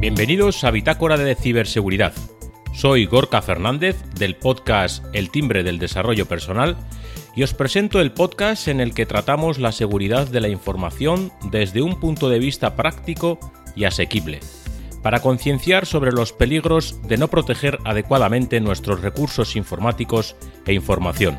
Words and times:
Bienvenidos 0.00 0.64
a 0.64 0.70
Bitácora 0.70 1.18
de 1.18 1.34
Ciberseguridad. 1.34 2.14
Soy 2.72 3.04
Gorka 3.04 3.42
Fernández 3.42 4.02
del 4.14 4.34
podcast 4.34 5.04
El 5.12 5.28
Timbre 5.30 5.62
del 5.62 5.78
Desarrollo 5.78 6.24
Personal 6.24 6.78
y 7.36 7.42
os 7.42 7.52
presento 7.52 8.00
el 8.00 8.10
podcast 8.10 8.68
en 8.68 8.80
el 8.80 8.94
que 8.94 9.04
tratamos 9.04 9.58
la 9.58 9.72
seguridad 9.72 10.26
de 10.26 10.40
la 10.40 10.48
información 10.48 11.30
desde 11.50 11.82
un 11.82 12.00
punto 12.00 12.30
de 12.30 12.38
vista 12.38 12.76
práctico 12.76 13.38
y 13.76 13.84
asequible, 13.84 14.40
para 15.02 15.20
concienciar 15.20 15.84
sobre 15.84 16.12
los 16.12 16.32
peligros 16.32 17.06
de 17.06 17.18
no 17.18 17.28
proteger 17.28 17.78
adecuadamente 17.84 18.58
nuestros 18.58 19.02
recursos 19.02 19.54
informáticos 19.54 20.34
e 20.64 20.72
información. 20.72 21.38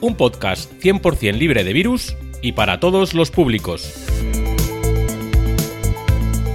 Un 0.00 0.14
podcast 0.14 0.72
100% 0.80 1.32
libre 1.32 1.64
de 1.64 1.72
virus 1.72 2.16
y 2.42 2.52
para 2.52 2.80
todos 2.80 3.14
los 3.14 3.30
públicos. 3.30 3.94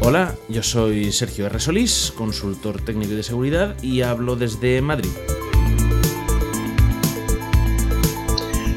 Hola, 0.01 0.35
yo 0.47 0.61
soy 0.61 1.11
Sergio 1.11 1.47
R. 1.47 1.59
Solís, 1.59 2.13
consultor 2.15 2.81
técnico 2.81 3.13
de 3.13 3.23
seguridad 3.23 3.81
y 3.81 4.01
hablo 4.01 4.35
desde 4.35 4.81
Madrid. 4.81 5.09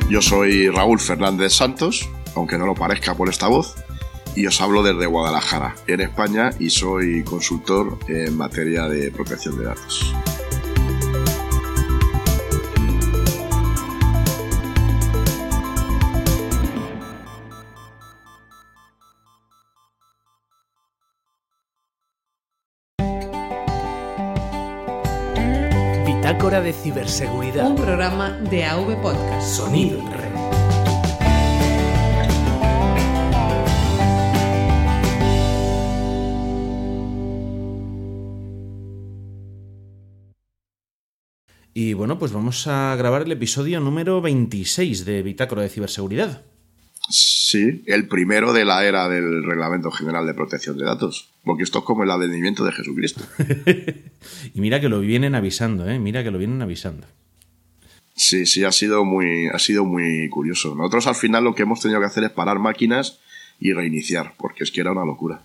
Yo 0.09 0.23
soy 0.23 0.69
Raúl 0.71 0.99
Fernández 0.99 1.53
Santos, 1.53 2.09
aunque 2.35 2.59
no 2.59 2.67
lo 2.67 2.75
parezca 2.75 3.15
por 3.15 3.29
esta 3.29 3.47
voz, 3.47 3.77
y 4.35 4.47
os 4.47 4.61
hablo 4.61 4.83
desde 4.83 5.07
Guadalajara, 5.07 5.77
en 5.87 6.01
España, 6.01 6.51
y 6.59 6.71
soy 6.71 7.23
consultor 7.23 7.99
en 8.09 8.37
materia 8.37 8.89
de 8.89 9.11
protección 9.13 9.59
de 9.59 9.67
datos. 9.67 10.13
Ciberseguridad. 26.83 27.69
Un 27.69 27.77
programa 27.77 28.31
de 28.51 28.65
AV 28.65 29.01
Podcast. 29.03 29.57
Sonido 29.57 29.99
en 29.99 30.13
red. 30.13 30.31
Y 41.73 41.95
bueno, 41.95 42.19
pues 42.19 42.33
vamos 42.33 42.67
a 42.67 42.97
grabar 42.97 43.23
el 43.23 43.33
episodio 43.33 43.79
número 43.81 44.21
26 44.21 45.05
de 45.05 45.23
Bitácora 45.23 45.63
de 45.63 45.69
ciberseguridad. 45.69 46.50
Sí, 47.11 47.83
el 47.87 48.07
primero 48.07 48.53
de 48.53 48.65
la 48.65 48.85
era 48.85 49.09
del 49.09 49.43
Reglamento 49.45 49.91
General 49.91 50.25
de 50.27 50.35
Protección 50.35 50.79
de 50.79 50.85
Datos. 50.85 51.29
Porque 51.45 51.65
esto 51.65 51.81
es 51.81 51.85
como 51.85 52.05
el 52.05 52.11
advenimiento 52.11 52.65
de 52.65 52.73
Jesucristo. 52.73 53.23
y 54.55 54.61
mira 54.61 54.81
que 54.81 54.89
lo 54.89 55.01
vienen 55.01 55.35
avisando, 55.35 55.89
¿eh? 55.89 55.99
Mira 55.99 56.23
que 56.23 56.31
lo 56.31 56.39
vienen 56.39 56.63
avisando. 56.63 57.07
Sí, 58.15 58.47
sí, 58.47 58.65
ha 58.65 58.73
sido 58.73 59.05
muy, 59.05 59.49
ha 59.49 59.59
sido 59.59 59.85
muy 59.85 60.29
curioso. 60.29 60.75
Nosotros 60.75 61.07
al 61.07 61.15
final 61.15 61.43
lo 61.45 61.55
que 61.55 61.63
hemos 61.63 61.81
tenido 61.81 61.99
que 62.01 62.07
hacer 62.07 62.25
es 62.25 62.31
parar 62.31 62.59
máquinas 62.59 63.19
y 63.59 63.73
reiniciar, 63.73 64.35
porque 64.37 64.65
es 64.65 64.71
que 64.71 64.83
era 64.83 64.93
una 64.93 65.05
locura. 65.05 65.43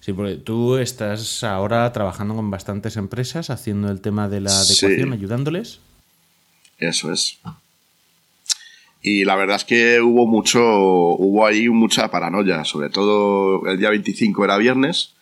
Sí, 0.00 0.12
porque 0.12 0.36
tú 0.36 0.76
estás 0.76 1.42
ahora 1.44 1.90
trabajando 1.92 2.34
con 2.34 2.50
bastantes 2.50 2.96
empresas 2.96 3.50
haciendo 3.50 3.90
el 3.90 4.00
tema 4.00 4.28
de 4.28 4.40
la 4.40 4.50
adecuación, 4.50 5.08
Sí. 5.08 5.14
ayudándoles. 5.14 5.80
Eso 6.78 7.12
es. 7.12 7.38
Y 9.02 9.24
la 9.24 9.34
verdad 9.34 9.56
es 9.56 9.64
que 9.64 10.00
hubo 10.00 10.26
mucho, 10.26 10.60
hubo 10.60 11.46
ahí 11.46 11.68
mucha 11.68 12.10
paranoia, 12.10 12.64
sobre 12.64 12.90
todo 12.90 13.66
el 13.66 13.78
día 13.78 13.90
25 13.90 14.44
era 14.44 14.58
viernes 14.58 15.14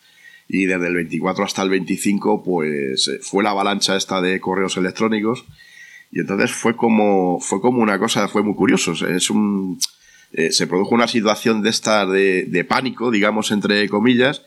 y 0.49 0.65
desde 0.65 0.87
el 0.87 0.95
24 0.95 1.45
hasta 1.45 1.61
el 1.61 1.69
25 1.69 2.43
pues 2.43 3.07
eh, 3.07 3.19
fue 3.21 3.43
la 3.43 3.51
avalancha 3.51 3.95
esta 3.95 4.19
de 4.19 4.41
correos 4.41 4.75
electrónicos 4.77 5.45
y 6.11 6.19
entonces 6.19 6.51
fue 6.51 6.75
como, 6.75 7.39
fue 7.39 7.61
como 7.61 7.81
una 7.81 7.99
cosa, 7.99 8.27
fue 8.27 8.41
muy 8.41 8.55
curioso, 8.55 8.93
es 9.07 9.29
un, 9.29 9.79
eh, 10.33 10.51
se 10.51 10.67
produjo 10.67 10.95
una 10.95 11.07
situación 11.07 11.61
de 11.61 11.69
esta 11.69 12.05
de, 12.05 12.45
de 12.45 12.63
pánico, 12.65 13.11
digamos 13.11 13.51
entre 13.51 13.87
comillas, 13.87 14.41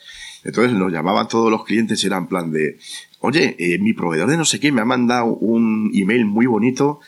entonces 0.45 0.77
nos 0.77 0.93
llamaban 0.93 1.29
todos 1.29 1.51
los 1.51 1.65
clientes 1.65 2.03
y 2.03 2.09
era 2.09 2.19
en 2.19 2.27
plan 2.27 2.51
de, 2.51 2.79
oye, 3.21 3.55
eh, 3.59 3.79
mi 3.79 3.93
proveedor 3.93 4.29
de 4.29 4.37
no 4.37 4.45
sé 4.45 4.59
qué 4.59 4.73
me 4.73 4.81
ha 4.81 4.85
mandado 4.85 5.27
un 5.27 5.93
email 5.95 6.25
muy 6.25 6.47
bonito 6.47 7.01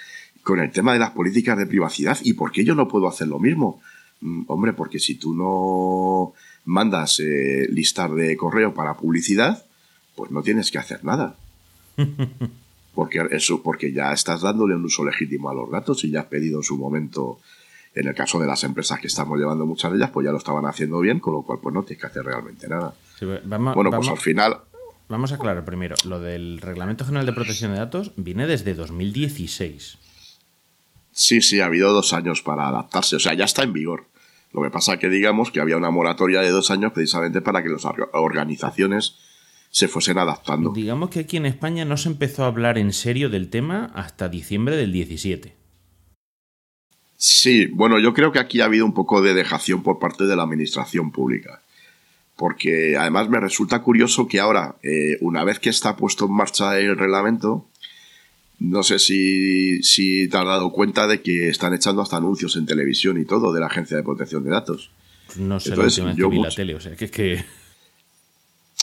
con 0.45 0.61
el 0.61 0.71
tema 0.71 0.93
de 0.93 1.01
las 1.01 1.11
políticas 1.11 1.59
de 1.59 1.67
privacidad 1.67 2.17
y 2.23 2.35
por 2.35 2.53
qué 2.53 2.65
yo 2.65 2.77
no 2.77 2.87
puedo 2.87 3.09
hacer 3.09 3.27
lo 3.27 3.41
mismo. 3.41 3.81
Mm, 4.21 4.43
hombre, 4.47 4.73
porque 4.75 5.01
si 5.01 5.17
tú 5.17 5.35
no 5.35 6.33
mandas 6.67 7.19
eh, 7.21 7.67
listar 7.71 8.13
de 8.13 8.37
correo 8.37 8.73
para 8.73 8.95
publicidad, 8.97 9.65
pues 10.15 10.31
no 10.31 10.43
tienes 10.43 10.71
que 10.71 10.79
hacer 10.79 11.05
nada. 11.05 11.35
Porque 12.95 13.27
eso, 13.33 13.61
porque 13.61 13.93
ya 13.93 14.13
estás 14.13 14.43
dándole 14.43 14.77
un 14.77 14.85
uso 14.85 15.05
legítimo 15.05 15.51
a 15.51 15.55
los 15.55 15.69
datos 15.69 16.05
y 16.05 16.11
ya 16.13 16.21
has 16.21 16.27
pedido 16.27 16.59
en 16.59 16.63
su 16.63 16.79
momento, 16.79 17.41
en 17.93 18.07
el 18.07 18.15
caso 18.15 18.39
de 18.39 18.47
las 18.47 18.63
empresas 18.63 19.01
que 19.01 19.09
estamos 19.09 19.37
llevando 19.37 19.67
muchas 19.67 19.91
de 19.91 19.97
ellas, 19.99 20.11
pues 20.13 20.25
ya 20.25 20.31
lo 20.31 20.39
estaban 20.39 20.65
haciendo 20.65 21.01
bien, 21.01 21.19
con 21.19 21.33
lo 21.35 21.43
cual 21.43 21.59
pues 21.61 21.75
no 21.75 21.83
tienes 21.83 22.01
que 22.01 22.07
hacer 22.07 22.23
realmente 22.25 22.69
nada. 22.69 22.95
Sí, 23.19 23.27
vamos, 23.47 23.75
Bueno, 23.75 23.91
vamos- 23.91 24.07
pues 24.07 24.17
al 24.19 24.23
final, 24.23 24.59
vamos 25.09 25.33
a 25.33 25.35
aclarar 25.35 25.65
primero. 25.65 25.97
Lo 26.07 26.21
del 26.21 26.61
Reglamento 26.61 27.05
General 27.05 27.27
de 27.27 27.33
Protección 27.33 27.73
de 27.73 27.79
Datos 27.79 28.13
viene 28.17 28.47
desde 28.47 28.75
2016. 28.75 29.99
Sí, 31.17 31.41
sí, 31.41 31.61
ha 31.61 31.67
habido 31.67 31.93
dos 31.93 32.13
años 32.13 32.43
para 32.43 32.67
adaptarse, 32.69 33.17
o 33.17 33.21
sea, 33.21 33.35
ya 33.35 33.45
está 33.45 33.63
en 33.63 33.73
vigor. 33.73 34.09
Lo 34.53 34.63
que 34.63 34.71
pasa 34.71 34.99
que 34.99 35.09
digamos 35.09 35.51
que 35.51 35.61
había 35.61 35.77
una 35.77 35.91
moratoria 35.91 36.41
de 36.41 36.51
dos 36.51 36.71
años 36.71 36.93
precisamente 36.93 37.41
para 37.41 37.63
que 37.63 37.69
las 37.69 37.85
orga- 37.85 38.09
organizaciones 38.13 39.17
se 39.71 39.89
fuesen 39.89 40.19
adaptando. 40.19 40.73
Digamos 40.73 41.11
que 41.11 41.21
aquí 41.21 41.37
en 41.37 41.47
España 41.47 41.85
no 41.85 41.97
se 41.97 42.09
empezó 42.09 42.45
a 42.45 42.49
hablar 42.49 42.79
en 42.79 42.93
serio 42.93 43.31
del 43.31 43.49
tema 43.49 43.91
hasta 43.95 44.29
diciembre 44.29 44.77
del 44.77 44.93
17. 44.93 45.55
Sí, 47.17 47.67
bueno, 47.67 47.99
yo 47.99 48.13
creo 48.13 48.33
que 48.33 48.39
aquí 48.39 48.61
ha 48.61 48.67
habido 48.67 48.85
un 48.85 48.93
poco 48.95 49.23
de 49.23 49.35
dejación 49.35 49.83
por 49.83 49.99
parte 49.99 50.25
de 50.25 50.37
la 50.37 50.43
administración 50.43 51.11
pública. 51.11 51.63
Porque 52.37 52.97
además 52.99 53.29
me 53.29 53.39
resulta 53.41 53.81
curioso 53.83 54.27
que 54.27 54.41
ahora, 54.41 54.77
eh, 54.83 55.19
una 55.21 55.45
vez 55.45 55.61
que 55.61 55.71
está 55.71 55.97
puesto 55.97 56.27
en 56.27 56.33
marcha 56.33 56.79
el 56.79 56.97
reglamento, 56.99 57.69
no 58.61 58.83
sé 58.83 58.99
si, 58.99 59.83
si 59.83 60.29
te 60.29 60.37
has 60.37 60.45
dado 60.45 60.71
cuenta 60.73 61.07
de 61.07 61.21
que 61.23 61.49
están 61.49 61.75
echando 61.75 62.03
hasta 62.03 62.17
anuncios 62.17 62.57
en 62.57 62.67
televisión 62.67 63.21
y 63.21 63.25
todo 63.25 63.53
de 63.53 63.61
la 63.61 63.67
Agencia 63.67 63.97
de 63.97 64.03
Protección 64.03 64.45
de 64.45 64.51
Datos. 64.51 64.91
No 65.37 65.59
sé 65.61 65.71
Entonces, 65.71 65.99
la 65.99 66.05
última 66.05 66.07
vez 66.09 66.17
yo 66.17 66.29
que 66.29 66.31
vi 66.31 66.37
la 66.43 66.45
mucho- 66.49 66.57
tele, 66.57 66.75
o 66.75 66.81
sea, 66.81 66.97
que 66.97 67.05
es 67.07 67.11
que... 67.11 67.45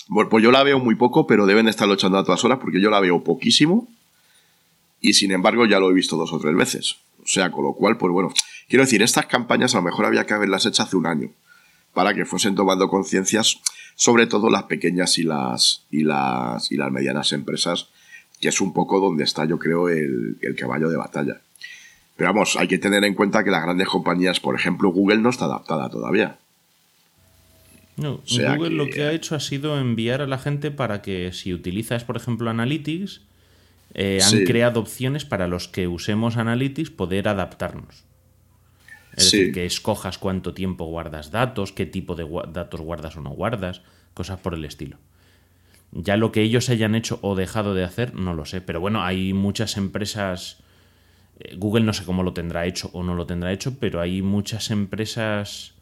Bueno, 0.07 0.29
pues 0.29 0.43
yo 0.43 0.51
la 0.51 0.63
veo 0.63 0.79
muy 0.79 0.95
poco, 0.95 1.25
pero 1.25 1.45
deben 1.45 1.67
estarlo 1.67 1.93
echando 1.93 2.17
a 2.17 2.23
todas 2.25 2.43
horas 2.43 2.59
porque 2.59 2.81
yo 2.81 2.89
la 2.89 2.99
veo 2.99 3.23
poquísimo 3.23 3.87
y 4.99 5.13
sin 5.13 5.31
embargo 5.31 5.65
ya 5.65 5.79
lo 5.79 5.89
he 5.89 5.93
visto 5.93 6.17
dos 6.17 6.33
o 6.33 6.39
tres 6.39 6.55
veces. 6.55 6.95
O 7.23 7.27
sea, 7.27 7.51
con 7.51 7.63
lo 7.63 7.73
cual, 7.73 7.97
pues 7.97 8.11
bueno, 8.11 8.33
quiero 8.67 8.83
decir, 8.83 9.01
estas 9.01 9.27
campañas 9.27 9.73
a 9.73 9.77
lo 9.77 9.83
mejor 9.83 10.05
había 10.05 10.25
que 10.25 10.33
haberlas 10.33 10.65
hecho 10.65 10.83
hace 10.83 10.97
un 10.97 11.05
año 11.05 11.29
para 11.93 12.13
que 12.13 12.25
fuesen 12.25 12.55
tomando 12.55 12.89
conciencias, 12.89 13.59
sobre 13.95 14.25
todo 14.27 14.49
las 14.49 14.63
pequeñas 14.63 15.17
y 15.17 15.23
las, 15.23 15.85
y 15.91 16.03
las, 16.03 16.71
y 16.71 16.77
las 16.77 16.91
medianas 16.91 17.31
empresas, 17.31 17.89
que 18.41 18.50
es 18.50 18.59
un 18.59 18.74
poco 18.74 19.00
donde 19.00 19.24
está, 19.24 19.46
yo 19.46 19.57
creo, 19.59 19.88
el, 19.88 20.38
el 20.41 20.56
caballo 20.56 20.90
de 20.90 20.97
batalla. 20.97 21.40
Pero 22.18 22.34
vamos, 22.34 22.57
hay 22.57 22.68
que 22.68 22.78
tener 22.79 23.03
en 23.06 23.13
cuenta 23.13 23.44
que 23.44 23.52
las 23.52 23.63
grandes 23.63 23.88
compañías, 23.88 24.40
por 24.40 24.56
ejemplo, 24.56 24.90
Google 24.90 25.19
no 25.19 25.29
está 25.29 25.46
adaptada 25.46 25.90
todavía. 25.90 26.38
No, 27.97 28.22
sea 28.25 28.56
Google 28.56 28.69
que- 28.69 28.75
lo 28.75 28.85
que 28.90 29.03
ha 29.03 29.12
hecho 29.12 29.35
ha 29.35 29.40
sido 29.40 29.79
enviar 29.79 30.22
a 30.22 30.28
la 30.28 30.38
gente 30.38 30.72
para 30.72 31.02
que 31.02 31.31
si 31.34 31.53
utilizas, 31.53 32.03
por 32.03 32.18
ejemplo, 32.18 32.50
Analytics, 32.50 33.22
eh, 33.94 34.19
han 34.24 34.29
Sí. 34.29 34.44
creado 34.46 34.79
opciones 34.79 35.25
para 35.25 35.47
los 35.47 35.68
que 35.68 35.88
usemos 35.88 36.38
Analytics 36.38 36.90
poder 36.90 37.28
adaptarnos. 37.28 38.03
Es 39.16 39.29
Sí. 39.29 39.37
decir, 39.40 39.53
que 39.53 39.66
escojas 39.66 40.17
cuánto 40.17 40.53
tiempo 40.53 40.85
guardas 40.85 41.32
datos, 41.32 41.73
qué 41.73 41.85
tipo 41.85 42.16
de 42.16 42.26
datos 42.52 42.79
guardas 42.82 43.17
o 43.17 43.22
no 43.22 43.32
guardas, 43.32 43.82
cosas 44.14 44.40
por 44.40 44.53
el 44.53 44.64
estilo. 44.64 44.97
Ya 45.91 46.16
lo 46.17 46.32
que 46.32 46.41
ellos 46.41 46.70
hayan 46.70 46.96
hecho 46.96 47.20
o 47.22 47.35
dejado 47.35 47.73
de 47.73 47.84
hacer, 47.84 48.14
no 48.16 48.34
lo 48.34 48.46
sé. 48.46 48.61
Pero 48.61 48.79
bueno, 48.79 49.03
hay 49.03 49.34
muchas 49.34 49.78
empresas. 49.78 50.58
eh, 51.40 51.55
Google 51.58 51.84
no 51.84 51.93
sé 51.93 52.05
cómo 52.05 52.23
lo 52.23 52.34
tendrá 52.34 52.66
hecho 52.66 52.90
o 52.93 53.03
no 53.03 53.16
lo 53.16 53.26
tendrá 53.26 53.52
hecho, 53.52 53.76
pero 53.79 53.99
hay 53.99 54.22
muchas 54.22 54.72
empresas, 54.72 55.73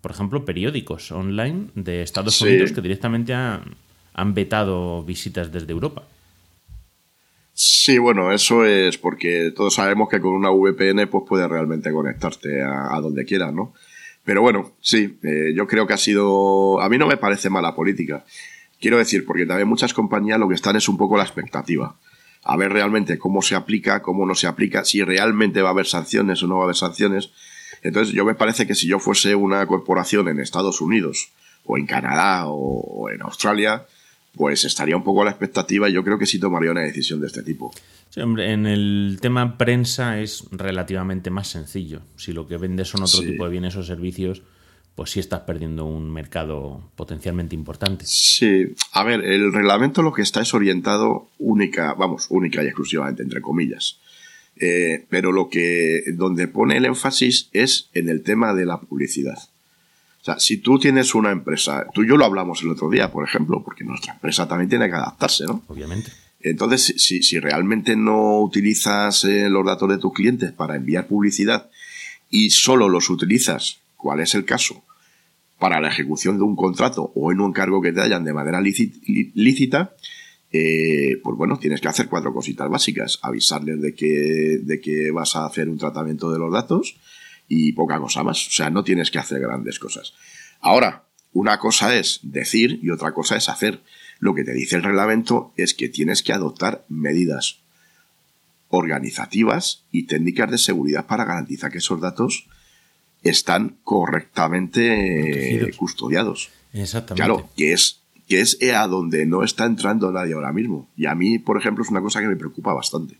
por 0.00 0.10
ejemplo, 0.10 0.44
periódicos 0.44 1.12
online 1.12 1.66
de 1.74 2.02
Estados 2.02 2.34
Sí. 2.36 2.44
Unidos 2.46 2.72
que 2.72 2.80
directamente 2.80 3.32
han, 3.34 3.76
han 4.14 4.34
vetado 4.34 5.02
visitas 5.04 5.52
desde 5.52 5.72
Europa. 5.72 6.02
Sí, 7.52 7.98
bueno, 7.98 8.32
eso 8.32 8.64
es 8.64 8.98
porque 8.98 9.52
todos 9.54 9.74
sabemos 9.74 10.08
que 10.08 10.20
con 10.20 10.32
una 10.32 10.50
VPN 10.50 11.06
pues 11.08 11.22
puedes 11.28 11.48
realmente 11.48 11.92
conectarte 11.92 12.62
a, 12.62 12.94
a 12.96 13.00
donde 13.00 13.24
quieras, 13.24 13.52
¿no? 13.54 13.72
Pero 14.24 14.42
bueno, 14.42 14.72
sí, 14.80 15.18
eh, 15.22 15.52
yo 15.54 15.66
creo 15.68 15.86
que 15.86 15.92
ha 15.92 15.98
sido... 15.98 16.80
A 16.80 16.88
mí 16.88 16.98
no 16.98 17.06
me 17.06 17.16
parece 17.18 17.50
mala 17.50 17.74
política. 17.76 18.24
Quiero 18.84 18.98
decir, 18.98 19.24
porque 19.24 19.46
también 19.46 19.66
muchas 19.66 19.94
compañías 19.94 20.38
lo 20.38 20.46
que 20.46 20.56
están 20.56 20.76
es 20.76 20.90
un 20.90 20.98
poco 20.98 21.16
la 21.16 21.22
expectativa. 21.22 21.96
A 22.42 22.54
ver 22.58 22.70
realmente 22.70 23.16
cómo 23.16 23.40
se 23.40 23.54
aplica, 23.54 24.02
cómo 24.02 24.26
no 24.26 24.34
se 24.34 24.46
aplica, 24.46 24.84
si 24.84 25.02
realmente 25.02 25.62
va 25.62 25.70
a 25.70 25.72
haber 25.72 25.86
sanciones 25.86 26.42
o 26.42 26.46
no 26.46 26.56
va 26.56 26.60
a 26.60 26.64
haber 26.64 26.76
sanciones. 26.76 27.30
Entonces, 27.82 28.14
yo 28.14 28.26
me 28.26 28.34
parece 28.34 28.66
que 28.66 28.74
si 28.74 28.86
yo 28.86 28.98
fuese 28.98 29.36
una 29.36 29.64
corporación 29.66 30.28
en 30.28 30.38
Estados 30.38 30.82
Unidos, 30.82 31.30
o 31.64 31.78
en 31.78 31.86
Canadá, 31.86 32.44
o, 32.48 33.08
en 33.08 33.22
Australia, 33.22 33.86
pues 34.36 34.66
estaría 34.66 34.98
un 34.98 35.02
poco 35.02 35.22
a 35.22 35.24
la 35.24 35.30
expectativa 35.30 35.88
y 35.88 35.94
yo 35.94 36.04
creo 36.04 36.18
que 36.18 36.26
sí 36.26 36.38
tomaría 36.38 36.70
una 36.70 36.82
decisión 36.82 37.22
de 37.22 37.28
este 37.28 37.42
tipo. 37.42 37.72
Sí, 38.10 38.20
hombre, 38.20 38.52
en 38.52 38.66
el 38.66 39.16
tema 39.22 39.56
prensa 39.56 40.20
es 40.20 40.44
relativamente 40.50 41.30
más 41.30 41.48
sencillo. 41.48 42.02
Si 42.16 42.34
lo 42.34 42.46
que 42.46 42.58
vendes 42.58 42.88
son 42.88 43.04
otro 43.04 43.20
tipo 43.20 43.46
de 43.46 43.50
bienes 43.50 43.76
o 43.76 43.82
servicios, 43.82 44.42
pues 44.94 45.10
sí 45.10 45.20
estás 45.20 45.40
perdiendo 45.40 45.84
un 45.84 46.12
mercado 46.12 46.90
potencialmente 46.94 47.54
importante. 47.54 48.04
Sí, 48.06 48.74
a 48.92 49.02
ver, 49.02 49.24
el 49.24 49.52
reglamento 49.52 50.02
lo 50.02 50.12
que 50.12 50.22
está 50.22 50.40
es 50.40 50.54
orientado 50.54 51.28
única, 51.38 51.94
vamos, 51.94 52.26
única 52.30 52.62
y 52.62 52.66
exclusivamente, 52.66 53.22
entre 53.22 53.40
comillas. 53.40 53.98
Eh, 54.56 55.04
pero 55.08 55.32
lo 55.32 55.48
que, 55.48 56.04
donde 56.14 56.46
pone 56.46 56.76
el 56.76 56.84
énfasis 56.84 57.48
es 57.52 57.88
en 57.92 58.08
el 58.08 58.22
tema 58.22 58.54
de 58.54 58.66
la 58.66 58.80
publicidad. 58.80 59.38
O 60.20 60.24
sea, 60.24 60.38
si 60.38 60.58
tú 60.58 60.78
tienes 60.78 61.14
una 61.14 61.32
empresa, 61.32 61.86
tú 61.92 62.04
y 62.04 62.08
yo 62.08 62.16
lo 62.16 62.24
hablamos 62.24 62.62
el 62.62 62.70
otro 62.70 62.88
día, 62.88 63.10
por 63.10 63.24
ejemplo, 63.24 63.62
porque 63.64 63.84
nuestra 63.84 64.14
empresa 64.14 64.46
también 64.46 64.70
tiene 64.70 64.88
que 64.88 64.94
adaptarse, 64.94 65.44
¿no? 65.44 65.64
Obviamente. 65.66 66.12
Entonces, 66.40 66.94
si, 66.98 67.22
si 67.22 67.40
realmente 67.40 67.96
no 67.96 68.40
utilizas 68.40 69.24
eh, 69.24 69.48
los 69.50 69.66
datos 69.66 69.88
de 69.88 69.98
tus 69.98 70.12
clientes 70.12 70.52
para 70.52 70.76
enviar 70.76 71.08
publicidad 71.08 71.68
y 72.30 72.50
solo 72.50 72.88
los 72.88 73.10
utilizas 73.10 73.80
cuál 74.04 74.20
es 74.20 74.34
el 74.34 74.44
caso, 74.44 74.84
para 75.58 75.80
la 75.80 75.88
ejecución 75.88 76.36
de 76.36 76.44
un 76.44 76.56
contrato 76.56 77.10
o 77.14 77.32
en 77.32 77.40
un 77.40 77.48
encargo 77.48 77.80
que 77.80 77.90
te 77.90 78.02
hayan 78.02 78.22
de 78.22 78.34
manera 78.34 78.60
lícita, 78.60 79.96
eh, 80.52 81.16
pues 81.22 81.38
bueno, 81.38 81.58
tienes 81.58 81.80
que 81.80 81.88
hacer 81.88 82.06
cuatro 82.06 82.34
cositas 82.34 82.68
básicas. 82.68 83.18
Avisarles 83.22 83.80
de 83.80 83.94
que, 83.94 84.58
de 84.62 84.78
que 84.78 85.10
vas 85.10 85.36
a 85.36 85.46
hacer 85.46 85.70
un 85.70 85.78
tratamiento 85.78 86.30
de 86.30 86.38
los 86.38 86.52
datos 86.52 86.96
y 87.48 87.72
poca 87.72 87.98
cosa 87.98 88.22
más. 88.22 88.46
O 88.46 88.50
sea, 88.50 88.68
no 88.68 88.84
tienes 88.84 89.10
que 89.10 89.18
hacer 89.18 89.40
grandes 89.40 89.78
cosas. 89.78 90.12
Ahora, 90.60 91.04
una 91.32 91.58
cosa 91.58 91.96
es 91.96 92.20
decir 92.22 92.80
y 92.82 92.90
otra 92.90 93.14
cosa 93.14 93.36
es 93.36 93.48
hacer. 93.48 93.80
Lo 94.18 94.34
que 94.34 94.44
te 94.44 94.52
dice 94.52 94.76
el 94.76 94.82
reglamento 94.82 95.54
es 95.56 95.72
que 95.72 95.88
tienes 95.88 96.22
que 96.22 96.34
adoptar 96.34 96.84
medidas 96.90 97.60
organizativas 98.68 99.84
y 99.90 100.02
técnicas 100.02 100.50
de 100.50 100.58
seguridad 100.58 101.06
para 101.06 101.24
garantizar 101.24 101.72
que 101.72 101.78
esos 101.78 102.02
datos 102.02 102.48
están 103.24 103.78
correctamente 103.82 105.72
custodiados. 105.76 106.50
Exactamente. 106.72 107.24
Claro, 107.24 107.48
que 107.56 107.72
es, 107.72 108.02
que 108.28 108.40
es 108.40 108.58
a 108.62 108.86
donde 108.86 109.26
no 109.26 109.42
está 109.42 109.64
entrando 109.64 110.12
nadie 110.12 110.34
ahora 110.34 110.52
mismo. 110.52 110.88
Y 110.96 111.06
a 111.06 111.14
mí, 111.14 111.38
por 111.38 111.58
ejemplo, 111.58 111.82
es 111.82 111.90
una 111.90 112.02
cosa 112.02 112.20
que 112.20 112.28
me 112.28 112.36
preocupa 112.36 112.72
bastante. 112.72 113.18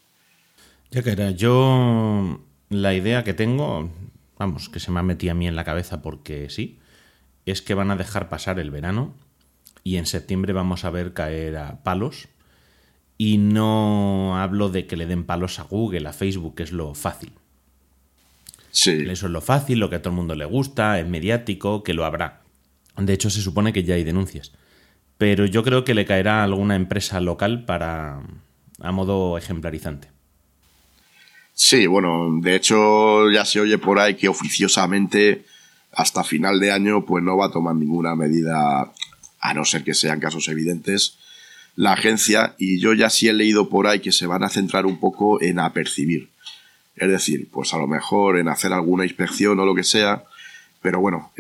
Ya 0.91 1.03
que 1.03 1.11
era, 1.11 1.31
yo 1.31 2.41
la 2.69 2.95
idea 2.95 3.25
que 3.25 3.35
tengo, 3.35 3.91
vamos, 4.39 4.69
que 4.69 4.81
se 4.81 4.91
me 4.91 5.01
ha 5.01 5.03
metido 5.03 5.33
a 5.33 5.35
mí 5.35 5.49
en 5.49 5.57
la 5.57 5.65
cabeza 5.65 6.03
porque 6.03 6.51
sí, 6.51 6.79
es 7.47 7.63
que 7.63 7.75
van 7.75 7.91
a 7.91 7.97
dejar 7.97 8.29
pasar 8.29 8.59
el 8.59 8.71
verano 8.71 9.15
y 9.83 9.97
en 9.97 10.07
septiembre 10.07 10.53
vamos 10.53 10.85
a 10.85 10.91
ver 10.91 11.13
caer 11.13 11.57
a 11.57 11.83
palos. 11.83 12.29
Y 13.17 13.39
no 13.39 14.37
hablo 14.37 14.71
de 14.71 14.87
que 14.87 14.97
le 14.97 15.07
den 15.07 15.25
palos 15.25 15.61
a 15.61 15.63
Google, 15.63 16.09
a 16.09 16.13
Facebook, 16.13 16.57
que 16.57 16.65
es 16.65 16.73
lo 16.73 16.95
fácil. 16.95 17.33
Eso 18.75 19.27
es 19.27 19.33
lo 19.33 19.41
fácil, 19.41 19.79
lo 19.79 19.89
que 19.89 19.97
a 19.97 20.03
todo 20.03 20.11
el 20.11 20.17
mundo 20.17 20.35
le 20.35 20.45
gusta, 20.45 20.99
es 20.99 21.07
mediático, 21.07 21.83
que 21.83 21.95
lo 21.95 22.05
habrá. 22.05 22.43
De 22.97 23.13
hecho, 23.13 23.31
se 23.31 23.41
supone 23.41 23.73
que 23.73 23.85
ya 23.85 23.95
hay 23.95 24.05
denuncias. 24.05 24.53
Pero 25.17 25.47
yo 25.47 25.63
creo 25.63 25.85
que 25.85 25.95
le 25.95 26.05
caerá 26.05 26.41
a 26.41 26.45
alguna 26.45 26.75
empresa 26.75 27.21
local 27.21 27.65
para 27.65 28.21
a 28.81 28.93
modo 28.93 29.39
ejemplarizante. 29.39 30.09
Sí, 31.55 31.87
bueno, 31.87 32.41
de 32.41 32.57
hecho 32.57 33.31
ya 33.31 33.45
se 33.45 33.61
oye 33.61 33.79
por 33.79 34.01
ahí 34.01 34.17
que 34.17 34.29
oficiosamente 34.29 35.45
hasta 35.93 36.25
final 36.25 36.59
de 36.59 36.73
año 36.73 37.07
pues 37.07 37.23
no 37.23 37.37
va 37.37 37.47
a 37.47 37.53
tomar 37.53 37.77
ninguna 37.77 38.17
medida, 38.17 38.93
a 39.41 39.55
no 39.55 39.65
ser 39.65 39.85
que 39.85 39.95
sean 39.95 40.19
casos 40.19 40.49
evidentes, 40.49 41.17
la 41.77 41.93
agencia 41.93 42.57
y 42.59 42.81
yo 42.81 42.93
ya 42.93 43.09
sí 43.09 43.29
he 43.29 43.33
leído 43.33 43.69
por 43.69 43.87
ahí 43.87 44.01
que 44.01 44.11
se 44.11 44.27
van 44.27 44.43
a 44.43 44.49
centrar 44.49 44.85
un 44.85 44.99
poco 44.99 45.41
en 45.41 45.61
apercibir. 45.61 46.34
Es 46.97 47.09
decir, 47.09 47.49
pues 47.51 47.75
a 47.75 47.79
lo 47.79 47.87
mejor 47.87 48.39
en 48.39 48.49
hacer 48.49 48.73
alguna 48.73 49.05
inspección 49.05 49.59
o 49.59 49.67
lo 49.67 49.75
que 49.75 49.85
sea, 49.85 50.25
pero 50.81 51.01
bueno, 51.01 51.33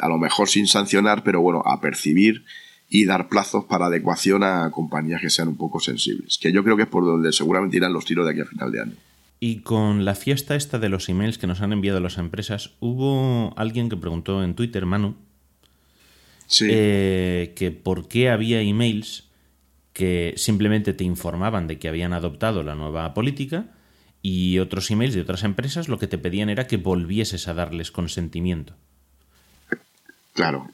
a 0.00 0.08
lo 0.08 0.18
mejor 0.18 0.48
sin 0.48 0.66
sancionar, 0.66 1.22
pero 1.22 1.40
bueno, 1.40 1.62
a 1.64 1.80
percibir 1.80 2.44
y 2.88 3.04
dar 3.04 3.28
plazos 3.28 3.64
para 3.64 3.86
adecuación 3.86 4.44
a 4.44 4.70
compañías 4.70 5.20
que 5.20 5.30
sean 5.30 5.48
un 5.48 5.56
poco 5.56 5.80
sensibles, 5.80 6.38
que 6.38 6.52
yo 6.52 6.62
creo 6.62 6.76
que 6.76 6.84
es 6.84 6.88
por 6.88 7.04
donde 7.04 7.32
seguramente 7.32 7.76
irán 7.76 7.92
los 7.92 8.04
tiros 8.04 8.26
de 8.26 8.32
aquí 8.32 8.40
a 8.40 8.46
final 8.46 8.72
de 8.72 8.80
año. 8.80 8.92
Y 9.38 9.60
con 9.60 10.04
la 10.04 10.14
fiesta 10.14 10.54
esta 10.54 10.78
de 10.78 10.88
los 10.88 11.08
emails 11.08 11.38
que 11.38 11.46
nos 11.46 11.60
han 11.60 11.72
enviado 11.72 12.00
las 12.00 12.18
empresas, 12.18 12.72
hubo 12.80 13.54
alguien 13.56 13.88
que 13.88 13.96
preguntó 13.96 14.42
en 14.42 14.54
Twitter, 14.54 14.86
Manu, 14.86 15.14
eh, 16.62 17.52
que 17.56 17.70
por 17.70 18.08
qué 18.08 18.30
había 18.30 18.60
emails 18.60 19.24
que 19.92 20.34
simplemente 20.36 20.94
te 20.94 21.04
informaban 21.04 21.66
de 21.66 21.78
que 21.78 21.88
habían 21.88 22.12
adoptado 22.12 22.62
la 22.62 22.74
nueva 22.74 23.14
política 23.14 23.75
y 24.22 24.58
otros 24.58 24.90
emails 24.90 25.14
de 25.14 25.20
otras 25.20 25.44
empresas 25.44 25.88
lo 25.88 25.98
que 25.98 26.06
te 26.06 26.18
pedían 26.18 26.48
era 26.48 26.66
que 26.66 26.76
volvieses 26.76 27.48
a 27.48 27.54
darles 27.54 27.90
consentimiento. 27.90 28.74
Claro, 30.32 30.68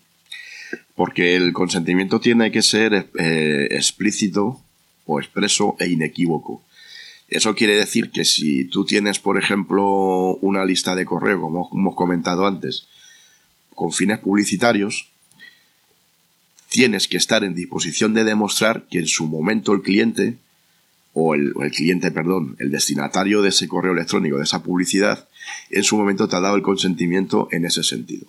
porque 0.95 1.37
el 1.37 1.53
consentimiento 1.53 2.21
tiene 2.21 2.51
que 2.51 2.63
ser 2.63 3.09
eh, 3.19 3.69
explícito 3.71 4.61
o 5.07 5.21
expreso 5.21 5.77
e 5.79 5.89
inequívoco. 5.89 6.63
Eso 7.29 7.55
quiere 7.55 7.77
decir 7.77 8.11
que 8.11 8.25
si 8.25 8.67
tú 8.67 8.85
tienes, 8.85 9.19
por 9.19 9.39
ejemplo, 9.39 10.37
una 10.43 10.65
lista 10.65 10.95
de 10.95 11.07
correo, 11.07 11.41
como 11.41 11.71
hemos 11.73 11.95
comentado 11.95 12.47
antes, 12.47 12.87
con 13.75 13.93
fines 13.93 14.19
publicitarios, 14.19 15.09
tienes 16.69 17.09
que 17.09 17.17
estar 17.17 17.45
en 17.45 17.55
disposición 17.55 18.15
de 18.15 18.25
demostrar 18.25 18.87
que 18.91 18.99
en 18.99 19.07
su 19.07 19.27
momento 19.27 19.73
el 19.73 19.83
cliente 19.83 20.37
o 21.15 21.35
el, 21.35 21.53
cliente, 21.73 22.11
perdón, 22.11 22.57
el 22.59 22.71
destinatario 22.71 23.43
de 23.43 23.51
ese 23.51 23.69
correo 23.69 23.93
electrónico, 23.93 24.39
de 24.39 24.45
esa 24.45 24.63
publicidad, 24.63 25.29
en 25.71 25.85
su 25.85 25.97
momento 25.97 26.29
te 26.29 26.37
ha 26.37 26.41
dado 26.41 26.57
el 26.57 26.63
consentimiento 26.63 27.49
en 27.51 27.65
ese 27.65 27.83
sentido. 27.83 28.27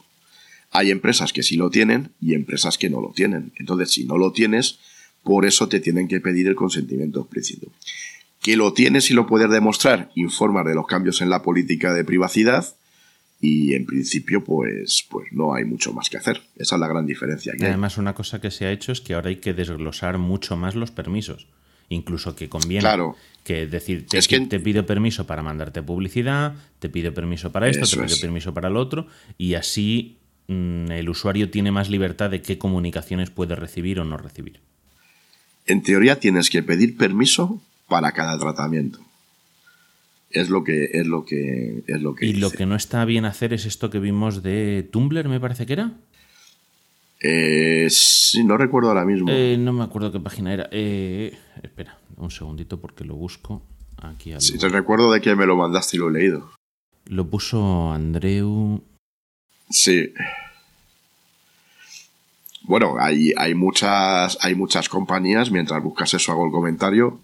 Hay 0.72 0.92
empresas 0.92 1.32
que 1.32 1.44
sí 1.44 1.56
lo 1.56 1.70
tienen 1.70 2.12
y 2.20 2.34
empresas 2.34 2.78
que 2.78 2.90
no 2.90 3.00
lo 3.00 3.14
tienen. 3.16 3.54
Entonces, 3.58 3.92
si 3.92 4.06
no 4.06 4.18
lo 4.18 4.32
tienes, 4.32 4.80
por 5.22 5.46
eso 5.46 5.70
te 5.70 5.80
tienen 5.80 6.08
que 6.08 6.20
pedir 6.20 6.48
el 6.48 6.56
consentimiento 6.56 7.22
explícito. 7.22 7.68
Que 8.42 8.58
lo 8.58 8.74
tienes 8.74 9.10
y 9.10 9.14
lo 9.14 9.28
puedes 9.28 9.50
demostrar, 9.50 10.12
informar 10.16 10.68
de 10.68 10.76
los 10.76 10.88
cambios 10.88 11.22
en 11.22 11.30
la 11.30 11.42
política 11.42 11.94
de 11.94 12.04
privacidad 12.04 12.76
y 13.40 13.76
en 13.76 13.86
principio 13.86 14.44
pues, 14.44 15.06
pues 15.10 15.28
no 15.32 15.54
hay 15.54 15.64
mucho 15.64 15.94
más 15.94 16.10
que 16.10 16.18
hacer. 16.18 16.42
Esa 16.58 16.76
es 16.76 16.80
la 16.80 16.88
gran 16.88 17.06
diferencia. 17.06 17.54
Que 17.58 17.68
Además, 17.68 17.98
una 17.98 18.14
cosa 18.16 18.42
que 18.42 18.52
se 18.52 18.66
ha 18.66 18.72
hecho 18.72 18.92
es 18.92 19.00
que 19.00 19.14
ahora 19.14 19.30
hay 19.30 19.38
que 19.38 19.54
desglosar 19.54 20.18
mucho 20.18 20.58
más 20.58 20.76
los 20.76 20.92
permisos 20.92 21.48
incluso 21.94 22.36
que 22.36 22.50
conviene. 22.50 22.88
Que 23.44 23.68
decir, 23.68 24.08
te, 24.08 24.20
que... 24.22 24.40
te 24.40 24.60
pido 24.60 24.86
permiso 24.86 25.28
para 25.28 25.44
mandarte 25.44 25.84
publicidad, 25.84 26.56
te 26.80 26.88
pido 26.88 27.14
permiso 27.14 27.52
para 27.52 27.68
esto, 27.68 27.86
te 27.86 27.98
pido 28.06 28.18
permiso 28.22 28.54
para 28.54 28.70
lo 28.70 28.80
otro, 28.80 29.08
y 29.38 29.56
así 29.56 30.18
mm, 30.48 30.92
el 30.92 31.10
usuario 31.10 31.50
tiene 31.50 31.72
más 31.72 31.90
libertad 31.90 32.30
de 32.30 32.42
qué 32.42 32.58
comunicaciones 32.58 33.32
puede 33.32 33.56
recibir 33.56 34.00
o 34.00 34.06
no 34.06 34.18
recibir. 34.18 34.62
En 35.66 35.84
teoría 35.84 36.20
tienes 36.20 36.50
que 36.50 36.64
pedir 36.64 36.98
permiso 36.98 37.62
para 37.88 38.12
cada 38.12 38.38
tratamiento. 38.38 39.00
Es 40.30 40.50
lo 40.50 40.64
que 40.64 40.90
es 40.94 41.06
lo 41.06 41.26
que 41.26 41.84
es 41.86 42.02
lo 42.02 42.16
que 42.16 42.26
Y 42.26 42.34
lo 42.34 42.50
que 42.50 42.66
no 42.66 42.76
está 42.76 43.06
bien 43.06 43.26
hacer 43.26 43.54
es 43.54 43.66
esto 43.66 43.90
que 43.90 44.00
vimos 44.00 44.42
de 44.42 44.88
Tumblr, 44.92 45.30
me 45.30 45.40
parece 45.40 45.66
que 45.66 45.74
era. 45.74 45.92
Eh, 47.26 47.88
sí, 47.90 48.44
no 48.44 48.58
recuerdo 48.58 48.90
ahora 48.90 49.06
mismo. 49.06 49.30
Eh, 49.32 49.56
no 49.58 49.72
me 49.72 49.84
acuerdo 49.84 50.12
qué 50.12 50.20
página 50.20 50.54
era. 50.54 50.68
Eh, 50.72 51.38
espera, 51.64 51.98
un 52.18 52.30
segundito 52.30 52.82
porque 52.82 53.06
lo 53.06 53.16
busco 53.16 53.64
aquí. 54.02 54.34
Sí, 54.40 54.58
te 54.58 54.68
recuerdo 54.68 55.10
de 55.12 55.22
que 55.22 55.34
me 55.34 55.46
lo 55.46 55.56
mandaste 55.56 55.96
y 55.96 56.00
lo 56.02 56.10
he 56.10 56.14
leído. 56.14 56.52
Lo 57.06 57.26
puso 57.30 57.94
Andreu. 57.94 58.84
Sí. 59.70 60.14
Bueno, 62.64 62.96
hay, 63.00 63.32
hay, 63.38 63.56
muchas, 63.56 64.38
hay 64.42 64.56
muchas 64.56 64.90
compañías, 64.90 65.50
mientras 65.50 65.82
buscas 65.82 66.14
eso 66.14 66.32
hago 66.34 66.46
el 66.46 66.52
comentario, 66.52 67.22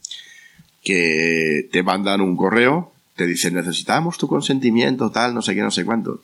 que 0.81 1.67
te 1.71 1.83
mandan 1.83 2.21
un 2.21 2.37
correo, 2.37 2.93
te 3.15 3.25
dicen 3.25 3.53
necesitamos 3.53 4.17
tu 4.17 4.27
consentimiento, 4.27 5.11
tal, 5.11 5.33
no 5.33 5.41
sé 5.41 5.55
qué, 5.55 5.61
no 5.61 5.71
sé 5.71 5.83
cuánto. 5.83 6.23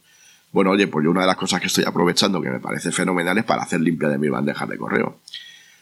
Bueno, 0.52 0.72
oye, 0.72 0.88
pues 0.88 1.04
yo 1.04 1.12
una 1.12 1.22
de 1.22 1.28
las 1.28 1.38
cosas 1.38 1.60
que 1.60 1.68
estoy 1.68 1.84
aprovechando 1.86 2.42
que 2.42 2.50
me 2.50 2.60
parece 2.60 2.92
fenomenal 2.92 3.38
es 3.38 3.44
para 3.44 3.64
hacer 3.64 3.82
limpia 3.82 4.10
de 4.10 4.18
mi 4.18 4.30
bandeja 4.30 4.66
de 4.66 4.78
correo. 4.78 5.20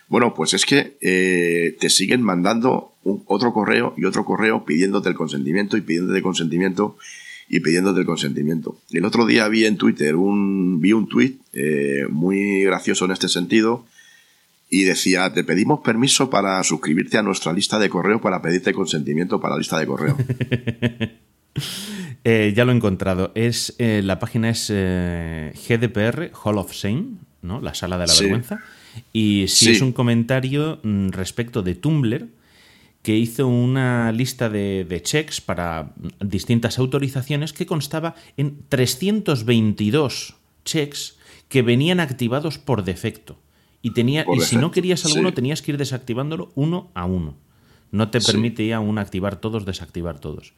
Bueno, 0.10 0.34
pues 0.34 0.54
es 0.54 0.66
que 0.66 0.98
eh, 1.02 1.78
te 1.80 1.90
siguen 1.90 2.22
mandando 2.22 2.94
otro 3.04 3.54
correo 3.54 3.94
y 3.98 4.06
otro 4.06 4.26
correo 4.26 4.66
pidiéndote 4.66 5.10
el 5.10 5.16
consentimiento 5.16 5.78
y 5.78 5.82
pidiéndote 5.82 6.18
el 6.18 6.24
consentimiento 6.24 6.98
y 7.50 7.60
pidiéndote 7.60 8.02
el 8.02 8.06
consentimiento. 8.06 8.80
El 8.92 9.06
otro 9.06 9.26
día 9.26 9.48
vi 9.48 9.66
en 9.66 9.78
Twitter 9.78 10.16
un, 10.16 10.80
vi 10.82 10.94
un 10.94 11.08
tweet 11.08 11.38
eh, 11.54 12.06
muy 12.10 12.64
gracioso 12.64 13.06
en 13.06 13.12
este 13.12 13.28
sentido 13.28 13.86
y 14.70 14.84
decía, 14.86 15.32
te 15.34 15.44
pedimos 15.44 15.82
permiso 15.82 16.30
para 16.30 16.64
suscribirte 16.64 17.18
a 17.18 17.24
nuestra 17.24 17.54
lista 17.54 17.78
de 17.80 17.90
correo 17.90 18.20
para 18.22 18.42
pedirte 18.42 18.74
consentimiento 18.74 19.40
para 19.40 19.54
la 19.54 19.60
lista 19.60 19.80
de 19.80 19.86
correo. 19.86 20.18
Eh, 22.26 22.54
ya 22.56 22.64
lo 22.64 22.72
he 22.72 22.76
encontrado. 22.76 23.34
Es, 23.36 23.76
eh, 23.80 24.02
la 24.02 24.18
página 24.18 24.50
es 24.50 24.70
eh, 24.74 25.52
GDPR, 25.68 26.32
Hall 26.42 26.58
of 26.58 26.72
Shame, 26.72 27.16
¿no? 27.42 27.60
la 27.60 27.74
sala 27.74 27.98
de 27.98 28.08
la 28.08 28.14
Sí. 28.14 28.24
vergüenza. 28.24 28.62
Y 29.12 29.46
sí, 29.50 29.66
Sí. 29.66 29.72
es 29.72 29.82
un 29.82 29.92
comentario 29.92 30.80
mm, 30.84 31.10
respecto 31.10 31.62
de 31.64 31.76
Tumblr 31.76 32.28
que 33.02 33.18
hizo 33.18 33.46
una 33.48 34.14
lista 34.14 34.48
de, 34.50 34.86
de 34.88 35.02
checks 35.02 35.42
para 35.42 35.92
distintas 36.22 36.80
autorizaciones 36.80 37.52
que 37.52 37.66
constaba 37.66 38.16
en 38.38 38.60
322 38.70 40.36
checks 40.64 41.18
que 41.50 41.62
venían 41.62 42.00
activados 42.00 42.58
por 42.58 42.86
defecto. 42.86 43.38
Y, 43.82 43.92
tenía, 43.92 44.24
Por 44.24 44.38
y 44.38 44.42
si 44.42 44.56
no 44.56 44.72
querías 44.72 45.06
alguno, 45.06 45.34
tenías 45.34 45.62
que 45.62 45.72
ir 45.74 45.78
desactivándolo 45.78 46.54
uno 46.56 46.90
a 46.94 47.04
uno. 47.06 47.36
No 47.92 48.10
te 48.10 48.22
Sí. 48.22 48.32
permite 48.32 48.74
aún 48.74 48.98
activar 48.98 49.36
todos, 49.36 49.66
desactivar 49.66 50.20
todos. 50.20 50.54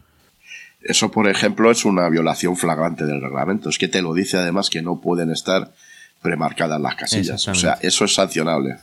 Eso, 0.87 1.09
por 1.11 1.27
ejemplo, 1.27 1.71
es 1.71 1.83
una 1.83 2.07
violación 2.09 2.55
flagrante 2.57 3.05
del 3.05 3.19
reglamento. 3.21 3.69
Es 3.69 3.77
que 3.79 3.87
te 3.87 4.01
lo 4.03 4.13
dice 4.13 4.37
además 4.37 4.69
que 4.69 4.81
no 4.83 5.01
pueden 5.01 5.31
estar 5.31 5.73
premarcadas 6.21 6.79
las 6.79 6.95
casillas. 6.95 7.47
O 7.47 7.55
sea, 7.55 7.77
eso 7.81 8.05
es 8.05 8.13
sancionable. 8.13 8.77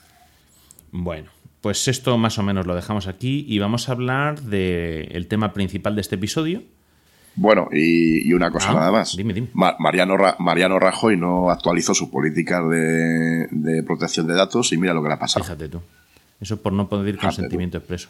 Bueno, 0.90 1.30
pues 1.61 1.87
esto 1.88 2.18
más 2.18 2.38
o 2.38 2.42
menos 2.42 2.66
lo 2.66 2.75
dejamos 2.75 3.06
aquí 3.06 3.44
y 3.49 3.59
vamos 3.61 3.88
a 3.88 3.92
hablar 3.92 4.40
del 4.42 5.26
tema 5.28 5.52
principal 5.52 5.94
de 5.94 6.00
este 6.00 6.16
episodio. 6.16 6.62
Bueno, 7.35 7.68
y, 7.73 8.28
y 8.28 8.32
una 8.35 8.50
cosa 8.50 8.73
Ah, 8.73 8.75
nada 8.75 8.92
más. 8.92 9.16
dime, 9.16 9.32
dime. 9.32 9.49
Ma- 9.54 9.76
Mariano, 9.78 10.16
Ra- 10.18 10.37
Mariano 10.38 10.78
Rajoy 10.78 11.16
no 11.16 11.50
actualizó 11.50 11.94
su 11.94 12.11
política 12.11 12.61
de, 12.62 13.47
de 13.50 13.82
protección 13.85 14.26
de 14.26 14.35
datos 14.35 14.71
y 14.73 14.76
mira 14.76 14.92
lo 14.92 15.02
que 15.02 15.09
le 15.09 15.14
ha 15.14 15.18
pasado. 15.18 15.44
Fíjate 15.44 15.68
tú. 15.68 15.80
Eso 16.40 16.61
por 16.61 16.73
no 16.75 16.87
tú. 16.88 17.02
consentimiento 17.21 17.78
expreso. 17.78 18.09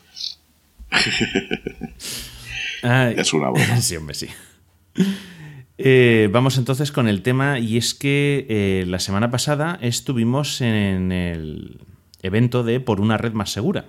Ay, 2.83 3.15
Es 3.19 3.33
una 3.33 3.51
broma. 3.51 3.77
sí, 3.81 3.97
hombre, 3.97 4.15
sí. 4.15 4.29
Eh, 5.79 6.29
vamos 6.31 6.59
entonces 6.59 6.93
con 6.93 7.09
el 7.09 7.23
tema 7.23 7.59
y 7.59 7.77
es 7.77 7.95
que 7.95 8.47
eh, 8.49 8.85
la 8.87 8.99
semana 8.99 9.31
pasada 9.31 9.79
estuvimos 9.81 10.61
en 10.61 11.12
el 11.12 11.81
evento 12.23 12.62
de 12.62 12.79
Por 12.81 13.01
una 13.01 13.17
red 13.17 13.33
más 13.33 13.51
segura, 13.51 13.87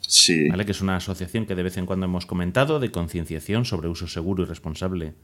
Sí, 0.00 0.48
¿vale? 0.48 0.64
que 0.66 0.72
es 0.72 0.80
una 0.80 0.96
asociación 0.96 1.46
que 1.46 1.54
de 1.54 1.62
vez 1.62 1.76
en 1.76 1.86
cuando 1.86 2.06
hemos 2.06 2.26
comentado 2.26 2.78
de 2.78 2.90
concienciación 2.90 3.64
sobre 3.64 3.88
uso 3.88 4.06
seguro 4.06 4.42
y 4.42 4.46
responsable 4.46 5.14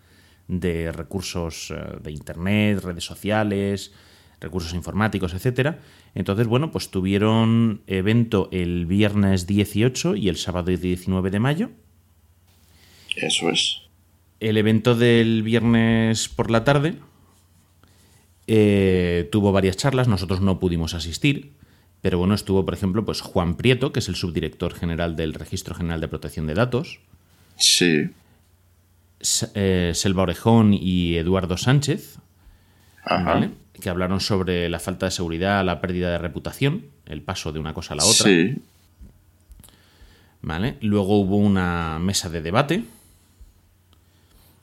de 0.49 0.91
recursos 0.91 1.71
eh, 1.71 1.99
de 2.03 2.11
Internet, 2.11 2.83
redes 2.83 3.05
sociales, 3.05 3.93
recursos 4.41 4.73
informáticos, 4.75 5.35
etcétera. 5.35 5.81
Entonces, 6.15 6.47
bueno, 6.47 6.71
pues 6.71 6.91
tuvieron 6.91 7.83
evento 7.87 8.49
el 8.51 8.87
viernes 8.87 9.47
18 9.47 10.17
y 10.17 10.29
el 10.29 10.37
sábado 10.37 10.71
19 10.75 11.31
de 11.31 11.39
mayo. 11.39 11.71
Eso 13.23 13.51
es. 13.51 13.83
El 14.41 14.57
evento 14.57 14.95
del 14.95 15.43
viernes 15.43 16.29
por 16.29 16.51
la 16.51 16.65
tarde 16.65 16.95
eh, 18.47 19.29
tuvo 19.33 19.53
varias 19.53 19.77
charlas, 19.77 20.09
nosotros 20.09 20.41
no 20.41 20.59
pudimos 20.61 20.95
asistir, 20.95 21.53
pero 22.01 22.19
bueno, 22.19 22.35
estuvo, 22.35 22.65
por 22.65 22.75
ejemplo, 22.75 23.05
pues 23.05 23.21
Juan 23.21 23.57
Prieto, 23.57 23.93
que 23.93 23.99
es 23.99 24.09
el 24.09 24.15
subdirector 24.15 24.75
general 24.75 25.17
del 25.17 25.35
Registro 25.35 25.75
General 25.75 26.01
de 26.01 26.09
Protección 26.09 26.47
de 26.47 26.55
Datos, 26.55 27.01
Sí. 27.59 28.09
Eh, 29.55 29.91
Selva 29.95 30.23
Orejón 30.23 30.73
y 30.73 31.17
Eduardo 31.17 31.57
Sánchez, 31.57 32.19
Ajá. 33.05 33.35
¿vale? 33.35 33.51
que 33.81 33.91
hablaron 33.91 34.21
sobre 34.21 34.69
la 34.69 34.79
falta 34.79 35.07
de 35.07 35.13
seguridad, 35.13 35.65
la 35.65 35.81
pérdida 35.81 36.11
de 36.11 36.19
reputación, 36.19 36.87
el 37.07 37.23
paso 37.23 37.53
de 37.53 37.59
una 37.59 37.75
cosa 37.75 37.95
a 37.95 37.97
la 37.97 38.05
otra. 38.05 38.27
Sí. 38.27 38.57
¿vale? 40.41 40.77
Luego 40.81 41.19
hubo 41.21 41.37
una 41.37 41.99
mesa 42.01 42.29
de 42.29 42.43
debate 42.43 42.85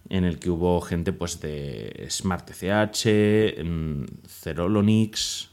en 0.09 0.23
el 0.25 0.39
que 0.39 0.49
hubo 0.49 0.79
gente 0.81 1.13
pues 1.13 1.39
de 1.41 2.07
Smart 2.09 2.45
TCH, 2.49 3.63
mm, 3.63 4.03
Cerolonix, 4.27 5.49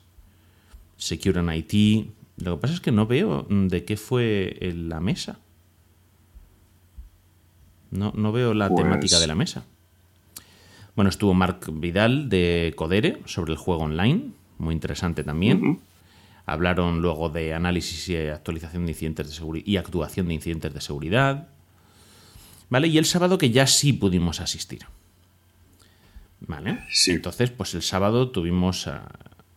Secure 0.96 1.40
and 1.40 1.52
IT. 1.54 2.10
Lo 2.38 2.56
que 2.56 2.60
pasa 2.62 2.74
es 2.74 2.80
que 2.80 2.92
no 2.92 3.06
veo 3.06 3.46
mm, 3.48 3.68
de 3.68 3.84
qué 3.84 3.96
fue 3.96 4.56
en 4.60 4.88
la 4.88 5.00
mesa. 5.00 5.38
No, 7.90 8.12
no 8.16 8.32
veo 8.32 8.54
la 8.54 8.68
Pues- 8.68 8.82
temática 8.84 9.18
de 9.18 9.26
la 9.26 9.34
mesa. 9.34 9.64
Bueno, 10.94 11.08
estuvo 11.08 11.32
Marc 11.34 11.68
Vidal 11.72 12.28
de 12.28 12.72
Codere 12.76 13.22
sobre 13.24 13.52
el 13.52 13.58
juego 13.58 13.82
online, 13.84 14.32
muy 14.58 14.74
interesante 14.74 15.24
también. 15.24 15.80
Hablaron 16.44 17.00
luego 17.00 17.28
de 17.30 17.54
análisis 17.54 18.08
y 18.10 18.16
actualización 18.16 18.84
de 18.84 18.92
incidentes 18.92 19.28
de 19.28 19.32
seguridad 19.34 19.66
y 19.66 19.76
actuación 19.78 20.28
de 20.28 20.34
incidentes 20.34 20.74
de 20.74 20.80
seguridad. 20.80 21.48
¿Vale? 22.72 22.88
Y 22.88 22.96
el 22.96 23.04
sábado 23.04 23.36
que 23.36 23.50
ya 23.50 23.66
sí 23.66 23.92
pudimos 23.92 24.40
asistir. 24.40 24.86
¿Vale? 26.40 26.78
Sí. 26.90 27.10
Entonces, 27.10 27.50
pues 27.50 27.74
el 27.74 27.82
sábado 27.82 28.30
tuvimos 28.30 28.86
ah, 28.86 29.10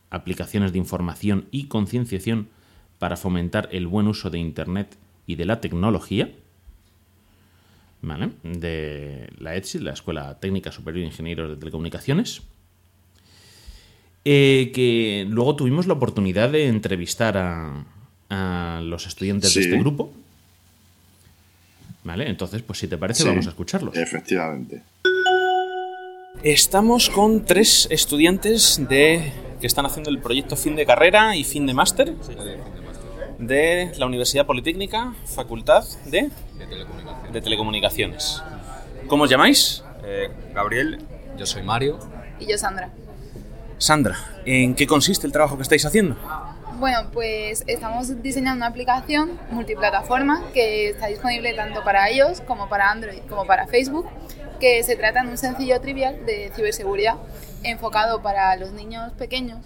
aplicaciones 0.09 0.73
de 0.73 0.79
información 0.79 1.45
y 1.49 1.67
concienciación 1.67 2.49
para 2.99 3.15
fomentar 3.15 3.69
el 3.71 3.87
buen 3.87 4.07
uso 4.09 4.29
de 4.29 4.39
Internet 4.39 4.97
y 5.27 5.35
de 5.35 5.45
la 5.45 5.61
tecnología. 5.61 6.29
¿Vale? 8.01 8.31
De 8.43 9.29
la 9.39 9.55
ETSI, 9.55 9.79
la 9.79 9.93
Escuela 9.93 10.37
Técnica 10.41 10.73
Superior 10.73 11.03
de 11.03 11.07
Ingenieros 11.11 11.49
de 11.51 11.55
Telecomunicaciones. 11.55 12.41
Eh, 14.25 14.71
que 14.75 15.25
luego 15.29 15.55
tuvimos 15.55 15.87
la 15.87 15.93
oportunidad 15.93 16.49
de 16.49 16.67
entrevistar 16.67 17.37
a, 17.37 17.85
a 18.29 18.81
los 18.83 19.07
estudiantes 19.07 19.51
Sí. 19.53 19.59
de 19.59 19.65
este 19.67 19.79
grupo. 19.79 20.11
¿Vale? 22.05 22.29
Entonces, 22.29 22.61
pues 22.61 22.79
si 22.79 22.87
te 22.87 22.97
parece, 22.97 23.23
Sí. 23.23 23.27
vamos 23.29 23.45
a 23.47 23.49
escucharlos. 23.49 23.97
Efectivamente. 23.97 24.81
Estamos 26.43 27.09
con 27.09 27.43
tres 27.45 27.87
estudiantes 27.89 28.79
de 28.87 29.33
que 29.59 29.67
están 29.67 29.85
haciendo 29.85 30.09
el 30.11 30.19
proyecto 30.19 30.55
fin 30.55 30.75
de 30.75 30.85
carrera 30.85 31.35
y 31.35 31.43
fin 31.43 31.65
de 31.65 31.73
máster 31.73 32.13
de 33.39 33.91
la 33.97 34.05
Universidad 34.05 34.45
Politécnica, 34.45 35.13
Facultad 35.25 35.83
de, 36.05 36.29
de 37.33 37.41
Telecomunicaciones. 37.41 38.41
¿Cómo 39.07 39.23
os 39.23 39.29
llamáis? 39.29 39.83
Eh, 40.05 40.29
Gabriel, 40.53 40.99
Yo 41.37 41.45
soy 41.45 41.63
Mario. 41.63 41.99
Y 42.39 42.45
yo, 42.49 42.57
Sandra. 42.57 42.91
Sandra, 43.77 44.17
¿en 44.45 44.73
qué 44.75 44.85
consiste 44.87 45.25
el 45.27 45.33
trabajo 45.33 45.57
que 45.57 45.63
estáis 45.63 45.85
haciendo? 45.85 46.15
Bueno, 46.77 47.09
pues 47.13 47.63
estamos 47.67 48.21
diseñando 48.21 48.57
una 48.57 48.67
aplicación 48.67 49.39
multiplataforma 49.49 50.43
que 50.53 50.89
está 50.89 51.07
disponible 51.07 51.53
tanto 51.53 51.83
para 51.85 52.11
iOS 52.11 52.41
como 52.41 52.67
para 52.67 52.91
Android 52.91 53.21
como 53.29 53.45
para 53.45 53.65
Facebook, 53.65 54.05
que 54.59 54.83
se 54.83 54.97
trata 54.97 55.23
de 55.23 55.29
un 55.29 55.37
sencillo 55.37 55.79
trivial 55.79 56.25
de 56.25 56.51
ciberseguridad 56.53 57.15
enfocado 57.63 58.21
para 58.21 58.55
los 58.57 58.73
niños 58.73 59.13
pequeños, 59.13 59.65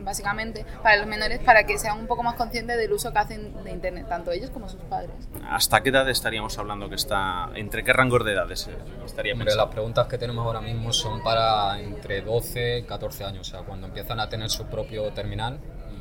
básicamente, 0.00 0.64
para 0.82 0.98
los 0.98 1.06
menores, 1.06 1.40
para 1.40 1.64
que 1.64 1.78
sean 1.78 1.98
un 1.98 2.06
poco 2.06 2.22
más 2.22 2.34
conscientes 2.34 2.76
del 2.76 2.92
uso 2.92 3.10
que 3.10 3.18
hacen 3.18 3.64
de 3.64 3.72
Internet, 3.72 4.06
tanto 4.08 4.30
ellos 4.30 4.50
como 4.50 4.68
sus 4.68 4.80
padres. 4.82 5.10
¿Hasta 5.48 5.82
qué 5.82 5.88
edad 5.88 6.08
estaríamos 6.08 6.58
hablando 6.58 6.88
que 6.88 6.94
está? 6.94 7.50
¿Entre 7.54 7.82
qué 7.82 7.92
rangos 7.92 8.24
de 8.24 8.34
edades 8.34 8.68
eh, 8.68 8.76
estaría 9.04 9.32
Hombre, 9.32 9.54
las 9.54 9.66
preguntas 9.66 10.06
que 10.06 10.18
tenemos 10.18 10.46
ahora 10.46 10.60
mismo 10.60 10.92
son 10.92 11.22
para 11.22 11.80
entre 11.80 12.20
12 12.20 12.78
y 12.78 12.82
14 12.82 13.24
años, 13.24 13.48
o 13.48 13.50
sea, 13.50 13.60
cuando 13.62 13.86
empiezan 13.86 14.20
a 14.20 14.28
tener 14.28 14.50
su 14.50 14.66
propio 14.66 15.10
terminal 15.12 15.58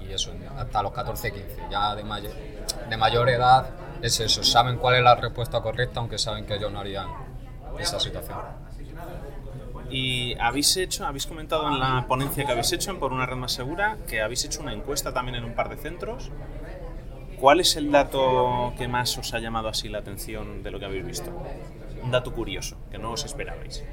y 0.10 0.14
eso, 0.14 0.32
hasta 0.58 0.84
los 0.84 0.92
14, 0.92 1.32
15. 1.32 1.58
Ya 1.70 1.96
de, 1.96 2.04
mayor, 2.04 2.32
de 2.90 2.98
mayor 2.98 3.30
edad 3.30 3.70
es 4.02 4.20
eso, 4.20 4.44
saben 4.44 4.78
cuál 4.78 4.96
es 4.96 5.04
la 5.04 5.16
respuesta 5.16 5.62
correcta, 5.62 6.00
aunque 6.00 6.18
saben 6.18 6.46
que 6.46 6.56
ellos 6.56 6.72
no 6.72 6.80
harían 6.80 7.08
esa 7.80 8.00
situación. 8.00 8.40
Y 9.90 10.36
habéis 10.40 10.76
hecho, 10.78 11.06
habéis 11.06 11.26
comentado 11.26 11.68
en 11.68 11.80
la 11.80 12.06
ponencia 12.08 12.46
que 12.46 12.52
habéis 12.52 12.72
hecho 12.74 12.92
en 12.92 13.00
Por 13.00 13.12
una 13.12 13.26
red 13.26 13.38
más 13.38 13.54
segura 13.54 13.98
que 14.08 14.22
habéis 14.22 14.46
hecho 14.46 14.62
una 14.62 14.74
encuesta 14.74 15.14
también 15.14 15.36
en 15.36 15.44
un 15.44 15.56
par 15.56 15.70
de 15.70 15.78
centros. 15.78 16.32
¿Cuál 17.40 17.62
es 17.62 17.76
el 17.76 17.90
dato 17.92 18.74
que 18.78 18.88
más 18.88 19.18
os 19.18 19.34
ha 19.34 19.40
llamado 19.40 19.70
así 19.70 19.88
la 19.88 20.00
atención 20.00 20.62
de 20.62 20.72
lo 20.72 20.80
que 20.80 20.86
habéis 20.86 21.06
visto? 21.06 21.32
Un 22.04 22.12
dato 22.12 22.34
curioso, 22.34 22.78
que 22.92 22.98
no 22.98 23.12
os 23.12 23.24
esperabais. 23.26 23.84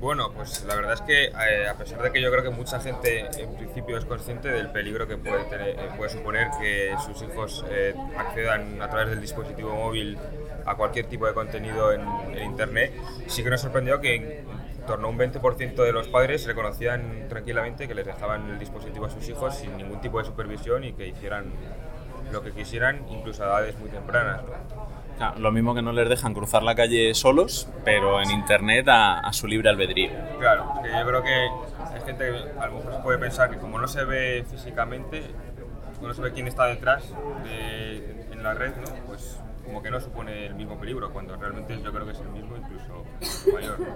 Bueno, 0.00 0.30
pues 0.32 0.64
la 0.64 0.74
verdad 0.74 0.92
es 0.94 1.00
que 1.00 1.24
eh, 1.26 1.68
a 1.68 1.74
pesar 1.74 2.02
de 2.02 2.12
que 2.12 2.20
yo 2.20 2.30
creo 2.30 2.42
que 2.42 2.50
mucha 2.50 2.78
gente 2.80 3.26
en 3.42 3.54
principio 3.56 3.96
es 3.96 4.04
consciente 4.04 4.48
del 4.48 4.70
peligro 4.70 5.08
que 5.08 5.16
puede, 5.16 5.44
tener- 5.44 5.68
eh, 5.78 5.88
puede 5.96 6.10
suponer 6.10 6.48
que 6.60 6.94
sus 7.04 7.22
hijos 7.22 7.64
eh, 7.70 7.94
accedan 8.18 8.80
a 8.82 8.88
través 8.90 9.08
del 9.10 9.20
dispositivo 9.20 9.74
móvil 9.74 10.18
a 10.66 10.74
cualquier 10.76 11.06
tipo 11.06 11.26
de 11.26 11.32
contenido 11.34 11.92
en, 11.92 12.02
Internet, 12.42 12.92
sí 13.26 13.42
que 13.42 13.50
nos 13.50 13.60
sorprendió 13.60 14.00
que 14.00 14.14
en 14.16 14.46
torno 14.86 15.06
a 15.08 15.10
un 15.10 15.16
20% 15.18 15.82
de 15.82 15.92
los 15.92 16.08
padres 16.08 16.44
reconocían 16.46 17.26
tranquilamente 17.28 17.88
que 17.88 17.94
les 17.94 18.04
dejaban 18.06 18.50
el 18.50 18.58
dispositivo 18.58 19.06
a 19.06 19.10
sus 19.10 19.28
hijos 19.28 19.54
sin 19.56 19.76
ningún 19.76 20.00
tipo 20.00 20.18
de 20.18 20.24
supervisión 20.26 20.84
y 20.84 20.92
que 20.92 21.06
hicieran 21.08 21.52
lo 22.32 22.42
que 22.42 22.52
quisieran, 22.52 23.06
incluso 23.08 23.42
a 23.44 23.46
edades 23.46 23.78
muy 23.78 23.88
tempranas. 23.90 24.40
Claro, 25.16 25.38
lo 25.38 25.50
mismo 25.52 25.74
que 25.74 25.80
no 25.82 25.92
les 25.92 26.08
dejan 26.08 26.34
cruzar 26.34 26.62
la 26.62 26.74
calle 26.74 27.14
solos, 27.14 27.68
pero 27.84 28.20
en 28.20 28.30
internet 28.30 28.86
a, 28.88 29.20
a 29.20 29.32
su 29.32 29.46
libre 29.46 29.70
albedrío. 29.70 30.10
Claro, 30.38 30.72
que 30.82 30.90
yo 30.90 31.06
creo 31.06 31.22
que 31.22 31.34
hay 31.94 32.00
gente 32.04 32.24
que 32.30 32.60
a 32.60 32.66
lo 32.66 32.74
mejor 32.74 33.02
puede 33.02 33.18
pensar 33.18 33.50
que 33.50 33.56
como 33.56 33.78
no 33.78 33.88
se 33.88 34.04
ve 34.04 34.44
físicamente, 34.50 35.22
no 36.02 36.12
se 36.12 36.20
ve 36.20 36.32
quién 36.32 36.46
está 36.48 36.66
detrás 36.66 37.02
de- 37.44 38.26
en 38.30 38.42
la 38.42 38.52
red, 38.54 38.72
¿no? 38.76 38.84
pues 39.06 39.38
como 39.64 39.82
que 39.82 39.90
no 39.90 39.98
supone 40.00 40.46
el 40.46 40.54
mismo 40.54 40.78
peligro, 40.78 41.10
cuando 41.12 41.34
realmente 41.36 41.80
yo 41.82 41.90
creo 41.92 42.04
que 42.04 42.12
es 42.12 42.20
el 42.20 42.28
mismo, 42.28 42.54
incluso 42.56 43.04
mayor. 43.52 43.80
¿no? 43.80 43.86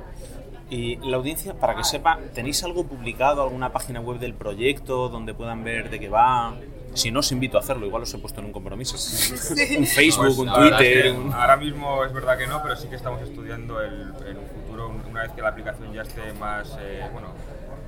Y 0.70 0.96
la 1.08 1.16
audiencia, 1.18 1.54
para 1.54 1.74
que 1.76 1.84
sepa, 1.84 2.18
¿tenéis 2.34 2.64
algo 2.64 2.84
publicado, 2.84 3.42
alguna 3.42 3.70
página 3.72 4.00
web 4.00 4.18
del 4.18 4.34
proyecto 4.34 5.08
donde 5.08 5.34
puedan 5.34 5.62
ver 5.64 5.90
de 5.90 6.00
qué 6.00 6.08
va? 6.08 6.54
Si 6.94 7.10
no, 7.10 7.20
os 7.20 7.30
invito 7.32 7.56
a 7.56 7.60
hacerlo, 7.60 7.86
igual 7.86 8.02
os 8.02 8.12
he 8.14 8.18
puesto 8.18 8.40
en 8.40 8.46
un 8.46 8.52
compromiso. 8.52 8.96
Un 9.78 9.86
Facebook, 9.86 10.26
Pues, 10.26 10.38
un 10.38 10.52
Twitter. 10.52 10.82
es 10.82 11.02
que 11.04 11.10
un- 11.12 11.32
Ahora 11.32 11.56
mismo 11.56 12.04
es 12.04 12.12
verdad 12.12 12.36
que 12.36 12.46
no, 12.46 12.62
pero 12.62 12.76
sí 12.76 12.88
que 12.88 12.96
estamos 12.96 13.22
estudiando 13.22 13.80
el, 13.80 14.12
en 14.26 14.36
un 14.38 14.46
futuro, 14.46 14.88
un- 14.88 15.04
una 15.06 15.22
vez 15.22 15.32
que 15.32 15.40
la 15.42 15.48
aplicación 15.50 15.92
ya 15.92 16.02
esté 16.02 16.32
más, 16.34 16.76
eh, 16.80 17.08
bueno, 17.12 17.28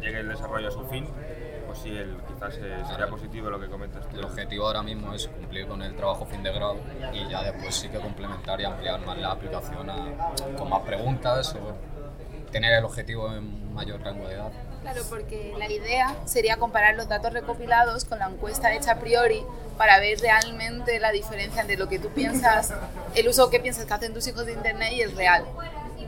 llegue 0.01 0.21
el 0.21 0.29
desarrollo 0.29 0.69
a 0.69 0.71
su 0.71 0.85
fin, 0.87 1.07
pues 1.67 1.79
sí, 1.79 1.91
el, 1.97 2.17
quizás 2.29 2.57
eh, 2.59 2.83
sería 2.89 3.09
positivo 3.09 3.51
lo 3.51 3.59
que 3.61 3.67
comentas 3.69 4.09
tú. 4.09 4.19
El 4.19 4.25
objetivo 4.25 4.67
ahora 4.67 4.83
mismo 4.83 5.13
es 5.15 5.27
cumplir 5.27 5.67
con 5.67 5.83
el 5.83 5.95
trabajo 5.97 6.25
fin 6.27 6.43
de 6.43 6.53
grado 6.53 6.77
y 7.13 7.29
ya 7.29 7.43
después 7.43 7.75
sí 7.75 7.89
que 7.89 7.99
complementar 7.99 8.61
y 8.61 8.65
ampliar 8.65 9.05
más 9.05 9.19
la 9.19 9.33
aplicación 9.33 9.91
a- 9.91 10.33
con 10.57 10.69
más 10.69 10.81
preguntas 10.83 11.55
o 11.57 11.77
tener 12.53 12.73
el 12.75 12.85
objetivo 12.85 13.33
en 13.33 13.73
mayor 13.75 14.01
rango 14.01 14.29
de 14.29 14.35
edad. 14.35 14.53
Claro, 14.83 15.03
porque 15.09 15.55
la 15.59 15.71
idea 15.71 16.15
sería 16.25 16.57
comparar 16.57 16.97
los 16.97 17.09
datos 17.09 17.33
recopilados 17.33 18.05
con 18.05 18.19
la 18.19 18.27
encuesta 18.29 18.75
hecha 18.75 18.93
a 18.93 18.99
priori 18.99 19.43
para 19.79 19.99
ver 20.01 20.19
realmente 20.21 20.99
la 20.99 21.13
diferencia 21.13 21.63
entre 21.63 21.77
lo 21.77 21.89
que 21.89 21.99
tú 21.99 22.09
piensas, 22.09 22.73
el 23.15 23.29
uso 23.29 23.49
que 23.49 23.61
piensas 23.61 23.85
que 23.87 23.95
hacen 23.95 24.13
tus 24.13 24.27
hijos 24.27 24.45
de 24.45 24.53
Internet 24.53 24.93
y 24.93 25.03
el 25.03 25.17
real. 25.17 25.45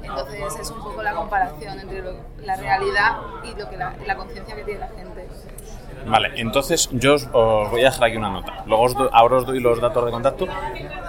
Entonces 0.02 0.40
es 0.60 0.70
un 0.70 0.82
poco 0.82 1.02
la 1.02 1.14
comparación 1.14 1.78
entre 1.80 2.02
lo- 2.02 2.16
la 2.42 2.56
realidad 2.56 3.16
y 3.44 3.58
lo 3.58 3.70
que 3.70 3.76
la, 3.76 3.94
la 4.06 4.16
conciencia 4.16 4.54
que 4.54 4.64
tiene 4.64 4.80
la 4.80 4.88
gente. 4.88 5.26
Vale, 6.06 6.32
entonces 6.36 6.90
yo 6.92 7.14
os, 7.14 7.26
os 7.32 7.70
voy 7.70 7.80
a 7.80 7.84
dejar 7.84 8.04
aquí 8.04 8.16
una 8.18 8.28
nota. 8.30 8.64
Luego 8.66 8.82
os 8.82 8.94
do- 8.94 9.08
ahora 9.14 9.36
os 9.36 9.46
doy 9.46 9.60
los 9.60 9.80
datos 9.80 10.04
de 10.04 10.10
contacto. 10.10 10.46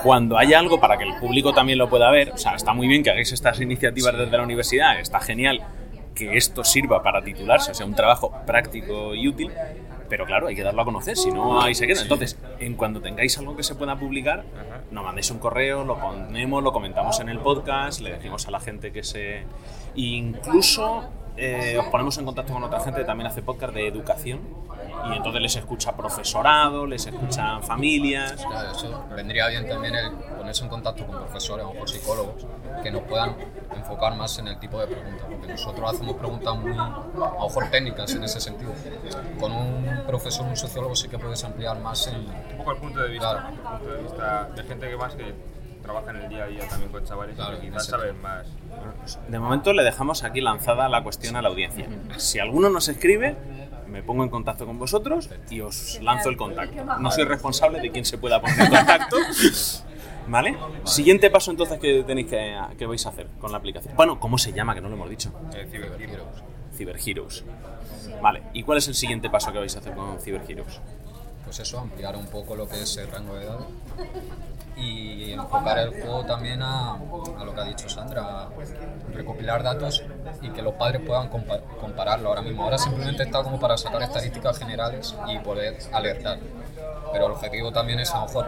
Cuando 0.02 0.38
haya 0.38 0.60
algo 0.60 0.80
para 0.80 0.98
que 0.98 1.04
el 1.04 1.16
público 1.18 1.52
también 1.54 1.78
lo 1.78 1.90
pueda 1.90 2.10
ver, 2.12 2.32
o 2.32 2.38
sea, 2.38 2.56
está 2.56 2.72
muy 2.74 2.88
bien 2.88 3.04
que 3.04 3.10
hagáis 3.10 3.34
estas 3.34 3.60
iniciativas 3.60 4.16
desde 4.18 4.38
la 4.38 4.44
universidad, 4.44 4.98
está 5.00 5.20
genial 5.20 5.62
que 6.16 6.38
esto 6.38 6.64
sirva 6.64 7.04
para 7.04 7.22
titularse, 7.22 7.72
o 7.72 7.74
sea, 7.76 7.86
un 7.86 7.94
trabajo 7.94 8.32
práctico 8.48 9.14
y 9.14 9.28
útil, 9.28 9.52
pero 10.10 10.26
claro, 10.26 10.48
hay 10.48 10.56
que 10.56 10.64
darlo 10.64 10.82
a 10.82 10.86
conocer, 10.86 11.18
si 11.18 11.30
no 11.32 11.62
ahí 11.62 11.76
se 11.76 11.86
queda. 11.86 12.02
Entonces, 12.02 12.38
en 12.60 12.76
cuando 12.76 13.02
tengáis 13.02 13.38
algo 13.38 13.56
que 13.56 13.64
se 13.64 13.76
pueda 13.76 13.98
publicar, 13.98 14.46
nos 14.92 15.04
mandéis 15.04 15.30
un 15.32 15.40
correo, 15.40 15.84
lo 15.84 16.00
ponemos, 16.00 16.64
lo 16.64 16.72
comentamos 16.72 17.20
en 17.20 17.30
el 17.30 17.40
podcast, 17.40 18.02
le 18.02 18.12
decimos 18.12 18.48
a 18.48 18.52
la 18.52 18.60
gente 18.60 18.92
que 18.92 19.04
se... 19.04 19.44
Incluso 19.96 21.04
eh, 21.38 21.78
os 21.80 21.86
ponemos 21.88 22.18
en 22.18 22.26
contacto 22.26 22.54
con 22.54 22.64
otra 22.64 22.80
gente 22.80 23.02
que 23.02 23.06
también 23.06 23.28
hace 23.28 23.42
podcast 23.42 23.74
de 23.74 23.88
educación 23.88 24.40
y 25.12 25.16
entonces 25.16 25.42
les 25.42 25.56
escucha 25.56 25.96
profesorado, 25.96 26.86
les 26.88 27.06
escuchan 27.06 27.62
familias. 27.64 28.44
Claro, 28.48 28.72
eso 28.72 29.04
vendría 29.16 29.48
bien 29.48 29.68
también 29.68 29.94
el 29.96 30.12
ponerse 30.12 30.64
en 30.64 30.70
contacto 30.70 31.06
con 31.06 31.18
profesores 31.18 31.66
o 31.66 31.74
con 31.74 31.88
psicólogos 31.88 32.46
que 32.82 32.92
nos 32.92 33.02
puedan 33.04 33.36
enfocar 33.76 34.16
más 34.16 34.38
en 34.40 34.48
el 34.48 34.58
tipo 34.60 34.80
de 34.80 34.88
preguntas, 34.88 35.28
porque 35.30 35.48
nosotros 35.48 35.94
hacemos 35.94 36.16
preguntas 36.16 36.56
muy, 36.58 36.72
a 36.72 36.88
lo 37.14 37.32
mejor 37.44 37.70
técnicas 37.70 38.14
en 38.16 38.24
ese 38.24 38.40
sentido. 38.40 38.72
Con 39.40 39.52
un 39.52 40.04
profesor, 40.08 40.46
un 40.48 40.56
sociólogo 40.58 40.96
sí 40.96 41.08
que 41.08 41.20
puedes 41.20 41.44
ampliar 41.44 41.80
más 41.80 42.08
en... 42.08 42.16
Un 42.16 42.58
poco 42.58 42.72
el 42.72 42.78
punto 42.78 43.00
de 43.02 43.10
vista, 43.10 43.32
Claro. 43.32 43.50
el 43.50 43.80
punto 43.80 43.94
de 43.94 44.02
vista 44.02 44.50
de 44.56 44.64
gente 44.64 44.90
que 44.90 44.98
más 44.98 45.14
que 45.16 45.34
trabaja 45.86 46.12
en 46.12 46.18
el 46.18 46.30
día 46.30 46.44
a 46.44 46.48
día 46.48 46.68
también 46.68 46.92
con 46.92 47.06
chavales 47.06 47.36
Claro, 47.36 47.58
y 47.58 47.60
que 47.62 47.68
en 47.68 47.74
quizás 47.74 47.88
saben 47.88 48.22
más. 48.22 48.48
De 49.28 49.40
momento 49.40 49.72
le 49.74 49.84
dejamos 49.84 50.24
aquí 50.24 50.42
lanzada 50.42 50.90
la 50.90 51.04
cuestión 51.04 51.36
a 51.36 51.42
la 51.42 51.50
audiencia. 51.50 51.88
Si 52.18 52.40
alguno 52.40 52.70
nos 52.70 52.90
escribe, 52.90 53.36
me 53.88 54.04
pongo 54.04 54.24
en 54.24 54.30
contacto 54.30 54.66
con 54.66 54.78
vosotros 54.80 55.30
y 55.50 55.62
os 55.62 56.00
lanzo 56.02 56.30
el 56.30 56.38
contacto. 56.38 56.84
No 57.00 57.12
soy 57.12 57.24
responsable 57.24 57.80
de 57.80 57.92
quién 57.92 58.06
se 58.06 58.18
pueda 58.18 58.42
poner 58.42 58.60
en 58.60 58.72
contacto. 58.72 59.18
¿Vale? 60.28 60.58
Siguiente 60.86 61.30
paso 61.30 61.52
entonces 61.52 61.80
que 61.80 62.04
tenéis 62.04 62.28
que, 62.28 62.58
que 62.80 62.86
vais 62.88 63.06
a 63.06 63.10
hacer 63.10 63.28
con 63.40 63.52
la 63.52 63.60
aplicación. 63.60 63.96
Bueno, 63.96 64.20
¿cómo 64.20 64.40
se 64.40 64.52
llama? 64.54 64.74
Que 64.74 64.82
no 64.82 64.90
lo 64.90 64.96
hemos 64.96 65.10
dicho. 65.10 65.32
Eh, 65.54 65.68
Cyber 65.70 66.02
Heroes. 66.02 66.44
Cyber 66.76 66.98
Heroes. 67.06 67.44
Vale, 68.22 68.42
¿y 68.54 68.64
cuál 68.64 68.80
es 68.80 68.88
el 68.88 68.96
siguiente 68.96 69.30
paso 69.30 69.52
que 69.54 69.60
vais 69.60 69.76
a 69.76 69.80
hacer 69.80 69.94
con 69.94 70.20
Cyber 70.20 70.42
Heroes? 70.48 70.82
pues 71.46 71.60
eso, 71.60 71.80
ampliar 71.80 72.16
un 72.16 72.26
poco 72.26 72.56
lo 72.56 72.68
que 72.68 72.82
es 72.82 72.98
el 72.98 73.08
rango 73.08 73.36
de 73.36 73.46
edad 73.46 73.60
y 74.78 75.32
enfocar 75.32 75.80
el 75.80 75.90
juego 76.02 76.26
también 76.26 76.62
a, 76.62 76.94
a 76.94 77.44
lo 77.46 77.54
que 77.54 77.62
ha 77.62 77.64
dicho 77.66 77.88
Sandra, 77.90 78.22
a 78.44 78.50
recopilar 79.14 79.64
datos 79.64 80.04
y 80.42 80.50
que 80.50 80.62
los 80.62 80.74
padres 80.74 81.02
puedan 81.06 81.30
compa- 81.30 81.62
compararlo 81.80 82.30
ahora 82.30 82.42
mismo. 82.42 82.64
Ahora 82.64 82.78
simplemente 82.78 83.24
está 83.24 83.42
como 83.44 83.60
para 83.60 83.78
sacar 83.78 84.02
estadísticas 84.04 84.60
generales 84.60 85.16
y 85.28 85.40
poder 85.40 85.78
alertar, 85.94 86.40
pero 87.14 87.28
el 87.28 87.32
objetivo 87.32 87.72
también 87.72 88.00
es 88.00 88.12
a 88.14 88.20
lo 88.20 88.26
mejor 88.28 88.48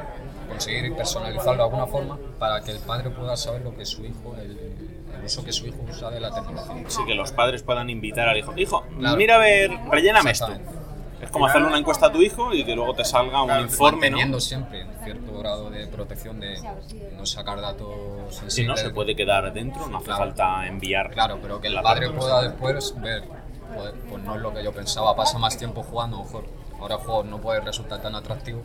conseguir 0.50 0.96
personalizarlo 0.96 1.58
de 1.58 1.64
alguna 1.64 1.88
forma 1.88 2.18
para 2.40 2.62
que 2.62 2.72
el 2.72 2.80
padre 2.80 3.10
pueda 3.10 3.36
saber 3.38 3.62
lo 3.62 3.76
que 3.76 3.86
su 3.86 4.04
hijo, 4.06 4.36
el, 4.42 4.52
el 5.18 5.24
uso 5.26 5.44
que 5.44 5.52
su 5.54 5.68
hijo 5.68 5.78
usa 5.90 6.10
de 6.10 6.20
la 6.20 6.34
tecnología. 6.34 6.84
Sí, 6.90 7.04
que 7.06 7.16
los 7.16 7.32
padres 7.32 7.64
puedan 7.64 7.90
invitar 7.90 8.28
al 8.30 8.38
hijo. 8.38 8.54
Hijo, 8.58 8.84
Claro. 9.00 9.16
mira 9.18 9.36
a 9.36 9.40
ver, 9.40 9.72
relléname 9.92 10.32
esto. 10.32 10.48
Es 11.22 11.32
como 11.32 11.48
hacerle 11.48 11.68
una 11.68 11.80
encuesta 11.80 12.08
a 12.08 12.12
tu 12.12 12.22
hijo 12.22 12.54
y 12.54 12.64
que 12.64 12.76
luego 12.76 12.94
te 12.94 13.04
salga 13.04 13.42
un 13.42 13.60
informe, 13.62 14.10
¿no? 14.10 14.18
Manteniendo 14.18 14.40
siempre 14.40 14.84
un 14.86 15.04
cierto 15.04 15.40
grado 15.40 15.70
de 15.72 15.88
protección 15.88 16.40
de 16.40 16.58
no 17.18 17.26
sacar 17.26 17.60
datos 17.60 17.90
sensibles. 18.30 18.54
Si 18.54 18.64
no, 18.66 18.78
se 18.78 18.90
puede 18.92 19.16
quedar 19.16 19.52
dentro, 19.52 19.88
no 19.88 19.98
hace 19.98 20.06
Claro. 20.06 20.20
falta 20.26 20.68
enviar. 20.68 21.10
Claro, 21.12 21.40
pero 21.42 21.60
que 21.60 21.68
el 21.68 21.82
padre 21.82 22.10
pueda 22.12 22.42
después 22.44 22.94
ver, 23.02 23.24
joder, 23.76 23.94
pues 24.10 24.24
no 24.24 24.36
es 24.36 24.42
lo 24.42 24.54
que 24.54 24.64
yo 24.64 24.72
pensaba, 24.72 25.16
pasa 25.16 25.38
más 25.40 25.58
tiempo 25.58 25.82
jugando, 25.84 26.20
mejor 26.24 26.46
ahora 26.80 26.96
el 26.96 27.02
juego 27.02 27.24
no 27.24 27.40
puede 27.42 27.62
resultar 27.62 28.00
tan 28.00 28.14
atractivo, 28.14 28.62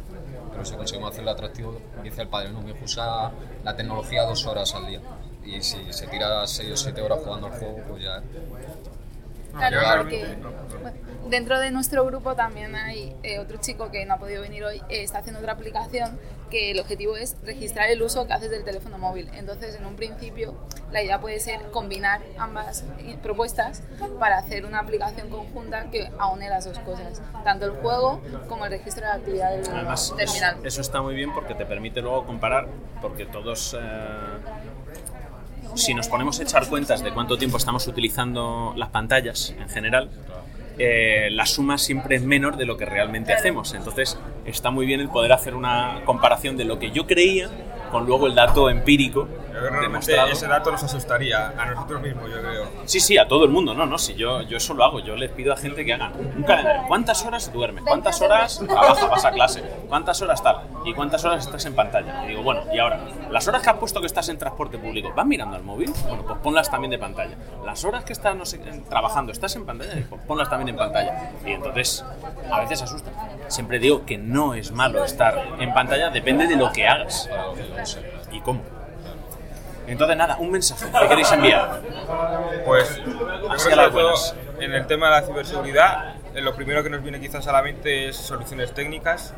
pero 0.51 0.65
si 0.67 0.75
conseguimos 0.75 1.13
hacerlo 1.13 1.31
atractivo, 1.31 1.79
dice 2.03 2.21
el 2.23 2.29
padre, 2.29 2.51
no, 2.51 2.61
mi 2.61 2.73
hijo 2.73 2.85
usa 2.85 3.33
la 3.65 3.75
tecnología 3.75 4.25
dos 4.25 4.45
horas 4.47 4.75
al 4.75 4.87
día. 4.87 5.01
Y 5.45 5.63
si 5.63 5.91
se 5.93 6.07
tira 6.07 6.47
seis 6.47 6.71
o 6.73 6.77
siete 6.77 7.01
horas 7.01 7.19
jugando 7.25 7.47
al 7.47 7.53
juego, 7.55 7.79
pues 7.89 8.03
ya... 8.05 8.23
Claro, 9.53 9.81
Claro. 9.81 10.03
porque 10.03 10.25
bueno, 10.25 10.51
dentro 11.29 11.59
de 11.61 11.71
nuestro 11.71 12.05
grupo 12.05 12.35
también 12.35 12.75
hay 12.75 13.15
eh, 13.23 13.39
otro 13.39 13.59
chico 13.59 13.91
que 13.91 14.05
no 14.07 14.15
ha 14.15 14.19
podido 14.19 14.43
venir 14.43 14.65
hoy, 14.65 14.79
eh, 14.89 15.03
está 15.03 15.19
haciendo 15.19 15.41
otra 15.41 15.53
aplicación 15.53 16.19
que 16.51 16.71
el 16.71 16.81
objetivo 16.81 17.17
es 17.17 17.37
registrar 17.45 17.89
el 17.89 18.03
uso 18.03 18.27
que 18.27 18.35
haces 18.35 18.51
del 18.51 18.63
teléfono 18.63 18.99
móvil. 18.99 19.31
Entonces, 19.33 19.75
en 19.75 19.87
un 19.87 19.97
principio, 19.97 20.55
la 20.93 21.03
idea 21.03 21.19
puede 21.19 21.41
ser 21.41 21.63
combinar 21.71 22.21
ambas 22.37 22.85
eh, 22.99 23.17
propuestas 23.23 23.83
para 24.21 24.37
hacer 24.37 24.67
una 24.67 24.81
aplicación 24.81 25.31
conjunta 25.31 25.91
que 25.91 26.11
aúne 26.19 26.51
las 26.51 26.67
dos 26.67 26.79
cosas, 26.81 27.23
tanto 27.43 27.65
el 27.65 27.73
juego 27.73 28.21
como 28.49 28.67
el 28.67 28.73
registro 28.73 29.03
de 29.07 29.09
la 29.09 29.15
actividad 29.15 29.51
del 29.51 29.67
Además, 29.67 30.13
terminal. 30.15 30.59
eso 30.63 30.83
está 30.83 31.01
muy 31.01 31.15
bien 31.15 31.33
porque 31.33 31.55
te 31.55 31.65
permite 31.65 32.03
luego 32.03 32.27
comparar, 32.27 32.69
porque 33.01 33.25
todos, 33.25 33.75
eh, 33.81 33.81
si 35.75 35.95
nos 35.95 36.09
ponemos 36.09 36.39
a 36.39 36.43
echar 36.43 36.69
cuentas 36.69 37.03
de 37.03 37.15
cuánto 37.15 37.39
tiempo 37.39 37.57
estamos 37.57 37.87
utilizando 37.87 38.75
las 38.77 38.91
pantallas 38.91 39.55
en 39.59 39.71
general, 39.71 40.11
eh, 40.79 41.29
la 41.31 41.47
suma 41.47 41.79
siempre 41.79 42.17
es 42.17 42.23
menor 42.23 42.57
de 42.57 42.67
lo 42.67 42.77
que 42.77 42.85
realmente 42.85 43.33
hacemos. 43.33 43.75
Entonces, 43.75 44.19
está 44.45 44.71
muy 44.71 44.87
bien 44.87 45.01
el 45.01 45.09
poder 45.09 45.33
hacer 45.33 45.55
una 45.55 46.03
comparación 46.05 46.57
de 46.57 46.65
lo 46.65 46.79
que 46.79 46.91
yo 46.91 47.07
creía 47.07 47.51
con 47.91 48.07
luego 48.07 48.27
el 48.27 48.35
dato 48.35 48.71
empírico 48.71 49.29
realmente 49.53 50.17
ese 50.31 50.47
dato 50.47 50.71
nos 50.71 50.83
asustaría 50.83 51.49
a 51.49 51.67
nosotros 51.67 52.01
mismos, 52.01 52.31
yo 52.31 52.41
creo. 52.41 52.69
Sí, 52.85 53.01
sí, 53.01 53.19
a 53.19 53.29
todo 53.29 53.45
el 53.45 53.51
mundo, 53.51 53.75
no, 53.75 53.87
no, 53.87 53.99
si 53.99 54.15
yo, 54.15 54.43
yo 54.43 54.57
eso 54.57 54.75
lo 54.75 54.85
hago, 54.85 55.01
yo 55.01 55.17
les 55.17 55.31
pido 55.31 55.53
a 55.53 55.57
gente 55.57 55.85
que 55.85 55.95
hagan 55.95 56.13
un 56.15 56.43
calendario. 56.43 56.83
¿Cuántas 56.89 57.25
horas 57.25 57.53
duermes? 57.53 57.85
¿Cuántas 57.85 58.21
horas 58.21 58.63
trabajas, 58.67 59.11
vas 59.11 59.25
a 59.25 59.33
clase? 59.33 59.63
¿Cuántas 59.89 60.21
horas 60.23 60.43
tal? 60.43 60.57
¿Y 60.85 60.95
cuántas 60.95 61.25
horas 61.25 61.45
estás 61.45 61.65
en 61.67 61.75
pantalla? 61.75 62.25
Y 62.25 62.29
digo, 62.29 62.43
bueno, 62.43 62.63
y 62.73 62.79
ahora, 62.79 63.01
las 63.31 63.47
horas 63.49 63.63
que 63.63 63.71
has 63.71 63.77
puesto 63.77 64.01
que 64.01 64.07
estás 64.07 64.29
en 64.29 64.39
transporte 64.39 64.79
público, 64.79 65.13
¿vas 65.15 65.27
mirando 65.27 65.57
al 65.57 65.63
móvil? 65.63 65.93
Bueno, 66.07 66.25
pues 66.25 66.39
ponlas 66.41 66.71
también 66.71 66.91
de 66.91 66.99
pantalla. 66.99 67.37
Las 67.65 67.85
horas 67.85 68.05
que 68.05 68.13
estás, 68.13 68.35
no 68.37 68.45
sé, 68.45 68.59
trabajando, 68.89 69.33
¿estás 69.33 69.55
en 69.57 69.67
pantalla? 69.67 69.93
Pues 70.09 70.23
ponlas 70.23 70.49
también 70.49 70.71
en 70.71 70.77
pantalla. 70.77 71.31
Y 71.45 71.53
entonces, 71.53 72.05
a 72.51 72.61
veces 72.61 72.83
asusta. 72.83 73.11
Siempre 73.49 73.79
digo 73.79 74.05
que 74.05 74.19
no 74.19 74.55
es 74.55 74.73
malo 74.73 75.05
estar 75.05 75.47
en 75.59 75.73
pantalla, 75.73 76.11
depende 76.11 76.47
de 76.47 76.57
lo 76.57 76.73
que 76.73 76.87
hagas 76.87 77.29
y 78.31 78.41
cómo. 78.41 78.82
Entonces, 79.93 80.17
nada, 80.17 80.37
un 80.39 80.51
mensaje 80.51 80.87
que 80.91 81.09
queréis 81.09 81.31
enviar. 81.33 81.83
Pues 82.65 83.01
Así 83.51 83.71
a 83.71 83.77
las 83.77 83.93
buenas. 83.93 84.35
en 84.59 84.73
el 84.73 84.87
tema 84.87 85.07
de 85.07 85.21
la 85.21 85.27
ciberseguridad, 85.27 86.15
eh, 86.35 86.41
lo 86.41 86.55
primero 86.55 86.83
que 86.83 86.91
nos 86.91 87.03
viene 87.03 87.21
quizás 87.21 87.47
a 87.47 87.53
la 87.53 87.63
mente 87.63 88.09
es 88.09 88.17
soluciones 88.17 88.73
técnicas, 88.73 89.35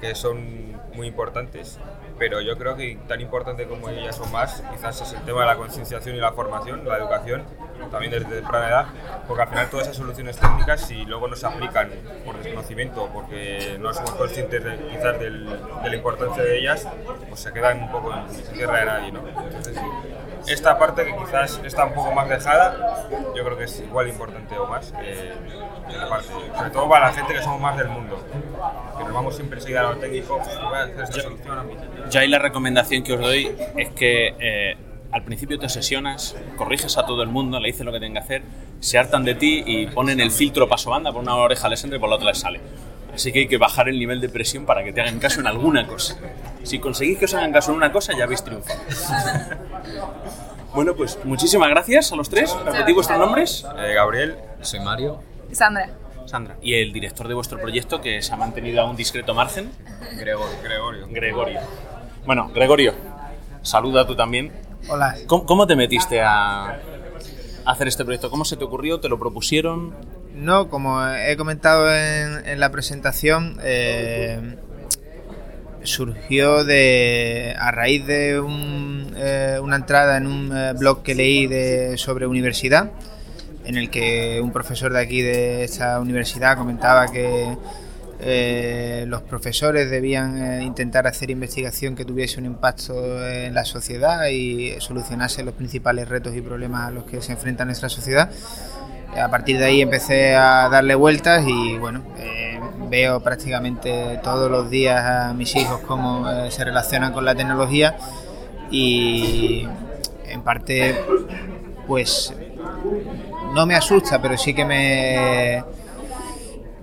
que 0.00 0.14
son 0.14 0.78
muy 0.92 1.06
importantes, 1.06 1.78
pero 2.18 2.40
yo 2.40 2.56
creo 2.56 2.76
que 2.76 2.96
tan 3.08 3.20
importante 3.20 3.66
como 3.66 3.88
ellas 3.88 4.18
o 4.20 4.26
más, 4.26 4.62
quizás 4.72 5.00
es 5.00 5.12
el 5.12 5.20
tema 5.24 5.40
de 5.40 5.46
la 5.46 5.56
concienciación 5.56 6.16
y 6.16 6.20
la 6.20 6.32
formación, 6.32 6.86
la 6.86 6.96
educación, 6.98 7.42
también 7.90 8.12
desde 8.12 8.26
temprana 8.26 8.68
edad, 8.68 8.86
porque 9.26 9.42
al 9.42 9.48
final 9.48 9.68
todas 9.70 9.86
esas 9.86 9.96
soluciones 9.96 10.36
técnicas, 10.38 10.80
si 10.86 11.04
luego 11.04 11.28
no 11.28 11.36
se 11.36 11.46
aplican 11.46 11.90
por 12.24 12.36
desconocimiento, 12.38 13.08
porque 13.12 13.76
no 13.80 13.92
somos 13.92 14.12
conscientes 14.12 14.62
de, 14.64 14.76
quizás 14.90 15.18
del- 15.18 15.46
de 15.82 15.90
la 15.90 15.96
importancia 15.96 16.42
de 16.42 16.58
ellas, 16.58 16.86
pues 17.28 17.40
se 17.40 17.52
quedan 17.52 17.82
un 17.82 17.90
poco 17.90 18.12
en 18.14 18.52
tierra 18.54 18.78
de 18.80 18.84
nadie, 18.86 19.12
¿no? 19.12 19.20
Esta 20.46 20.78
parte 20.78 21.04
que 21.04 21.16
quizás 21.16 21.60
está 21.64 21.86
un 21.86 21.94
poco 21.94 22.12
más 22.12 22.28
dejada, 22.28 23.06
yo 23.34 23.44
creo 23.44 23.56
que 23.56 23.64
es 23.64 23.80
igual 23.80 24.08
importante 24.08 24.58
o 24.58 24.66
más 24.66 24.92
que, 24.92 25.32
que 25.90 25.96
la 25.96 26.08
parte, 26.08 26.28
sobre 26.56 26.70
todo 26.70 26.88
para 26.88 27.06
la 27.06 27.12
gente 27.12 27.34
que 27.34 27.42
somos 27.42 27.60
más 27.60 27.76
del 27.76 27.88
mundo, 27.88 28.22
que 28.96 29.04
nos 29.04 29.12
vamos 29.12 29.36
siempre 29.36 29.58
enseguida 29.58 29.80
a 29.80 29.94
lo 29.94 29.96
técnico, 29.96 30.38
voy 30.38 30.76
a 30.76 30.82
hacer 30.82 31.00
esta 31.00 31.22
solución 31.22 31.58
a 31.58 32.08
Yo 32.10 32.20
ahí 32.20 32.28
la 32.28 32.38
recomendación 32.38 33.02
que 33.02 33.12
os 33.14 33.20
doy 33.20 33.54
es 33.76 33.90
que 33.90 34.34
eh, 34.38 34.76
al 35.12 35.22
principio 35.22 35.58
te 35.58 35.66
obsesionas, 35.66 36.36
corriges 36.56 36.98
a 36.98 37.06
todo 37.06 37.22
el 37.22 37.28
mundo, 37.28 37.60
le 37.60 37.68
dices 37.68 37.86
lo 37.86 37.92
que 37.92 38.00
tenga 38.00 38.20
que 38.20 38.24
hacer, 38.24 38.42
se 38.80 38.98
hartan 38.98 39.24
de 39.24 39.34
ti 39.36 39.62
y 39.64 39.86
ponen 39.86 40.20
el 40.20 40.30
filtro 40.30 40.68
paso 40.68 40.90
banda, 40.90 41.12
por 41.12 41.22
una 41.22 41.36
oreja 41.36 41.68
les 41.68 41.82
entra 41.84 41.96
y 41.96 42.00
por 42.00 42.08
la 42.08 42.16
otra 42.16 42.28
les 42.28 42.38
sale. 42.38 42.60
Así 43.14 43.32
que 43.32 43.40
hay 43.40 43.48
que 43.48 43.58
bajar 43.58 43.88
el 43.88 43.98
nivel 43.98 44.20
de 44.20 44.28
presión 44.28 44.66
para 44.66 44.82
que 44.82 44.92
te 44.92 45.00
hagan 45.00 45.18
caso 45.20 45.40
en 45.40 45.46
alguna 45.46 45.86
cosa. 45.86 46.16
Si 46.64 46.78
conseguís 46.80 47.18
que 47.18 47.26
os 47.26 47.34
hagan 47.34 47.52
caso 47.52 47.70
en 47.70 47.76
una 47.76 47.92
cosa, 47.92 48.12
ya 48.16 48.24
habéis 48.24 48.42
triunfado. 48.42 48.80
Bueno, 50.74 50.94
pues 50.96 51.18
muchísimas 51.24 51.68
gracias 51.70 52.10
a 52.10 52.16
los 52.16 52.28
tres. 52.28 52.54
Repetid 52.64 52.94
vuestros 52.94 53.18
nombres. 53.18 53.64
Eh, 53.78 53.94
Gabriel, 53.94 54.36
Soy 54.60 54.80
Mario. 54.80 55.20
Sandra. 55.52 55.88
Sandra. 56.26 56.56
Y 56.60 56.74
el 56.74 56.92
director 56.92 57.28
de 57.28 57.34
vuestro 57.34 57.60
proyecto 57.60 58.00
que 58.00 58.20
se 58.22 58.32
ha 58.32 58.36
mantenido 58.36 58.82
a 58.82 58.90
un 58.90 58.96
discreto 58.96 59.34
margen. 59.34 59.70
Gregorio. 60.18 60.56
Gregorio. 60.62 61.06
Gregorio. 61.08 61.60
Bueno, 62.26 62.50
Gregorio, 62.52 62.94
saluda 63.62 64.04
tú 64.06 64.16
también. 64.16 64.50
Hola. 64.88 65.14
¿Cómo, 65.28 65.46
cómo 65.46 65.66
te 65.68 65.76
metiste 65.76 66.20
a 66.22 66.80
hacer 67.64 67.86
este 67.86 68.04
proyecto? 68.04 68.28
¿Cómo 68.30 68.44
se 68.44 68.56
te 68.56 68.64
ocurrió? 68.64 68.98
¿Te 68.98 69.08
lo 69.08 69.18
propusieron? 69.18 69.94
No, 70.34 70.68
como 70.68 71.06
he 71.08 71.36
comentado 71.36 71.94
en, 71.94 72.44
en 72.46 72.58
la 72.58 72.72
presentación, 72.72 73.56
eh, 73.62 74.56
surgió 75.84 76.64
de 76.64 77.54
a 77.56 77.70
raíz 77.70 78.04
de 78.04 78.40
un, 78.40 79.14
eh, 79.16 79.60
una 79.62 79.76
entrada 79.76 80.16
en 80.16 80.26
un 80.26 80.56
eh, 80.56 80.72
blog 80.72 81.04
que 81.04 81.14
leí 81.14 81.46
de, 81.46 81.96
sobre 81.98 82.26
universidad, 82.26 82.90
en 83.64 83.76
el 83.76 83.90
que 83.90 84.40
un 84.42 84.52
profesor 84.52 84.92
de 84.92 85.00
aquí 85.00 85.22
de 85.22 85.62
esta 85.64 86.00
universidad 86.00 86.58
comentaba 86.58 87.06
que 87.06 87.56
los 89.06 89.20
profesores 89.22 89.90
debían 89.90 90.62
intentar 90.62 91.06
hacer 91.06 91.30
investigación 91.30 91.94
que 91.94 92.06
tuviese 92.06 92.40
un 92.40 92.46
impacto 92.46 93.26
en 93.28 93.52
la 93.52 93.66
sociedad 93.66 94.28
y 94.28 94.74
solucionase 94.80 95.42
los 95.42 95.52
principales 95.52 96.08
retos 96.08 96.34
y 96.34 96.40
problemas 96.40 96.88
a 96.88 96.90
los 96.90 97.04
que 97.04 97.20
se 97.20 97.32
enfrenta 97.32 97.66
nuestra 97.66 97.90
sociedad. 97.90 98.30
A 99.20 99.28
partir 99.28 99.58
de 99.58 99.66
ahí 99.66 99.80
empecé 99.80 100.34
a 100.34 100.68
darle 100.68 100.94
vueltas 100.94 101.44
y 101.46 101.78
bueno, 101.78 102.02
eh, 102.18 102.58
veo 102.88 103.20
prácticamente 103.20 104.18
todos 104.22 104.50
los 104.50 104.70
días 104.70 105.04
a 105.04 105.32
mis 105.34 105.54
hijos 105.54 105.80
cómo 105.86 106.28
eh, 106.28 106.50
se 106.50 106.64
relacionan 106.64 107.12
con 107.12 107.24
la 107.24 107.34
tecnología 107.34 107.96
y 108.70 109.68
en 110.26 110.42
parte 110.42 111.00
pues 111.86 112.34
no 113.54 113.66
me 113.66 113.76
asusta, 113.76 114.20
pero 114.20 114.36
sí 114.36 114.52
que 114.52 114.64
me, 114.64 115.62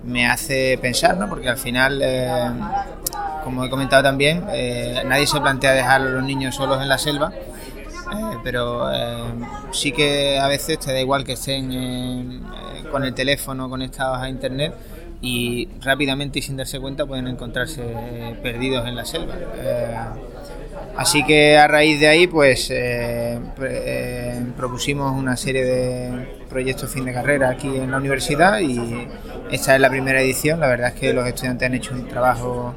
me 0.04 0.26
hace 0.26 0.78
pensar, 0.80 1.18
¿no? 1.18 1.28
Porque 1.28 1.50
al 1.50 1.58
final, 1.58 2.00
eh, 2.02 2.50
como 3.44 3.64
he 3.64 3.68
comentado 3.68 4.02
también, 4.02 4.46
nadie 5.06 5.26
se 5.26 5.38
plantea 5.40 5.72
dejar 5.72 6.00
a 6.00 6.04
los 6.04 6.22
niños 6.24 6.54
solos 6.54 6.80
en 6.80 6.88
la 6.88 6.96
selva, 6.96 7.32
eh, 8.12 8.38
pero 8.42 8.92
eh, 8.92 9.16
sí 9.72 9.92
que 9.92 10.38
a 10.38 10.48
veces 10.48 10.78
te 10.78 10.92
da 10.92 11.00
igual 11.00 11.24
que 11.24 11.32
estén 11.32 11.72
eh, 11.72 12.40
con 12.90 13.04
el 13.04 13.14
teléfono 13.14 13.68
conectados 13.68 14.18
a 14.18 14.28
internet 14.28 14.74
y 15.20 15.68
rápidamente 15.80 16.40
y 16.40 16.42
sin 16.42 16.56
darse 16.56 16.80
cuenta 16.80 17.06
pueden 17.06 17.28
encontrarse 17.28 17.82
perdidos 18.42 18.86
en 18.86 18.96
la 18.96 19.04
selva. 19.04 19.34
Así 20.96 21.24
que 21.24 21.56
a 21.56 21.68
raíz 21.68 22.00
de 22.00 22.08
ahí, 22.08 22.26
pues 22.26 22.72
propusimos 24.56 25.16
una 25.16 25.36
serie 25.36 25.64
de 25.64 26.42
proyectos 26.50 26.90
fin 26.90 27.04
de 27.04 27.12
carrera 27.12 27.50
aquí 27.50 27.68
en 27.68 27.92
la 27.92 27.96
universidad 27.96 28.60
y 28.60 29.08
esta 29.50 29.74
es 29.74 29.80
la 29.80 29.88
primera 29.88 30.20
edición. 30.20 30.60
La 30.60 30.66
verdad 30.66 30.88
es 30.88 31.00
que 31.00 31.12
los 31.12 31.26
estudiantes 31.26 31.66
han 31.66 31.74
hecho 31.74 31.94
un 31.94 32.08
trabajo 32.08 32.74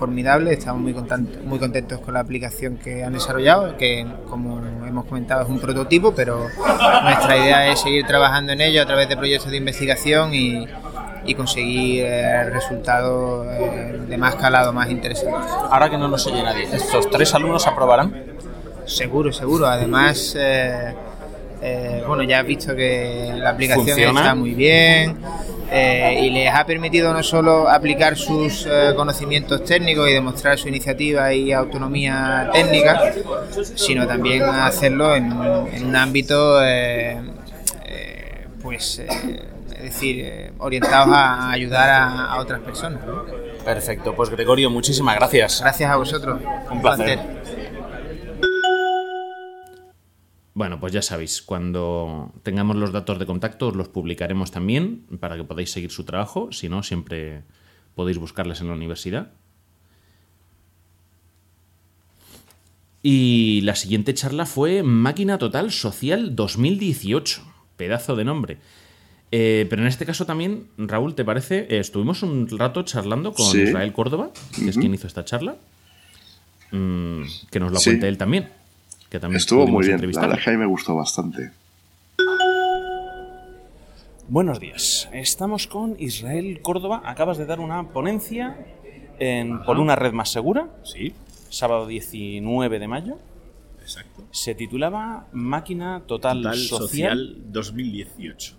formidable, 0.00 0.54
estamos 0.54 0.80
muy 0.80 0.94
contentos, 0.94 1.44
muy 1.44 1.58
contentos 1.58 2.00
con 2.00 2.14
la 2.14 2.20
aplicación 2.20 2.78
que 2.78 3.04
han 3.04 3.12
desarrollado, 3.12 3.76
que 3.76 4.06
como 4.30 4.58
hemos 4.86 5.04
comentado 5.04 5.42
es 5.42 5.48
un 5.50 5.60
prototipo, 5.60 6.14
pero 6.14 6.46
nuestra 7.04 7.36
idea 7.36 7.70
es 7.70 7.80
seguir 7.80 8.06
trabajando 8.06 8.52
en 8.52 8.62
ello 8.62 8.80
a 8.82 8.86
través 8.86 9.10
de 9.10 9.16
proyectos 9.18 9.50
de 9.50 9.58
investigación 9.58 10.32
y, 10.32 10.66
y 11.26 11.34
conseguir 11.34 12.04
eh, 12.06 12.44
resultados 12.48 13.46
eh, 13.50 14.00
de 14.08 14.16
más 14.16 14.36
calado, 14.36 14.72
más 14.72 14.88
interesantes. 14.90 15.52
Ahora 15.70 15.90
que 15.90 15.98
no 15.98 16.08
nos 16.08 16.26
oye 16.26 16.42
nadie, 16.42 16.64
¿estos 16.72 17.10
tres 17.10 17.34
alumnos 17.34 17.66
aprobarán? 17.66 18.24
Seguro, 18.86 19.30
seguro. 19.34 19.66
Además, 19.66 20.34
eh, 20.38 20.94
eh, 21.60 22.02
bueno, 22.08 22.22
ya 22.22 22.40
has 22.40 22.46
visto 22.46 22.74
que 22.74 23.34
la 23.36 23.50
aplicación 23.50 23.86
Funciona. 23.86 24.20
está 24.20 24.34
muy 24.34 24.54
bien 24.54 25.18
eh, 25.70 26.20
y 26.22 26.30
les 26.30 26.52
ha 26.52 26.64
permitido 26.66 27.12
no 27.12 27.22
solo 27.22 27.68
aplicar 27.68 28.16
sus 28.16 28.66
eh, 28.66 28.92
conocimientos 28.96 29.64
técnicos 29.64 30.08
y 30.08 30.12
demostrar 30.14 30.58
su 30.58 30.68
iniciativa 30.68 31.32
y 31.32 31.52
autonomía 31.52 32.50
técnica, 32.52 33.12
sino 33.76 34.06
también 34.06 34.42
hacerlo 34.42 35.14
en, 35.14 35.32
un- 35.32 35.68
en 35.72 35.86
un 35.86 35.96
ámbito, 35.96 36.62
eh, 36.64 37.20
eh, 37.86 38.46
pues, 38.62 38.98
eh, 38.98 39.06
es 39.76 39.82
decir, 39.82 40.52
orientados 40.58 41.08
a 41.12 41.50
ayudar 41.50 41.88
a, 41.88 42.24
a 42.26 42.40
otras 42.40 42.60
personas. 42.60 43.00
Perfecto, 43.64 44.14
pues 44.14 44.28
Gregorio, 44.30 44.70
muchísimas 44.70 45.16
gracias. 45.16 45.60
Gracias 45.60 45.90
a 45.90 45.96
vosotros. 45.96 46.40
Un 46.70 46.80
placer. 46.82 47.18
Bueno, 50.60 50.78
pues 50.78 50.92
ya 50.92 51.00
sabéis, 51.00 51.40
cuando 51.40 52.34
tengamos 52.42 52.76
los 52.76 52.92
datos 52.92 53.18
de 53.18 53.24
contacto 53.24 53.68
os 53.68 53.76
los 53.76 53.88
publicaremos 53.88 54.50
también 54.50 55.06
para 55.18 55.38
que 55.38 55.42
podáis 55.42 55.70
seguir 55.70 55.90
su 55.90 56.04
trabajo. 56.04 56.52
Si 56.52 56.68
no, 56.68 56.82
siempre 56.82 57.44
podéis 57.94 58.18
buscarles 58.18 58.60
en 58.60 58.66
la 58.68 58.74
universidad. 58.74 59.32
Y 63.02 63.62
la 63.62 63.74
siguiente 63.74 64.12
charla 64.12 64.44
fue 64.44 64.82
Máquina 64.82 65.38
Total 65.38 65.70
Social 65.72 66.36
2018. 66.36 67.40
Pedazo 67.78 68.14
de 68.14 68.24
nombre. 68.26 68.58
Eh, 69.32 69.66
pero 69.70 69.80
en 69.80 69.88
este 69.88 70.04
caso 70.04 70.26
también, 70.26 70.66
Raúl, 70.76 71.14
¿te 71.14 71.24
parece? 71.24 71.60
Eh, 71.70 71.78
estuvimos 71.78 72.22
un 72.22 72.46
rato 72.58 72.82
charlando 72.82 73.32
con 73.32 73.46
Sí. 73.46 73.62
Israel 73.62 73.94
Córdoba, 73.94 74.30
que 74.54 74.68
es 74.68 74.76
quien 74.76 74.92
hizo 74.92 75.06
esta 75.06 75.24
charla. 75.24 75.56
Mm, 76.70 77.22
que 77.50 77.60
nos 77.60 77.72
lo 77.72 77.78
Sí. 77.78 77.88
cuente 77.92 78.08
él 78.08 78.18
también. 78.18 78.59
Que 79.10 79.18
también 79.18 79.38
Estuvo 79.38 79.66
muy 79.66 79.80
bien, 79.82 79.90
la 79.90 79.94
entrevistarle. 79.96 80.28
verdad 80.28 80.38
es 80.38 80.44
que 80.44 80.50
a 80.50 80.52
mí 80.54 80.58
me 80.58 80.66
gustó 80.66 80.94
bastante. 80.94 81.50
Buenos 84.28 84.60
días, 84.60 85.08
estamos 85.12 85.66
con 85.66 85.96
Israel 85.98 86.60
Córdoba. 86.62 87.02
Acabas 87.04 87.36
de 87.36 87.46
dar 87.46 87.58
una 87.58 87.88
ponencia 87.88 88.56
en 89.18 89.62
Por 89.64 89.78
una 89.80 89.96
red 89.96 90.12
más 90.12 90.28
segura. 90.30 90.68
Sí, 90.84 91.12
Sábado 91.48 91.88
19 91.88 92.78
de 92.78 92.86
mayo. 92.86 93.18
exacto. 93.82 94.22
Se 94.30 94.54
titulaba 94.54 95.26
Máquina 95.32 96.02
Total, 96.06 96.40
Total 96.42 96.56
Social, 96.58 97.18
Social 97.18 97.36
2018. 97.52 98.54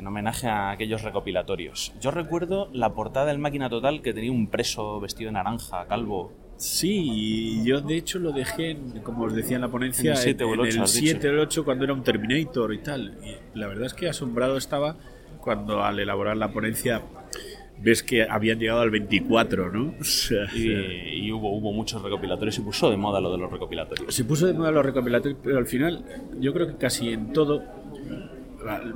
en 0.00 0.06
homenaje 0.08 0.48
a 0.48 0.70
aquellos 0.70 1.02
recopilatorios. 1.02 1.92
Yo 2.00 2.10
recuerdo 2.10 2.68
la 2.72 2.92
portada 2.94 3.26
del 3.26 3.38
Máquina 3.38 3.70
Total 3.70 4.02
que 4.02 4.12
tenía 4.12 4.32
un 4.32 4.48
preso 4.48 4.98
vestido 4.98 5.28
de 5.28 5.34
naranja, 5.34 5.86
calvo. 5.86 6.32
Sí, 6.58 7.62
yo 7.64 7.80
de 7.80 7.96
hecho 7.96 8.18
lo 8.18 8.32
dejé, 8.32 8.70
en- 8.72 9.00
como 9.02 9.24
os 9.24 9.34
decía 9.34 9.56
en 9.56 9.62
la 9.62 9.68
ponencia, 9.68 10.10
En 10.10 10.16
el 10.16 10.22
siete 10.22 10.44
o 10.44 10.54
el 10.54 10.60
en 10.60 10.66
ocho, 10.66 10.82
has 10.82 10.92
dicho. 10.94 11.06
7 11.12 11.28
o 11.28 11.30
el 11.32 11.38
8 11.38 11.64
cuando 11.64 11.84
era 11.84 11.92
un 11.94 12.02
Terminator 12.02 12.74
y 12.74 12.78
tal. 12.78 13.14
Y 13.54 13.58
la 13.58 13.68
verdad 13.68 13.86
es 13.86 13.94
que 13.94 14.08
asombrado 14.08 14.56
estaba 14.56 14.96
cuando 15.40 15.84
al 15.84 15.98
elaborar 16.00 16.36
la 16.36 16.50
ponencia 16.52 17.00
ves 17.80 18.02
que 18.02 18.24
habían 18.24 18.58
llegado 18.58 18.80
al 18.80 18.90
24, 18.90 19.70
¿no? 19.72 19.94
O 20.00 20.04
sea, 20.04 20.46
Y, 20.52 21.26
y 21.26 21.32
hubo, 21.32 21.52
hubo 21.56 21.72
muchos 21.72 22.02
recopilatorios. 22.02 22.56
Se 22.56 22.62
puso 22.62 22.90
de 22.90 22.96
moda 22.96 23.20
lo 23.20 23.30
de 23.30 23.38
los 23.38 23.52
recopilatorios. 23.52 24.12
Se 24.12 24.24
puso 24.24 24.46
de 24.48 24.52
moda 24.52 24.72
los 24.72 24.84
recopilatorios, 24.84 25.38
pero 25.42 25.58
al 25.58 25.66
final 25.66 26.04
yo 26.40 26.52
creo 26.52 26.66
que 26.66 26.74
casi 26.76 27.10
en 27.12 27.32
todo 27.32 27.62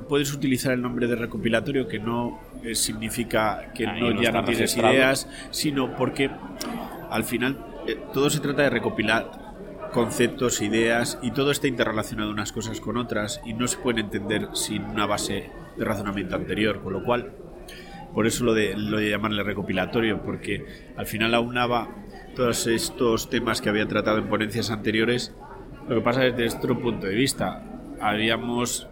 puedes 0.09 0.31
utilizar 0.33 0.73
el 0.73 0.81
nombre 0.81 1.07
de 1.07 1.15
recopilatorio 1.15 1.87
que 1.87 1.97
no 1.97 2.39
eh, 2.63 2.75
significa 2.75 3.71
que 3.73 3.87
Ahí 3.87 4.01
no, 4.01 4.21
ya 4.21 4.31
no 4.31 4.43
tienes 4.43 4.59
registrado. 4.59 4.93
ideas, 4.93 5.27
sino 5.51 5.95
porque 5.95 6.29
al 7.13 7.23
final 7.23 7.63
eh, 7.87 7.97
todo 8.11 8.31
se 8.31 8.39
trata 8.39 8.63
de 8.63 8.71
recopilar 8.71 9.29
conceptos, 9.93 10.61
ideas 10.61 11.19
y 11.21 11.29
todo 11.29 11.51
está 11.51 11.67
interrelacionado 11.67 12.31
unas 12.31 12.51
cosas 12.51 12.81
con 12.81 12.97
otras 12.97 13.39
y 13.45 13.53
no 13.53 13.67
se 13.67 13.77
pueden 13.77 14.05
entender 14.05 14.49
sin 14.53 14.83
una 14.83 15.05
base 15.05 15.51
de 15.77 15.85
razonamiento 15.85 16.35
anterior, 16.35 16.81
con 16.81 16.93
lo 16.93 17.03
cual 17.03 17.33
por 18.15 18.25
eso 18.25 18.43
lo 18.43 18.55
de, 18.55 18.75
lo 18.75 18.97
de 18.97 19.11
llamarle 19.11 19.43
recopilatorio, 19.43 20.23
porque 20.23 20.65
al 20.97 21.05
final 21.05 21.35
aunaba 21.35 21.87
todos 22.35 22.65
estos 22.65 23.29
temas 23.29 23.61
que 23.61 23.69
había 23.69 23.87
tratado 23.87 24.17
en 24.17 24.27
ponencias 24.27 24.71
anteriores. 24.71 25.35
Lo 25.87 25.95
que 25.95 26.01
pasa 26.01 26.25
es 26.25 26.35
desde 26.35 26.55
nuestro 26.55 26.79
punto 26.79 27.05
de 27.05 27.13
vista, 27.13 27.63
habíamos, 28.01 28.87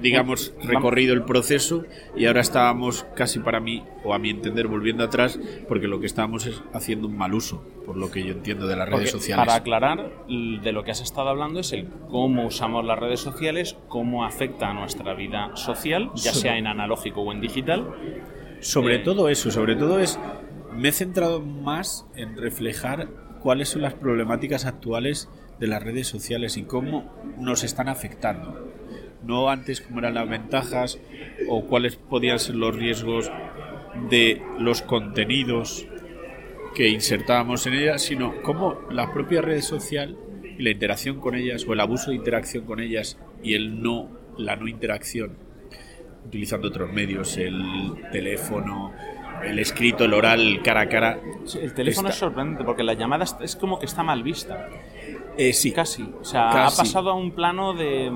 digamos, 0.00 0.54
recorrido 0.62 1.14
el 1.14 1.24
proceso 1.24 1.84
y 2.16 2.26
ahora 2.26 2.40
estábamos 2.40 3.04
casi 3.14 3.38
para 3.40 3.60
mí, 3.60 3.82
o 4.04 4.14
a 4.14 4.18
mi 4.18 4.30
entender, 4.30 4.66
volviendo 4.68 5.04
atrás, 5.04 5.38
porque 5.68 5.88
lo 5.88 6.00
que 6.00 6.06
estábamos 6.06 6.46
es 6.46 6.62
haciendo 6.72 7.08
un 7.08 7.16
mal 7.16 7.34
uso, 7.34 7.62
por 7.84 7.96
lo 7.96 8.10
que 8.10 8.22
yo 8.24 8.32
entiendo 8.32 8.66
de 8.66 8.76
las 8.76 8.88
redes 8.88 9.10
Porque, 9.10 9.18
sociales. 9.24 9.44
Para 9.46 9.58
aclarar, 9.58 10.10
de 10.28 10.72
lo 10.72 10.84
que 10.84 10.90
has 10.90 11.00
estado 11.00 11.28
hablando 11.28 11.60
es 11.60 11.72
el 11.72 11.88
cómo 12.08 12.46
usamos 12.46 12.84
las 12.84 12.98
redes 12.98 13.20
sociales, 13.20 13.76
cómo 13.88 14.24
afecta 14.24 14.70
a 14.70 14.74
nuestra 14.74 15.14
vida 15.14 15.50
social, 15.56 16.10
ya 16.14 16.32
sea 16.32 16.56
en 16.58 16.66
analógico 16.66 17.22
o 17.22 17.32
en 17.32 17.40
digital. 17.40 17.86
Sobre 18.60 18.96
Eh, 18.96 18.98
todo 19.00 19.28
eso, 19.28 19.50
sobre 19.50 19.74
todo 19.76 19.98
es. 19.98 20.18
Me 20.76 20.88
he 20.88 20.92
centrado 20.92 21.40
más 21.40 22.06
en 22.16 22.36
reflejar 22.36 23.08
cuáles 23.42 23.68
son 23.70 23.82
las 23.82 23.94
problemáticas 23.94 24.64
actuales 24.64 25.28
de 25.58 25.66
las 25.66 25.82
redes 25.82 26.06
sociales 26.06 26.56
y 26.56 26.62
cómo 26.62 27.12
nos 27.38 27.62
están 27.62 27.88
afectando. 27.88 28.71
No 29.24 29.48
antes 29.50 29.80
cómo 29.80 30.00
eran 30.00 30.14
las 30.14 30.28
ventajas 30.28 30.98
o 31.48 31.64
cuáles 31.66 31.96
podían 31.96 32.38
ser 32.38 32.56
los 32.56 32.74
riesgos 32.74 33.30
de 34.10 34.42
los 34.58 34.82
contenidos 34.82 35.86
que 36.74 36.88
insertábamos 36.88 37.66
en 37.66 37.74
ellas, 37.74 38.02
sino 38.02 38.40
cómo 38.42 38.78
la 38.90 39.12
propia 39.12 39.42
red 39.42 39.60
social 39.60 40.16
y 40.58 40.62
la 40.62 40.70
interacción 40.70 41.20
con 41.20 41.34
ellas 41.34 41.66
o 41.68 41.72
el 41.74 41.80
abuso 41.80 42.10
de 42.10 42.16
interacción 42.16 42.64
con 42.64 42.80
ellas 42.80 43.18
y 43.42 43.54
el 43.54 43.82
no 43.82 44.08
la 44.38 44.56
no 44.56 44.66
interacción 44.66 45.36
utilizando 46.26 46.68
otros 46.68 46.90
medios, 46.92 47.36
el 47.36 47.94
teléfono, 48.12 48.92
el 49.44 49.58
escrito, 49.58 50.04
el 50.04 50.14
oral, 50.14 50.60
cara 50.64 50.82
a 50.82 50.88
cara. 50.88 51.18
el 51.60 51.74
teléfono 51.74 52.08
está- 52.08 52.14
es 52.14 52.20
sorprendente 52.20 52.64
porque 52.64 52.82
la 52.84 52.94
llamada 52.94 53.24
es- 53.24 53.36
es 53.40 53.56
como 53.56 53.78
que 53.78 53.86
está 53.86 54.02
mal 54.02 54.22
vista. 54.22 54.68
Eh, 55.36 55.52
sí, 55.52 55.72
Casi. 55.72 56.02
O 56.20 56.24
sea, 56.24 56.48
Casi. 56.52 56.80
ha 56.80 56.84
pasado 56.84 57.10
a 57.10 57.14
un 57.14 57.32
plano 57.32 57.74
de. 57.74 58.10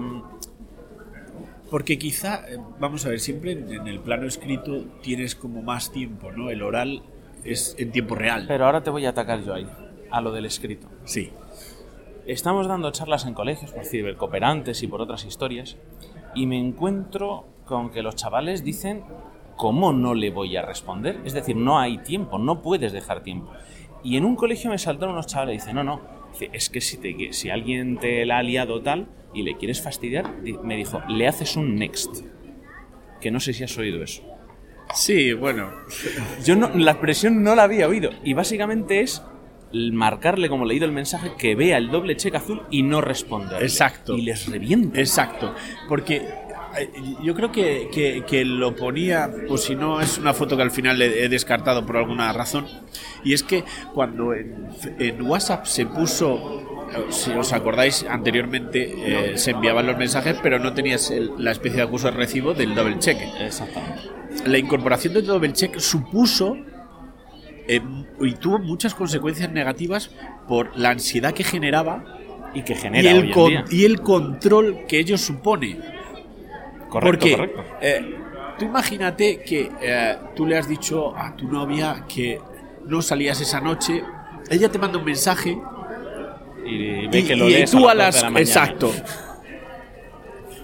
Porque 1.71 1.99
quizá, 1.99 2.45
eh, 2.49 2.59
vamos 2.79 3.05
a 3.07 3.09
ver, 3.09 3.21
siempre 3.21 3.53
en, 3.53 3.87
el 3.87 4.01
plano 4.01 4.27
escrito 4.27 4.85
tienes 5.03 5.35
como 5.35 5.63
más 5.63 5.93
tiempo, 5.93 6.33
¿no? 6.33 6.51
El 6.51 6.63
oral 6.63 7.03
es 7.45 7.75
en 7.79 7.91
tiempo 7.91 8.15
real. 8.15 8.45
Pero 8.47 8.67
ahora 8.67 8.83
te 8.83 8.91
voy 8.91 9.07
a 9.07 9.11
atacar 9.11 9.43
yo 9.43 9.55
ahí, 9.55 9.67
a 10.11 10.21
lo 10.21 10.33
del 10.33 10.47
escrito. 10.47 10.89
Sí. 11.05 11.31
Estamos 12.27 12.67
dando 12.67 12.91
charlas 12.91 13.25
en 13.27 13.35
colegios 13.35 13.73
por 13.73 13.85
cibercooperantes 13.85 14.83
y 14.83 14.87
por 14.89 15.01
otras 15.01 15.25
historias 15.25 15.77
y 16.35 16.47
me 16.47 16.59
encuentro 16.59 17.47
con 17.65 17.91
que 17.91 18.03
los 18.03 18.17
chavales 18.17 18.65
dicen 18.65 19.05
¿cómo 19.57 19.93
no 19.93 20.15
le 20.15 20.31
voy 20.31 20.57
a 20.57 20.63
responder? 20.63 21.21
Es 21.25 21.33
decir, 21.33 21.57
no 21.57 21.79
hay 21.79 21.99
tiempo, 21.99 22.39
no 22.39 22.63
puedes 22.63 22.93
dejar 22.93 23.23
tiempo. 23.23 23.51
Y 24.03 24.17
en 24.17 24.25
un 24.25 24.37
colegio 24.37 24.71
me 24.71 24.79
saltaron 24.79 25.15
unos 25.15 25.27
chavales 25.27 25.55
y 25.55 25.59
dicen, 25.59 25.75
no, 25.75 25.83
no, 25.83 26.01
es 26.53 26.69
que 26.71 26.81
si, 26.81 26.97
te, 26.99 27.33
si 27.33 27.51
alguien 27.51 27.99
te 27.99 28.25
la 28.27 28.39
ha 28.39 28.43
liado 28.43 28.83
tal 28.83 29.09
y 29.35 29.43
le 29.43 29.57
quieres 29.57 29.83
fastidiar, 29.83 30.43
di- 30.43 30.55
me 30.63 30.77
dijo, 30.77 31.01
le 31.09 31.27
haces 31.29 31.57
un 31.57 31.77
next. 31.77 32.25
Que 33.21 33.31
no 33.31 33.41
sé 33.41 33.53
si 33.53 33.65
has 33.65 33.77
oído 33.79 34.03
eso. 34.03 34.23
Sí, 34.95 35.33
bueno. 35.33 35.71
Yo 36.45 36.55
no, 36.57 36.71
la 36.75 36.93
expresión 36.93 37.43
no 37.43 37.55
la 37.55 37.65
había 37.65 37.89
oído. 37.89 38.11
Y 38.25 38.35
básicamente 38.35 39.01
es 39.01 39.23
marcarle 39.73 40.49
como 40.49 40.65
leído 40.65 40.87
el 40.87 40.93
mensaje 40.93 41.33
que 41.37 41.55
vea 41.55 41.77
el 41.77 41.91
doble 41.91 42.17
cheque 42.17 42.37
azul 42.37 42.63
y 42.71 42.83
no 42.83 43.01
responder. 43.01 43.63
Exacto. 43.63 44.17
Y 44.17 44.23
les 44.23 44.47
revienta. 44.51 44.99
Exacto. 45.01 45.55
Porque 45.89 46.23
yo 47.23 47.35
creo 47.35 47.51
que, 47.53 47.89
que- 47.93 48.25
que 48.27 48.45
lo 48.45 48.75
ponía, 48.77 49.31
o 49.49 49.57
si 49.57 49.75
no 49.75 50.01
es 50.01 50.19
una 50.19 50.35
foto 50.35 50.57
que 50.57 50.63
al 50.63 50.71
final 50.71 51.01
he, 51.03 51.29
descartado 51.29 51.85
por 51.87 51.97
alguna 51.97 52.33
razón, 52.33 52.67
y 53.25 53.33
es 53.35 53.43
que 53.43 53.65
cuando 53.95 54.35
en, 54.35 54.69
en 54.99 55.23
WhatsApp 55.23 55.65
se 55.67 55.87
puso, 55.87 56.89
eh, 56.95 57.05
si 57.11 57.31
os 57.33 57.53
acordáis, 57.53 58.05
anteriormente 58.09 59.33
eh, 59.33 59.39
se 59.39 59.53
enviaban 59.53 59.87
los 59.87 59.97
mensajes, 59.97 60.37
pero 60.43 60.59
no 60.59 60.73
tenías 60.75 61.11
el- 61.11 61.33
la 61.39 61.51
especie 61.53 61.79
de 61.79 61.83
acuso 61.85 62.07
de 62.11 62.17
recibo 62.17 62.55
del 62.55 62.75
doble 62.75 62.99
cheque. 62.99 63.29
Exactamente. 63.41 64.03
La 64.47 64.59
incorporación 64.59 65.15
del 65.15 65.25
doble 65.27 65.53
check 65.53 65.79
supuso 65.79 66.57
eh, 67.69 67.81
y 68.21 68.33
tuvo 68.35 68.59
muchas 68.59 68.95
consecuencias 68.95 69.51
negativas 69.51 70.11
por 70.47 70.77
la 70.79 70.91
ansiedad 70.91 71.33
que 71.33 71.43
generaba 71.43 72.05
Y 72.55 72.63
que 72.63 72.75
y 72.75 72.77
genera 72.77 73.11
el, 73.11 73.33
hoy 73.35 73.55
en 73.55 73.65
día. 73.65 73.65
y 73.71 73.85
el 73.85 74.01
control 74.03 74.85
que 74.87 75.01
ello 75.01 75.19
supone. 75.19 75.96
Correcto, 76.89 77.19
Porque 77.27 77.37
correcto. 77.37 77.65
eh, 77.81 78.15
tú 78.59 78.65
imagínate 78.67 79.43
que 79.43 79.71
eh, 79.83 80.17
tú 80.35 80.47
le 80.47 80.57
has 80.59 80.69
dicho 80.69 81.17
a 81.17 81.35
tu 81.37 81.49
novia 81.49 82.05
que 82.09 82.41
no 82.87 83.03
salías 83.03 83.41
esa 83.41 83.61
noche, 83.61 84.03
ella 84.51 84.69
te 84.71 84.79
manda 84.79 84.99
un 84.99 85.05
mensaje 85.05 85.59
Y 86.65 87.07
ve 87.09 87.19
y, 87.21 87.23
que 87.25 87.37
lo 87.37 87.49
y 87.49 87.53
lees 87.53 87.71
tú 87.71 87.89
a 87.89 87.93
a 87.93 87.95
las 87.95 88.23
las... 88.23 88.23
12 88.23 88.27
de 88.27 88.33
la. 88.33 88.41
Exacto. 88.41 88.93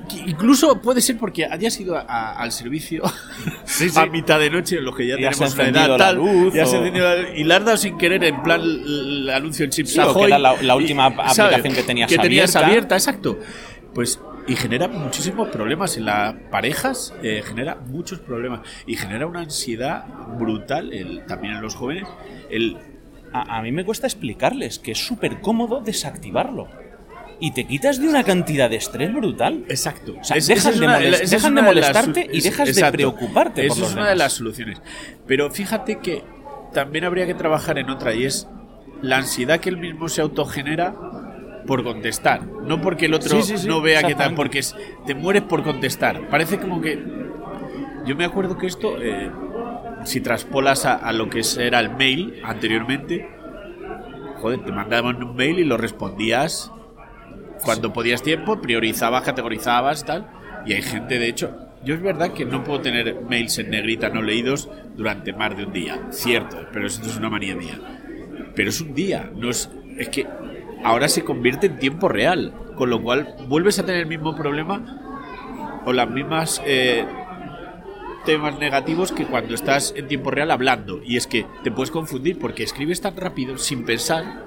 Que 0.09 0.17
Incluso 0.31 0.81
puede 0.83 1.01
ser 1.01 1.17
porque 1.17 1.45
hayas 1.47 1.79
ido 1.81 1.97
a- 1.97 2.01
a- 2.03 2.33
al 2.43 2.51
servicio 2.53 3.03
a 3.97 4.07
mitad 4.07 4.39
de 4.41 4.51
noche, 4.51 4.81
los 4.81 4.97
que 4.97 5.07
ya 5.07 5.15
Y 5.15 5.19
tenemos 5.19 5.55
una 5.55 5.69
edad 5.69 5.89
la 5.91 5.97
tal, 5.97 6.17
luz 6.17 6.55
y, 6.55 6.59
o- 6.59 6.91
la- 6.91 7.31
y 7.37 7.45
le 7.45 7.55
has 7.55 7.65
dado 7.65 7.77
sin 7.77 7.97
querer 7.99 8.23
en 8.25 8.43
plan 8.43 8.61
el, 8.61 9.31
anuncio 9.31 9.65
en 9.65 9.71
Chips 9.71 9.93
Sí, 9.93 9.99
o 10.01 10.03
que 10.03 10.09
Ahoy, 10.09 10.25
era 10.27 10.39
la- 10.39 10.61
la 10.61 10.75
y- 10.75 10.77
última 10.77 11.11
¿sabes? 11.35 11.39
aplicación 11.57 11.75
que 11.75 11.83
tenías 11.83 12.13
abierta. 12.19 12.59
abierta, 12.67 12.95
exacto. 12.97 13.39
Pues 13.95 14.19
y 14.47 14.57
genera 14.57 14.89
muchísimos 14.89 15.49
problemas 15.49 15.97
en 15.97 16.07
las 16.07 16.35
parejas, 16.51 17.15
eh, 17.23 17.43
genera 17.45 17.77
muchos 17.77 18.19
problemas 18.21 18.61
y 18.87 18.97
genera 18.97 19.27
una 19.27 19.41
ansiedad 19.41 20.05
brutal 20.39 20.93
el- 20.93 21.25
también 21.27 21.55
en 21.55 21.63
los 21.63 21.75
jóvenes. 21.75 22.09
El, 22.51 22.77
A, 23.35 23.59
a 23.59 23.63
mí 23.63 23.73
me 23.73 23.85
cuesta 23.85 24.07
explicarles 24.07 24.79
que 24.79 24.93
es 24.93 24.99
súper 24.99 25.41
cómodo 25.41 25.81
desactivarlo. 25.81 26.69
Y 27.41 27.53
te 27.53 27.65
quitas 27.67 27.99
de 28.01 28.07
una 28.07 28.23
cantidad 28.25 28.69
de 28.69 28.77
estrés 28.77 29.13
brutal. 29.13 29.65
Exacto. 29.69 30.17
O 30.21 30.23
sea, 30.25 30.37
Es- 30.37 30.47
dejan 30.49 30.79
de, 30.79 30.85
una- 30.87 30.99
molest- 31.01 31.13
esa 31.15 31.23
es 31.25 31.31
dejan 31.31 31.55
de 31.55 31.61
una 31.63 31.71
de 31.71 31.75
las 31.77 31.93
molestarte 31.95 32.29
y 32.37 32.41
dejas 32.43 32.75
de 32.75 32.91
preocuparte 32.93 33.67
Esa 33.67 33.85
es 33.87 33.93
una 33.95 34.09
de 34.11 34.17
las 34.17 34.33
soluciones. 34.35 34.83
Pero 35.27 35.51
fíjate 35.51 35.99
que 35.99 36.23
también 36.75 37.05
habría 37.05 37.27
que 37.27 37.35
trabajar 37.35 37.79
en 37.79 37.89
otra 37.91 38.15
y 38.15 38.25
es 38.27 38.49
la 39.01 39.17
ansiedad 39.17 39.59
que 39.61 39.71
él 39.71 39.79
mismo 39.79 40.09
se 40.09 40.21
autogenera 40.21 40.95
por 41.67 41.83
contestar. 41.83 42.45
No 42.45 42.81
porque 42.81 43.07
el 43.07 43.15
otro 43.15 43.31
Sí, 43.31 43.43
sí, 43.43 43.59
sí, 43.59 43.69
no 43.69 43.81
vea 43.81 44.03
que 44.03 44.15
tal, 44.15 44.35
porque 44.35 44.61
es, 44.61 44.77
te 45.07 45.15
mueres 45.15 45.43
por 45.43 45.63
contestar. 45.63 46.29
Parece 46.29 46.59
como 46.59 46.81
que... 46.81 47.03
Yo 48.05 48.17
me 48.17 48.25
acuerdo 48.25 48.59
que 48.59 48.67
esto, 48.67 49.01
eh, 49.01 49.31
si 50.05 50.21
traspolas 50.21 50.87
a, 50.87 50.95
a 50.95 51.13
lo 51.13 51.29
que 51.29 51.43
era 51.59 51.79
el 51.79 51.95
mail 51.95 52.41
anteriormente, 52.45 53.29
joder, 54.41 54.65
te 54.65 54.73
mandaban 54.73 55.23
un 55.23 55.37
mail 55.37 55.61
y 55.61 55.65
lo 55.65 55.77
respondías 55.77 56.73
cuando 57.65 57.93
podías 57.93 58.23
tiempo, 58.23 58.61
priorizabas, 58.61 59.23
categorizabas, 59.23 60.05
tal. 60.05 60.29
Y 60.67 60.73
hay 60.73 60.83
gente, 60.83 61.19
de 61.19 61.29
hecho, 61.29 61.57
yo 61.85 61.95
es 61.95 62.03
verdad 62.03 62.33
que 62.33 62.45
no 62.45 62.63
puedo 62.63 62.81
tener 62.81 63.23
mails 63.29 63.59
en 63.59 63.71
negrita 63.71 64.09
no 64.09 64.23
leídos 64.23 64.69
durante 64.97 65.33
más 65.33 65.57
de 65.57 65.65
un 65.65 65.73
día. 65.73 66.01
Cierto, 66.11 66.69
pero 66.73 66.87
esto 66.87 67.09
es 67.09 67.17
una 67.17 67.31
manía 67.31 67.55
mía. 67.55 67.79
Pero 68.55 68.69
es 68.69 68.81
un 68.81 68.95
día, 68.95 69.31
no 69.35 69.51
es. 69.51 69.71
Es 69.97 70.09
que 70.09 70.27
ahora 70.85 71.09
se 71.09 71.25
convierte 71.25 71.67
en 71.67 71.79
tiempo 71.79 72.09
real. 72.09 72.55
Con 72.77 72.91
lo 72.91 73.03
cual 73.03 73.37
vuelves 73.49 73.79
a 73.79 73.85
tener 73.85 74.01
el 74.01 74.07
mismo 74.07 74.35
problema 74.35 75.81
o 75.85 75.93
las 75.93 76.09
mismas 76.09 76.63
eh, 76.65 77.05
temas 78.25 78.59
negativos 78.59 79.13
que 79.13 79.27
cuando 79.27 79.55
estás 79.55 79.93
en 79.97 80.09
tiempo 80.09 80.31
real 80.31 80.51
hablando. 80.51 81.01
Y 81.05 81.17
es 81.17 81.27
que 81.27 81.47
te 81.63 81.71
puedes 81.71 81.91
confundir 81.91 82.39
porque 82.39 82.63
escribes 82.63 83.01
tan 83.01 83.17
rápido 83.17 83.59
sin 83.59 83.85
pensar. 83.85 84.45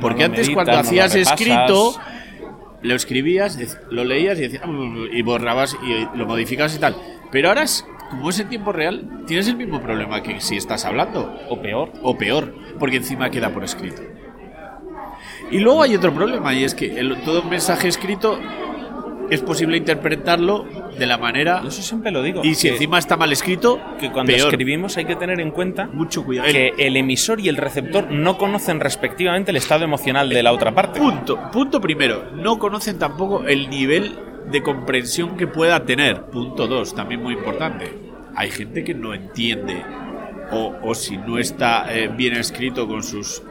Porque 0.00 0.24
antes 0.24 0.48
meditas, 0.48 0.54
cuando 0.54 0.72
no 0.72 0.78
hacías 0.80 1.14
escrito, 1.14 1.94
lo 2.82 2.94
escribías, 2.94 3.58
lo 3.90 4.04
leías 4.04 4.38
y 4.38 4.42
decías 4.42 4.62
"Mm", 4.66 5.06
y 5.12 5.22
borrabas 5.22 5.76
y 5.82 6.16
lo 6.16 6.26
modificabas 6.26 6.74
y 6.74 6.78
tal. 6.78 6.96
Pero 7.30 7.48
ahora 7.48 7.62
es 7.62 7.86
como 8.10 8.30
es 8.30 8.40
en 8.40 8.48
tiempo 8.48 8.72
real, 8.72 9.22
tienes 9.26 9.46
el 9.46 9.56
mismo 9.56 9.80
problema 9.80 10.22
que 10.22 10.40
si 10.40 10.56
estás 10.56 10.84
hablando. 10.84 11.38
O 11.48 11.60
peor. 11.60 11.92
O 12.02 12.18
peor, 12.18 12.54
porque 12.78 12.96
encima 12.96 13.30
queda 13.30 13.50
por 13.50 13.62
escrito. 13.62 14.02
Y 15.50 15.58
luego 15.58 15.82
hay 15.82 15.94
otro 15.96 16.12
problema, 16.14 16.54
y 16.54 16.64
es 16.64 16.74
que 16.74 16.98
el- 16.98 17.20
todo 17.22 17.42
mensaje 17.42 17.88
escrito 17.88 18.38
es 19.30 19.42
posible 19.42 19.76
interpretarlo 19.76 20.66
de 20.98 21.06
la 21.06 21.16
manera. 21.16 21.62
Eso 21.66 21.82
siempre 21.82 22.10
lo 22.10 22.22
digo. 22.22 22.42
Y 22.44 22.54
si 22.56 22.68
encima 22.68 22.98
está 22.98 23.16
mal 23.16 23.30
escrito, 23.32 23.80
que 23.98 24.10
cuando 24.10 24.32
peor. 24.32 24.48
escribimos 24.48 24.96
hay 24.96 25.04
que 25.04 25.14
tener 25.16 25.40
en 25.40 25.52
cuenta 25.52 25.86
Mucho 25.92 26.24
cuidado. 26.24 26.48
que 26.50 26.74
el 26.78 26.96
emisor 26.96 27.38
y 27.40 27.48
el 27.48 27.56
receptor 27.56 28.10
no 28.10 28.36
conocen 28.38 28.80
respectivamente 28.80 29.52
el 29.52 29.56
estado 29.56 29.84
emocional 29.84 30.28
de 30.28 30.42
la 30.42 30.52
otra 30.52 30.74
parte. 30.74 30.98
Punto, 30.98 31.38
punto 31.52 31.80
primero, 31.80 32.24
no 32.34 32.58
conocen 32.58 32.98
tampoco 32.98 33.44
el 33.46 33.70
nivel 33.70 34.18
de 34.50 34.62
comprensión 34.62 35.36
que 35.36 35.46
pueda 35.46 35.84
tener. 35.84 36.22
Punto 36.22 36.66
dos, 36.66 36.92
también 36.94 37.22
muy 37.22 37.34
importante. 37.34 37.92
Hay 38.34 38.50
gente 38.50 38.82
que 38.82 38.94
no 38.94 39.14
entiende 39.14 39.80
o, 40.50 40.74
o 40.82 40.94
si 40.96 41.16
no 41.16 41.38
está 41.38 41.86
eh, 41.96 42.08
bien 42.08 42.34
escrito 42.36 42.88
con 42.88 43.04
sus 43.04 43.42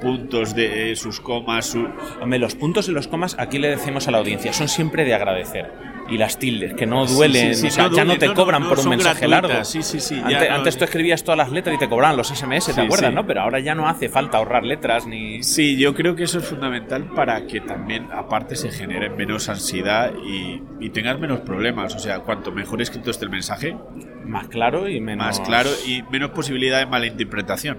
puntos 0.00 0.54
de 0.54 0.94
sus 0.96 1.20
comas, 1.20 1.66
su... 1.66 1.88
Hombre, 2.20 2.38
los 2.38 2.54
puntos 2.54 2.88
y 2.88 2.92
los 2.92 3.08
comas 3.08 3.36
aquí 3.38 3.58
le 3.58 3.68
decimos 3.68 4.08
a 4.08 4.10
la 4.10 4.18
audiencia, 4.18 4.52
son 4.52 4.68
siempre 4.68 5.04
de 5.04 5.14
agradecer. 5.14 5.72
Y 6.08 6.18
las 6.18 6.38
tildes, 6.38 6.74
que 6.74 6.86
no 6.86 7.04
duelen, 7.04 7.56
sí, 7.56 7.62
sí, 7.62 7.66
o 7.66 7.70
sea, 7.70 7.88
no 7.88 7.96
ya 7.96 8.04
no 8.04 8.16
te 8.16 8.28
no, 8.28 8.34
cobran 8.34 8.62
no, 8.62 8.68
por 8.68 8.78
un 8.78 8.90
mensaje 8.90 9.26
gratuitas, 9.26 9.50
largo. 9.50 9.64
sí, 9.64 9.82
sí, 9.82 9.98
sí, 9.98 10.22
ya 10.28 10.54
Antes, 10.54 10.78
tú 10.78 10.84
escribías 10.84 11.24
todas 11.24 11.36
las 11.36 11.50
letras 11.50 11.74
y 11.74 11.78
te 11.80 11.88
cobraban 11.88 12.16
los 12.16 12.28
SMS, 12.28 12.72
¿te 12.72 12.80
acuerdas, 12.80 13.12
no? 13.12 13.26
Pero 13.26 13.40
ahora 13.40 13.58
ya 13.58 13.74
no 13.74 13.88
hace 13.88 14.08
falta 14.08 14.38
ahorrar 14.38 14.62
letras 14.62 15.04
ni... 15.06 15.42
Sí, 15.42 15.76
yo 15.76 15.94
creo 15.94 16.14
que 16.14 16.22
eso 16.22 16.38
es 16.38 16.44
fundamental 16.44 17.06
para 17.12 17.46
que 17.48 17.60
también, 17.60 18.06
aparte, 18.12 18.54
se 18.54 18.70
genere 18.70 19.10
menos 19.10 19.48
ansiedad 19.48 20.12
y, 20.24 20.62
y 20.78 20.90
tengas 20.90 21.18
menos 21.18 21.40
problemas. 21.40 21.96
O 21.96 21.98
sea, 21.98 22.20
cuanto 22.20 22.52
mejor 22.52 22.80
escrito 22.82 23.10
esté 23.10 23.24
el 23.24 23.30
mensaje, 23.32 23.76
Más 24.24 24.46
claro 24.46 24.88
y 24.88 25.00
menos... 25.00 25.26
más 25.26 25.40
claro 25.40 25.70
y 25.86 26.02
menos 26.04 26.30
posibilidad 26.30 26.78
de 26.78 26.86
mala 26.86 27.06
interpretación. 27.06 27.78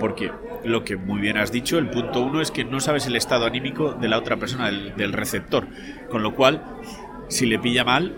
Porque 0.00 0.32
lo 0.64 0.82
que 0.82 0.96
muy 0.96 1.20
bien 1.20 1.36
has 1.36 1.52
dicho, 1.52 1.78
el 1.78 1.88
punto 1.90 2.22
uno 2.22 2.40
es 2.40 2.50
que 2.50 2.64
no 2.64 2.80
sabes 2.80 3.06
el 3.06 3.14
estado 3.14 3.44
anímico 3.46 3.92
de 3.92 4.08
la 4.08 4.18
otra 4.18 4.36
persona, 4.36 4.66
del, 4.66 4.96
del 4.96 5.12
receptor. 5.12 5.68
Con 6.10 6.24
lo 6.24 6.34
cual, 6.34 6.64
si 7.28 7.46
le 7.46 7.58
pilla 7.60 7.84
mal, 7.84 8.16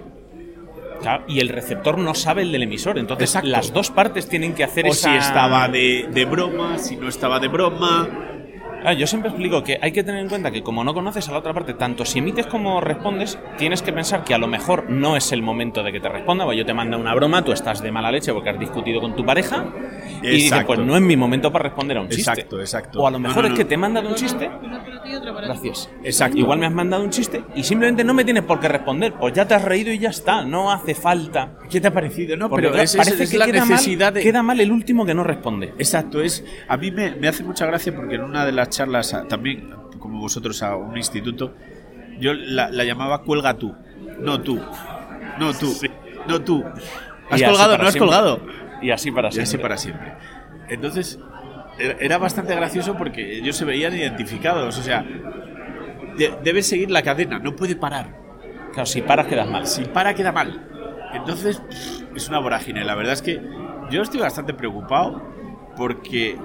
Claro, 1.03 1.25
y 1.27 1.41
el 1.41 1.49
receptor 1.49 1.99
no 1.99 2.15
sabe 2.15 2.43
el 2.43 2.53
del 2.53 2.63
emisor, 2.63 2.97
entonces 2.97 3.31
Exacto. 3.31 3.49
las 3.49 3.73
dos 3.73 3.91
partes 3.91 4.29
tienen 4.29 4.55
que 4.55 4.63
hacer 4.63 4.87
o 4.87 4.91
esa... 4.91 5.11
si 5.11 5.17
estaba 5.17 5.67
de, 5.67 6.09
de 6.13 6.25
broma, 6.25 6.79
si 6.79 6.97
no 6.97 7.09
estaba 7.09 7.41
de 7.41 7.49
broma. 7.49 8.09
Ah, 8.85 8.93
yo 8.93 9.07
siempre 9.07 9.31
explico 9.31 9.63
que 9.63 9.79
hay 9.81 9.93
que 9.93 10.03
tener 10.03 10.21
en 10.21 10.29
cuenta 10.29 10.51
que 10.51 10.63
como 10.63 10.83
no 10.85 10.93
conoces 10.95 11.29
a 11.29 11.33
la 11.33 11.39
otra 11.39 11.53
parte, 11.55 11.75
tanto 11.75 12.05
si 12.05 12.19
emites 12.19 12.47
como 12.47 12.81
respondes, 12.81 13.39
tienes 13.59 13.83
que 13.83 13.93
pensar 13.93 14.25
que 14.25 14.35
a 14.35 14.39
lo 14.39 14.47
mejor 14.47 14.91
no 14.91 15.17
es 15.17 15.33
el 15.33 15.43
momento 15.43 15.83
de 15.83 15.93
que 15.93 16.01
te 16.01 16.09
responda, 16.09 16.47
o 16.47 16.53
yo 16.53 16.65
te 16.67 16.75
mando 16.75 16.99
una 16.99 17.15
broma, 17.15 17.45
tú 17.45 17.53
estás 17.53 17.83
de 17.83 17.93
mala 17.93 18.11
leche 18.11 18.33
porque 18.33 18.51
has 18.51 18.59
discutido 18.59 19.01
con 19.01 19.15
tu 19.15 19.25
pareja 19.25 19.65
y 20.23 20.29
dices, 20.29 20.65
pues 20.65 20.79
no 20.81 20.97
es 20.97 21.03
mi 21.03 21.17
momento 21.17 21.51
para 21.53 21.65
responder 21.65 21.97
a 21.97 22.01
un 22.03 22.09
chiste. 22.09 22.31
Exacto, 22.31 22.61
exacto. 22.61 23.01
O 23.01 23.07
a 23.07 23.11
lo 23.11 23.19
No, 23.19 23.29
mejor 23.29 23.43
no, 23.45 23.49
es 23.51 23.55
que 23.55 23.65
no. 23.65 23.69
te 23.69 23.75
he 23.75 23.79
mandado 23.79 24.09
un 24.09 24.15
chiste. 24.15 24.51
Gracias. 25.45 25.91
Exacto. 26.05 26.39
Igual 26.39 26.59
me 26.59 26.67
has 26.67 26.73
mandado 26.73 27.03
un 27.03 27.11
chiste 27.11 27.43
y 27.55 27.63
simplemente 27.63 28.05
no 28.05 28.15
me 28.15 28.25
tienes 28.25 28.43
por 28.45 28.61
qué 28.61 28.69
responder, 28.69 29.13
pues 29.15 29.33
ya 29.35 29.47
te 29.47 29.55
has 29.55 29.65
reído 29.65 29.93
y 29.93 29.99
ya 29.99 30.11
está, 30.11 30.45
no 30.45 30.71
hace 30.73 30.95
falta. 30.95 31.59
¿Qué 31.71 31.81
te 31.81 31.89
ha 31.89 31.93
parecido? 31.93 32.37
No, 32.37 32.49
Porque 32.49 32.69
pero 32.69 32.83
es, 32.83 32.91
es- 32.95 32.97
parece 32.97 33.25
es 33.25 33.31
que 33.31 33.39
la 33.39 33.47
queda, 33.47 33.65
necesidad 33.65 34.07
mal, 34.07 34.15
de... 34.15 34.23
queda 34.23 34.43
mal 34.43 34.61
el 34.61 34.71
último 34.73 35.05
que 35.07 35.15
no 35.15 35.25
responde. 35.25 35.75
Exacto, 35.79 36.21
es 36.23 36.45
a 36.69 36.77
mí 36.77 36.91
me, 36.91 37.13
me 37.17 37.29
hace 37.29 37.43
mucha 37.45 37.67
gracia 37.67 37.95
porque 37.95 38.17
en 38.17 38.23
una 38.23 38.45
de 38.45 38.53
las 38.53 38.71
charlas, 38.73 39.15
a- 39.15 39.27
también 39.29 39.75
como 39.99 40.21
vosotros 40.21 40.63
a 40.63 40.77
un 40.77 40.97
instituto, 40.97 41.55
yo 42.19 42.35
la, 42.35 42.71
la 42.71 42.85
llamaba 42.85 43.23
cuelga 43.23 43.55
tú, 43.55 43.75
no 44.21 44.41
tú, 44.41 44.61
no 45.39 45.53
tú, 45.55 45.73
no 46.29 46.41
tú. 46.43 46.65
¿Has 47.31 47.41
Y 47.41 47.45
colgado? 47.45 47.79
¿No 47.79 47.85
has 47.85 47.93
siempre. 47.93 47.99
colgado? 48.01 48.41
Y 48.83 48.91
así 48.91 49.11
para 49.13 49.29
Y 49.29 49.33
siempre. 49.33 49.43
así 49.49 49.59
para 49.59 49.77
siempre. 49.77 50.13
Entonces, 50.69 51.19
era- 51.79 52.19
bastante 52.19 52.55
gracioso 52.55 52.97
porque 52.97 53.39
ellos 53.39 53.57
se 53.57 53.65
veían 53.65 53.95
identificados, 53.95 54.77
o 54.79 54.83
sea, 54.83 55.05
de- 56.17 56.35
debe 56.43 56.63
seguir 56.63 56.91
la 56.91 57.03
cadena, 57.03 57.39
no 57.39 57.55
puede 57.57 57.77
parar. 57.77 58.21
Claro, 58.73 58.87
si 58.87 59.03
paras 59.03 59.27
quedas 59.27 59.49
mal. 59.49 59.67
Si 59.67 59.85
para 59.85 60.15
queda 60.15 60.33
mal. 60.33 60.69
Entonces, 61.15 61.63
es 62.15 62.29
una 62.29 62.39
vorágine. 62.39 62.85
La 62.85 62.95
verdad 62.95 63.13
es 63.13 63.23
que 63.23 63.41
yo 63.91 64.03
estoy 64.03 64.21
bastante 64.21 64.55
preocupado 64.55 65.23
porque 65.77 66.39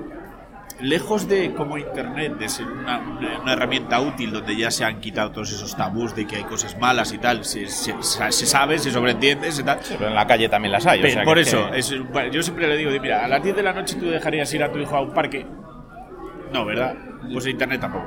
lejos 0.82 1.28
de 1.28 1.54
como 1.54 1.78
Internet, 1.78 2.38
de 2.38 2.50
ser 2.50 2.68
una, 2.68 3.00
una- 3.00 3.54
herramienta 3.54 4.00
útil 4.00 4.32
donde 4.32 4.56
ya 4.56 4.70
se 4.72 4.86
han 4.86 5.00
quitado 5.00 5.32
todos 5.32 5.52
esos 5.52 5.76
tabús 5.76 6.16
de 6.16 6.26
que 6.28 6.36
hay 6.38 6.44
cosas 6.44 6.78
malas 6.78 7.12
y 7.14 7.18
tal, 7.18 7.44
se, 7.46 7.68
se- 7.68 7.96
se- 8.02 8.46
sabe, 8.46 8.78
se 8.78 8.92
sobreentiende, 8.92 9.52
se 9.52 9.64
tal. 9.64 9.80
Pero 9.90 10.08
en 10.08 10.16
la 10.16 10.28
calle 10.28 10.48
también 10.50 10.72
las 10.72 10.86
hay. 10.86 11.00
o 11.00 11.02
Pero 11.02 11.14
sea 11.14 11.24
por 11.24 11.36
que- 11.36 11.42
eso, 11.42 11.72
que- 11.72 11.80
es- 11.80 11.90
yo 12.32 12.44
siempre 12.44 12.68
le 12.68 12.78
digo, 12.78 12.92
mira, 13.02 13.26
a 13.26 13.28
las 13.28 13.42
10 13.44 13.56
de 13.56 13.64
la 13.64 13.74
noche 13.74 13.96
tú 13.96 14.06
dejarías 14.06 14.54
ir 14.54 14.64
a 14.64 14.72
tu 14.72 14.78
hijo 14.80 14.96
a 14.96 15.02
un 15.02 15.14
parque. 15.14 15.46
No, 16.54 16.64
¿verdad? 16.66 16.96
Pues 17.34 17.46
en 17.46 17.52
Internet 17.52 17.82
tampoco. 17.82 18.06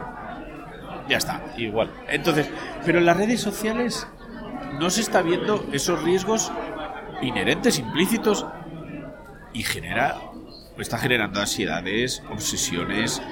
Ya 1.09 1.17
está. 1.19 1.43
Igual. 1.57 1.91
Entonces, 2.09 2.49
pero 2.87 2.99
en 2.99 3.07
las 3.07 3.17
redes 3.17 3.41
sociales 3.41 4.07
no 4.79 4.89
se 4.91 5.01
está 5.01 5.23
viendo 5.23 5.65
esos 5.73 6.01
riesgos 6.03 6.53
inherentes, 7.21 7.79
implícitos, 7.81 8.47
y 9.53 9.65
genera, 9.65 10.15
está 10.83 10.99
generando 10.99 11.41
ansiedades, 11.41 12.23
obsesiones, 12.31 13.23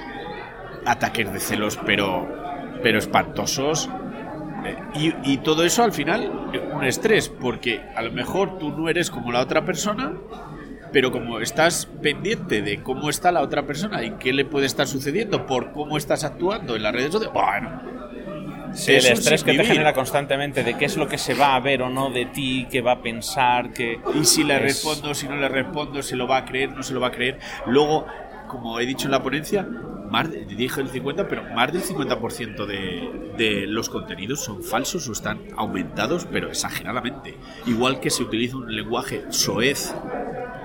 ataques 0.87 1.33
de 1.33 1.41
celos, 1.41 1.79
pero, 1.85 2.29
pero 2.83 2.99
espantosos. 2.99 3.89
Eh, 4.65 4.77
Y, 4.95 5.15
y 5.33 5.37
todo 5.39 5.65
eso 5.65 5.85
al 5.85 5.93
final, 5.93 6.51
un 6.75 6.85
estrés, 6.85 7.29
porque 7.29 7.81
a 7.95 8.03
lo 8.03 8.13
mejor 8.13 8.59
tú 8.59 8.71
no 8.71 8.89
eres 8.89 9.11
como 9.11 9.31
la 9.33 9.41
otra 9.41 9.65
persona, 9.65 10.13
pero 10.93 11.13
como 11.13 11.39
estás 11.41 11.87
pendiente 12.03 12.63
de 12.63 12.83
cómo 12.83 13.11
está 13.11 13.31
la 13.31 13.43
otra 13.43 13.67
persona 13.67 14.03
y 14.05 14.13
qué 14.13 14.33
le 14.33 14.45
puede 14.45 14.67
estar 14.67 14.87
sucediendo 14.87 15.47
por 15.47 15.73
cómo 15.73 15.97
estás 15.99 16.25
actuando 16.25 16.77
en 16.77 16.83
las 16.83 16.93
redes 16.93 17.13
sociales, 17.13 17.35
bueno, 17.35 17.83
Sí, 18.75 18.93
el 18.93 19.07
estrés 19.07 19.43
que 19.45 19.55
te 19.55 19.65
genera 19.65 19.93
constantemente 19.93 20.63
de 20.63 20.77
qué 20.77 20.85
es 20.85 20.97
lo 20.97 21.09
que 21.09 21.19
se 21.19 21.35
va 21.35 21.55
a 21.57 21.61
ver 21.61 21.83
o 21.83 21.89
no 21.91 22.11
de 22.11 22.27
ti, 22.27 22.67
qué 22.71 22.81
va 22.81 22.93
a 22.93 23.03
pensar, 23.03 23.73
que... 23.73 24.01
Y 24.15 24.25
si 24.25 24.45
le 24.45 24.57
Es- 24.57 24.63
respondo, 24.63 25.15
si 25.15 25.27
no 25.29 25.37
le 25.37 25.49
respondo, 25.49 26.03
se 26.03 26.17
lo 26.17 26.27
va 26.29 26.39
a 26.39 26.45
creer, 26.45 26.71
no 26.73 26.83
se 26.83 26.95
lo 26.95 27.01
va 27.01 27.09
a 27.09 27.13
creer. 27.13 27.39
Luego, 27.67 28.07
como 28.49 28.79
he 28.81 28.87
dicho 28.87 29.07
en 29.07 29.13
la 29.13 29.23
ponencia, 29.23 29.67
más 30.11 30.31
de- 30.31 30.45
dije 30.45 30.81
el 30.81 30.89
50, 30.89 31.29
pero 31.29 31.43
más 31.55 31.73
del 31.73 31.83
50% 31.83 32.67
de, 32.67 33.33
de 33.37 33.67
los 33.67 33.89
contenidos 33.91 34.41
son 34.45 34.63
falsos 34.63 35.09
o 35.09 35.13
están 35.13 35.41
aumentados, 35.57 36.27
pero 36.31 36.49
exageradamente. 36.49 37.35
Igual 37.67 38.01
que 38.01 38.11
se 38.11 38.23
utiliza 38.23 38.57
un 38.57 38.75
lenguaje 38.75 39.25
soez 39.31 39.95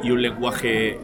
y 0.04 0.12
un 0.12 0.22
lenguaje, 0.22 1.00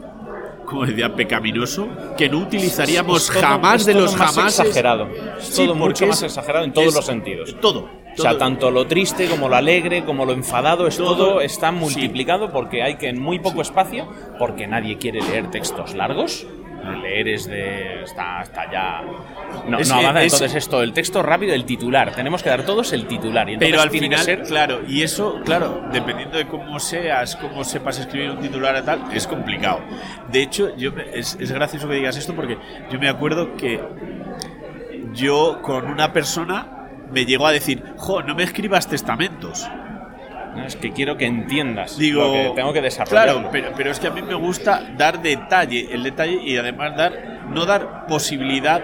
como 0.70 0.86
decía, 0.86 1.14
pecaminoso, 1.14 1.88
que 2.16 2.28
no 2.28 2.38
utilizaríamos 2.38 3.24
Es 3.28 3.32
todo- 3.34 3.42
jamás 3.42 3.80
es 3.80 3.86
de 3.86 3.92
todo 3.94 4.02
los 4.02 4.16
más 4.16 4.34
jamás. 4.34 4.58
exagerado. 4.60 5.08
Es 5.38 5.44
Sí, 5.46 5.64
todo 5.66 5.74
mucho 5.74 6.06
más 6.06 6.18
es- 6.18 6.22
exagerado 6.24 6.64
en 6.64 6.72
todos 6.72 6.88
es- 6.88 6.94
los 6.94 7.04
sentidos. 7.06 7.56
Todo. 7.60 7.88
O 8.12 8.22
sea, 8.22 8.30
todo. 8.32 8.38
tanto 8.38 8.70
lo 8.70 8.86
triste 8.86 9.26
como 9.28 9.48
lo 9.48 9.56
alegre, 9.56 10.04
como 10.04 10.24
lo 10.26 10.32
enfadado, 10.32 10.86
es 10.88 10.96
todo, 10.96 11.16
Todo, 11.16 11.40
está 11.40 11.70
sí. 11.70 11.76
multiplicado 11.76 12.50
porque 12.50 12.82
hay 12.82 12.96
que 12.96 13.08
en 13.08 13.20
muy 13.20 13.38
poco 13.38 13.62
espacio, 13.62 14.06
porque 14.38 14.66
nadie 14.66 14.98
quiere 14.98 15.20
leer 15.22 15.50
textos 15.50 15.94
largos. 15.94 16.46
Leer 17.02 17.28
es 17.28 17.46
de. 17.46 18.02
está, 18.04 18.42
está 18.42 18.70
ya. 18.70 19.02
No, 19.68 19.78
Es 19.78 19.88
no 19.88 19.96
avanza. 19.96 20.22
es- 20.22 20.32
Entonces, 20.32 20.54
esto, 20.56 20.82
el 20.82 20.92
texto 20.92 21.22
rápido, 21.22 21.54
el 21.54 21.64
titular. 21.64 22.14
Tenemos 22.14 22.42
que 22.42 22.48
dar 22.50 22.64
todos 22.64 22.92
el 22.92 23.06
titular. 23.06 23.48
Y 23.50 23.56
Pero 23.58 23.80
al 23.80 23.90
final, 23.90 24.20
ser- 24.20 24.42
claro, 24.44 24.80
y 24.86 25.02
eso, 25.02 25.40
claro, 25.44 25.82
dependiendo 25.92 26.38
de 26.38 26.46
cómo 26.46 26.78
seas, 26.80 27.36
cómo 27.36 27.64
sepas 27.64 27.98
escribir 27.98 28.30
un 28.30 28.40
titular 28.40 28.76
y 28.80 28.84
tal, 28.84 29.02
es 29.12 29.26
complicado. 29.26 29.80
De 30.30 30.42
hecho, 30.42 30.74
yo 30.76 30.92
me- 30.92 31.06
es, 31.18 31.36
es 31.40 31.52
gracioso 31.52 31.88
que 31.88 31.94
digas 31.94 32.16
esto 32.16 32.34
porque 32.34 32.56
yo 32.90 32.98
me 32.98 33.08
acuerdo 33.08 33.54
que 33.56 33.80
yo 35.14 35.60
con 35.62 35.86
una 35.86 36.12
persona 36.12 36.88
me 37.12 37.24
llegó 37.26 37.46
a 37.46 37.52
decir, 37.52 37.82
jo, 37.96 38.22
no 38.22 38.34
me 38.34 38.44
escribas 38.44 38.86
testamentos. 38.88 39.68
Es 40.66 40.76
que 40.76 40.92
quiero 40.92 41.16
que 41.16 41.26
entiendas 41.26 41.96
Digo, 41.98 42.32
que 42.32 42.52
tengo 42.54 42.72
que 42.72 42.80
desarrollar. 42.82 43.24
Claro, 43.26 43.48
pero, 43.50 43.72
pero 43.76 43.90
es 43.90 43.98
que 44.00 44.06
a 44.08 44.10
mí 44.10 44.22
me 44.22 44.34
gusta 44.34 44.82
dar 44.96 45.20
detalle, 45.22 45.88
el 45.92 46.02
detalle 46.02 46.40
y 46.44 46.56
además 46.56 46.96
dar 46.96 47.40
no 47.48 47.64
dar 47.66 48.06
posibilidad 48.06 48.82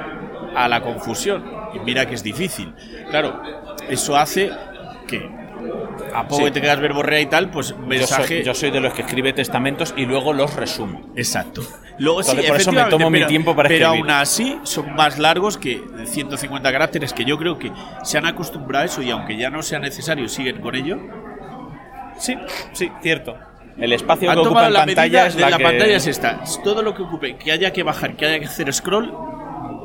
a 0.55 0.69
la 0.69 0.81
confusión. 0.83 1.45
Y 1.75 1.79
mira 1.81 2.07
que 2.07 2.15
es 2.15 2.23
difícil. 2.23 2.73
Claro, 3.11 3.41
eso 3.89 4.17
hace 4.17 4.51
que 5.07 5.29
a 6.15 6.23
poco 6.25 6.37
Sí. 6.39 6.45
que 6.45 6.51
te 6.53 6.61
quedas 6.63 6.81
verborrea 6.81 7.21
y 7.21 7.27
tal, 7.27 7.51
pues 7.51 7.71
Yo 7.71 7.77
mensaje. 7.79 8.27
soy, 8.39 8.43
yo 8.45 8.55
soy 8.55 8.71
de 8.71 8.81
los 8.81 8.95
que 8.95 9.03
escribe 9.03 9.33
testamentos 9.33 9.93
y 9.97 10.07
luego 10.07 10.33
los 10.33 10.55
resumo. 10.55 11.13
Exacto. 11.17 11.63
Luego 11.99 12.23
sí, 12.23 12.37
por 12.47 12.57
eso 12.57 12.73
me 12.73 12.85
tomo 12.85 13.09
mi 13.11 13.19
pero- 13.19 13.29
tiempo 13.29 13.57
para 13.57 13.69
Pero 13.69 13.87
escribir. 13.87 14.11
aún 14.11 14.21
así 14.21 14.59
son 14.65 14.95
más 14.95 15.19
largos 15.19 15.57
que 15.59 15.83
150 16.05 16.71
caracteres, 16.71 17.13
que 17.13 17.25
yo 17.25 17.39
creo 17.39 17.59
que 17.59 17.73
se 18.05 18.19
han 18.19 18.27
acostumbrado 18.27 18.83
a 18.83 18.87
eso 18.87 19.03
y 19.03 19.11
aunque 19.11 19.37
ya 19.37 19.49
no 19.51 19.63
sea 19.63 19.79
necesario, 19.79 20.29
siguen 20.29 20.61
con 20.61 20.75
ello. 20.75 20.99
Sí, 22.19 22.37
sí, 22.73 22.91
cierto. 23.03 23.37
El 23.79 23.93
espacio 23.93 24.31
Han 24.31 24.37
que 24.37 24.47
ocupa 24.47 24.67
en 24.67 24.73
la 24.73 24.87
pantalla 24.87 25.27
es 25.27 25.35
de 25.35 25.41
la, 25.43 25.51
la 25.51 25.59
que... 25.59 25.65
pantalla 25.65 25.97
es 25.97 26.07
esta. 26.07 26.41
Todo 26.65 26.83
lo 26.83 26.95
que 26.95 27.03
ocupe, 27.03 27.37
que 27.37 27.53
haya 27.53 27.73
que 27.73 27.83
bajar, 27.83 28.17
que 28.17 28.27
haya 28.27 28.39
que 28.39 28.47
hacer 28.47 28.73
scroll, 28.73 29.13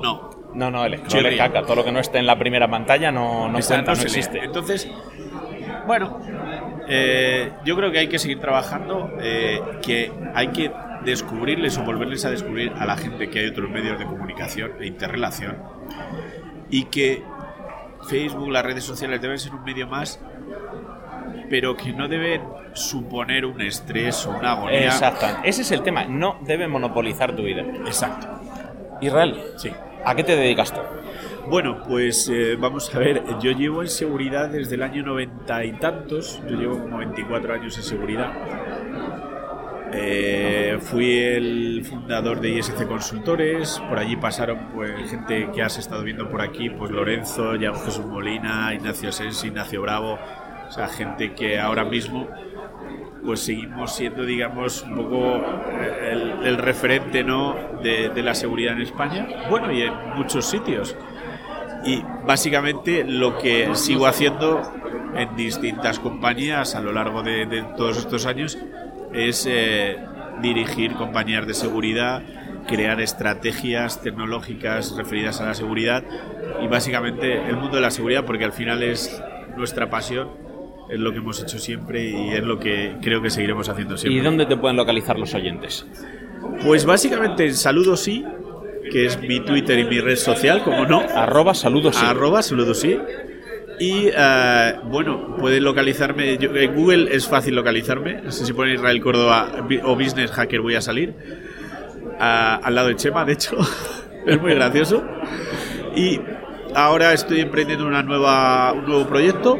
no. 0.01 0.29
No, 0.53 0.69
no, 0.69 0.85
el 0.85 0.97
scroll 0.97 1.25
es 1.27 1.37
caca. 1.37 1.61
Todo 1.63 1.75
lo 1.75 1.83
que 1.83 1.91
no 1.91 1.99
esté 1.99 2.19
en 2.19 2.25
la 2.25 2.37
primera 2.37 2.69
pantalla 2.69 3.11
no, 3.11 3.47
no 3.47 3.59
cuenta, 3.59 3.93
no 3.93 3.95
lee. 3.95 4.01
existe. 4.03 4.39
Entonces, 4.39 4.89
bueno, 5.87 6.19
eh, 6.87 7.51
yo 7.65 7.75
creo 7.75 7.91
que 7.91 7.99
hay 7.99 8.07
que 8.07 8.19
seguir 8.19 8.39
trabajando, 8.39 9.11
eh, 9.21 9.61
que 9.81 10.11
hay 10.33 10.47
que 10.49 10.71
descubrirles 11.03 11.77
o 11.77 11.83
volverles 11.83 12.25
a 12.25 12.29
descubrir 12.29 12.73
a 12.77 12.85
la 12.85 12.95
gente 12.95 13.29
que 13.29 13.39
hay 13.39 13.47
otros 13.47 13.69
medios 13.69 13.97
de 13.97 14.05
comunicación 14.05 14.73
e 14.79 14.87
interrelación 14.87 15.57
y 16.69 16.85
que 16.85 17.23
Facebook, 18.07 18.49
las 18.51 18.63
redes 18.63 18.83
sociales 18.83 19.21
deben 19.21 19.39
ser 19.39 19.53
un 19.53 19.63
medio 19.63 19.87
más, 19.87 20.19
pero 21.51 21.75
que 21.75 21.91
no 21.91 22.07
deben 22.07 22.41
suponer 22.71 23.45
un 23.45 23.59
estrés 23.61 24.25
o 24.25 24.31
una 24.31 24.53
agonía. 24.53 24.85
Exacto. 24.85 25.25
Ese 25.43 25.63
es 25.63 25.71
el 25.73 25.83
tema. 25.83 26.05
No 26.05 26.39
debe 26.45 26.65
monopolizar 26.69 27.35
tu 27.35 27.43
vida. 27.43 27.61
Exacto. 27.85 28.27
Israel, 29.01 29.35
Sí. 29.57 29.69
¿a 30.05 30.15
qué 30.15 30.23
te 30.23 30.37
dedicas 30.37 30.73
tú? 30.73 30.79
Bueno, 31.49 31.83
pues 31.85 32.29
eh, 32.29 32.55
vamos 32.57 32.95
a 32.95 32.99
ver, 32.99 33.23
yo 33.41 33.51
llevo 33.51 33.81
en 33.81 33.89
seguridad 33.89 34.47
desde 34.47 34.75
el 34.75 34.83
año 34.83 35.03
noventa 35.03 35.65
y 35.65 35.73
tantos, 35.73 36.41
yo 36.49 36.55
llevo 36.55 36.79
como 36.79 36.99
24 36.99 37.53
años 37.55 37.75
en 37.77 37.83
seguridad. 37.83 38.31
Eh, 39.93 40.77
fui 40.79 41.17
el 41.19 41.83
fundador 41.83 42.39
de 42.39 42.49
ISC 42.51 42.87
Consultores, 42.87 43.81
por 43.89 43.99
allí 43.99 44.15
pasaron 44.15 44.69
pues 44.73 45.09
gente 45.09 45.49
que 45.53 45.61
has 45.61 45.77
estado 45.77 46.03
viendo 46.03 46.29
por 46.29 46.41
aquí, 46.41 46.69
pues 46.69 46.91
Lorenzo, 46.91 47.55
Yago 47.55 47.77
Jesús 47.79 48.05
Molina, 48.05 48.73
Ignacio 48.73 49.11
Sensi, 49.11 49.47
Ignacio 49.47 49.81
Bravo, 49.81 50.17
o 50.71 50.73
sea, 50.73 50.87
gente 50.87 51.33
que 51.33 51.59
ahora 51.59 51.83
mismo 51.83 52.29
pues 53.25 53.41
seguimos 53.41 53.93
siendo, 53.93 54.23
digamos, 54.23 54.83
un 54.83 54.95
poco 54.95 55.35
eh, 55.69 56.11
el, 56.13 56.47
el 56.47 56.57
referente 56.57 57.25
¿no? 57.25 57.57
de, 57.83 58.07
de 58.07 58.23
la 58.23 58.33
seguridad 58.33 58.73
en 58.73 58.81
España, 58.81 59.27
bueno, 59.49 59.69
y 59.69 59.81
en 59.81 59.93
muchos 60.15 60.45
sitios. 60.45 60.95
Y 61.83 62.01
básicamente 62.25 63.03
lo 63.03 63.37
que 63.37 63.75
sigo 63.75 64.07
haciendo 64.07 64.61
en 65.13 65.35
distintas 65.35 65.99
compañías 65.99 66.73
a 66.73 66.79
lo 66.79 66.93
largo 66.93 67.21
de, 67.21 67.45
de 67.45 67.63
todos 67.75 67.97
estos 67.97 68.25
años 68.25 68.57
es 69.11 69.45
eh, 69.49 69.97
dirigir 70.41 70.93
compañías 70.93 71.45
de 71.45 71.53
seguridad, 71.53 72.23
crear 72.65 73.01
estrategias 73.01 74.01
tecnológicas 74.01 74.95
referidas 74.95 75.41
a 75.41 75.47
la 75.47 75.53
seguridad 75.53 76.01
y 76.61 76.67
básicamente 76.67 77.45
el 77.49 77.57
mundo 77.57 77.75
de 77.75 77.81
la 77.81 77.91
seguridad 77.91 78.23
porque 78.23 78.45
al 78.45 78.53
final 78.53 78.83
es 78.83 79.21
nuestra 79.57 79.89
pasión, 79.89 80.29
es 80.91 80.99
lo 80.99 81.11
que 81.11 81.17
hemos 81.19 81.41
hecho 81.41 81.57
siempre 81.57 82.09
y 82.09 82.29
es 82.31 82.43
lo 82.43 82.59
que 82.59 82.97
creo 83.01 83.21
que 83.21 83.29
seguiremos 83.29 83.69
haciendo 83.69 83.97
siempre. 83.97 84.19
¿Y 84.19 84.23
dónde 84.23 84.45
te 84.45 84.57
pueden 84.57 84.77
localizar 84.77 85.17
los 85.17 85.33
oyentes? 85.33 85.85
Pues 86.65 86.85
básicamente 86.85 87.45
en 87.45 87.53
saludo 87.55 87.95
sí, 87.95 88.25
que 88.91 89.05
es 89.05 89.19
mi 89.21 89.39
Twitter 89.39 89.79
y 89.79 89.85
mi 89.85 89.99
red 89.99 90.15
social, 90.17 90.63
como 90.63 90.85
no. 90.85 90.99
Arroba 90.99 91.53
saludos 91.53 91.95
sí. 91.95 92.05
Arroba 92.05 92.41
saludos 92.41 92.79
sí. 92.79 92.97
Y 93.79 94.09
eh, 94.15 94.75
bueno, 94.85 95.37
pueden 95.39 95.63
localizarme. 95.63 96.37
yo- 96.37 96.55
en 96.55 96.75
Google 96.75 97.15
es 97.15 97.27
fácil 97.27 97.55
localizarme. 97.55 98.21
No 98.21 98.31
sé 98.31 98.45
si 98.45 98.53
pone 98.53 98.73
Israel 98.75 99.01
Córdoba 99.01 99.49
o 99.83 99.95
Business 99.95 100.29
Hacker 100.31 100.61
voy 100.61 100.75
a 100.75 100.81
salir. 100.81 101.13
Al 102.19 102.75
lado 102.75 102.89
de 102.89 102.95
Chema, 102.95 103.25
de 103.25 103.33
hecho. 103.33 103.57
es 104.27 104.39
muy 104.41 104.53
gracioso. 104.53 105.03
Y 105.95 106.19
ahora 106.75 107.13
estoy 107.13 107.39
emprendiendo 107.39 107.87
una 107.87 108.03
nueva, 108.03 108.73
un 108.73 108.85
nuevo 108.85 109.07
proyecto. 109.07 109.57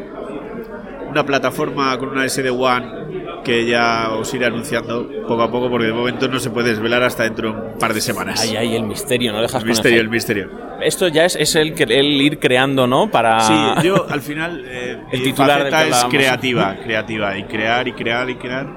Una 1.11 1.25
plataforma 1.25 1.97
con 1.97 2.07
una 2.09 2.23
SD-WAN 2.23 3.41
que 3.43 3.65
ya 3.65 4.11
os 4.11 4.33
iré 4.33 4.45
anunciando 4.45 5.09
poco 5.27 5.41
a 5.41 5.51
poco 5.51 5.69
porque 5.69 5.87
de 5.87 5.93
momento 5.93 6.29
no 6.29 6.39
se 6.39 6.49
puede 6.51 6.69
desvelar 6.69 7.03
hasta 7.03 7.23
dentro 7.23 7.51
de 7.51 7.59
un 7.59 7.77
par 7.77 7.93
de 7.93 7.99
semanas. 7.99 8.39
Ahí, 8.39 8.55
ahí, 8.55 8.75
el 8.77 8.83
misterio, 8.83 9.33
no 9.33 9.41
dejas 9.41 9.61
el 9.61 9.67
misterio, 9.67 9.99
el 9.99 10.09
misterio. 10.09 10.49
Esto 10.81 11.09
ya 11.09 11.25
es, 11.25 11.35
es 11.35 11.55
el, 11.55 11.73
el 11.91 12.21
ir 12.21 12.39
creando, 12.39 12.87
¿no? 12.87 13.11
Para... 13.11 13.41
Sí, 13.41 13.53
yo 13.83 14.09
al 14.09 14.21
final 14.21 14.63
eh, 14.65 15.03
El 15.11 15.19
mi 15.19 15.25
titular 15.25 15.69
faceta 15.69 15.87
es 15.87 16.05
creativa, 16.05 16.77
creativa 16.81 17.37
y 17.37 17.43
crear 17.43 17.87
y 17.89 17.93
crear 17.93 18.29
y 18.29 18.35
crear 18.35 18.67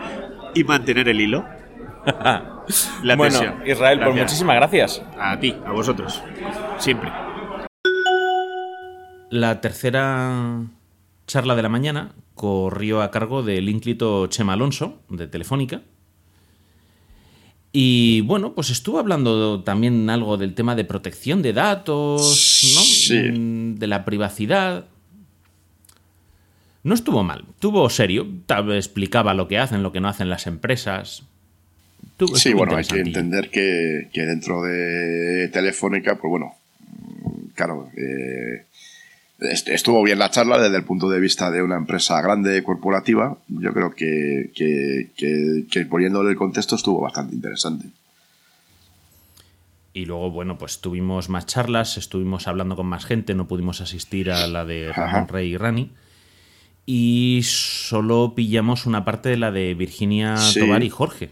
y 0.54 0.64
mantener 0.64 1.08
el 1.08 1.20
hilo. 1.20 1.44
La 3.04 3.14
bueno, 3.14 3.38
tensión. 3.38 3.62
Israel, 3.64 4.00
pues 4.02 4.16
muchísimas 4.16 4.56
gracias. 4.56 5.02
A 5.18 5.38
ti, 5.38 5.54
a 5.64 5.70
vosotros. 5.70 6.20
Siempre. 6.78 7.12
La 9.30 9.60
tercera 9.60 10.62
charla 11.26 11.54
de 11.54 11.62
la 11.62 11.68
mañana 11.68 12.12
corrió 12.34 13.02
a 13.02 13.10
cargo 13.10 13.42
del 13.42 13.68
ínclito 13.68 14.26
Chema 14.28 14.54
Alonso, 14.54 15.00
de 15.08 15.26
Telefónica. 15.26 15.82
Y 17.72 18.20
bueno, 18.22 18.54
pues 18.54 18.70
estuvo 18.70 18.98
hablando 19.00 19.62
también 19.64 20.08
algo 20.08 20.36
del 20.36 20.54
tema 20.54 20.76
de 20.76 20.84
protección 20.84 21.42
de 21.42 21.52
datos, 21.52 22.20
¿no? 22.74 22.80
Sí. 22.82 23.74
De 23.78 23.86
la 23.88 24.04
privacidad. 24.04 24.86
No 26.84 26.94
estuvo 26.94 27.22
mal, 27.24 27.44
estuvo 27.50 27.88
serio, 27.90 28.26
explicaba 28.76 29.34
lo 29.34 29.48
que 29.48 29.58
hacen, 29.58 29.82
lo 29.82 29.90
que 29.90 30.00
no 30.00 30.08
hacen 30.08 30.28
las 30.28 30.46
empresas. 30.46 31.22
Estuvo- 32.12 32.36
Sí, 32.36 32.50
estuvo 32.50 32.58
bueno, 32.58 32.76
hay 32.76 32.84
que 32.84 33.00
entender 33.00 33.50
que, 33.50 34.08
que 34.12 34.20
dentro 34.22 34.62
de 34.62 35.48
Telefónica, 35.52 36.16
pues 36.16 36.30
bueno, 36.30 36.54
claro, 37.54 37.88
eh, 37.96 38.66
estuvo 39.40 40.02
bien 40.02 40.18
la 40.18 40.30
charla 40.30 40.58
desde 40.58 40.76
el 40.76 40.84
punto 40.84 41.08
de 41.08 41.20
vista 41.20 41.50
de 41.50 41.62
una 41.62 41.76
empresa 41.76 42.20
grande, 42.22 42.62
corporativa. 42.62 43.36
Yo 43.48 43.72
creo 43.72 43.94
que, 43.94 44.50
que, 44.54 45.10
que- 45.16 45.64
que 45.70 45.86
poniéndole 45.86 46.30
el 46.30 46.36
contexto 46.36 46.76
estuvo 46.76 47.00
bastante 47.00 47.34
interesante. 47.34 47.86
Y 49.92 50.06
luego, 50.06 50.30
bueno, 50.30 50.58
pues 50.58 50.80
tuvimos 50.80 51.28
más 51.28 51.46
charlas, 51.46 51.96
estuvimos 51.98 52.48
hablando 52.48 52.74
con 52.74 52.86
más 52.86 53.04
gente, 53.06 53.34
no 53.34 53.46
pudimos 53.46 53.80
asistir 53.80 54.30
a 54.30 54.46
la 54.48 54.64
de 54.64 54.92
Ramón. 54.92 55.28
Rey 55.28 55.52
y 55.52 55.56
Rani. 55.56 55.90
Y 56.86 57.40
solo 57.44 58.34
pillamos 58.34 58.86
una 58.86 59.04
parte 59.04 59.28
de 59.28 59.36
la 59.36 59.50
de 59.52 59.74
Virginia 59.74 60.36
Sí. 60.36 60.60
Tobar 60.60 60.82
y 60.82 60.90
Jorge. 60.90 61.30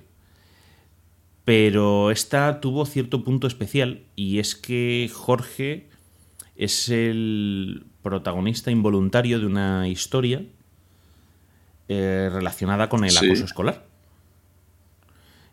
Pero 1.44 2.10
esta 2.12 2.60
tuvo 2.60 2.86
cierto 2.86 3.24
punto 3.24 3.46
especial 3.48 4.02
y 4.14 4.38
es 4.38 4.54
que 4.54 5.10
Jorge 5.12 5.88
es 6.56 6.88
el 6.88 7.84
protagonista 8.02 8.70
involuntario 8.70 9.38
de 9.40 9.46
una 9.46 9.88
historia 9.88 10.42
eh, 11.88 12.30
relacionada 12.32 12.88
con 12.88 13.04
el 13.04 13.10
Sí. 13.10 13.26
acoso 13.26 13.44
escolar. 13.44 13.84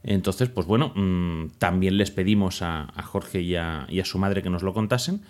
Entonces, 0.04 0.48
pues 0.50 0.66
bueno, 0.66 0.94
mm, 0.96 1.58
también 1.58 1.98
les 1.98 2.12
pedimos 2.12 2.62
a, 2.62 2.84
a 2.96 3.04
Jorge 3.04 3.42
y 3.42 3.56
a, 3.56 3.86
y 3.90 4.00
a 4.00 4.06
su 4.06 4.18
madre 4.18 4.42
que 4.42 4.50
nos 4.50 4.64
lo 4.64 4.74
contasen 4.74 5.22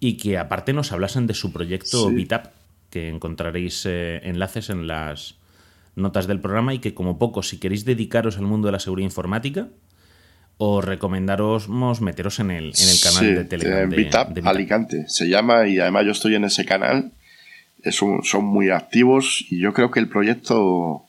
y 0.00 0.16
que 0.16 0.36
aparte 0.38 0.72
nos 0.72 0.92
hablasen 0.92 1.26
de 1.26 1.34
su 1.34 1.52
proyecto 1.52 2.08
Sí. 2.08 2.14
Bitap, 2.14 2.52
que 2.90 3.08
encontraréis 3.08 3.84
eh, 3.86 4.20
enlaces 4.24 4.68
en 4.70 4.86
las 4.86 5.36
notas 5.96 6.26
del 6.26 6.40
programa 6.40 6.74
y 6.74 6.78
que 6.78 6.94
como 6.94 7.18
poco, 7.18 7.42
si 7.42 7.58
queréis 7.58 7.84
dedicaros 7.84 8.36
al 8.36 8.44
mundo 8.44 8.66
de 8.68 8.72
la 8.72 8.78
seguridad 8.80 9.06
informática, 9.06 9.68
os 10.58 10.84
recomendaros 10.84 11.68
meteros 12.00 12.40
en 12.40 12.50
el, 12.50 12.64
en 12.66 12.88
el 12.88 13.00
canal 13.02 13.20
Sí, 13.20 13.32
de 13.32 13.44
Telegram. 13.44 13.82
en 13.84 13.90
de- 13.90 13.96
Bitap, 13.96 14.28
de. 14.30 14.48
Alicante. 14.48 15.04
Se 15.08 15.28
llama 15.28 15.66
y 15.68 15.78
además 15.78 16.04
yo 16.04 16.12
estoy 16.12 16.34
en 16.34 16.44
ese 16.44 16.64
canal. 16.64 17.12
Es 17.82 18.02
un- 18.02 18.24
son 18.24 18.44
muy 18.44 18.70
activos 18.70 19.44
y 19.50 19.60
yo 19.60 19.72
creo 19.72 19.90
que 19.92 20.00
el 20.00 20.08
proyecto, 20.08 21.04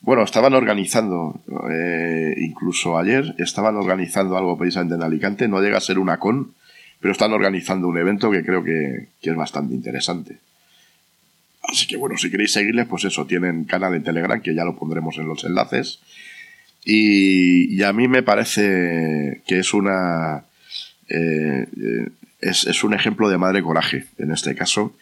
bueno, 0.00 0.22
estaban 0.22 0.54
organizando, 0.54 1.38
eh, 1.70 2.34
incluso 2.38 2.98
ayer, 2.98 3.34
estaban 3.38 3.76
organizando 3.76 4.38
algo 4.38 4.56
precisamente 4.56 4.94
en 4.94 5.02
Alicante. 5.02 5.48
No 5.48 5.60
llega 5.60 5.76
a 5.76 5.80
ser 5.82 5.98
una 5.98 6.18
con, 6.18 6.54
pero 7.00 7.12
están 7.12 7.32
organizando 7.34 7.88
un 7.88 7.98
evento 7.98 8.30
que 8.30 8.42
creo 8.42 8.64
que, 8.64 9.08
que 9.20 9.30
es 9.30 9.36
bastante 9.36 9.74
interesante. 9.74 10.38
Así 11.62 11.86
que 11.86 11.98
bueno, 11.98 12.16
si 12.16 12.30
queréis 12.30 12.52
seguirles, 12.52 12.86
pues 12.86 13.04
eso, 13.04 13.26
tienen 13.26 13.64
canal 13.64 13.94
en 13.94 14.02
Telegram, 14.02 14.40
que 14.40 14.54
ya 14.54 14.64
lo 14.64 14.76
pondremos 14.76 15.18
en 15.18 15.28
los 15.28 15.44
enlaces. 15.44 16.00
Y, 16.90 17.74
y 17.78 17.82
a 17.82 17.92
mí 17.92 18.08
me 18.08 18.22
parece 18.22 19.42
que 19.46 19.58
es 19.58 19.74
una. 19.74 20.44
eh, 21.08 21.66
eh, 21.76 22.08
es, 22.40 22.66
es 22.66 22.82
un 22.82 22.94
ejemplo 22.94 23.28
de 23.28 23.36
madre 23.36 23.62
coraje, 23.62 24.06
en 24.16 24.30
este 24.32 24.54
caso, 24.54 24.94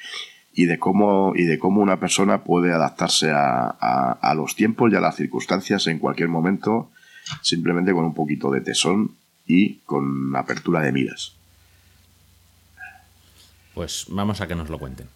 y 0.52 0.64
de 0.64 0.78
cómo, 0.80 1.32
y 1.36 1.44
de 1.44 1.58
cómo 1.60 1.80
una 1.82 2.00
persona 2.00 2.42
puede 2.42 2.72
adaptarse 2.72 3.30
a, 3.30 3.66
a- 3.78 4.18
a 4.20 4.34
los 4.34 4.56
tiempos 4.56 4.90
y 4.92 4.96
a 4.96 5.00
las 5.00 5.14
circunstancias 5.14 5.86
en 5.86 5.98
cualquier 6.00 6.28
momento, 6.28 6.90
simplemente 7.42 7.92
con 7.92 8.04
un 8.04 8.14
poquito 8.14 8.50
de 8.50 8.62
tesón 8.62 9.12
y 9.46 9.74
con 9.84 10.34
apertura 10.34 10.80
de 10.80 10.90
miras. 10.92 11.34
Pues 13.74 14.06
vamos 14.08 14.40
a 14.40 14.48
que 14.48 14.54
nos 14.56 14.70
lo 14.70 14.78
cuenten. 14.80 15.06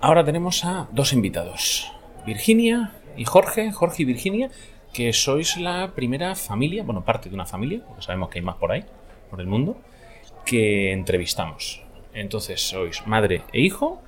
Ahora 0.00 0.24
tenemos 0.24 0.64
a 0.64 0.88
dos 0.92 1.12
invitados, 1.12 1.92
Virginia 2.26 2.90
y 3.16 3.24
Jorge, 3.24 3.72
Jorge 3.72 4.02
y 4.02 4.06
Virginia, 4.06 4.50
que 4.92 5.12
sois 5.12 5.56
la 5.56 5.92
primera 5.94 6.34
familia, 6.34 6.84
bueno, 6.84 7.04
parte 7.04 7.28
de 7.28 7.34
una 7.34 7.46
familia, 7.46 7.82
porque 7.86 8.02
sabemos 8.02 8.30
que 8.30 8.38
hay 8.38 8.44
más 8.44 8.56
por 8.56 8.72
ahí, 8.72 8.84
por 9.30 9.40
el 9.40 9.46
mundo, 9.46 9.76
que 10.44 10.92
entrevistamos. 10.92 11.82
Entonces 12.12 12.60
sois 12.62 13.06
madre 13.06 13.42
e 13.52 13.60
hijo. 13.60 14.00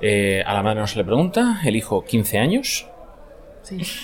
Eh, 0.00 0.42
a 0.44 0.52
la 0.52 0.62
madre 0.62 0.80
no 0.80 0.86
se 0.86 0.98
le 0.98 1.04
pregunta, 1.04 1.60
el 1.64 1.76
hijo 1.76 2.04
15 2.04 2.38
años. 2.38 2.86
Sí. 3.62 3.78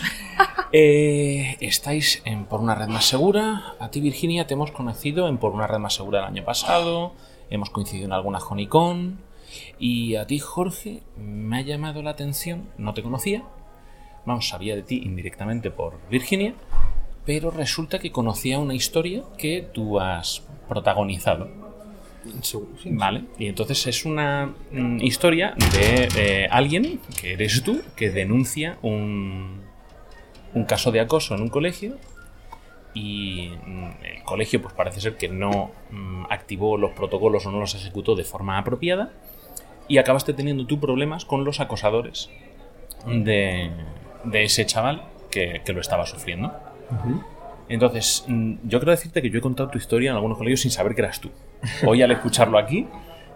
Eh, 0.73 1.57
estáis 1.59 2.23
en 2.25 2.45
Por 2.45 2.61
una 2.61 2.77
red 2.77 2.87
más 2.87 3.05
segura. 3.05 3.75
A 3.81 3.91
ti, 3.91 4.01
Virginia, 4.01 4.47
te 4.47 4.55
hemos 4.55 4.71
conocido 4.71 5.27
en 5.29 5.39
Por 5.39 5.51
una 5.51 5.67
red 5.67 5.79
más 5.79 5.95
segura 5.95 6.21
el 6.21 6.27
año 6.27 6.45
pasado. 6.45 7.13
Hemos 7.51 7.71
coincidido 7.71 8.07
en 8.07 8.13
alguna 8.13 8.39
Honeycon. 8.39 9.19
Y 9.81 10.15
a 10.15 10.29
ti, 10.29 10.39
Jorge, 10.39 11.03
me 11.17 11.59
ha 11.59 11.61
llamado 11.63 12.03
la 12.03 12.11
atención. 12.11 12.71
No 12.79 12.95
te 12.95 13.03
conocía. 13.03 13.43
Vamos, 14.25 14.49
sabía 14.49 14.77
de 14.77 14.83
ti 14.83 15.03
indirectamente 15.05 15.71
por 15.71 15.99
Virginia. 16.11 16.55
Pero 17.25 17.51
resulta 17.51 17.99
que 17.99 18.11
conocía 18.11 18.59
una 18.59 18.75
historia 18.75 19.23
que 19.37 19.67
tú 19.73 20.01
has 20.01 20.43
protagonizado. 20.69 21.49
Vale, 22.85 23.25
y 23.39 23.47
entonces 23.47 23.87
es 23.87 24.05
una 24.05 24.55
mm, 24.73 25.01
historia 25.01 25.55
de 25.73 26.09
eh, 26.17 26.49
alguien, 26.51 27.01
que 27.21 27.33
eres 27.33 27.63
tú, 27.63 27.81
que 27.97 28.11
denuncia 28.11 28.79
un, 28.83 29.63
un 30.55 30.65
caso 30.65 30.93
de 30.93 31.01
acoso 31.01 31.35
en 31.35 31.43
un 31.43 31.49
colegio 31.49 31.97
y 32.93 33.51
mm, 33.67 34.05
el 34.05 34.23
colegio 34.25 34.61
pues 34.61 34.75
parece 34.75 35.01
ser 35.01 35.17
que 35.17 35.29
no 35.29 35.71
mm, 35.91 36.25
activó 36.29 36.77
los 36.77 36.93
protocolos 36.93 37.47
o 37.47 37.53
no 37.53 37.61
los 37.61 37.75
ejecutó 37.75 38.15
de 38.17 38.25
forma 38.25 38.59
apropiada 38.59 39.13
y 39.89 39.99
acabaste 39.99 40.35
teniendo 40.35 40.67
tú 40.67 40.79
problemas 40.79 41.25
con 41.25 41.45
los 41.45 41.61
acosadores 41.61 42.31
de, 43.07 43.71
de 44.25 44.45
ese 44.45 44.67
chaval 44.67 45.03
que, 45.31 45.63
que 45.65 45.73
lo 45.73 45.81
estaba 45.81 46.07
sufriendo. 46.07 46.53
Entonces, 47.69 48.25
mm, 48.27 48.55
yo 48.65 48.79
quiero 48.81 48.91
decirte 48.91 49.23
que 49.23 49.31
yo 49.31 49.39
he 49.39 49.43
contado 49.43 49.69
tu 49.71 49.79
historia 49.79 50.11
en 50.11 50.17
algunos 50.17 50.39
colegios 50.39 50.61
sin 50.61 50.71
saber 50.71 50.95
que 50.95 51.03
eras 51.03 51.21
tú. 51.21 51.31
Hoy 51.87 52.03
al 52.03 52.11
escucharlo 52.11 52.59
aquí, 52.59 52.87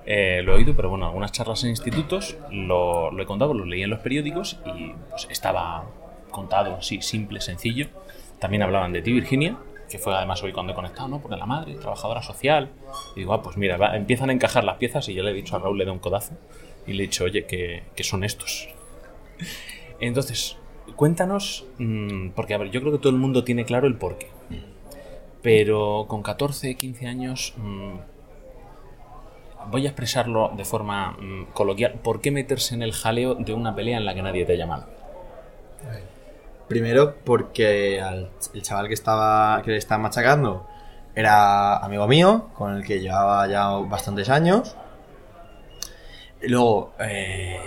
eh, 0.07 0.43
lo 0.45 0.53
he 0.53 0.57
oído, 0.57 0.75
pero 0.75 0.91
bueno, 0.91 1.07
algunas 1.07 1.31
charlas 1.33 1.63
en 1.65 1.71
institutos 1.71 2.37
lo, 2.51 3.11
lo 3.11 3.23
he 3.23 3.27
contado, 3.27 3.55
lo 3.55 3.65
leí 3.65 3.83
en 3.83 3.91
los 3.91 4.01
periódicos 4.01 4.59
y 4.67 4.93
pues, 5.11 5.29
estaba 5.31 5.85
contado 6.31 6.75
así, 6.75 7.01
simple, 7.01 7.41
sencillo. 7.41 7.87
También 8.41 8.63
hablaban 8.63 8.93
de 8.93 9.03
ti, 9.03 9.13
Virginia, 9.13 9.57
que 9.89 9.99
fue 9.99 10.15
además 10.15 10.43
hoy 10.43 10.53
cuando 10.53 10.73
he 10.73 10.75
conectado, 10.75 11.07
¿no? 11.09 11.21
Porque 11.21 11.37
la 11.37 11.47
madre, 11.47 11.75
trabajadora 11.75 12.21
social. 12.23 12.71
Y 13.15 13.21
digo, 13.21 13.33
ah, 13.35 13.41
pues 13.43 13.57
mira, 13.57 13.77
va- 13.77 13.97
empiezan 13.97 14.31
a 14.31 14.33
encajar 14.33 14.65
las 14.65 14.77
piezas 14.79 15.09
y 15.09 15.15
yo 15.15 15.23
le 15.23 15.31
he 15.31 15.35
dicho 15.35 15.55
a 15.55 15.61
Raúl, 15.61 15.79
le 15.79 15.85
doy 15.85 15.93
un 15.95 16.01
codazo 16.01 16.33
y 16.89 16.93
le 16.95 17.05
he 17.05 17.07
dicho, 17.07 17.25
oye, 17.25 17.45
que, 17.47 17.85
que 17.95 18.03
son 18.03 18.25
estos. 18.25 18.69
Entonces, 20.01 20.57
cuéntanos, 20.97 21.67
mm, 21.79 22.31
porque 22.31 22.55
a 22.55 22.59
ver, 22.59 22.71
yo 22.71 22.81
creo 22.81 22.93
que 22.93 22.99
todo 22.99 23.11
el 23.11 23.19
mundo 23.19 23.45
tiene 23.45 23.65
claro 23.65 23.87
el 23.87 23.97
porqué. 23.97 24.29
Pero 25.43 26.07
con 26.09 26.23
14, 26.23 26.75
15 26.75 27.07
años, 27.07 27.55
mm, 27.57 27.95
voy 29.71 29.87
a 29.87 29.91
expresarlo 29.91 30.53
de 30.57 30.65
forma 30.65 31.13
mm, 31.13 31.47
coloquial. 31.53 32.01
¿Por 32.03 32.21
qué 32.21 32.31
meterse 32.31 32.75
en 32.75 32.83
el 32.83 32.93
jaleo 32.93 33.35
de 33.35 33.53
una 33.53 33.75
pelea 33.75 33.99
en 33.99 34.05
la 34.05 34.15
que 34.15 34.23
nadie 34.23 34.45
te 34.45 34.55
ha 34.55 34.57
llamado? 34.57 34.87
Primero 36.69 37.15
porque 37.25 38.01
al 38.01 38.31
el 38.55 38.63
chaval 38.63 38.89
que 38.89 38.95
estaba 38.95 39.61
que 39.63 39.73
le 39.73 39.77
estaba 39.77 40.03
machacando 40.03 40.67
era 41.15 41.77
amigo 41.77 42.09
mío, 42.09 42.49
con 42.57 42.75
el 42.75 42.85
que 42.85 43.01
llevaba 43.01 43.47
ya 43.47 43.69
bastantes 43.69 44.29
años. 44.31 44.75
Luego 46.41 46.93
eh, 46.99 47.61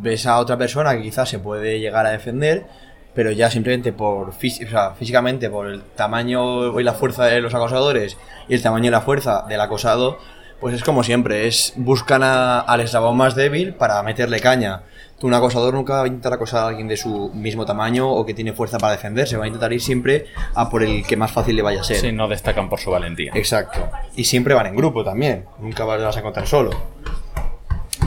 ves 0.00 0.26
a 0.26 0.38
otra 0.38 0.56
persona 0.56 0.94
que 0.96 1.02
quizás 1.02 1.28
se 1.28 1.38
puede 1.38 1.80
llegar 1.80 2.06
a 2.06 2.10
defender, 2.10 2.66
pero 3.14 3.30
ya 3.32 3.50
simplemente 3.50 3.92
por 3.92 4.32
fí- 4.32 4.64
o 4.66 4.70
sea, 4.70 4.92
físicamente, 4.92 5.50
por 5.50 5.66
el 5.66 5.82
tamaño 5.82 6.78
y 6.78 6.84
la 6.84 6.92
fuerza 6.94 7.24
de 7.24 7.40
los 7.40 7.54
acosadores 7.54 8.16
y 8.48 8.54
el 8.54 8.62
tamaño 8.62 8.86
y 8.88 8.90
la 8.90 9.00
fuerza 9.00 9.44
del 9.48 9.60
acosado, 9.60 10.18
pues 10.60 10.74
es 10.74 10.82
como 10.84 11.02
siempre, 11.02 11.46
es 11.46 11.72
buscan 11.76 12.22
a- 12.22 12.60
al 12.60 12.80
eslabón 12.80 13.16
más 13.16 13.34
débil 13.34 13.74
para 13.74 14.02
meterle 14.02 14.40
caña. 14.40 14.82
Tú, 15.18 15.26
un 15.26 15.34
acosador 15.34 15.74
nunca 15.74 15.94
va 15.94 16.02
a 16.04 16.06
intentar 16.06 16.32
acosar 16.32 16.62
a 16.62 16.68
alguien 16.68 16.86
de 16.86 16.96
su 16.96 17.30
mismo 17.34 17.66
tamaño 17.66 18.08
o 18.08 18.24
que 18.24 18.34
tiene 18.34 18.52
fuerza 18.52 18.78
para 18.78 18.92
defenderse, 18.92 19.36
va 19.36 19.44
a 19.44 19.46
intentar 19.48 19.72
ir 19.72 19.80
siempre 19.80 20.26
a 20.54 20.70
por 20.70 20.84
el 20.84 21.04
que 21.04 21.16
más 21.16 21.32
fácil 21.32 21.56
le 21.56 21.62
vaya 21.62 21.80
a 21.80 21.84
ser. 21.84 21.96
Sí, 21.96 22.12
no 22.12 22.28
destacan 22.28 22.68
por 22.68 22.78
su 22.78 22.92
valentía. 22.92 23.32
Exacto. 23.34 23.88
Y 24.14 24.22
siempre 24.24 24.54
van 24.54 24.66
en 24.66 24.76
grupo 24.76 25.02
también. 25.02 25.44
Nunca 25.58 25.84
vas 25.84 26.16
a 26.16 26.20
encontrar 26.20 26.46
solo. 26.46 26.70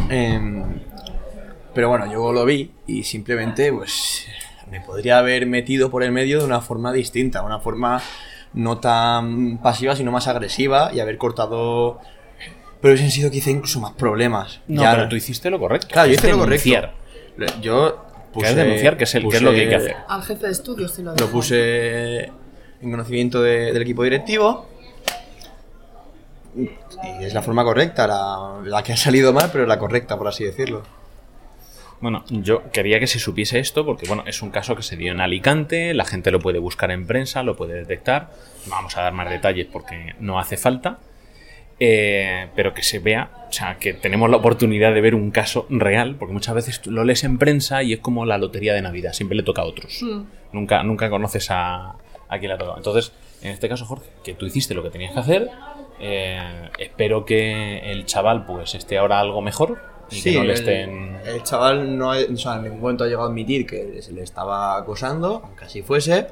Em, 0.10 0.81
pero 1.74 1.90
bueno, 1.90 2.12
yo 2.12 2.32
lo 2.34 2.46
vi 2.46 2.72
y 2.88 3.04
simplemente, 3.04 3.72
pues, 3.74 4.26
me 4.70 4.82
podría 4.82 5.18
haber 5.20 5.46
metido 5.48 5.90
por 5.90 6.04
el 6.04 6.12
medio 6.12 6.40
de 6.40 6.46
una 6.46 6.62
forma 6.62 6.92
distinta, 6.94 7.42
una 7.44 7.60
forma 7.60 8.02
no 8.54 8.80
tan 8.80 9.58
pasiva, 9.60 9.96
sino 9.96 10.12
más 10.12 10.28
agresiva 10.28 10.92
y 10.94 11.00
haber 11.00 11.18
cortado. 11.18 12.00
Pero 12.82 12.94
hubiesen 12.94 13.12
sido 13.12 13.30
quizá 13.30 13.50
incluso 13.52 13.80
más 13.80 13.94
problemas. 13.94 14.60
No, 14.68 14.82
Ya- 14.82 14.92
pero 14.96 15.10
tú 15.10 15.16
hiciste 15.16 15.50
lo 15.50 15.60
correcto. 15.60 15.88
Claro, 15.92 16.08
yo 16.08 16.14
hice 16.16 16.32
lo 16.32 16.40
correcto. 16.40 16.70
denunciar. 16.70 17.62
Yo 17.62 18.06
Que 18.34 18.46
es 18.48 18.56
denunciar, 18.56 18.98
que 18.98 19.04
es 19.04 19.16
el- 19.16 19.30
que 19.30 19.38
es 19.38 19.42
lo 19.44 19.52
que 19.52 19.62
hay 19.62 19.70
que 19.70 19.76
hacer. 19.76 19.96
Al 20.08 20.24
jefe 20.24 20.46
de 20.48 20.52
estudios 20.52 20.94
te 20.96 21.04
lo 21.04 21.16
Lo 21.16 21.28
puse 21.28 22.26
en 22.82 22.92
conocimiento 22.92 23.42
de- 23.42 23.72
del 23.74 23.82
equipo 23.84 24.04
directivo. 24.04 24.68
Y 26.56 27.24
es 27.24 27.34
la 27.34 27.42
forma 27.42 27.64
correcta, 27.64 28.08
la, 28.08 28.60
la 28.66 28.84
que 28.84 28.94
ha 28.94 28.98
salido 28.98 29.32
mal, 29.32 29.50
pero 29.52 29.66
la 29.66 29.80
correcta, 29.80 30.18
por 30.18 30.28
así 30.28 30.44
decirlo. 30.44 30.84
Bueno, 32.02 32.24
yo 32.30 32.72
quería 32.72 33.00
que 33.00 33.08
se 33.08 33.20
supiese 33.20 33.60
esto 33.60 33.86
porque, 33.86 34.08
bueno, 34.08 34.24
es 34.26 34.42
un 34.42 34.50
caso 34.50 34.76
que 34.76 34.82
se 34.82 34.98
dio 34.98 35.12
en 35.12 35.22
Alicante, 35.22 35.94
la 35.94 36.04
gente 36.04 36.32
lo 36.32 36.40
puede 36.40 36.58
buscar 36.60 36.90
en 36.92 37.06
prensa, 37.06 37.44
lo 37.44 37.56
puede 37.56 37.76
detectar. 37.76 38.32
No 38.66 38.72
vamos 38.72 38.98
a 38.98 39.02
dar 39.04 39.14
más 39.14 39.30
detalles 39.30 39.68
porque 39.72 40.16
no 40.20 40.40
hace 40.40 40.58
falta. 40.58 41.00
Eh, 41.84 42.48
pero 42.56 42.76
que 42.76 42.84
se 42.84 43.00
vea, 43.00 43.32
o 43.50 43.52
sea, 43.52 43.78
que 43.80 43.94
tenemos 43.94 44.30
la 44.30 44.38
oportunidad 44.38 44.94
de 44.94 45.02
ver 45.02 45.16
un 45.16 45.32
caso 45.32 45.66
real, 45.70 46.16
porque 46.16 46.32
muchas 46.32 46.54
veces 46.54 46.80
tú 46.80 46.92
lo 46.92 47.04
lees 47.04 47.24
en 47.24 47.40
prensa 47.40 47.82
y 47.82 47.94
es 47.94 48.00
como 48.00 48.24
la 48.24 48.38
lotería 48.38 48.76
de 48.76 48.84
Navidad, 48.84 49.14
siempre 49.14 49.36
le 49.36 49.42
toca 49.42 49.64
a 49.64 49.66
otros. 49.66 50.04
Mm. 50.04 50.22
Nunca, 50.54 50.84
nunca 50.84 51.10
conoces 51.10 51.50
a, 51.50 51.96
a 52.30 52.38
quién 52.38 52.50
le 52.50 52.54
ha 52.54 52.58
tocado. 52.60 52.78
Entonces, 52.78 53.14
en 53.42 53.50
este 53.50 53.68
caso, 53.68 53.86
Jorge, 53.86 54.06
que 54.24 54.36
tú 54.36 54.46
hiciste 54.46 54.76
lo 54.76 54.84
que 54.84 54.92
tenías 54.92 55.12
que 55.14 55.20
hacer. 55.22 55.50
eh, 56.00 56.70
espero 56.78 57.26
que 57.26 57.80
el 57.92 58.06
chaval 58.06 58.46
pues 58.46 58.76
esté 58.76 59.00
ahora 59.00 59.20
algo 59.20 59.42
mejor 59.42 59.82
y 60.12 60.22
que 60.22 60.32
no 60.34 60.44
le 60.44 60.54
el, 60.54 60.60
estén... 60.60 61.18
el 61.26 61.44
chaval 61.44 61.98
no 61.98 62.12
ha, 62.12 62.18
o 62.20 62.38
sea, 62.38 62.56
en 62.58 62.64
ningún 62.64 62.80
momento 62.82 63.04
ha 63.04 63.08
llegado 63.08 63.26
a 63.26 63.30
admitir 63.30 63.66
que 63.66 64.02
se 64.02 64.12
le 64.12 64.24
estaba 64.24 64.78
acosando, 64.78 65.42
aunque 65.46 65.66
así 65.66 65.82
fuese. 65.82 66.28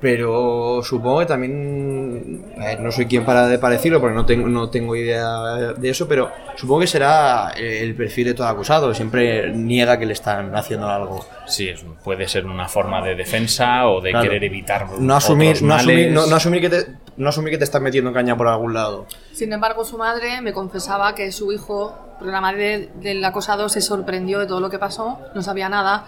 Pero 0.00 0.80
supongo 0.82 1.20
que 1.20 1.26
también. 1.26 2.44
a 2.60 2.64
ver, 2.66 2.80
no 2.80 2.92
soy 2.92 3.06
quien 3.06 3.24
para, 3.24 3.46
de- 3.48 3.56
decirlo 3.56 4.00
porque 4.00 4.14
no 4.14 4.26
tengo, 4.26 4.48
no 4.48 4.68
tengo 4.68 4.94
idea 4.96 5.72
de 5.78 5.88
eso, 5.88 6.06
pero 6.06 6.30
supongo 6.56 6.80
que 6.80 6.86
será 6.88 7.52
el 7.56 7.94
perfil 7.94 8.26
de 8.26 8.34
todo 8.34 8.46
acusado. 8.48 8.92
Siempre 8.92 9.50
niega 9.54 9.98
que 9.98 10.04
le 10.04 10.12
están 10.12 10.54
haciendo 10.54 10.90
algo. 10.90 11.24
Sí, 11.46 11.70
puede 12.02 12.28
ser 12.28 12.44
una 12.44 12.68
forma 12.68 13.00
de 13.02 13.14
defensa 13.14 13.88
o 13.88 14.02
de 14.02 14.10
Claro. 14.10 14.24
querer 14.28 14.44
evitar 14.44 14.86
No 14.98 15.16
asumir, 15.16 15.50
otros 15.50 15.62
no, 15.62 15.74
asumir, 15.74 16.10
no 16.10 16.36
asumir 16.36 16.60
que 16.60 16.68
te, 16.70 16.86
no 17.16 17.28
asumir 17.28 17.50
que 17.52 17.58
te 17.58 17.64
estás 17.64 17.80
metiendo 17.80 18.12
caña 18.12 18.36
por 18.36 18.48
algún 18.48 18.74
lado. 18.74 19.06
Sin 19.32 19.52
embargo, 19.52 19.84
su 19.84 19.98
madre 19.98 20.40
me 20.40 20.52
confesaba 20.52 21.14
que 21.14 21.30
su 21.32 21.52
hijo, 21.52 21.96
porque 22.18 22.32
la 22.32 22.40
madre 22.40 22.90
del 22.96 23.24
acosado 23.24 23.68
se 23.68 23.80
sorprendió 23.80 24.38
de 24.40 24.46
todo 24.46 24.60
lo 24.60 24.70
que 24.70 24.78
pasó, 24.78 25.18
no 25.34 25.42
sabía 25.42 25.68
nada, 25.68 26.06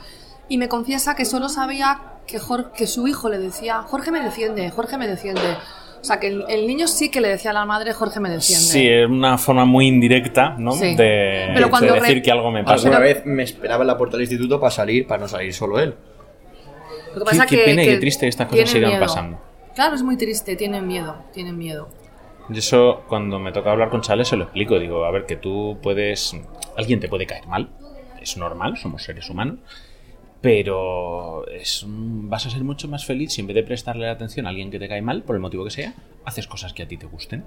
y 0.48 0.58
me 0.58 0.68
confiesa 0.68 1.14
que 1.14 1.24
solo 1.24 1.48
sabía 1.48 2.00
que, 2.26 2.38
Jor- 2.40 2.72
que 2.72 2.86
su 2.86 3.06
hijo 3.08 3.28
le 3.28 3.38
decía, 3.38 3.82
Jorge 3.82 4.10
me 4.10 4.20
defiende, 4.20 4.70
Jorge 4.70 4.98
me 4.98 5.06
defiende. 5.06 5.56
O 6.00 6.04
sea, 6.06 6.20
que 6.20 6.28
el, 6.28 6.44
el 6.48 6.66
niño 6.68 6.86
sí 6.86 7.10
que 7.10 7.20
le 7.20 7.28
decía 7.28 7.50
a 7.50 7.54
la 7.54 7.64
madre, 7.64 7.92
Jorge 7.92 8.20
me 8.20 8.28
defiende. 8.30 8.64
Sí, 8.64 8.86
es 8.88 9.08
una 9.08 9.38
forma 9.38 9.64
muy 9.64 9.88
indirecta, 9.88 10.54
¿no? 10.58 10.72
Sí. 10.72 10.94
De, 10.94 11.50
Pero 11.54 11.66
de 11.66 11.70
cuando 11.70 11.94
decir 11.94 12.16
re- 12.16 12.22
que 12.22 12.30
algo 12.30 12.50
me 12.52 12.62
pasa. 12.62 12.74
Alguna 12.74 12.98
vez 13.00 13.24
me 13.26 13.42
esperaba 13.42 13.82
en 13.82 13.88
la 13.88 13.96
puerta 13.98 14.16
del 14.16 14.22
instituto 14.24 14.60
para 14.60 14.70
salir, 14.70 15.06
para 15.06 15.20
no 15.22 15.26
salir 15.28 15.52
solo 15.52 15.80
él. 15.80 15.94
Lo 17.14 17.20
que 17.20 17.24
pasa 17.24 17.46
qué 17.46 17.56
que- 17.56 17.64
pena 17.64 17.82
y 17.82 17.86
qué 17.86 17.96
triste 17.96 18.26
que 18.26 18.28
estas 18.28 18.46
cosas 18.46 18.70
sigan 18.70 18.90
miedo. 18.90 19.00
pasando. 19.00 19.40
Claro, 19.76 19.94
es 19.94 20.02
muy 20.02 20.16
triste, 20.16 20.56
tienen 20.56 20.86
miedo, 20.86 21.22
tienen 21.34 21.58
miedo. 21.58 21.90
Y 22.48 22.56
eso, 22.56 23.04
cuando 23.08 23.38
me 23.38 23.52
toca 23.52 23.72
hablar 23.72 23.90
con 23.90 24.00
Chales, 24.00 24.28
se 24.28 24.36
lo 24.38 24.44
explico. 24.44 24.78
Digo, 24.78 25.04
a 25.04 25.10
ver, 25.10 25.26
que 25.26 25.36
tú 25.36 25.78
puedes. 25.82 26.34
Alguien 26.78 26.98
te 26.98 27.10
puede 27.10 27.26
caer 27.26 27.46
mal. 27.46 27.68
Es 28.18 28.38
normal, 28.38 28.78
somos 28.78 29.02
seres 29.02 29.28
humanos. 29.28 29.58
Pero 30.40 31.46
es, 31.48 31.84
vas 31.86 32.46
a 32.46 32.50
ser 32.50 32.64
mucho 32.64 32.88
más 32.88 33.04
feliz 33.04 33.34
si 33.34 33.42
en 33.42 33.48
vez 33.48 33.54
de 33.54 33.64
prestarle 33.64 34.08
atención 34.08 34.46
a 34.46 34.48
alguien 34.48 34.70
que 34.70 34.78
te 34.78 34.88
cae 34.88 35.02
mal, 35.02 35.22
por 35.24 35.36
el 35.36 35.42
motivo 35.42 35.64
que 35.64 35.70
sea, 35.70 35.92
haces 36.24 36.46
cosas 36.46 36.72
que 36.72 36.82
a 36.82 36.88
ti 36.88 36.96
te 36.96 37.04
gusten. 37.04 37.44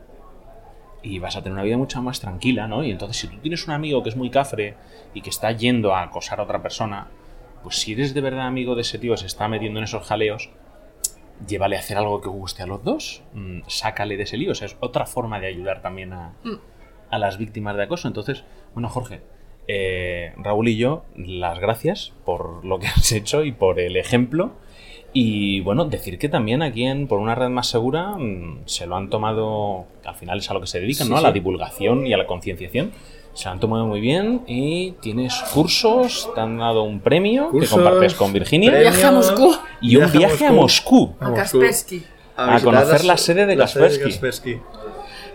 Y 1.01 1.17
vas 1.17 1.35
a 1.35 1.41
tener 1.41 1.53
una 1.53 1.63
vida 1.63 1.77
mucho 1.77 1.99
más 2.03 2.19
tranquila, 2.19 2.67
¿no? 2.67 2.83
Y 2.83 2.91
entonces, 2.91 3.17
si 3.17 3.27
tú 3.27 3.37
tienes 3.37 3.65
un 3.65 3.73
amigo 3.73 4.03
que 4.03 4.09
es 4.09 4.15
muy 4.15 4.29
cafre 4.29 4.75
y 5.15 5.21
que 5.21 5.31
está 5.31 5.51
yendo 5.51 5.95
a 5.95 6.03
acosar 6.03 6.39
a 6.39 6.43
otra 6.43 6.61
persona, 6.61 7.07
pues 7.63 7.77
si 7.77 7.93
eres 7.93 8.13
de 8.13 8.21
verdad 8.21 8.45
amigo 8.45 8.75
de 8.75 8.81
ese 8.81 8.99
tío, 8.99 9.17
se 9.17 9.25
está 9.25 9.47
metiendo 9.47 9.79
en 9.79 9.85
esos 9.85 10.05
jaleos, 10.05 10.51
llévale 11.47 11.75
a 11.75 11.79
hacer 11.79 11.97
algo 11.97 12.21
que 12.21 12.29
guste 12.29 12.63
a 12.63 12.67
los 12.67 12.83
dos, 12.83 13.23
mm, 13.33 13.61
sácale 13.67 14.17
de 14.17 14.23
ese 14.23 14.37
lío. 14.37 14.51
O 14.51 14.55
sea, 14.55 14.65
es 14.67 14.77
otra 14.79 15.05
forma 15.05 15.39
de 15.39 15.47
ayudar 15.47 15.81
también 15.81 16.13
a, 16.13 16.33
Mm. 16.43 16.55
a 17.11 17.19
las 17.19 17.37
víctimas 17.37 17.75
de 17.75 17.83
acoso. 17.83 18.07
Entonces, 18.07 18.43
bueno, 18.73 18.89
Jorge, 18.89 19.21
eh, 19.67 20.33
Raúl 20.37 20.67
y 20.67 20.77
yo, 20.77 21.03
las 21.15 21.59
gracias 21.59 22.13
por 22.25 22.65
lo 22.65 22.79
que 22.79 22.87
has 22.95 23.11
hecho 23.11 23.43
y 23.43 23.51
por 23.51 23.79
el 23.79 23.95
ejemplo. 23.97 24.53
Y 25.11 25.61
bueno, 25.61 25.85
decir 25.85 26.19
que 26.19 26.29
también 26.29 26.61
aquí 26.61 26.83
en 26.85 27.07
Por 27.07 27.17
una 27.19 27.33
red 27.33 27.49
más 27.49 27.65
segura 27.67 28.15
mm, 28.15 28.61
se 28.65 28.85
lo 28.85 28.95
han 28.95 29.09
tomado, 29.09 29.85
al 30.05 30.13
final 30.15 30.37
es 30.37 30.51
a 30.51 30.53
lo 30.53 30.61
que 30.61 30.67
se 30.67 30.79
dedican, 30.79 31.07
Sí, 31.07 31.11
¿no? 31.11 31.17
A 31.17 31.21
la 31.21 31.31
divulgación 31.31 32.05
y 32.05 32.13
a 32.13 32.17
la 32.17 32.27
concienciación. 32.27 32.91
Se 33.33 33.45
lo 33.45 33.51
han 33.51 33.59
tomado 33.59 33.85
muy 33.85 34.01
bien 34.01 34.41
y 34.47 34.91
tienes 35.01 35.33
cursos, 35.53 36.29
te 36.35 36.41
han 36.41 36.57
dado 36.57 36.83
un 36.83 36.99
premio 36.99 37.49
Cursos, 37.49 37.69
que 37.69 37.75
compartes 37.75 38.13
con 38.15 38.33
Virginia. 38.33 38.71
premios, 38.71 38.91
Viaje 38.93 39.07
a 39.07 39.11
Moscú. 39.11 39.55
Y 39.81 39.95
un 39.95 40.11
viaje 40.11 40.45
a 40.47 40.51
Moscú. 40.51 41.13
A 41.19 41.33
Kaspersky. 41.33 42.03
A, 42.35 42.53
visitar 42.53 42.63
conocer 42.63 43.05
la 43.05 43.17
sede 43.17 43.45
de 43.45 43.55
la 43.55 43.67
sede 43.67 43.83
de 43.83 43.89
Kaspersky. 43.99 44.11
Kaspersky. 44.11 44.61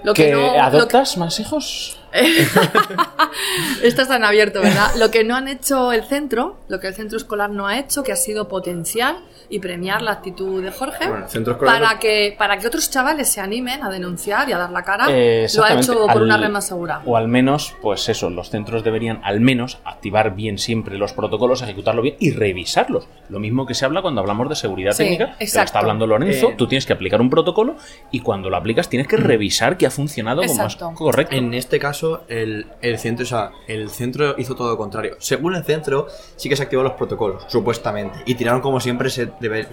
Lo 0.02 0.12
que 0.12 0.24
¿Que 0.26 0.32
no- 0.32 0.46
lo 0.46 0.52
que- 0.52 0.58
adoptas 0.58 1.16
más 1.16 1.40
hijos? 1.40 1.98
Esto 3.82 4.02
está 4.02 4.16
en 4.16 4.24
abierto, 4.24 4.60
¿verdad? 4.60 4.94
Lo 4.98 5.10
que 5.10 5.24
no 5.24 5.36
han 5.36 5.48
hecho 5.48 5.92
el 5.92 6.04
centro, 6.04 6.58
lo 6.68 6.80
que 6.80 6.88
el 6.88 6.94
centro 6.94 7.16
escolar 7.18 7.50
no 7.50 7.66
ha 7.66 7.78
hecho, 7.78 8.02
que 8.02 8.12
ha 8.12 8.16
sido 8.16 8.48
potenciar 8.48 9.16
y 9.50 9.58
premiar 9.58 10.00
la 10.00 10.12
actitud 10.12 10.62
de 10.62 10.70
Jorge 10.70 11.06
Bueno, 11.06 11.26
escolar 11.26 11.58
para 11.58 11.94
no- 11.94 12.00
que 12.00 12.34
para 12.38 12.56
que 12.58 12.66
otros 12.66 12.90
chavales 12.90 13.30
se 13.30 13.40
animen 13.40 13.82
a 13.82 13.90
denunciar 13.90 14.48
y 14.48 14.52
a 14.52 14.58
dar 14.58 14.70
la 14.70 14.82
cara. 14.82 15.06
Eh, 15.10 15.46
lo 15.54 15.62
ha 15.64 15.68
exactamente, 15.74 15.92
hecho 15.92 16.00
por 16.06 16.10
al- 16.12 16.22
una 16.22 16.36
red 16.38 16.48
más 16.48 16.66
segura. 16.66 17.02
O 17.04 17.16
al 17.16 17.28
menos, 17.28 17.74
pues 17.82 18.08
eso, 18.08 18.30
los 18.30 18.48
centros 18.50 18.82
deberían 18.84 19.20
al 19.22 19.40
menos 19.40 19.78
activar 19.84 20.34
bien 20.34 20.58
siempre 20.58 20.96
los 20.96 21.12
protocolos, 21.12 21.60
ejecutarlo 21.62 22.00
bien 22.02 22.16
y 22.20 22.30
revisarlos. 22.30 23.06
Lo 23.28 23.38
mismo 23.38 23.66
que 23.66 23.74
se 23.74 23.84
habla 23.84 24.00
cuando 24.02 24.20
hablamos 24.22 24.48
de 24.48 24.56
seguridad 24.56 24.92
Sí, 24.92 25.04
técnica, 25.04 25.36
que 25.38 25.44
está 25.44 25.64
hablando 25.78 26.06
Lorenzo, 26.06 26.50
Eh, 26.50 26.54
tú 26.56 26.66
tienes 26.66 26.86
que 26.86 26.92
aplicar 26.94 27.20
un 27.20 27.28
protocolo 27.30 27.76
y 28.10 28.20
cuando 28.20 28.48
lo 28.50 28.56
aplicas 28.56 28.88
tienes 28.88 29.08
que 29.08 29.16
revisar 29.16 29.76
que 29.76 29.86
ha 29.86 29.90
funcionado 29.90 30.42
como 30.42 30.62
Exacto. 30.64 30.92
correcto. 30.94 31.34
En 31.36 31.52
este 31.54 31.78
caso, 31.78 32.03
el, 32.28 32.66
el 32.80 32.98
centro, 32.98 33.24
o 33.24 33.26
sea, 33.26 33.50
el 33.66 33.90
centro 33.90 34.34
hizo 34.38 34.54
todo 34.54 34.70
lo 34.70 34.76
contrario. 34.76 35.16
Según 35.18 35.54
el 35.54 35.64
centro, 35.64 36.06
sí 36.36 36.48
que 36.48 36.56
se 36.56 36.62
activaron 36.62 36.90
los 36.90 36.98
protocolos, 36.98 37.44
supuestamente. 37.48 38.20
Y 38.26 38.34
tiraron 38.34 38.60
como 38.60 38.80
siempre 38.80 39.10
se 39.10 39.30
debe. 39.40 39.66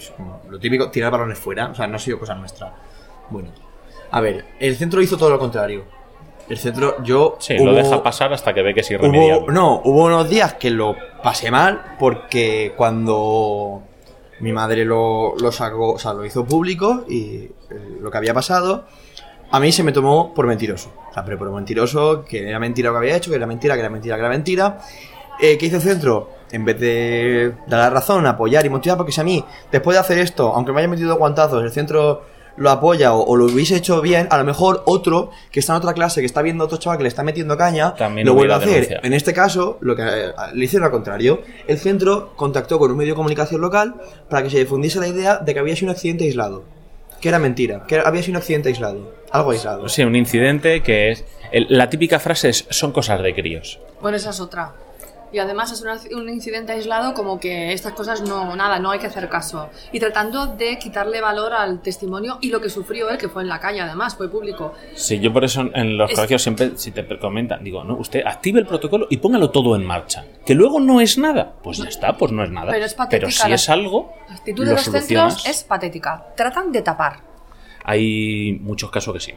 Lo 0.50 0.60
típico, 0.60 0.90
tirar 0.90 1.12
balones 1.12 1.40
fuera. 1.40 1.70
O 1.70 1.76
sea, 1.76 1.88
no 1.88 1.96
ha 1.96 2.00
sido 2.00 2.20
cosa 2.20 2.36
nuestra. 2.36 2.74
Bueno. 3.30 3.50
A 4.12 4.20
ver, 4.22 4.46
el 4.60 4.76
centro 4.76 5.02
hizo 5.02 5.18
todo 5.18 5.30
lo 5.30 5.40
contrario. 5.40 5.86
El 6.50 6.58
centro, 6.58 7.02
yo. 7.04 7.38
Sí, 7.40 7.58
lo 7.58 7.74
deja 7.74 8.04
pasar 8.04 8.34
hasta 8.34 8.54
que 8.54 8.62
ve 8.62 8.74
que 8.74 8.82
es 8.82 8.92
irremediable. 8.92 9.46
Hubo, 9.46 9.52
no, 9.52 9.82
hubo 9.86 10.06
unos 10.06 10.30
días 10.30 10.56
que 10.56 10.70
lo 10.70 10.96
pasé 11.24 11.50
mal 11.50 11.96
porque 11.98 12.74
cuando 12.76 13.84
mi 14.42 14.52
madre 14.52 14.84
lo, 14.84 15.36
lo 15.38 15.52
sacó, 15.52 15.94
o 15.94 16.00
sea, 16.00 16.14
lo 16.14 16.26
hizo 16.26 16.44
público 16.46 17.06
y 17.08 17.36
eh, 17.36 17.52
lo 18.02 18.12
que 18.12 18.18
había 18.18 18.34
pasado, 18.34 18.86
a 19.52 19.60
mí 19.60 19.72
se 19.72 19.84
me 19.84 19.92
tomó 19.92 20.34
por 20.34 20.48
mentiroso. 20.48 20.92
O 21.10 21.14
sea, 21.14 21.26
pero 21.26 21.38
por 21.38 21.52
mentiroso, 21.52 22.24
que 22.24 22.48
era 22.48 22.60
mentira 22.60 22.90
lo 22.90 22.94
que 22.94 23.06
había 23.06 23.18
hecho, 23.18 23.30
que 23.30 23.36
era 23.36 23.46
mentira, 23.46 23.76
que 23.76 23.82
era 23.82 23.90
mentira, 23.90 24.16
que 24.16 24.22
era 24.22 24.30
mentira. 24.30 24.80
Eh, 25.40 25.58
¿Qué 25.58 25.66
hizo 25.66 25.78
el 25.78 25.82
centro? 25.82 26.30
En 26.52 26.66
vez 26.66 26.80
de 26.80 27.54
dar 27.68 27.80
la 27.80 27.90
razón, 27.90 28.26
apoyar 28.26 28.66
y 28.66 28.70
motivar, 28.70 28.98
porque 28.98 29.12
si 29.12 29.22
a 29.22 29.24
mí, 29.24 29.44
después 29.72 29.96
de 29.96 30.00
hacer 30.00 30.20
esto, 30.20 30.54
aunque 30.54 30.72
me 30.72 30.80
haya 30.80 30.88
metido 30.88 31.18
guantazos, 31.18 31.64
el 31.64 31.72
centro 31.72 32.24
lo 32.58 32.70
apoya 32.70 33.14
o, 33.14 33.24
o 33.24 33.36
lo 33.38 33.46
hubiese 33.46 33.78
hecho 33.78 34.02
bien, 34.02 34.28
a 34.30 34.38
lo 34.38 34.44
mejor 34.44 34.84
otro 34.86 35.32
que 35.52 35.62
está 35.62 35.74
en 35.74 35.78
otra 35.78 35.94
clase, 35.94 36.20
que 36.20 36.26
está 36.26 36.42
viendo 36.42 36.64
a 36.64 36.68
otro 36.68 36.78
chaval 36.78 36.98
que 36.98 37.04
le 37.04 37.10
está 37.10 37.24
metiendo 37.24 37.58
caña, 37.58 37.96
También 37.96 38.28
lo 38.28 38.34
vuelve 38.34 38.54
a 38.54 38.58
hacer. 38.58 39.00
En 39.04 39.14
este 39.14 39.34
caso, 39.34 39.78
lo 39.82 39.96
que 39.96 40.04
eh, 40.04 40.32
le 40.54 40.66
hicieron 40.66 40.86
al 40.86 40.92
contrario. 40.92 41.42
El 41.68 41.80
centro 41.80 42.34
contactó 42.36 42.78
con 42.78 42.92
un 42.92 42.98
medio 42.98 43.14
de 43.14 43.16
comunicación 43.16 43.62
local 43.62 43.96
para 44.30 44.44
que 44.44 44.50
se 44.50 44.60
difundiese 44.60 45.00
la 45.00 45.08
idea 45.08 45.38
de 45.38 45.54
que 45.54 45.60
había 45.60 45.76
sido 45.76 45.92
un 45.92 45.96
accidente 45.96 46.26
aislado. 46.26 46.64
Que 47.22 47.30
era 47.30 47.40
mentira, 47.40 47.86
que 47.88 48.00
había 48.00 48.22
sido 48.22 48.34
un 48.34 48.38
accidente 48.38 48.70
aislado, 48.70 49.14
algo 49.32 49.52
aislado. 49.52 49.88
Sí, 49.88 50.04
un 50.04 50.16
incidente 50.16 50.82
que 50.82 51.12
es... 51.12 51.24
el- 51.52 51.68
la 51.70 51.90
típica 51.90 52.20
frase 52.20 52.50
es, 52.50 52.66
son 52.70 52.92
cosas 52.92 53.22
de 53.22 53.34
críos. 53.34 53.80
Bueno, 54.02 54.18
esa 54.18 54.32
es 54.32 54.40
otra. 54.40 54.74
Y 55.34 55.40
además 55.40 55.72
es 55.72 55.84
un 56.14 56.30
incidente 56.30 56.74
aislado 56.74 57.14
como 57.14 57.40
que 57.40 57.72
estas 57.74 57.94
cosas 57.94 58.22
no, 58.22 58.56
nada, 58.56 58.80
no 58.80 58.92
hay 58.92 59.00
que 59.00 59.08
hacer 59.08 59.30
caso. 59.30 59.70
Y 59.92 60.00
tratando 60.00 60.48
de 60.48 60.78
quitarle 60.78 61.22
valor 61.22 61.54
al 61.54 61.82
testimonio 61.82 62.38
y 62.42 62.50
lo 62.50 62.60
que 62.62 62.70
sufrió 62.70 63.10
él, 63.10 63.18
que 63.18 63.30
fue 63.30 63.42
en 63.44 63.48
la 63.50 63.60
calle 63.60 63.82
además, 63.82 64.16
fue 64.16 64.30
público. 64.30 64.74
Sí, 64.94 65.20
yo 65.20 65.32
por 65.32 65.44
eso 65.44 65.62
en 65.74 65.98
los 65.98 66.10
Es- 66.12 66.16
colegios 66.18 66.42
siempre, 66.44 66.72
si 66.76 66.92
te 66.92 67.06
comentan, 67.20 67.64
digo, 67.64 67.84
no, 67.84 67.96
usted 67.96 68.24
active 68.26 68.60
el 68.60 68.66
protocolo 68.68 69.08
y 69.10 69.18
póngalo 69.18 69.50
todo 69.52 69.76
en 69.76 69.86
marcha. 69.86 70.26
Que 70.46 70.54
luego 70.54 70.80
no 70.80 71.00
es 71.02 71.18
nada, 71.18 71.54
pues 71.64 71.78
ya 71.78 71.86
está, 71.86 72.18
pues 72.18 72.32
no 72.32 72.44
es 72.44 72.52
nada. 72.52 72.72
Pero 72.72 72.86
es 72.86 72.94
patética 72.94 73.32
si 73.32 73.50
la- 73.50 73.56
es 73.56 73.70
algo, 73.70 74.14
La 74.28 74.36
actitud 74.36 74.64
lo 74.64 74.70
de 74.72 74.76
los 74.76 74.86
solucionas. 74.86 75.34
centros 75.42 75.56
es 75.58 75.64
patética. 75.64 76.26
Tratan 76.36 76.72
de 76.72 76.82
tapar. 76.82 77.31
Hay 77.84 78.58
muchos 78.62 78.92
casos 78.92 79.14
que 79.14 79.20
sí. 79.20 79.34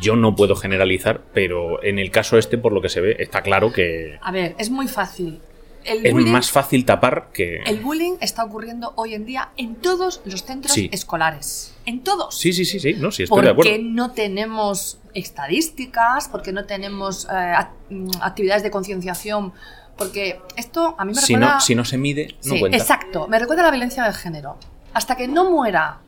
Yo 0.00 0.16
no 0.16 0.34
puedo 0.36 0.54
generalizar, 0.56 1.22
pero 1.34 1.82
en 1.82 1.98
el 1.98 2.10
caso 2.10 2.38
este, 2.38 2.58
por 2.58 2.72
lo 2.72 2.80
que 2.80 2.88
se 2.88 3.00
ve, 3.00 3.16
está 3.18 3.42
claro 3.42 3.72
que 3.72 4.18
A 4.22 4.30
ver, 4.32 4.54
es 4.58 4.70
muy 4.70 4.88
fácil. 4.88 5.40
El 5.84 6.06
es 6.06 6.12
bullying, 6.12 6.30
más 6.30 6.48
fácil 6.52 6.84
tapar 6.84 7.30
que... 7.32 7.56
el 7.66 7.80
bullying 7.80 8.12
está 8.20 8.44
ocurriendo 8.44 8.92
hoy 8.94 9.14
en 9.14 9.26
día 9.26 9.48
en 9.56 9.74
todos 9.74 10.20
los 10.24 10.44
centros 10.44 10.72
Sí. 10.74 10.88
escolares. 10.92 11.74
En 11.86 12.04
todos. 12.04 12.38
Sí, 12.38 12.52
sí, 12.52 12.64
sí, 12.64 12.78
sí, 12.78 12.94
no, 12.94 13.10
sí, 13.10 13.24
estoy 13.24 13.42
de 13.42 13.50
acuerdo. 13.50 13.68
porque 13.72 13.82
no 13.82 14.12
tenemos 14.12 15.00
estadísticas, 15.12 16.28
porque 16.28 16.52
no 16.52 16.66
tenemos 16.66 17.26
eh, 17.32 17.54
mm, 17.90 18.10
actividades 18.20 18.62
de 18.62 18.70
concienciación, 18.70 19.52
porque 19.98 20.38
esto 20.56 20.94
a 20.98 21.04
mí 21.04 21.12
me 21.14 21.20
Si 21.20 21.34
recuerda... 21.34 21.54
no, 21.56 21.60
si 21.60 21.74
no 21.74 21.84
se 21.84 21.98
mide, 21.98 22.36
no 22.44 22.54
Sí, 22.54 22.60
cuenta. 22.60 22.78
exacto, 22.78 23.26
me 23.26 23.38
recuerda 23.40 23.62
a 23.62 23.66
la 23.66 23.70
violencia 23.72 24.04
de 24.04 24.12
género. 24.12 24.56
Hasta 24.94 25.16
que 25.16 25.26
no 25.26 25.50
muera 25.50 25.98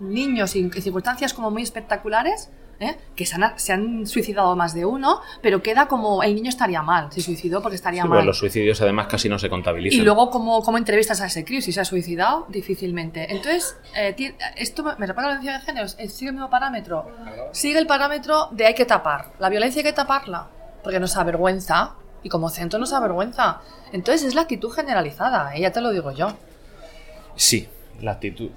niños 0.00 0.54
en 0.56 0.70
circunstancias 0.72 1.32
como 1.34 1.50
muy 1.50 1.62
espectaculares, 1.62 2.50
¿eh? 2.80 2.96
que 3.14 3.26
se 3.26 3.36
han, 3.36 3.58
se 3.58 3.72
han 3.72 4.06
suicidado 4.06 4.56
más 4.56 4.74
de 4.74 4.84
uno, 4.84 5.20
pero 5.40 5.62
queda 5.62 5.86
como 5.86 6.22
el 6.22 6.34
niño 6.34 6.48
estaría 6.48 6.82
mal, 6.82 7.12
se 7.12 7.20
suicidó 7.20 7.62
porque 7.62 7.76
estaría 7.76 8.02
Sí, 8.02 8.08
mal. 8.08 8.24
los 8.26 8.38
suicidios 8.38 8.80
además 8.80 9.06
casi 9.06 9.28
no 9.28 9.38
se 9.38 9.48
contabilizan. 9.48 10.00
Y 10.00 10.04
luego, 10.04 10.30
¿cómo, 10.30 10.62
cómo 10.62 10.78
entrevistas 10.78 11.20
a 11.20 11.26
ese 11.26 11.44
crío? 11.44 11.60
Si 11.62 11.72
se 11.72 11.80
ha 11.80 11.84
suicidado, 11.84 12.46
difícilmente. 12.48 13.30
Entonces, 13.30 13.76
eh, 13.96 14.34
esto 14.56 14.82
me 14.82 15.06
recuerda 15.06 15.30
la 15.34 15.38
violencia 15.38 15.58
de 15.58 15.64
género. 15.64 15.86
eh, 15.98 16.08
Sigue 16.08 16.28
el 16.30 16.34
mismo 16.34 16.50
parámetro. 16.50 17.06
Sigue 17.52 17.78
el 17.78 17.86
parámetro 17.86 18.48
de 18.50 18.66
hay 18.66 18.74
que 18.74 18.84
tapar. 18.84 19.32
La 19.38 19.48
violencia 19.48 19.80
hay 19.80 19.84
que 19.84 19.92
taparla. 19.92 20.48
Porque 20.82 20.98
nos 20.98 21.16
avergüenza. 21.16 21.94
Y 22.24 22.28
como 22.28 22.48
centro 22.50 22.78
nos 22.80 22.92
avergüenza. 22.92 23.60
Entonces, 23.92 24.24
es 24.26 24.34
la 24.34 24.42
actitud 24.42 24.70
generalizada. 24.70 25.54
¿eh? 25.54 25.60
Ya 25.60 25.70
te 25.70 25.80
lo 25.80 25.90
digo 25.90 26.10
yo. 26.12 26.32
Sí, 27.36 27.68
la 28.00 28.12
actitud. 28.12 28.50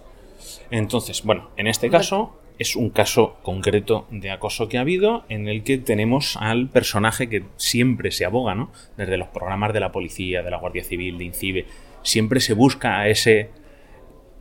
Entonces, 0.71 1.23
bueno, 1.23 1.49
en 1.57 1.67
este 1.67 1.89
caso 1.89 2.39
es 2.57 2.75
un 2.75 2.89
caso 2.89 3.37
concreto 3.43 4.07
de 4.11 4.31
acoso 4.31 4.69
que 4.69 4.77
ha 4.77 4.81
habido 4.81 5.25
en 5.29 5.47
el 5.47 5.63
que 5.63 5.77
tenemos 5.77 6.37
al 6.37 6.69
personaje 6.69 7.27
que 7.29 7.43
siempre 7.57 8.11
se 8.11 8.25
aboga, 8.25 8.55
¿no? 8.55 8.71
Desde 8.97 9.17
los 9.17 9.27
programas 9.27 9.73
de 9.73 9.81
la 9.81 9.91
policía, 9.91 10.41
de 10.41 10.51
la 10.51 10.57
Guardia 10.57 10.83
Civil, 10.83 11.17
de 11.17 11.25
INCIBE, 11.25 11.65
siempre 12.01 12.39
se 12.39 12.53
busca 12.53 12.99
a 12.99 13.09
ese 13.09 13.49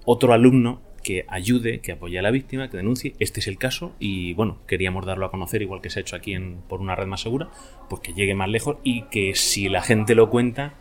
otro 0.05 0.33
alumno 0.33 0.81
que 1.03 1.25
ayude, 1.29 1.81
que 1.81 1.93
apoye 1.93 2.19
a 2.19 2.23
la 2.23 2.31
víctima, 2.31 2.71
que 2.71 2.77
denuncie. 2.77 3.15
Este 3.19 3.41
es 3.41 3.47
el 3.47 3.59
caso 3.59 3.93
y 3.99 4.35
bueno, 4.35 4.59
queríamos 4.67 5.05
darlo 5.05 5.27
a 5.27 5.31
conocer 5.31 5.63
igual 5.63 5.81
que 5.81 5.91
se 5.91 6.01
ha 6.01 6.03
hecho 6.03 6.17
aquí 6.17 6.37
por 6.69 6.81
una 6.81 6.97
red 6.97 7.07
más 7.07 7.21
segura, 7.21 7.51
pues 7.89 8.01
que 8.01 8.15
llegue 8.15 8.35
más 8.35 8.49
lejos 8.49 8.79
y 8.83 9.03
que 9.03 9.35
si 9.35 9.69
la 9.69 9.83
gente 9.83 10.15
lo 10.15 10.31
cuenta, 10.31 10.75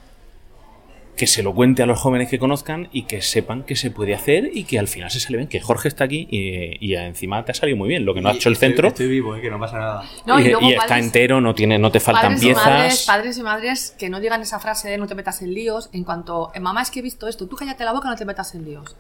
que 1.16 1.28
se 1.28 1.44
lo 1.44 1.54
cuente 1.54 1.84
a 1.84 1.86
los 1.86 2.00
jóvenes 2.00 2.28
que 2.28 2.40
conozcan 2.40 2.90
y 2.92 3.04
que 3.04 3.22
sepan 3.22 3.62
que 3.64 3.76
se 3.76 3.92
puede 3.92 4.16
hacer 4.16 4.50
y 4.52 4.64
que 4.64 4.80
al 4.80 4.88
final 4.88 5.12
se 5.12 5.20
sale 5.20 5.38
bien, 5.38 5.48
que 5.48 5.62
Jorge 5.62 5.88
está 5.88 6.06
aquí 6.06 6.28
y, 6.32 6.78
y 6.84 6.96
encima 6.96 7.46
te 7.46 7.52
ha 7.52 7.56
salido 7.56 7.78
muy 7.78 7.88
bien. 7.88 8.04
Lo 8.04 8.16
que 8.16 8.22
no 8.22 8.30
ha 8.30 8.34
hecho 8.34 8.50
el 8.50 8.54
estoy- 8.56 8.70
centro 8.70 8.88
Estoy 8.88 9.08
vivo, 9.08 9.36
eh, 9.36 9.42
que 9.42 9.52
no 9.52 9.60
pasa 9.60 9.78
nada. 9.78 10.04
No, 10.26 10.40
y 10.40 10.74
está 10.74 10.98
entero, 10.98 11.40
no, 11.40 11.54
tiene, 11.54 11.78
no 11.78 11.92
te 11.92 12.00
faltan 12.00 12.24
padres 12.34 12.42
piezas. 12.42 12.66
Y 12.66 12.70
madres, 12.70 13.04
padres 13.06 13.38
y 13.38 13.44
madres 13.44 13.96
que 13.98 14.10
no 14.10 14.20
digan 14.20 14.42
esa 14.42 14.60
frase 14.60 14.90
de 14.90 14.98
no 14.98 15.06
te 15.06 15.14
metas 15.14 15.42
en 15.44 15.54
líos 15.54 15.90
en 15.94 16.04
cuanto, 16.04 16.52
"Eh, 16.56 16.60
mamá, 16.60 16.82
es 16.82 16.90
que 16.90 17.00
he 17.00 17.04
visto 17.04 17.28
esto, 17.28 17.48
tú 17.48 17.56
cállate 17.56 17.86
la 17.86 17.94
boca, 17.94 18.10
no 18.10 18.16
te 18.16 18.26
metas 18.26 18.56
en 18.56 18.66
líos. 18.66 18.96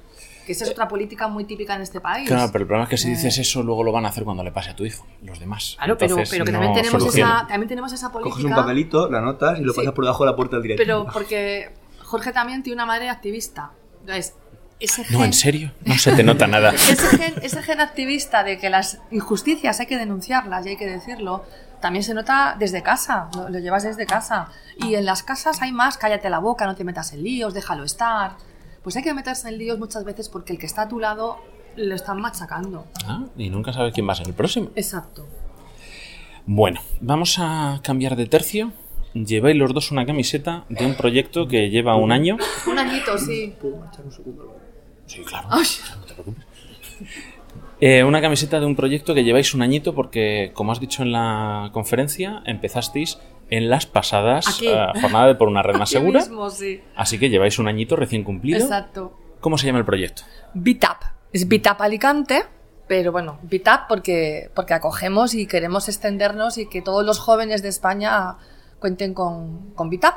Que 0.46 0.52
esa 0.52 0.66
es 0.66 0.72
otra 0.72 0.90
política 0.90 1.28
muy 1.30 1.46
típica 1.46 1.74
en 1.76 1.82
este 1.82 2.00
país. 2.02 2.28
Claro, 2.28 2.50
pero 2.52 2.64
el 2.64 2.68
problema 2.68 2.84
es 2.84 2.90
que 2.90 2.98
si 2.98 3.08
Eh. 3.08 3.12
dices 3.12 3.38
eso, 3.38 3.64
luego 3.64 3.82
lo 3.84 3.92
van 3.94 4.06
a 4.06 4.10
hacer 4.10 4.24
cuando 4.26 4.44
le 4.44 4.52
pase 4.52 4.72
a 4.72 4.76
tu 4.76 4.84
hijo, 4.86 5.08
los 5.24 5.40
demás. 5.40 5.76
Claro, 5.78 5.98
pero, 5.98 6.12
Entonces, 6.12 6.30
pero 6.30 6.46
que 6.46 6.52
no 6.52 6.60
también 6.60 6.84
tenemos, 6.84 7.16
esa, 7.16 7.46
también 7.48 7.68
tenemos 7.70 7.94
esa 7.94 8.12
política. 8.12 8.34
Coges 8.36 8.46
un 8.46 8.52
papelito, 8.56 9.10
lo 9.10 9.18
anotas 9.18 9.58
y 9.60 9.64
lo 9.64 9.72
Sí. 9.74 9.78
pasas 9.80 9.94
por 9.94 10.04
debajo 10.04 10.26
de 10.26 10.30
la 10.32 10.36
puerta 10.36 10.58
del 10.58 10.64
director. 10.64 10.86
Pero 10.86 11.08
porque 11.14 11.70
Jorge 12.14 12.32
también 12.32 12.62
tiene 12.62 12.76
una 12.76 12.86
madre 12.86 13.10
activista. 13.10 13.72
Entonces, 14.02 14.36
ese 14.80 15.02
No, 15.10 15.18
gen- 15.18 15.24
en 15.24 15.34
serio, 15.34 15.72
no 15.84 15.98
se 15.98 16.12
te 16.12 16.22
nota 16.24 16.46
nada. 16.46 16.70
ese 16.76 16.96
gen, 17.18 17.34
ese 17.42 17.64
gen 17.64 17.80
activista 17.82 18.44
de 18.44 18.60
que 18.60 18.70
las 18.70 19.00
injusticias 19.10 19.80
hay 19.80 19.88
que 19.88 19.98
denunciarlas 19.98 20.64
y 20.68 20.70
hay 20.70 20.78
que 20.78 20.86
decirlo, 20.86 21.44
también 21.82 22.04
se 22.04 22.14
nota 22.14 22.56
desde 22.60 22.84
casa, 22.84 23.30
lo, 23.36 23.50
lo 23.50 23.58
llevas 23.58 23.82
desde 23.82 24.06
casa. 24.06 24.50
Y 24.78 24.94
en 24.94 25.06
las 25.06 25.24
casas 25.24 25.60
hay 25.64 25.72
más, 25.72 25.98
cállate 25.98 26.30
la 26.30 26.38
boca, 26.38 26.68
no 26.68 26.76
te 26.76 26.84
metas 26.84 27.14
en 27.14 27.24
líos, 27.24 27.56
déjalo 27.56 27.84
estar. 27.84 28.36
Pues 28.84 28.96
hay 28.96 29.02
que 29.02 29.16
meterse 29.16 29.48
en 29.50 29.58
líos 29.58 29.80
muchas 29.80 30.04
veces 30.04 30.30
porque 30.30 30.54
el 30.54 30.60
que 30.60 30.68
está 30.68 30.84
a 30.84 30.88
tu 30.88 31.00
lado 31.00 31.40
lo 31.76 31.96
están 31.96 32.22
machacando. 32.22 32.86
Ah, 33.08 33.24
y 33.36 33.50
nunca 33.50 33.74
sabes 33.74 33.92
quién 33.92 34.08
va 34.08 34.14
a 34.14 34.18
ser 34.18 34.28
el 34.28 34.36
próximo. 34.36 34.70
Exacto. 34.76 35.26
Bueno, 36.46 36.80
vamos 37.00 37.38
a 37.40 37.80
cambiar 37.84 38.16
de 38.16 38.28
tercio. 38.28 38.72
Lleváis 39.14 39.56
los 39.58 39.74
dos 39.74 39.92
una 39.92 40.06
camiseta 40.06 40.66
de 40.70 40.86
un 40.86 40.96
proyecto 40.96 41.48
que 41.48 41.70
lleva 41.70 41.96
un 41.96 42.12
año. 42.12 42.38
Un 42.68 42.80
añito, 42.80 43.18
sí. 43.18 43.54
Sí, 45.06 45.22
claro. 45.24 45.48
Ay. 45.52 45.66
Eh, 47.80 48.04
una 48.04 48.22
camiseta 48.22 48.60
de 48.60 48.66
un 48.66 48.76
proyecto 48.76 49.14
que 49.14 49.24
lleváis 49.24 49.54
un 49.54 49.62
añito 49.62 49.94
porque, 49.94 50.52
como 50.54 50.72
has 50.72 50.80
dicho 50.80 51.04
en 51.04 51.12
la 51.12 51.70
conferencia, 51.74 52.42
empezasteis 52.46 53.20
en 53.50 53.70
las 53.70 53.86
pasadas 53.86 54.48
Aquí. 54.48 54.68
eh, 54.68 54.86
jornadas 55.02 55.28
de 55.28 55.36
por 55.36 55.48
una 55.50 55.62
red 55.62 55.76
más 55.76 55.90
Aquí 55.90 55.98
segura. 56.00 56.22
mismo, 56.22 56.50
sí. 56.50 56.82
Así 56.96 57.20
que 57.20 57.30
lleváis 57.30 57.60
un 57.60 57.68
añito 57.68 57.96
recién 57.96 58.24
cumplido. 58.24 58.60
Exacto. 58.60 59.18
¿Cómo 59.42 59.58
se 59.58 59.66
llama 59.68 59.80
el 59.80 59.86
proyecto? 59.86 60.24
BITAP. 60.54 61.02
Es 61.34 61.48
BITAP 61.48 61.82
Alicante, 61.82 62.44
pero 62.88 63.12
bueno, 63.12 63.40
BITAP 63.44 63.90
porque, 63.90 64.50
porque 64.56 64.74
acogemos 64.74 65.34
y 65.34 65.46
queremos 65.46 65.90
extendernos 65.90 66.58
y 66.58 66.70
que 66.70 66.82
todos 66.82 67.06
los 67.06 67.20
jóvenes 67.20 67.62
de 67.64 67.70
España 67.70 68.38
cuenten 68.84 69.14
con, 69.14 69.72
con 69.76 69.90
BITAP. 69.90 70.14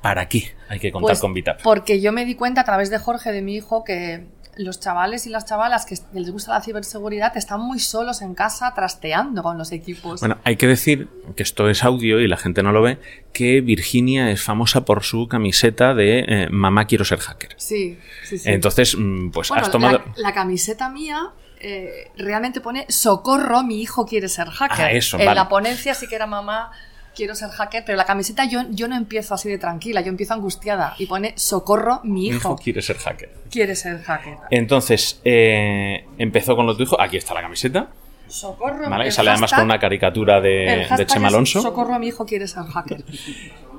¿Para 0.00 0.26
qué 0.26 0.54
hay 0.70 0.78
que 0.78 0.90
contar 0.90 1.10
Pues, 1.10 1.20
con 1.20 1.34
Vitap? 1.34 1.60
Porque 1.62 2.00
yo 2.00 2.12
me 2.12 2.24
di 2.24 2.34
cuenta 2.34 2.62
a 2.62 2.64
través 2.64 2.88
de 2.88 2.98
Jorge, 2.98 3.30
de 3.30 3.42
mi 3.42 3.56
hijo, 3.56 3.84
que 3.84 4.24
los 4.56 4.80
chavales 4.80 5.26
y 5.26 5.30
las 5.30 5.44
chavalas 5.44 5.84
que 5.84 5.96
les 6.14 6.30
gusta 6.30 6.52
la 6.54 6.62
ciberseguridad 6.62 7.36
están 7.36 7.60
muy 7.60 7.78
solos 7.78 8.22
en 8.22 8.34
casa 8.34 8.72
trasteando 8.74 9.42
con 9.42 9.58
los 9.58 9.70
equipos. 9.70 10.20
Bueno, 10.20 10.38
hay 10.44 10.56
que 10.56 10.66
decir 10.66 11.08
que 11.36 11.42
esto 11.42 11.68
es 11.68 11.84
audio 11.84 12.20
y 12.20 12.26
la 12.26 12.38
gente 12.38 12.62
no 12.62 12.72
lo 12.72 12.80
ve, 12.80 12.98
que 13.34 13.60
Virginia 13.60 14.30
es 14.30 14.42
famosa 14.42 14.86
por 14.86 15.02
su 15.02 15.28
camiseta 15.28 15.92
de 15.92 16.20
eh, 16.20 16.48
Mamá 16.50 16.86
quiero 16.86 17.04
ser 17.04 17.18
hacker. 17.18 17.50
sí, 17.58 17.98
sí, 18.24 18.38
sí. 18.38 18.48
Entonces, 18.48 18.96
mm, 18.96 19.30
pues 19.30 19.48
Bueno, 19.50 19.62
has 19.64 19.70
tomado... 19.70 19.98
la, 19.98 20.12
la 20.16 20.32
camiseta 20.32 20.88
mía 20.88 21.32
eh, 21.58 22.10
realmente 22.16 22.60
pone 22.60 22.86
socorro, 22.88 23.62
mi 23.62 23.80
hijo 23.82 24.06
quiere 24.06 24.28
ser 24.28 24.48
hacker. 24.50 24.86
Ah, 24.86 24.92
eso, 24.92 25.18
en 25.18 25.26
vale. 25.26 25.34
la 25.36 25.48
ponencia 25.48 25.94
sí 25.94 26.06
que 26.06 26.14
era 26.14 26.26
mamá, 26.26 26.70
quiero 27.16 27.34
ser 27.34 27.48
hacker, 27.48 27.82
pero 27.84 27.96
la 27.96 28.04
camiseta 28.04 28.44
yo, 28.44 28.62
yo 28.70 28.86
no 28.86 28.96
empiezo 28.96 29.34
así 29.34 29.48
de 29.48 29.58
tranquila, 29.58 30.02
yo 30.02 30.08
empiezo 30.08 30.34
angustiada 30.34 30.94
y 30.98 31.06
pone 31.06 31.32
socorro, 31.36 32.00
mi 32.04 32.20
Mi 32.20 32.26
hijo, 32.28 32.36
hijo 32.36 32.56
quiere 32.56 32.82
ser 32.82 32.98
hacker. 32.98 33.30
quiere 33.50 33.74
ser 33.74 34.02
hacker. 34.02 34.36
Entonces, 34.50 35.20
eh, 35.24 36.04
empezó 36.18 36.54
con 36.54 36.66
lo 36.66 36.74
de 36.74 36.78
tu 36.78 36.82
hijo. 36.84 37.00
Aquí 37.00 37.16
está 37.16 37.34
la 37.34 37.42
camiseta. 37.42 37.88
Socorro, 38.28 38.90
¿vale? 38.90 39.06
el 39.06 39.12
sale 39.12 39.30
además 39.30 39.52
con 39.52 39.64
una 39.64 39.78
caricatura 39.78 40.40
de, 40.40 40.86
de 40.96 41.06
Chema 41.06 41.28
Alonso. 41.28 41.62
Socorro, 41.62 41.98
mi 41.98 42.08
hijo 42.08 42.26
quiere 42.26 42.46
ser 42.48 42.64
hacker. 42.64 43.04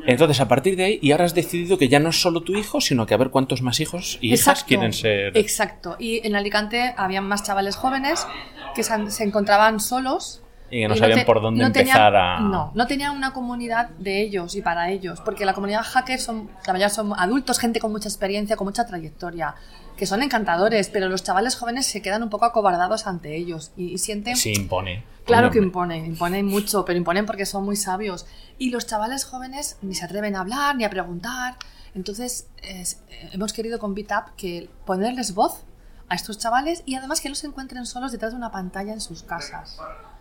Entonces, 0.05 0.39
a 0.39 0.47
partir 0.47 0.77
de 0.77 0.85
ahí, 0.85 0.99
y 1.01 1.11
ahora 1.11 1.25
has 1.25 1.35
decidido 1.35 1.77
que 1.77 1.89
ya 1.89 1.99
no 1.99 2.09
es 2.09 2.21
solo 2.21 2.39
tu 2.41 2.55
hijo, 2.55 2.79
sino 2.79 3.05
que 3.05 3.13
a 3.13 3.17
ver 3.17 3.29
cuántos 3.29 3.61
más 3.61 3.81
hijos 3.81 4.17
y 4.21 4.27
hijas 4.27 4.39
Exacto, 4.39 4.65
quieren 4.67 4.93
ser. 4.93 5.37
Exacto. 5.37 5.97
Y 5.99 6.25
en 6.25 6.37
Alicante 6.37 6.93
había 6.95 7.19
más 7.19 7.43
chavales 7.43 7.75
jóvenes 7.75 8.25
que 8.73 8.83
se, 8.83 9.11
se 9.11 9.23
encontraban 9.25 9.81
solos. 9.81 10.41
Y 10.69 10.81
que 10.81 10.87
no 10.89 10.95
y 10.95 10.99
sabían 10.99 11.19
te- 11.19 11.25
por 11.25 11.41
dónde 11.41 11.61
no 11.61 11.67
empezar 11.67 12.15
a. 12.15 12.39
No, 12.39 12.71
no 12.75 12.87
tenían 12.87 13.15
una 13.15 13.31
comunidad 13.33 13.89
de 13.99 14.21
ellos 14.21 14.55
y 14.55 14.61
para 14.61 14.89
ellos. 14.91 15.21
Porque 15.21 15.45
la 15.45 15.53
comunidad 15.53 15.83
hacker 15.83 16.19
son, 16.19 16.49
la 16.65 16.73
mayoría 16.73 16.89
son 16.89 17.13
adultos, 17.17 17.59
gente 17.59 17.79
con 17.79 17.91
mucha 17.91 18.09
experiencia, 18.09 18.55
con 18.57 18.65
mucha 18.67 18.85
trayectoria, 18.85 19.55
que 19.95 20.05
son 20.05 20.21
encantadores, 20.21 20.89
pero 20.89 21.07
los 21.09 21.23
chavales 21.23 21.55
jóvenes 21.55 21.85
se 21.87 22.01
quedan 22.01 22.21
un 22.23 22.29
poco 22.29 22.45
acobardados 22.45 23.07
ante 23.07 23.35
ellos 23.35 23.71
y, 23.77 23.93
y 23.93 23.97
sienten. 23.97 24.35
Sí, 24.35 24.53
impone. 24.53 25.03
Claro 25.25 25.51
que 25.51 25.59
imponen, 25.59 26.05
imponen 26.05 26.45
mucho, 26.45 26.85
pero 26.85 26.97
imponen 26.97 27.25
porque 27.25 27.45
son 27.45 27.63
muy 27.65 27.75
sabios. 27.75 28.25
Y 28.57 28.69
los 28.69 28.85
chavales 28.87 29.25
jóvenes 29.25 29.77
ni 29.81 29.93
se 29.95 30.05
atreven 30.05 30.35
a 30.35 30.41
hablar 30.41 30.75
ni 30.75 30.83
a 30.85 30.89
preguntar. 30.89 31.55
Entonces, 31.95 32.47
es- 32.61 33.01
eh, 33.09 33.29
hemos 33.33 33.53
querido 33.53 33.79
con 33.79 33.93
BitUp 33.93 34.35
que 34.37 34.69
ponerles 34.85 35.33
voz 35.33 35.63
a 36.09 36.15
estos 36.15 36.37
chavales 36.37 36.83
y 36.85 36.95
además 36.95 37.19
que 37.19 37.27
no 37.29 37.35
se 37.35 37.47
encuentren 37.47 37.85
solos 37.85 38.11
detrás 38.13 38.31
de 38.31 38.37
una 38.37 38.51
pantalla 38.51 38.93
en 38.93 39.01
sus 39.01 39.23
casas. 39.23 39.77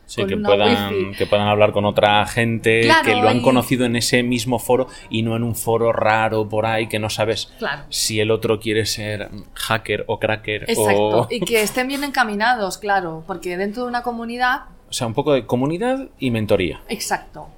Sí, 0.07 0.25
que 0.25 0.37
puedan, 0.37 0.95
wifi. 0.95 1.17
que 1.19 1.27
puedan 1.27 1.49
hablar 1.49 1.73
con 1.73 1.85
otra 1.85 2.25
gente 2.27 2.83
Claro, 2.83 3.05
que 3.05 3.17
lo 3.17 3.29
han 3.29 3.39
y- 3.39 3.43
conocido 3.43 3.85
en 3.85 3.97
ese 3.97 4.23
mismo 4.23 4.59
foro 4.61 4.87
y 5.11 5.23
no 5.23 5.35
en 5.35 5.43
un 5.43 5.55
foro 5.57 5.93
raro 5.93 6.49
por 6.49 6.65
ahí 6.65 6.87
que 6.87 6.99
no 7.01 7.11
sabes 7.11 7.53
Claro. 7.59 7.83
si 7.91 8.21
el 8.21 8.31
otro 8.31 8.61
quiere 8.61 8.87
ser 8.87 9.29
hacker 9.55 10.05
o 10.07 10.19
cracker 10.21 10.63
Exacto, 10.71 11.03
o... 11.23 11.27
y 11.29 11.41
que 11.41 11.61
estén 11.63 11.89
bien 11.89 12.05
encaminados, 12.05 12.79
claro, 12.79 13.25
porque 13.27 13.57
dentro 13.57 13.83
de 13.83 13.89
una 13.89 14.03
comunidad 14.03 14.67
O 14.89 14.93
sea, 14.93 15.09
un 15.09 15.15
poco 15.15 15.33
de 15.33 15.45
comunidad 15.45 16.07
y 16.21 16.31
mentoría. 16.31 16.81
Exacto. 16.89 17.49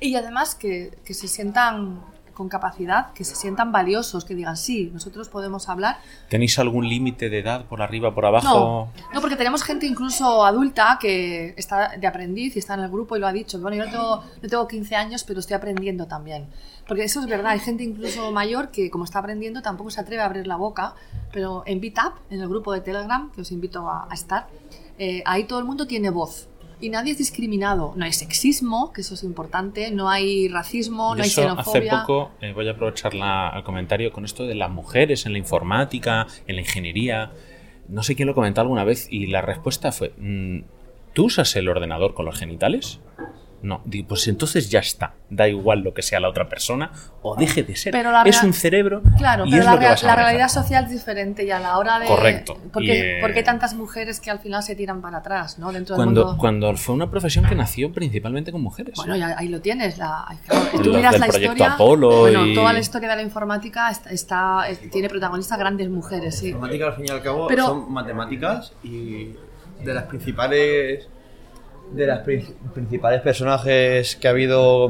Y 0.00 0.16
además 0.16 0.56
que, 0.56 0.90
que 1.04 1.14
se 1.14 1.28
sientan 1.28 2.00
con 2.40 2.48
capacidad, 2.48 3.12
que 3.12 3.22
se 3.22 3.34
sientan 3.36 3.70
valiosos, 3.70 4.24
que 4.24 4.34
digan, 4.34 4.56
sí, 4.56 4.90
nosotros 4.94 5.28
podemos 5.28 5.68
hablar. 5.68 5.98
¿Tenéis 6.30 6.58
algún 6.58 6.88
límite 6.88 7.28
de 7.28 7.40
edad 7.40 7.66
por 7.66 7.82
arriba, 7.82 8.14
por 8.14 8.24
abajo? 8.24 8.48
No, 8.48 9.12
no, 9.12 9.20
porque 9.20 9.36
tenemos 9.36 9.62
gente 9.62 9.84
incluso 9.84 10.42
adulta 10.42 10.96
que 10.98 11.52
está 11.58 11.98
de 11.98 12.06
aprendiz 12.06 12.56
y 12.56 12.60
está 12.60 12.72
en 12.72 12.80
el 12.80 12.88
grupo 12.88 13.14
y 13.14 13.20
lo 13.20 13.26
ha 13.26 13.32
dicho. 13.34 13.60
Bueno, 13.60 13.76
yo 13.76 13.84
no 13.84 13.90
tengo, 13.90 14.24
no 14.40 14.48
tengo 14.48 14.66
15 14.66 14.96
años, 14.96 15.22
pero 15.24 15.40
estoy 15.40 15.54
aprendiendo 15.54 16.06
también. 16.06 16.46
Porque 16.88 17.04
eso 17.04 17.20
es 17.20 17.26
verdad, 17.26 17.52
hay 17.52 17.58
gente 17.58 17.84
incluso 17.84 18.32
mayor 18.32 18.70
que 18.70 18.90
como 18.90 19.04
está 19.04 19.18
aprendiendo 19.18 19.60
tampoco 19.60 19.90
se 19.90 20.00
atreve 20.00 20.22
a 20.22 20.24
abrir 20.24 20.46
la 20.46 20.56
boca, 20.56 20.94
pero 21.34 21.62
en 21.66 21.78
Meetup, 21.78 22.14
en 22.30 22.40
el 22.40 22.48
grupo 22.48 22.72
de 22.72 22.80
Telegram, 22.80 23.30
que 23.32 23.42
os 23.42 23.52
invito 23.52 23.86
a, 23.86 24.08
a 24.10 24.14
estar, 24.14 24.48
eh, 24.98 25.22
ahí 25.26 25.44
todo 25.44 25.58
el 25.58 25.66
mundo 25.66 25.86
tiene 25.86 26.08
voz. 26.08 26.49
Y 26.80 26.88
nadie 26.88 27.12
es 27.12 27.18
discriminado. 27.18 27.92
No 27.96 28.04
hay 28.04 28.12
sexismo, 28.12 28.92
que 28.92 29.02
eso 29.02 29.14
es 29.14 29.22
importante, 29.22 29.90
no 29.90 30.08
hay 30.08 30.48
racismo, 30.48 31.14
no 31.14 31.22
hay 31.22 31.28
eso 31.28 31.42
hace 31.42 31.50
xenofobia. 31.50 32.00
poco, 32.06 32.30
eh, 32.40 32.52
voy 32.54 32.66
a 32.68 32.72
aprovechar 32.72 33.14
la- 33.14 33.52
el 33.56 33.62
comentario 33.64 34.12
con 34.12 34.24
esto 34.24 34.46
de 34.46 34.54
las 34.54 34.70
mujeres 34.70 35.26
en 35.26 35.32
la 35.32 35.38
informática, 35.38 36.26
en 36.46 36.56
la 36.56 36.62
ingeniería. 36.62 37.32
No 37.88 38.02
sé 38.02 38.14
quién 38.16 38.28
lo 38.28 38.34
comentó 38.34 38.60
alguna 38.62 38.84
vez 38.84 39.08
y 39.10 39.26
la 39.26 39.42
respuesta 39.42 39.92
fue, 39.92 40.14
mm, 40.16 40.60
¿tú 41.12 41.24
usas 41.26 41.54
el 41.56 41.68
ordenador 41.68 42.14
con 42.14 42.24
los 42.24 42.38
genitales? 42.38 43.00
No, 43.62 43.82
Digo, 43.84 44.08
pues 44.08 44.26
entonces 44.26 44.70
ya 44.70 44.78
está. 44.78 45.12
Da 45.28 45.46
igual 45.46 45.80
lo 45.80 45.92
que 45.92 46.00
sea 46.00 46.18
la 46.18 46.28
otra 46.30 46.48
persona 46.48 46.90
o 47.20 47.36
deje 47.36 47.62
de 47.62 47.76
ser. 47.76 47.92
Pero 47.92 48.10
la 48.10 48.22
es 48.22 48.42
un 48.42 48.54
cerebro 48.54 49.02
Claro, 49.18 49.44
y 49.44 49.50
pero 49.50 49.60
es 49.60 49.66
la, 49.66 49.72
lo 49.72 49.78
que 49.78 49.84
rea- 49.84 49.90
vas 49.90 50.02
a 50.02 50.06
la 50.06 50.16
realidad 50.16 50.48
social 50.48 50.84
es 50.86 50.90
diferente 50.90 51.44
y 51.44 51.50
a 51.50 51.60
la 51.60 51.76
hora 51.76 51.98
de... 51.98 52.06
Correcto. 52.06 52.56
¿Por 52.72 52.82
Y, 52.82 52.86
qué, 52.86 53.18
eh, 53.18 53.20
por 53.20 53.34
qué 53.34 53.42
tantas 53.42 53.74
mujeres 53.74 54.18
que 54.18 54.30
al 54.30 54.38
final 54.38 54.62
se 54.62 54.74
tiran 54.76 55.02
para 55.02 55.18
atrás, 55.18 55.58
¿no? 55.58 55.72
Dentro 55.72 55.94
del 55.94 56.04
Cuando, 56.04 56.24
mundo... 56.24 56.38
cuando 56.40 56.74
fue 56.76 56.94
una 56.94 57.10
profesión 57.10 57.44
que 57.44 57.54
nació 57.54 57.92
principalmente 57.92 58.50
con 58.50 58.62
mujeres. 58.62 58.94
Bueno, 58.96 59.14
ya 59.16 59.34
ahí 59.38 59.48
lo 59.48 59.60
tienes. 59.60 59.98
La, 59.98 60.24
Los 60.72 60.82
tú 60.82 60.94
miras 60.94 61.12
del 61.12 61.20
la 61.20 61.26
proyecto 61.26 61.52
historia. 61.52 61.74
Apolo 61.74 62.20
bueno, 62.20 62.46
y- 62.46 62.54
toda 62.54 62.72
la 62.72 62.78
historia 62.78 63.10
de 63.10 63.16
la 63.16 63.22
informática 63.22 63.90
está, 63.90 64.10
está- 64.10 64.68
es- 64.70 64.90
tiene 64.90 65.08
protagonistas 65.10 65.58
grandes 65.58 65.90
mujeres, 65.90 66.38
sí. 66.38 66.46
Informática, 66.48 66.86
al 66.86 66.94
fin 66.96 67.04
y 67.08 67.10
al 67.10 67.22
cabo, 67.22 67.46
Pero- 67.46 67.66
son 67.66 67.92
matemáticas 67.92 68.72
y 68.82 69.34
de 69.84 69.94
las 69.94 70.04
principales. 70.04 71.08
De 71.92 72.06
las 72.06 72.20
prin- 72.20 72.54
principales 72.74 73.20
personajes 73.22 74.16
que 74.16 74.28
ha 74.28 74.30
habido 74.30 74.86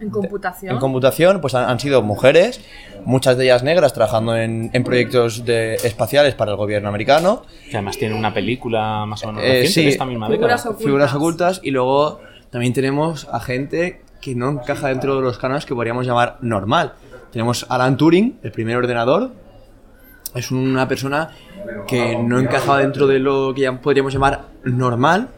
En 0.00 0.10
computación. 0.10 0.72
en 0.74 0.78
computación, 0.80 1.40
pues 1.40 1.54
han, 1.54 1.68
han 1.70 1.78
sido 1.80 2.02
mujeres, 2.02 2.60
muchas 3.04 3.36
de 3.36 3.44
ellas 3.44 3.62
negras, 3.62 3.92
trabajando 3.92 4.36
en, 4.36 4.70
en 4.72 4.84
proyectos 4.84 5.44
de, 5.44 5.74
espaciales 5.76 6.34
para 6.34 6.50
el 6.50 6.56
gobierno 6.56 6.88
americano. 6.88 7.42
Que 7.70 7.76
además 7.76 7.96
tiene 7.96 8.14
una 8.14 8.34
película 8.34 9.06
más 9.06 9.22
o 9.24 9.28
menos 9.28 9.42
Eh, 9.42 9.46
reciente 9.48 9.72
sí, 9.72 9.82
de 9.84 9.88
esta 9.90 10.04
misma 10.04 10.28
década. 10.28 10.58
Figuras 10.78 11.14
ocultas. 11.14 11.60
Y 11.62 11.70
luego 11.70 12.20
también 12.50 12.72
tenemos 12.72 13.28
a 13.30 13.40
gente 13.40 14.02
que 14.20 14.34
no 14.34 14.50
encaja 14.50 14.88
dentro 14.88 15.14
de 15.16 15.22
los 15.22 15.38
cánones 15.38 15.64
que 15.66 15.74
podríamos 15.74 16.06
llamar 16.06 16.38
normal. 16.40 16.94
Tenemos 17.30 17.64
a 17.68 17.74
Alan 17.76 17.96
Turing, 17.96 18.38
el 18.42 18.50
primer 18.50 18.76
ordenador. 18.76 19.30
Es 20.34 20.50
una 20.50 20.86
persona 20.88 21.30
que 21.86 22.16
no 22.16 22.38
encajaba 22.40 22.80
dentro 22.80 23.06
de 23.06 23.18
lo 23.20 23.54
que 23.54 23.62
ya 23.62 23.80
podríamos 23.80 24.12
llamar 24.12 24.46
normal 24.64 25.28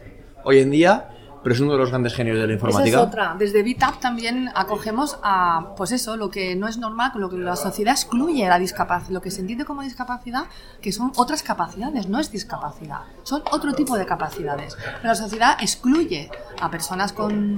hoy 0.43 0.59
en 0.59 0.71
día, 0.71 1.09
pero 1.41 1.55
es 1.55 1.61
uno 1.61 1.71
de 1.73 1.77
los 1.77 1.89
grandes 1.89 2.13
genios 2.13 2.35
de 2.35 2.41
la 2.47 2.53
Esa 2.53 2.53
informática. 2.53 2.97
es 2.97 3.03
otra. 3.07 3.35
Desde 3.39 3.63
VTAP 3.63 3.99
también 3.99 4.49
acogemos 4.55 5.19
a, 5.23 5.73
pues 5.77 5.91
eso, 5.93 6.17
lo 6.17 6.29
que 6.29 6.55
no 6.55 6.67
es 6.67 6.77
normal, 6.77 7.11
lo 7.15 7.29
que 7.29 7.37
la 7.37 7.55
sociedad 7.55 7.93
excluye 7.93 8.47
la 8.47 8.59
discapacidad, 8.59 9.11
lo 9.11 9.21
que 9.21 9.31
se 9.31 9.41
entiende 9.41 9.63
como 9.63 9.81
discapacidad, 9.81 10.43
que 10.81 10.91
son 10.91 11.13
otras 11.15 11.41
capacidades, 11.41 12.09
no 12.09 12.19
es 12.19 12.29
discapacidad, 12.31 13.01
son 13.23 13.41
otro 13.51 13.73
tipo 13.73 13.97
de 13.97 14.05
capacidades. 14.05 14.75
Pero 14.97 15.07
la 15.07 15.15
sociedad 15.15 15.57
excluye 15.61 16.29
a 16.59 16.69
personas 16.69 17.13
con 17.13 17.55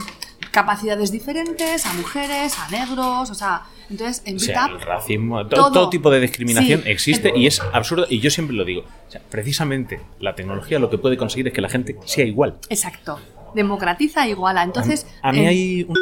capacidades 0.51 1.11
diferentes, 1.11 1.85
a 1.85 1.93
mujeres, 1.93 2.57
a 2.59 2.69
negros, 2.69 3.29
o 3.29 3.33
sea, 3.33 3.63
entonces 3.89 4.21
en 4.25 4.35
O 4.35 4.39
sea, 4.39 4.65
el 4.67 4.81
racismo, 4.81 5.43
to- 5.47 5.55
todo. 5.55 5.71
todo, 5.71 5.89
tipo 5.89 6.09
de 6.11 6.19
discriminación 6.19 6.83
Sí. 6.83 6.89
existe 6.89 7.33
y 7.35 7.47
es 7.47 7.59
absurdo. 7.73 8.05
Y 8.09 8.19
yo 8.19 8.29
siempre 8.29 8.55
lo 8.55 8.63
digo. 8.65 8.81
O 9.07 9.11
sea, 9.11 9.21
precisamente 9.29 10.01
la 10.19 10.35
tecnología 10.35 10.79
lo 10.79 10.89
que 10.89 10.97
puede 10.97 11.17
conseguir 11.17 11.47
es 11.47 11.53
que 11.53 11.61
la 11.61 11.69
gente 11.69 11.97
sea 12.05 12.25
igual. 12.25 12.57
Exacto. 12.69 13.19
Democratiza 13.55 14.25
e 14.25 14.29
iguala. 14.29 14.63
Entonces. 14.63 15.07
A 15.21 15.31
mí 15.31 15.39
eh, 15.39 15.47
hay 15.47 15.83
un... 15.87 15.95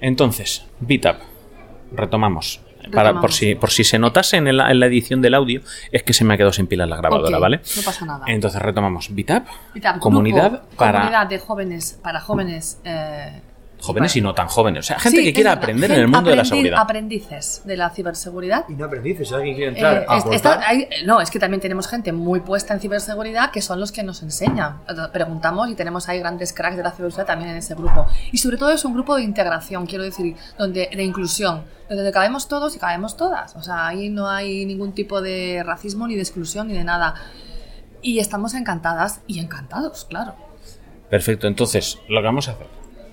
Entonces, 0.00 0.64
BitUp. 0.80 1.16
Retomamos. 1.92 2.60
Para, 2.92 3.20
por, 3.20 3.32
si, 3.32 3.54
por 3.54 3.70
si 3.70 3.84
se 3.84 3.98
notase 3.98 4.36
en, 4.36 4.46
el- 4.48 4.60
en 4.60 4.80
la 4.80 4.86
edición 4.86 5.22
del 5.22 5.34
audio, 5.34 5.60
es 5.92 6.02
que 6.02 6.12
se 6.12 6.24
me 6.24 6.34
ha 6.34 6.36
quedado 6.36 6.52
sin 6.52 6.66
pila 6.66 6.86
la 6.86 6.96
grabadora, 6.96 7.38
¿vale? 7.38 7.60
No 7.76 7.82
pasa 7.82 8.04
nada. 8.06 8.24
Entonces 8.26 8.60
retomamos. 8.60 9.14
BitUp, 9.14 9.44
VTAP, 9.74 9.98
comunidad 9.98 10.50
grupo, 10.50 10.66
para 10.76 10.98
comunidad 11.00 11.26
de 11.26 11.38
jóvenes, 11.38 11.98
para 12.02 12.20
jóvenes. 12.20 12.80
eh, 12.84 13.40
jóvenes 13.84 14.16
y 14.16 14.20
no 14.20 14.34
tan 14.34 14.48
jóvenes. 14.48 14.80
O 14.80 14.82
sea, 14.88 14.98
gente 14.98 15.18
sí, 15.18 15.22
que 15.24 15.28
es 15.30 15.34
quiera 15.34 15.52
aprender 15.52 15.90
en 15.92 16.00
el 16.00 16.08
mundo 16.08 16.30
de 16.30 16.36
la 16.36 16.44
seguridad. 16.44 16.80
Aprendices 16.80 17.62
de 17.64 17.76
la 17.76 17.90
ciberseguridad. 17.90 18.64
Y 18.68 18.74
no 18.74 18.84
aprendices, 18.86 19.28
si 19.28 19.34
alguien 19.34 19.54
quiere 19.54 19.70
Eh, 19.72 19.74
entrar 19.74 20.04
a 20.08 20.16
es- 20.18 20.24
está- 20.32 20.60
hay- 20.66 20.88
no, 21.04 21.20
es 21.20 21.30
que 21.30 21.38
también 21.38 21.60
tenemos 21.60 21.86
gente 21.86 22.12
muy 22.12 22.40
puesta 22.40 22.74
en 22.74 22.80
ciberseguridad 22.80 23.50
que 23.50 23.62
son 23.62 23.78
los 23.80 23.92
que 23.92 24.02
nos 24.02 24.22
enseñan. 24.22 24.80
Preguntamos 25.12 25.68
y 25.68 25.74
tenemos 25.74 26.08
ahí 26.08 26.18
grandes 26.18 26.52
cracks 26.52 26.76
de 26.76 26.82
la 26.82 26.90
ciberseguridad 26.90 27.26
también 27.26 27.50
en 27.50 27.56
ese 27.58 27.74
grupo. 27.74 28.06
Y 28.32 28.38
sobre 28.38 28.56
todo 28.56 28.70
es 28.70 28.84
un 28.84 28.94
grupo 28.94 29.16
de 29.16 29.22
integración, 29.22 29.86
quiero 29.86 30.04
decir, 30.04 30.34
donde 30.58 30.88
de 30.94 31.02
inclusión, 31.04 31.64
donde 31.88 32.10
cabemos 32.12 32.48
todos 32.48 32.74
y 32.74 32.78
cabemos 32.78 33.16
todas. 33.16 33.54
O 33.56 33.62
sea, 33.62 33.86
ahí 33.86 34.08
no 34.08 34.28
hay 34.28 34.64
ningún 34.66 34.92
tipo 34.94 35.20
de 35.20 35.62
racismo 35.64 36.06
ni 36.06 36.14
de 36.14 36.20
exclusión 36.22 36.68
ni 36.68 36.74
de 36.74 36.84
nada. 36.84 37.14
Y 38.02 38.18
estamos 38.18 38.54
encantadas 38.54 39.20
y 39.26 39.38
encantados, 39.38 40.04
claro. 40.04 40.34
Perfecto, 41.10 41.46
entonces 41.46 41.98
lo 42.08 42.20
que 42.20 42.24
vamos 42.26 42.48
a 42.48 42.52
hacer. 42.52 42.66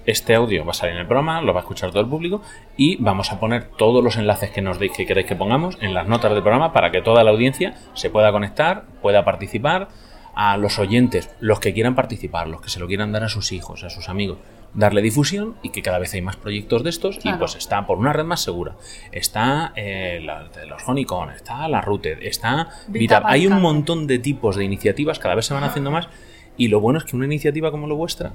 Este 0.05 0.35
audio 0.35 0.65
va 0.65 0.71
a 0.71 0.73
salir 0.73 0.95
en 0.95 1.01
el 1.01 1.07
programa, 1.07 1.41
lo 1.41 1.53
va 1.53 1.59
a 1.59 1.63
escuchar 1.63 1.91
todo 1.91 2.01
el 2.01 2.09
público 2.09 2.41
y 2.77 2.97
vamos 2.97 3.31
a 3.31 3.39
poner 3.39 3.65
todos 3.77 4.03
los 4.03 4.17
enlaces 4.17 4.49
que 4.51 4.61
nos 4.61 4.79
deis 4.79 4.91
que 4.91 5.05
queréis 5.05 5.27
que 5.27 5.35
pongamos 5.35 5.77
en 5.81 5.93
las 5.93 6.07
notas 6.07 6.33
del 6.33 6.41
programa 6.41 6.73
para 6.73 6.91
que 6.91 7.01
toda 7.01 7.23
la 7.23 7.31
audiencia 7.31 7.75
se 7.93 8.09
pueda 8.09 8.31
conectar, 8.31 8.85
pueda 9.01 9.23
participar. 9.23 9.89
A 10.33 10.55
los 10.55 10.79
oyentes, 10.79 11.29
los 11.41 11.59
que 11.59 11.73
quieran 11.73 11.93
participar, 11.93 12.47
los 12.47 12.61
que 12.61 12.69
se 12.69 12.79
lo 12.79 12.87
quieran 12.87 13.11
dar 13.11 13.21
a 13.25 13.27
sus 13.27 13.51
hijos, 13.51 13.83
a 13.83 13.89
sus 13.89 14.07
amigos, 14.07 14.37
darle 14.73 15.01
difusión 15.01 15.55
y 15.61 15.69
que 15.69 15.81
cada 15.81 15.99
vez 15.99 16.13
hay 16.13 16.21
más 16.21 16.37
proyectos 16.37 16.83
de 16.83 16.89
estos 16.89 17.19
y 17.23 17.33
pues 17.33 17.55
está 17.55 17.85
por 17.85 17.97
una 17.97 18.13
red 18.13 18.23
más 18.23 18.41
segura. 18.41 18.75
Está 19.11 19.73
eh, 19.75 20.21
la 20.23 20.49
los 20.67 20.87
Honeycomb, 20.87 21.31
está 21.31 21.67
la 21.67 21.81
Routed, 21.81 22.19
está 22.21 22.69
Vita 22.87 23.17
Vitap. 23.17 23.23
Hay 23.25 23.45
un 23.45 23.61
montón 23.61 24.07
de 24.07 24.19
tipos 24.19 24.55
de 24.55 24.63
iniciativas, 24.63 25.19
cada 25.19 25.35
vez 25.35 25.45
se 25.45 25.53
van 25.53 25.65
haciendo 25.65 25.91
más 25.91 26.07
y 26.57 26.69
lo 26.69 26.79
bueno 26.79 26.99
es 26.99 27.05
que 27.05 27.15
una 27.15 27.25
iniciativa 27.25 27.71
como 27.71 27.87
la 27.87 27.95
vuestra 27.95 28.33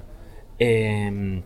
eh, 0.59 1.43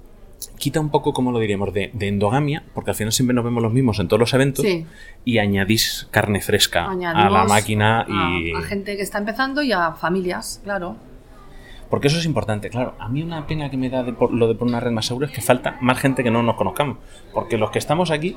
quita 0.61 0.79
un 0.79 0.91
poco, 0.91 1.13
como 1.13 1.33
lo 1.33 1.41
diríamos, 1.41 1.73
de, 1.73 1.91
de 1.93 2.07
endogamia, 2.07 2.63
porque 2.75 2.91
al 2.93 2.95
final 2.97 3.13
siempre 3.13 3.35
nos 3.35 3.45
vemos 3.45 3.61
los 3.63 3.73
mismos 3.73 3.99
en 3.99 4.07
todos 4.07 4.21
los 4.21 4.33
eventos 4.35 4.65
Sí. 4.65 4.87
y 5.25 5.39
añadís 5.39 6.07
carne 6.13 6.41
fresca 6.41 6.87
a 6.89 7.31
la 7.31 7.45
máquina 7.45 8.07
y... 8.09 8.53
a, 8.53 8.59
a 8.59 8.63
gente 8.63 8.97
que 8.97 9.03
está 9.03 9.19
empezando 9.19 9.63
y 9.63 9.73
a 9.73 9.93
familias, 9.93 10.61
claro. 10.63 10.97
Porque 11.89 12.07
eso 12.07 12.19
es 12.19 12.25
importante, 12.27 12.71
claro. 12.71 12.95
A 13.01 13.09
mí 13.09 13.21
una 13.23 13.49
pena 13.49 13.69
que 13.69 13.77
me 13.77 13.91
da 13.91 14.05
de 14.05 14.13
por- 14.13 14.33
lo 14.33 14.47
de 14.47 14.55
por 14.55 14.69
una 14.69 14.79
red 14.79 14.93
más 14.93 15.07
segura 15.07 15.27
es 15.27 15.33
que 15.33 15.41
falta 15.41 15.77
más 15.81 15.99
gente 15.99 16.23
que 16.23 16.31
no 16.31 16.41
nos 16.45 16.55
conozcamos. 16.55 16.99
Porque 17.35 17.59
los 17.59 17.73
que 17.73 17.81
estamos 17.81 18.13
aquí 18.13 18.37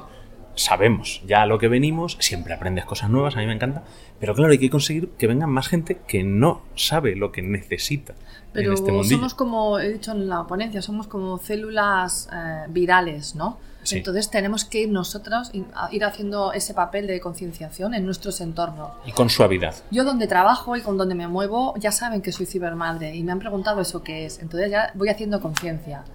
sabemos 0.56 1.22
ya 1.26 1.42
a 1.42 1.46
lo 1.46 1.60
que 1.60 1.68
venimos, 1.68 2.18
siempre 2.20 2.54
aprendes 2.54 2.86
cosas 2.86 3.10
nuevas, 3.10 3.36
a 3.36 3.40
mí 3.40 3.46
me 3.46 3.54
encanta. 3.54 3.84
Pero 4.20 4.36
claro, 4.36 4.52
hay 4.52 4.60
que 4.60 4.70
conseguir 4.70 5.10
que 5.18 5.28
vengan 5.28 5.50
más 5.50 5.68
gente 5.68 6.00
que 6.08 6.24
no 6.24 6.62
sabe 6.76 7.16
lo 7.16 7.32
que 7.32 7.42
necesita 7.42 8.14
Pero 8.54 8.70
en 8.70 8.74
este 8.74 8.92
mundillo. 8.92 9.18
somos 9.18 9.34
como, 9.34 9.80
he 9.80 9.92
dicho 9.94 10.12
en 10.12 10.30
la 10.30 10.46
ponencia, 10.46 10.82
somos 10.82 11.08
como 11.08 11.38
células 11.38 12.30
eh, 12.32 12.66
virales, 12.70 13.36
¿no? 13.36 13.58
Sí. 13.84 13.98
Entonces 13.98 14.30
tenemos 14.30 14.64
que 14.64 14.84
ir 14.84 14.90
nosotros 14.90 15.52
ir 15.92 16.06
haciendo 16.06 16.54
ese 16.54 16.74
papel 16.74 17.06
de 17.06 17.20
concienciación 17.20 17.94
en 17.94 18.06
nuestros 18.06 18.40
entornos. 18.40 18.92
Y 19.06 19.12
con 19.12 19.30
suavidad. 19.30 19.76
Yo 19.92 20.06
donde 20.06 20.26
trabajo 20.28 20.78
y 20.78 20.82
con 20.82 20.98
donde 20.98 21.16
me 21.16 21.28
muevo 21.28 21.74
ya 21.78 21.92
saben 21.92 22.22
que 22.22 22.32
soy 22.32 22.46
cibermadre 22.46 23.14
y 23.14 23.24
me 23.24 23.34
han 23.34 23.40
preguntado 23.40 23.82
eso 23.82 24.02
qué 24.02 24.26
es. 24.26 24.40
Entonces 24.40 24.72
ya 24.72 24.92
voy 24.94 25.10
haciendo 25.10 25.42
conciencia. 25.42 26.06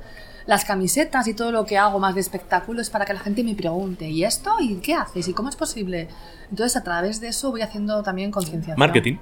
Las 0.49 0.65
camisetas 0.65 1.29
y 1.29 1.35
todo 1.35 1.53
lo 1.53 1.65
que 1.67 1.77
hago 1.77 1.99
más 2.01 2.15
de 2.15 2.23
espectáculo 2.23 2.81
es 2.81 2.89
para 2.89 3.05
que 3.05 3.13
la 3.13 3.21
gente 3.21 3.45
me 3.45 3.55
pregunte, 3.55 4.09
¿y 4.09 4.25
esto? 4.25 4.57
¿Y 4.59 4.77
qué 4.77 4.95
haces? 4.95 5.29
¿Y 5.29 5.35
cómo 5.35 5.51
es 5.51 5.57
posible? 5.57 6.09
Entonces 6.51 6.75
a 6.75 6.83
través 6.83 7.21
de 7.21 7.29
eso 7.29 7.51
voy 7.51 7.61
haciendo 7.61 8.03
también 8.03 8.31
concienciación. 8.31 8.79
Marketing. 8.79 9.17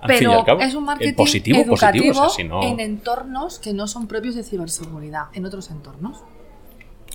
Al 0.00 0.08
fin 0.08 0.16
y 0.16 0.18
Pero 0.18 0.40
al 0.40 0.44
cabo, 0.44 0.60
es 0.60 0.74
un 0.74 0.84
marketing 0.84 1.14
positivo, 1.14 1.58
educativo 1.60 2.06
positivo. 2.06 2.26
O 2.26 2.28
sea, 2.28 2.36
si 2.36 2.44
no... 2.44 2.62
en 2.64 2.80
entornos 2.80 3.60
que 3.60 3.72
no 3.72 3.86
son 3.86 4.08
propios 4.08 4.34
de 4.34 4.42
ciberseguridad, 4.42 5.26
en 5.34 5.46
otros 5.46 5.70
entornos. 5.70 6.18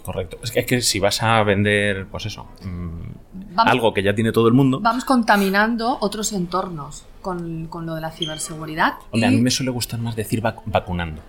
Correcto. 0.04 0.38
Es 0.44 0.52
que, 0.52 0.62
es 0.62 0.66
que 0.66 0.82
si 0.82 1.00
vas 1.00 1.22
a 1.22 1.44
vender, 1.44 2.08
pues 2.08 2.26
eso, 2.26 2.46
mm, 2.64 3.54
Vamos- 3.54 3.72
algo 3.72 3.94
que 3.94 4.02
ya 4.02 4.16
tiene 4.16 4.32
todo 4.32 4.48
el 4.48 4.54
mundo. 4.54 4.80
Vamos 4.80 5.04
contaminando 5.06 5.98
otros 6.00 6.32
entornos 6.34 7.04
con, 7.22 7.68
con 7.68 7.86
lo 7.86 7.96
de 7.96 8.02
la 8.02 8.12
ciberseguridad. 8.12 8.94
Hombre, 9.12 9.28
a 9.28 9.32
mí 9.32 9.42
me 9.42 9.52
suele 9.52 9.72
gustar 9.72 10.00
más 10.00 10.16
decir 10.16 10.42
vac- 10.42 10.62
vacunando. 10.66 11.22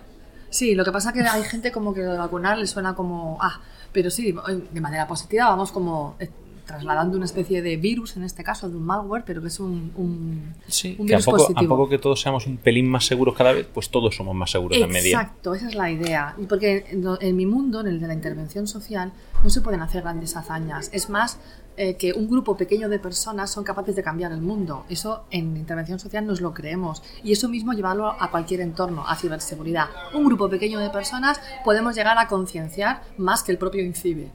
Sí, 0.53 0.75
lo 0.75 0.85
que 0.85 0.91
pasa 0.91 1.09
es 1.09 1.15
que 1.15 1.21
hay 1.27 1.43
gente 1.43 1.71
como 1.71 1.93
que 1.95 2.01
vacunar 2.05 2.59
le 2.59 2.67
suena 2.67 2.93
como, 2.93 3.37
ah, 3.41 3.59
pero 3.91 4.11
sí, 4.11 4.35
de 4.71 4.81
manera 4.81 5.07
positiva 5.07 5.49
vamos 5.49 5.71
como 5.71 6.15
eh, 6.19 6.29
trasladando 6.67 7.17
una 7.17 7.25
especie 7.25 7.63
de 7.63 7.75
virus, 7.75 8.15
en 8.17 8.23
este 8.23 8.43
caso 8.43 8.69
de 8.69 8.75
un 8.75 8.83
malware, 8.85 9.23
pero 9.25 9.41
que 9.41 9.47
es 9.47 9.59
un, 9.59 9.91
un, 9.95 10.53
un 10.99 11.07
Que 11.07 11.15
a 11.15 11.17
virus 11.17 11.25
poco, 11.25 11.37
a 11.37 11.47
positivo. 11.47 11.75
poco 11.75 11.89
que 11.89 11.97
todos 11.97 12.21
seamos 12.21 12.45
un 12.45 12.57
pelín 12.57 12.87
más 12.87 13.05
seguros 13.05 13.35
cada 13.35 13.51
vez, 13.53 13.67
pues 13.73 13.89
todos 13.89 14.15
somos 14.15 14.35
más 14.35 14.51
seguros 14.51 14.77
en 14.77 14.91
medida. 14.91 15.21
Exacto, 15.21 15.55
esa 15.55 15.67
es 15.69 15.75
la 15.75 15.89
idea. 15.89 16.35
Porque 16.47 16.85
en, 16.89 17.03
en 17.19 17.35
mi 17.35 17.47
mundo, 17.47 17.81
en 17.81 17.87
el 17.87 17.99
de 17.99 18.07
la 18.07 18.13
intervención 18.13 18.67
social, 18.67 19.11
no 19.43 19.49
se 19.49 19.59
pueden 19.61 19.81
hacer 19.81 20.03
grandes 20.03 20.37
hazañas. 20.37 20.91
Es 20.93 21.09
más 21.09 21.39
eh, 21.75 21.95
que 21.95 22.13
un 22.13 22.29
grupo 22.29 22.55
pequeño 22.55 22.87
de 22.87 22.99
personas 22.99 23.49
son 23.49 23.63
capaces 23.63 23.95
de 23.95 24.03
cambiar 24.03 24.31
el 24.31 24.41
mundo. 24.41 24.85
Eso 24.89 25.25
en 25.31 25.57
intervención 25.57 25.99
social 25.99 26.25
nos 26.25 26.41
lo 26.41 26.53
creemos. 26.53 27.01
Y 27.23 27.31
eso 27.31 27.49
mismo 27.49 27.73
llevarlo 27.73 28.15
a 28.19 28.29
cualquier 28.29 28.61
entorno, 28.61 29.07
a 29.07 29.15
ciberseguridad. 29.15 29.87
Un 30.13 30.25
grupo 30.25 30.49
pequeño 30.49 30.79
de 30.79 30.89
personas 30.89 31.41
podemos 31.63 31.95
llegar 31.95 32.17
a 32.17 32.27
concienciar 32.27 33.01
más 33.17 33.43
que 33.43 33.51
el 33.51 33.57
propio 33.57 33.83
INCIBE. 33.83 34.31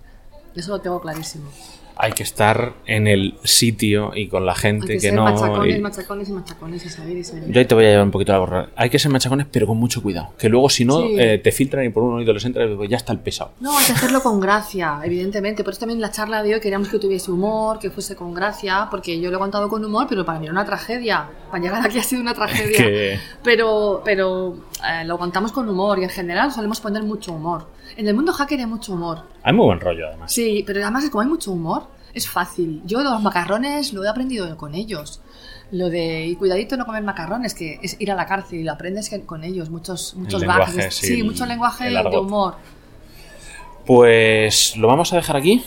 Eso 0.54 0.72
lo 0.72 0.80
tengo 0.80 1.00
clarísimo. 1.00 1.48
Hay 2.00 2.12
que 2.12 2.22
estar 2.22 2.74
en 2.86 3.08
el 3.08 3.34
sitio 3.42 4.12
y 4.14 4.28
con 4.28 4.46
la 4.46 4.52
Hay 4.52 4.58
gente 4.58 4.86
que, 4.86 4.92
que, 4.94 5.00
ser 5.00 5.14
no. 5.14 5.24
machacones, 5.24 5.76
y- 5.76 5.80
machacones 5.80 6.28
y 6.28 6.32
machacones 6.32 6.86
y 6.86 6.88
seguir 6.88 7.16
y 7.18 7.24
seguir. 7.24 7.50
Yo 7.52 7.58
ahí 7.58 7.64
te 7.66 7.74
voy 7.74 7.86
a 7.86 7.88
llevar 7.88 8.04
un 8.04 8.12
poquito 8.12 8.30
a 8.32 8.36
la 8.36 8.38
borra. 8.38 8.68
Hay 8.76 8.88
que 8.88 9.00
ser 9.00 9.10
machacones, 9.10 9.46
pero 9.50 9.66
con 9.66 9.78
mucho 9.78 10.00
cuidado. 10.00 10.30
Que 10.38 10.48
luego, 10.48 10.70
si 10.70 10.84
no, 10.84 11.00
Sí. 11.00 11.16
eh, 11.18 11.38
te 11.38 11.50
filtran 11.50 11.84
y 11.84 11.88
por 11.88 12.04
un 12.04 12.14
oído 12.14 12.32
les 12.32 12.44
entra 12.44 12.64
y 12.66 12.74
pues 12.76 12.88
ya 12.88 12.96
está 12.98 13.12
el 13.12 13.18
pesado. 13.18 13.50
No, 13.58 13.76
hay 13.76 13.84
que 13.84 13.92
hacerlo 13.92 14.22
con 14.22 14.38
gracia, 14.38 15.00
evidentemente. 15.02 15.64
Por 15.64 15.72
eso 15.72 15.80
también 15.80 16.00
la 16.00 16.12
charla 16.12 16.42
de 16.44 16.54
hoy 16.54 16.60
queríamos 16.60 16.88
que 16.88 17.00
tuviese 17.00 17.32
humor, 17.32 17.80
que 17.80 17.90
fuese 17.90 18.14
con 18.14 18.32
gracia, 18.32 18.86
porque 18.90 19.20
yo 19.20 19.30
lo 19.30 19.36
he 19.38 19.40
contado 19.40 19.68
con 19.68 19.84
humor, 19.84 20.06
pero 20.08 20.24
para 20.24 20.38
mí 20.38 20.44
era 20.46 20.52
una 20.52 20.64
tragedia. 20.64 21.26
Para 21.50 21.62
llegar 21.62 21.84
aquí 21.84 21.98
ha 21.98 22.02
sido 22.04 22.22
una 22.22 22.32
tragedia. 22.34 22.76
Que- 22.78 23.18
Pero, 23.42 24.02
pero 24.04 24.54
eh, 24.88 25.04
lo 25.04 25.18
contamos 25.18 25.50
con 25.50 25.68
humor 25.68 25.98
y 25.98 26.04
en 26.04 26.10
general 26.10 26.52
solemos 26.52 26.80
poner 26.80 27.02
mucho 27.02 27.32
humor. 27.32 27.66
En 27.98 28.06
el 28.08 28.14
mundo 28.14 28.32
hacker 28.32 28.60
hay 28.60 28.66
mucho 28.66 28.92
humor. 28.94 29.24
Hay 29.42 29.52
muy 29.52 29.66
buen 29.66 29.80
rollo, 29.80 30.06
además. 30.06 30.32
Sí, 30.32 30.62
pero 30.66 30.80
además 30.80 31.10
como 31.10 31.20
hay 31.22 31.26
mucho 31.28 31.50
humor, 31.50 31.88
es 32.14 32.28
fácil. 32.28 32.80
Yo 32.86 33.02
los 33.02 33.20
macarrones 33.20 33.92
lo 33.92 34.04
he 34.04 34.08
aprendido 34.08 34.56
con 34.56 34.74
ellos. 34.74 35.20
Lo 35.72 35.90
de 35.90 36.24
y 36.26 36.36
cuidadito 36.36 36.76
no 36.76 36.86
comer 36.86 37.02
macarrones, 37.02 37.54
que 37.54 37.78
es 37.82 38.00
ir 38.00 38.10
a 38.12 38.14
la 38.14 38.24
cárcel 38.24 38.60
y 38.60 38.62
lo 38.64 38.72
aprendes 38.72 39.10
con 39.26 39.42
ellos. 39.44 39.68
Muchos, 39.68 40.14
muchos 40.14 40.40
lenguaje, 40.40 40.76
gags. 40.80 40.94
sí, 40.94 41.06
Sí, 41.08 41.18
el- 41.20 41.24
mucho 41.26 41.44
lenguaje 41.44 41.88
el 41.88 41.94
de 41.94 42.18
humor. 42.18 42.54
Pues 43.84 44.76
lo 44.76 44.86
vamos 44.86 45.12
a 45.12 45.16
dejar 45.16 45.36
aquí 45.36 45.64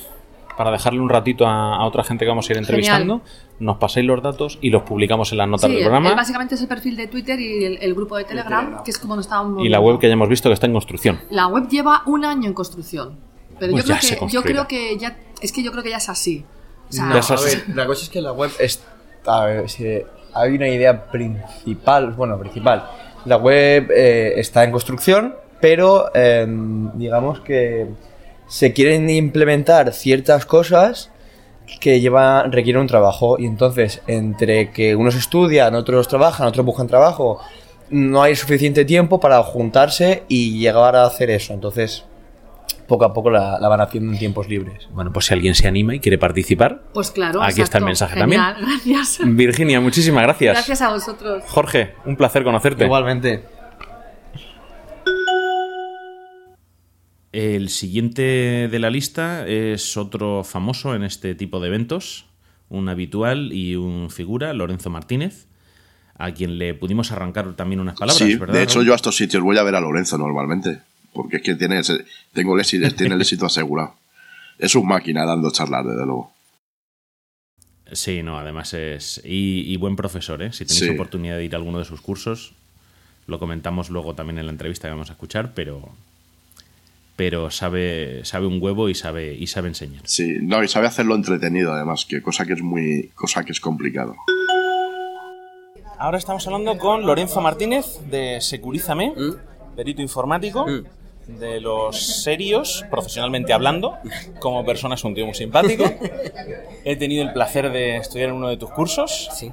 para 0.57 0.71
dejarle 0.71 0.99
un 0.99 1.09
ratito 1.09 1.45
a, 1.47 1.75
a 1.75 1.85
otra 1.85 2.03
gente 2.03 2.25
que 2.25 2.29
vamos 2.29 2.49
a 2.49 2.53
ir 2.53 2.57
entrevistando. 2.59 3.21
Nos 3.59 3.77
pasáis 3.77 4.05
los 4.05 4.21
datos 4.21 4.57
y 4.61 4.69
los 4.69 4.83
publicamos 4.83 5.31
en 5.31 5.37
las 5.37 5.47
notas 5.47 5.67
Sí, 5.67 5.73
del 5.75 5.77
el- 5.77 5.83
programa 5.85 6.09
el- 6.09 6.15
básicamente 6.15 6.55
es 6.55 6.61
el 6.61 6.67
perfil 6.67 6.95
de 6.95 7.07
Twitter 7.07 7.39
y 7.39 7.63
el, 7.65 7.77
el 7.81 7.93
grupo 7.93 8.17
de 8.17 8.23
Telegram, 8.23 8.83
que 8.83 8.91
es 8.91 8.97
como 8.97 9.15
nos 9.15 9.25
estábamos 9.25 9.63
y 9.63 9.69
la 9.69 9.79
web 9.79 9.99
que 9.99 10.07
ya 10.07 10.13
hemos 10.13 10.29
visto 10.29 10.49
que 10.49 10.53
está 10.53 10.65
en 10.67 10.73
construcción. 10.73 11.19
La 11.29 11.47
web 11.47 11.67
lleva 11.69 12.03
un 12.05 12.25
año 12.25 12.47
en 12.47 12.53
construcción. 12.53 13.17
Pero 13.59 13.73
Pues 13.73 13.85
yo, 13.85 13.93
ya 13.93 14.01
se 14.01 14.15
creo 14.17 14.27
que, 14.27 14.33
yo 14.33 14.41
creo 14.41 14.67
que 14.67 14.97
ya. 14.97 15.17
Es 15.41 15.51
que 15.51 15.61
yo 15.61 15.71
creo 15.71 15.83
que 15.83 15.91
ya 15.91 15.97
es 15.97 16.09
así. 16.09 16.43
O 16.89 16.91
sea, 16.93 17.05
No, 17.05 17.11
a 17.15 17.41
ver, 17.41 17.63
la 17.75 17.85
cosa 17.85 18.03
es 18.03 18.09
que 18.09 18.21
la 18.21 18.31
web 18.33 18.49
es. 18.59 18.83
A 19.27 19.45
ver, 19.45 19.69
si 19.69 19.85
hay 20.33 20.55
una 20.55 20.67
idea 20.67 21.05
principal. 21.11 22.11
Bueno, 22.13 22.39
principal. 22.39 22.89
La 23.25 23.37
web 23.37 23.91
eh, 23.95 24.33
está 24.37 24.63
en 24.63 24.71
construcción, 24.71 25.35
pero 25.59 26.09
eh, 26.15 26.47
digamos 26.95 27.41
que 27.41 27.87
se 28.51 28.73
quieren 28.73 29.09
implementar 29.09 29.93
ciertas 29.93 30.45
cosas 30.45 31.09
que 31.79 32.01
lleva, 32.01 32.43
requieren 32.43 32.81
un 32.81 32.87
trabajo. 32.87 33.39
Y 33.39 33.45
entonces, 33.45 34.01
entre 34.07 34.71
que 34.71 34.93
unos 34.93 35.15
estudian, 35.15 35.73
otros 35.73 36.09
trabajan, 36.09 36.47
otros 36.47 36.65
buscan 36.65 36.87
trabajo, 36.87 37.39
no 37.89 38.21
hay 38.21 38.35
suficiente 38.35 38.83
tiempo 38.83 39.21
para 39.21 39.41
juntarse 39.41 40.23
y 40.27 40.59
llegar 40.59 40.97
a 40.97 41.05
hacer 41.05 41.29
eso. 41.29 41.53
Entonces, 41.53 42.03
poco 42.87 43.05
a 43.05 43.13
poco 43.13 43.29
la, 43.29 43.57
la 43.57 43.69
van 43.69 43.79
haciendo 43.79 44.11
en 44.11 44.19
tiempos 44.19 44.49
libres. 44.49 44.89
Bueno, 44.91 45.13
pues 45.13 45.27
si 45.27 45.33
alguien 45.33 45.55
se 45.55 45.69
anima 45.69 45.95
y 45.95 46.01
quiere 46.01 46.17
participar, 46.17 46.81
pues 46.93 47.09
claro. 47.09 47.41
Aquí 47.41 47.61
está 47.61 47.77
el 47.77 47.85
mensaje 47.85 48.19
Genial, 48.19 48.57
Gracias. 48.85 49.19
Virginia, 49.23 49.79
muchísimas 49.79 50.23
gracias. 50.23 50.55
Gracias 50.55 50.81
a 50.81 50.89
vosotros. 50.89 51.45
Jorge, 51.47 51.93
un 52.03 52.17
placer 52.17 52.43
conocerte. 52.43 52.83
Igualmente. 52.83 53.60
El 57.31 57.69
siguiente 57.69 58.67
de 58.69 58.79
la 58.79 58.89
lista 58.89 59.47
es 59.47 59.95
otro 59.95 60.43
famoso 60.43 60.95
en 60.95 61.03
este 61.03 61.33
tipo 61.33 61.59
de 61.61 61.67
eventos, 61.69 62.25
un 62.69 62.89
habitual 62.89 63.53
y 63.53 63.75
un 63.75 64.09
figura, 64.09 64.53
Lorenzo 64.53 64.89
Martínez, 64.89 65.45
a 66.17 66.31
quien 66.33 66.57
le 66.57 66.73
pudimos 66.73 67.11
arrancar 67.11 67.53
también 67.55 67.79
unas 67.79 67.97
palabras, 67.97 68.27
sí, 68.27 68.35
¿verdad? 68.35 68.55
de 68.55 68.63
hecho 68.63 68.83
yo 68.83 68.91
a 68.93 68.95
estos 68.97 69.15
sitios 69.15 69.41
voy 69.43 69.57
a 69.57 69.63
ver 69.63 69.75
a 69.75 69.79
Lorenzo 69.81 70.17
normalmente, 70.17 70.79
porque 71.13 71.37
es 71.37 71.41
que 71.41 71.55
tiene 71.55 71.79
ese- 71.79 72.05
tengo 72.33 72.53
el 72.55 72.61
éxito, 72.61 72.89
tiene 72.95 73.15
el 73.15 73.21
éxito 73.21 73.45
asegurado. 73.45 73.95
Es 74.59 74.75
un 74.75 74.87
máquina 74.87 75.25
dando 75.25 75.51
charlas, 75.51 75.85
desde 75.85 76.05
luego. 76.05 76.31
Sí, 77.93 78.23
no, 78.23 78.37
además 78.37 78.73
es... 78.73 79.21
Y, 79.25 79.63
y 79.71 79.75
buen 79.77 79.95
profesor, 79.95 80.41
¿eh? 80.43 80.53
Si 80.53 80.65
tenéis 80.65 80.85
Sí. 80.85 80.89
oportunidad 80.91 81.37
de 81.37 81.45
ir 81.45 81.55
a 81.55 81.57
alguno 81.57 81.79
de 81.79 81.85
sus 81.85 81.99
cursos, 82.01 82.53
lo 83.27 83.39
comentamos 83.39 83.89
luego 83.89 84.13
también 84.15 84.37
en 84.37 84.45
la 84.45 84.51
entrevista 84.51 84.87
que 84.87 84.91
vamos 84.93 85.09
a 85.09 85.13
escuchar, 85.13 85.53
pero... 85.53 85.89
Pero 87.21 87.51
sabe, 87.51 88.25
sabe 88.25 88.47
un 88.47 88.59
huevo 88.59 88.89
y 88.89 88.95
sabe, 88.95 89.35
y 89.35 89.45
sabe 89.45 89.67
enseñar. 89.67 90.01
Sí, 90.05 90.37
no, 90.41 90.63
y 90.63 90.67
sabe 90.67 90.87
hacerlo 90.87 91.13
entretenido 91.13 91.71
además, 91.71 92.03
que 92.03 92.19
cosa 92.19 92.47
que 92.47 92.53
es 92.53 92.63
muy, 92.63 93.11
cosa 93.13 93.43
que 93.43 93.51
es 93.51 93.59
complicado. 93.59 94.15
Ahora 95.99 96.17
estamos 96.17 96.47
hablando 96.47 96.79
con 96.79 97.05
Lorenzo 97.05 97.39
Martínez 97.39 97.99
de 98.09 98.41
Securízame, 98.41 99.13
perito 99.75 100.01
informático, 100.01 100.65
de 101.27 101.61
los 101.61 102.23
serios, 102.23 102.83
profesionalmente 102.89 103.53
hablando. 103.53 103.99
Como 104.39 104.65
persona 104.65 104.95
es 104.95 105.03
un 105.03 105.13
tío 105.13 105.27
muy 105.27 105.35
simpático. 105.35 105.83
He 106.85 106.95
tenido 106.95 107.21
el 107.21 107.33
placer 107.33 107.71
de 107.71 107.97
estudiar 107.97 108.29
en 108.29 108.37
uno 108.37 108.49
de 108.49 108.57
tus 108.57 108.71
cursos. 108.71 109.29
Sí. 109.35 109.51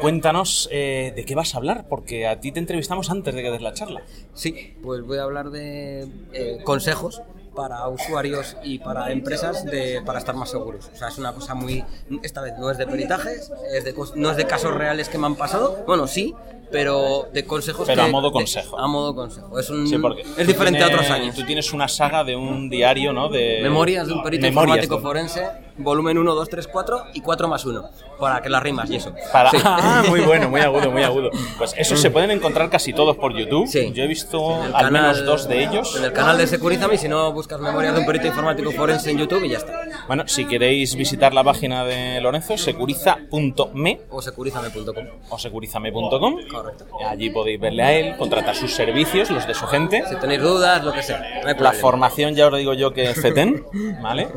Cuéntanos 0.00 0.68
eh, 0.70 1.12
de 1.14 1.24
qué 1.24 1.34
vas 1.34 1.54
a 1.54 1.58
hablar, 1.58 1.86
porque 1.88 2.26
a 2.26 2.40
ti 2.40 2.52
te 2.52 2.60
entrevistamos 2.60 3.10
antes 3.10 3.34
de 3.34 3.42
que 3.42 3.50
des 3.50 3.62
la 3.62 3.72
charla. 3.72 4.02
Sí, 4.34 4.76
pues 4.82 5.02
voy 5.02 5.18
a 5.18 5.22
hablar 5.22 5.50
de 5.50 6.08
eh, 6.32 6.60
consejos 6.64 7.22
para 7.54 7.88
usuarios 7.88 8.56
y 8.62 8.78
para 8.78 9.10
empresas 9.10 9.64
de, 9.64 10.00
para 10.06 10.20
estar 10.20 10.36
más 10.36 10.50
seguros. 10.50 10.88
O 10.94 10.96
sea, 10.96 11.08
es 11.08 11.18
una 11.18 11.32
cosa 11.32 11.54
muy... 11.54 11.84
Esta 12.22 12.40
vez 12.40 12.54
no 12.56 12.70
es 12.70 12.78
de 12.78 12.86
peritajes, 12.86 13.50
es 13.72 13.84
de 13.84 13.94
no 14.14 14.30
es 14.30 14.36
de 14.36 14.46
casos 14.46 14.74
reales 14.74 15.08
que 15.08 15.18
me 15.18 15.26
han 15.26 15.34
pasado. 15.34 15.82
Bueno, 15.84 16.06
sí, 16.06 16.36
pero 16.70 17.28
de 17.32 17.44
consejos 17.44 17.86
Pero 17.86 18.02
que- 18.02 18.08
a 18.08 18.12
modo 18.12 18.28
de- 18.28 18.32
consejo. 18.32 18.78
a 18.78 18.86
modo 18.86 19.14
consejo. 19.14 19.58
Es, 19.58 19.70
un, 19.70 19.86
Sí, 19.86 19.98
porque 19.98 20.22
es 20.36 20.46
diferente 20.46 20.82
a 20.82 20.86
otros 20.88 21.08
años. 21.10 21.34
Tú 21.34 21.44
tienes 21.44 21.72
una 21.72 21.88
saga 21.88 22.24
de 22.24 22.36
un 22.36 22.68
diario, 22.70 23.12
¿no? 23.12 23.28
De 23.28 23.60
Memorias 23.62 24.06
de 24.06 24.12
un 24.14 24.22
perito 24.22 24.42
Memorias 24.46 24.84
informático 24.84 25.00
forense, 25.00 25.46
volumen 25.78 26.18
1, 26.18 26.34
2, 26.34 26.48
3, 26.48 26.66
4 26.68 27.04
y 27.14 27.20
4 27.20 27.48
más 27.48 27.64
1. 27.64 27.88
Para 28.18 28.42
que 28.42 28.48
las 28.48 28.62
rimas 28.62 28.90
y 28.90 28.96
eso. 28.96 29.12
Para... 29.32 29.50
Sí. 29.50 29.58
Ah, 29.64 30.02
muy 30.08 30.20
bueno, 30.20 30.48
muy 30.48 30.60
agudo, 30.60 30.90
muy 30.90 31.02
agudo. 31.02 31.30
Pues 31.58 31.74
esos 31.76 32.00
se 32.00 32.10
pueden 32.10 32.30
encontrar 32.30 32.68
casi 32.70 32.92
todos 32.92 33.16
por 33.16 33.32
YouTube. 33.36 33.68
Yo 33.92 34.02
he 34.02 34.06
visto 34.06 34.54
al 34.62 34.72
canal- 34.72 34.92
menos 34.92 35.24
dos 35.24 35.48
de 35.48 35.62
ellos. 35.64 35.94
En 35.96 36.04
el 36.04 36.12
canal 36.12 36.36
de 36.38 36.46
Securízame 36.46 36.94
y 36.94 36.98
si 36.98 37.08
no 37.08 37.32
buscas 37.32 37.60
memorias 37.60 37.94
de 37.94 38.00
un 38.00 38.06
perito 38.06 38.26
informático 38.26 38.70
forense 38.72 39.10
en 39.10 39.18
YouTube 39.18 39.44
y 39.44 39.50
ya 39.50 39.58
está. 39.58 39.82
Bueno, 40.06 40.24
si 40.26 40.44
queréis 40.46 40.94
visitar 40.96 41.32
la 41.32 41.44
página 41.44 41.84
de 41.84 42.20
Lorenzo, 42.20 42.56
securiza.me 42.58 44.00
O 44.10 44.20
securízame.com. 44.22 44.94
o 45.30 45.38
securizame.com. 45.38 46.36
Correcto. 46.62 46.86
Allí 47.06 47.30
podéis 47.30 47.60
verle 47.60 47.82
a 47.82 47.92
él, 47.92 48.16
contratar 48.16 48.54
sus 48.54 48.72
servicios, 48.74 49.30
los 49.30 49.46
de 49.46 49.54
su 49.54 49.66
gente. 49.66 50.02
Si 50.08 50.16
tenéis 50.16 50.40
dudas, 50.42 50.84
lo 50.84 50.92
que 50.92 51.02
sea. 51.02 51.18
No 51.42 51.48
hay 51.48 51.54
La 51.58 51.72
formación 51.72 52.34
ya 52.34 52.46
os 52.48 52.56
digo 52.58 52.74
yo 52.74 52.92
que 52.92 53.10
es 53.10 53.20
FETEN, 53.20 53.64
¿vale? 54.02 54.28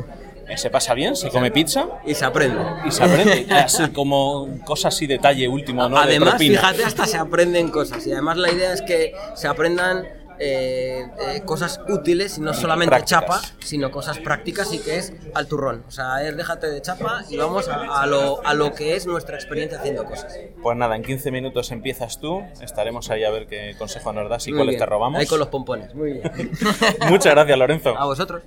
Eh, 0.48 0.56
Se 0.58 0.70
pasa 0.70 0.92
bien, 0.94 1.14
se 1.16 1.30
come 1.30 1.50
pizza. 1.50 1.86
Y 2.04 2.14
se 2.14 2.24
aprende. 2.24 2.60
Y 2.84 2.90
se 2.90 3.02
aprende. 3.04 3.46
Así 3.54 3.88
como 3.90 4.48
cosas 4.64 4.94
así, 4.94 5.06
detalle 5.06 5.46
último, 5.48 5.88
¿no? 5.88 5.96
De 5.96 6.02
además, 6.02 6.30
propina. 6.30 6.58
fíjate, 6.60 6.84
hasta 6.84 7.06
se 7.06 7.16
aprenden 7.16 7.68
cosas. 7.70 8.06
Y 8.06 8.12
además 8.12 8.36
la 8.36 8.50
idea 8.50 8.72
es 8.72 8.82
que 8.82 9.14
se 9.34 9.46
aprendan 9.48 10.06
eh, 10.44 11.06
eh, 11.28 11.42
cosas 11.44 11.80
útiles 11.88 12.36
y 12.38 12.40
no 12.40 12.52
solamente 12.52 12.90
Prácticas. 12.96 13.20
chapa, 13.20 13.40
sino 13.60 13.90
cosas 13.92 14.18
prácticas 14.18 14.72
y 14.72 14.80
que 14.80 14.96
es 14.98 15.12
al 15.34 15.46
turrón. 15.46 15.84
O 15.86 15.90
sea, 15.92 16.26
es 16.26 16.36
déjate 16.36 16.68
de 16.68 16.82
chapa 16.82 17.22
y 17.30 17.36
vamos 17.36 17.68
a, 17.68 18.02
a 18.02 18.06
lo, 18.06 18.44
a 18.44 18.52
lo 18.54 18.72
que 18.74 18.96
es 18.96 19.06
nuestra 19.06 19.36
experiencia 19.36 19.78
haciendo 19.78 20.04
cosas. 20.04 20.36
Pues 20.62 20.76
nada, 20.76 20.96
en 20.96 21.02
15 21.04 21.30
minutos 21.30 21.70
empiezas 21.70 22.18
tú. 22.20 22.42
Estaremos 22.60 23.08
ahí 23.10 23.22
a 23.22 23.30
ver 23.30 23.46
qué 23.46 23.76
consejo 23.78 24.12
nos 24.12 24.28
das 24.28 24.46
y 24.48 24.50
Muy 24.50 24.58
cuáles 24.58 24.72
bien. 24.72 24.80
te 24.80 24.86
robamos. 24.86 25.20
Ahí 25.20 25.26
con 25.26 25.38
los 25.38 25.48
pompones. 25.48 25.94
Muy 25.94 26.14
bien. 26.14 26.30
Muchas 27.08 27.34
gracias, 27.34 27.58
Lorenzo. 27.58 27.96
A 27.96 28.04
vosotros. 28.06 28.42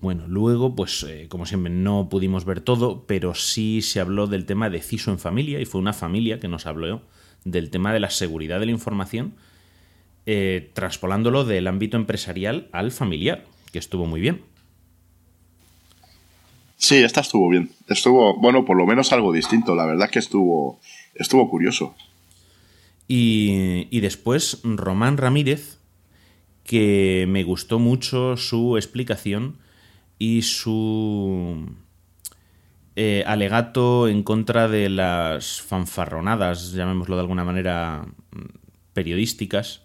Bueno, 0.00 0.24
luego, 0.28 0.74
pues 0.74 1.04
eh, 1.08 1.26
como 1.28 1.44
siempre, 1.44 1.70
no 1.70 2.08
pudimos 2.08 2.46
ver 2.46 2.62
todo, 2.62 3.04
pero 3.06 3.34
sí 3.34 3.82
se 3.82 4.00
habló 4.00 4.26
del 4.26 4.46
tema 4.46 4.70
de 4.70 4.80
CISO 4.80 5.10
en 5.10 5.18
familia 5.18 5.60
y 5.60 5.66
fue 5.66 5.78
una 5.80 5.92
familia 5.92 6.40
que 6.40 6.48
nos 6.48 6.64
habló 6.66 7.02
del 7.44 7.70
tema 7.70 7.92
de 7.92 8.00
la 8.00 8.10
seguridad 8.10 8.60
de 8.60 8.66
la 8.66 8.72
información, 8.72 9.34
eh, 10.26 10.70
traspolándolo 10.74 11.44
del 11.44 11.66
ámbito 11.66 11.96
empresarial 11.96 12.68
al 12.72 12.92
familiar, 12.92 13.44
que 13.72 13.78
estuvo 13.78 14.06
muy 14.06 14.20
bien. 14.20 14.42
Sí, 16.76 16.96
esta 16.96 17.20
estuvo 17.20 17.48
bien. 17.48 17.70
Estuvo, 17.88 18.36
bueno, 18.36 18.64
por 18.64 18.76
lo 18.76 18.86
menos 18.86 19.12
algo 19.12 19.32
distinto. 19.32 19.74
La 19.74 19.84
verdad 19.84 20.06
es 20.06 20.10
que 20.12 20.18
estuvo, 20.18 20.80
estuvo 21.14 21.48
curioso. 21.50 21.94
Y, 23.06 23.86
y 23.90 24.00
después 24.00 24.60
Román 24.64 25.16
Ramírez, 25.16 25.78
que 26.64 27.26
me 27.28 27.42
gustó 27.42 27.78
mucho 27.78 28.36
su 28.36 28.76
explicación 28.76 29.58
y 30.18 30.42
su 30.42 31.66
eh, 32.96 33.22
alegato 33.26 34.08
en 34.08 34.22
contra 34.22 34.68
de 34.68 34.88
las 34.88 35.60
fanfarronadas, 35.60 36.72
llamémoslo 36.72 37.16
de 37.16 37.20
alguna 37.20 37.44
manera, 37.44 38.04
mm, 38.32 38.38
periodísticas, 38.92 39.82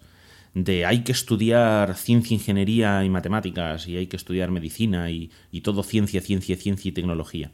de 0.54 0.86
hay 0.86 1.04
que 1.04 1.12
estudiar 1.12 1.94
ciencia, 1.96 2.34
ingeniería 2.34 3.04
y 3.04 3.10
matemáticas, 3.10 3.86
y 3.88 3.96
hay 3.96 4.06
que 4.06 4.16
estudiar 4.16 4.50
medicina, 4.50 5.10
y, 5.10 5.30
y 5.52 5.60
todo 5.60 5.82
ciencia, 5.82 6.20
ciencia, 6.20 6.56
ciencia 6.56 6.88
y 6.88 6.92
tecnología. 6.92 7.52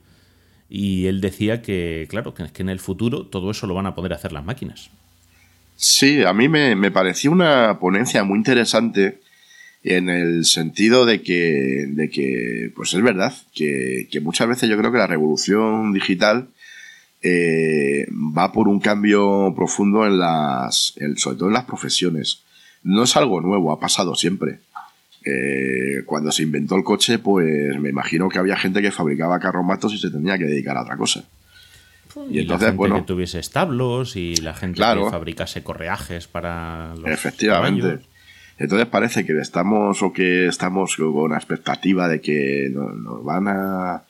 Y 0.68 1.06
él 1.06 1.20
decía 1.20 1.60
que, 1.60 2.06
claro, 2.08 2.32
que, 2.32 2.50
que 2.50 2.62
en 2.62 2.70
el 2.70 2.80
futuro 2.80 3.26
todo 3.26 3.50
eso 3.50 3.66
lo 3.66 3.74
van 3.74 3.86
a 3.86 3.94
poder 3.94 4.14
hacer 4.14 4.32
las 4.32 4.44
máquinas. 4.44 4.90
Sí, 5.76 6.22
a 6.22 6.32
mí 6.32 6.48
me, 6.48 6.76
me 6.76 6.90
pareció 6.90 7.30
una 7.32 7.78
ponencia 7.78 8.24
muy 8.24 8.38
interesante 8.38 9.20
en 9.84 10.08
el 10.08 10.44
sentido 10.44 11.04
de 11.06 11.22
que, 11.22 11.86
de 11.88 12.08
que 12.10 12.70
pues 12.74 12.94
es 12.94 13.02
verdad, 13.02 13.32
que, 13.54 14.08
que 14.10 14.20
muchas 14.20 14.48
veces 14.48 14.68
yo 14.68 14.78
creo 14.78 14.92
que 14.92 14.98
la 14.98 15.06
revolución 15.06 15.92
digital 15.92 16.48
eh, 17.22 18.06
va 18.10 18.52
por 18.52 18.68
un 18.68 18.80
cambio 18.80 19.52
profundo 19.56 20.06
en 20.06 20.18
las, 20.18 20.94
en- 20.96 21.16
sobre 21.16 21.36
todo 21.36 21.48
en 21.48 21.54
las 21.54 21.64
profesiones. 21.64 22.42
No 22.82 23.04
es 23.04 23.16
algo 23.16 23.40
nuevo, 23.40 23.70
ha 23.72 23.78
pasado 23.80 24.14
siempre. 24.14 24.58
Eh, 25.24 26.02
cuando 26.04 26.32
se 26.32 26.42
inventó 26.42 26.74
el 26.76 26.82
coche, 26.82 27.18
pues 27.20 27.78
me 27.78 27.90
imagino 27.90 28.28
que 28.28 28.38
había 28.38 28.56
gente 28.56 28.82
que 28.82 28.90
fabricaba 28.90 29.38
carromatos 29.38 29.94
y 29.94 29.98
se 29.98 30.10
tenía 30.10 30.36
que 30.36 30.44
dedicar 30.44 30.76
a 30.76 30.82
otra 30.82 30.96
cosa. 30.96 31.24
Y, 32.28 32.34
la 32.34 32.40
entonces, 32.42 32.66
gente 32.68 32.76
bueno, 32.76 32.96
que 32.96 33.02
tuviese 33.02 33.38
establos 33.38 34.16
y 34.16 34.34
la 34.36 34.52
gente 34.54 34.76
Claro. 34.76 35.04
que 35.04 35.10
fabricase 35.12 35.62
correajes 35.62 36.26
para 36.26 36.94
los 36.96 37.08
Efectivamente. 37.10 37.80
caballos. 37.82 38.04
Entonces 38.58 38.86
parece 38.88 39.24
que 39.24 39.38
estamos 39.40 40.02
o 40.02 40.12
que 40.12 40.46
estamos 40.46 40.96
con 40.96 41.30
la 41.30 41.36
expectativa 41.36 42.08
de 42.08 42.20
que 42.20 42.70
no- 42.72 42.90
nos, 42.90 43.24
van 43.24 43.48
a 43.48 44.02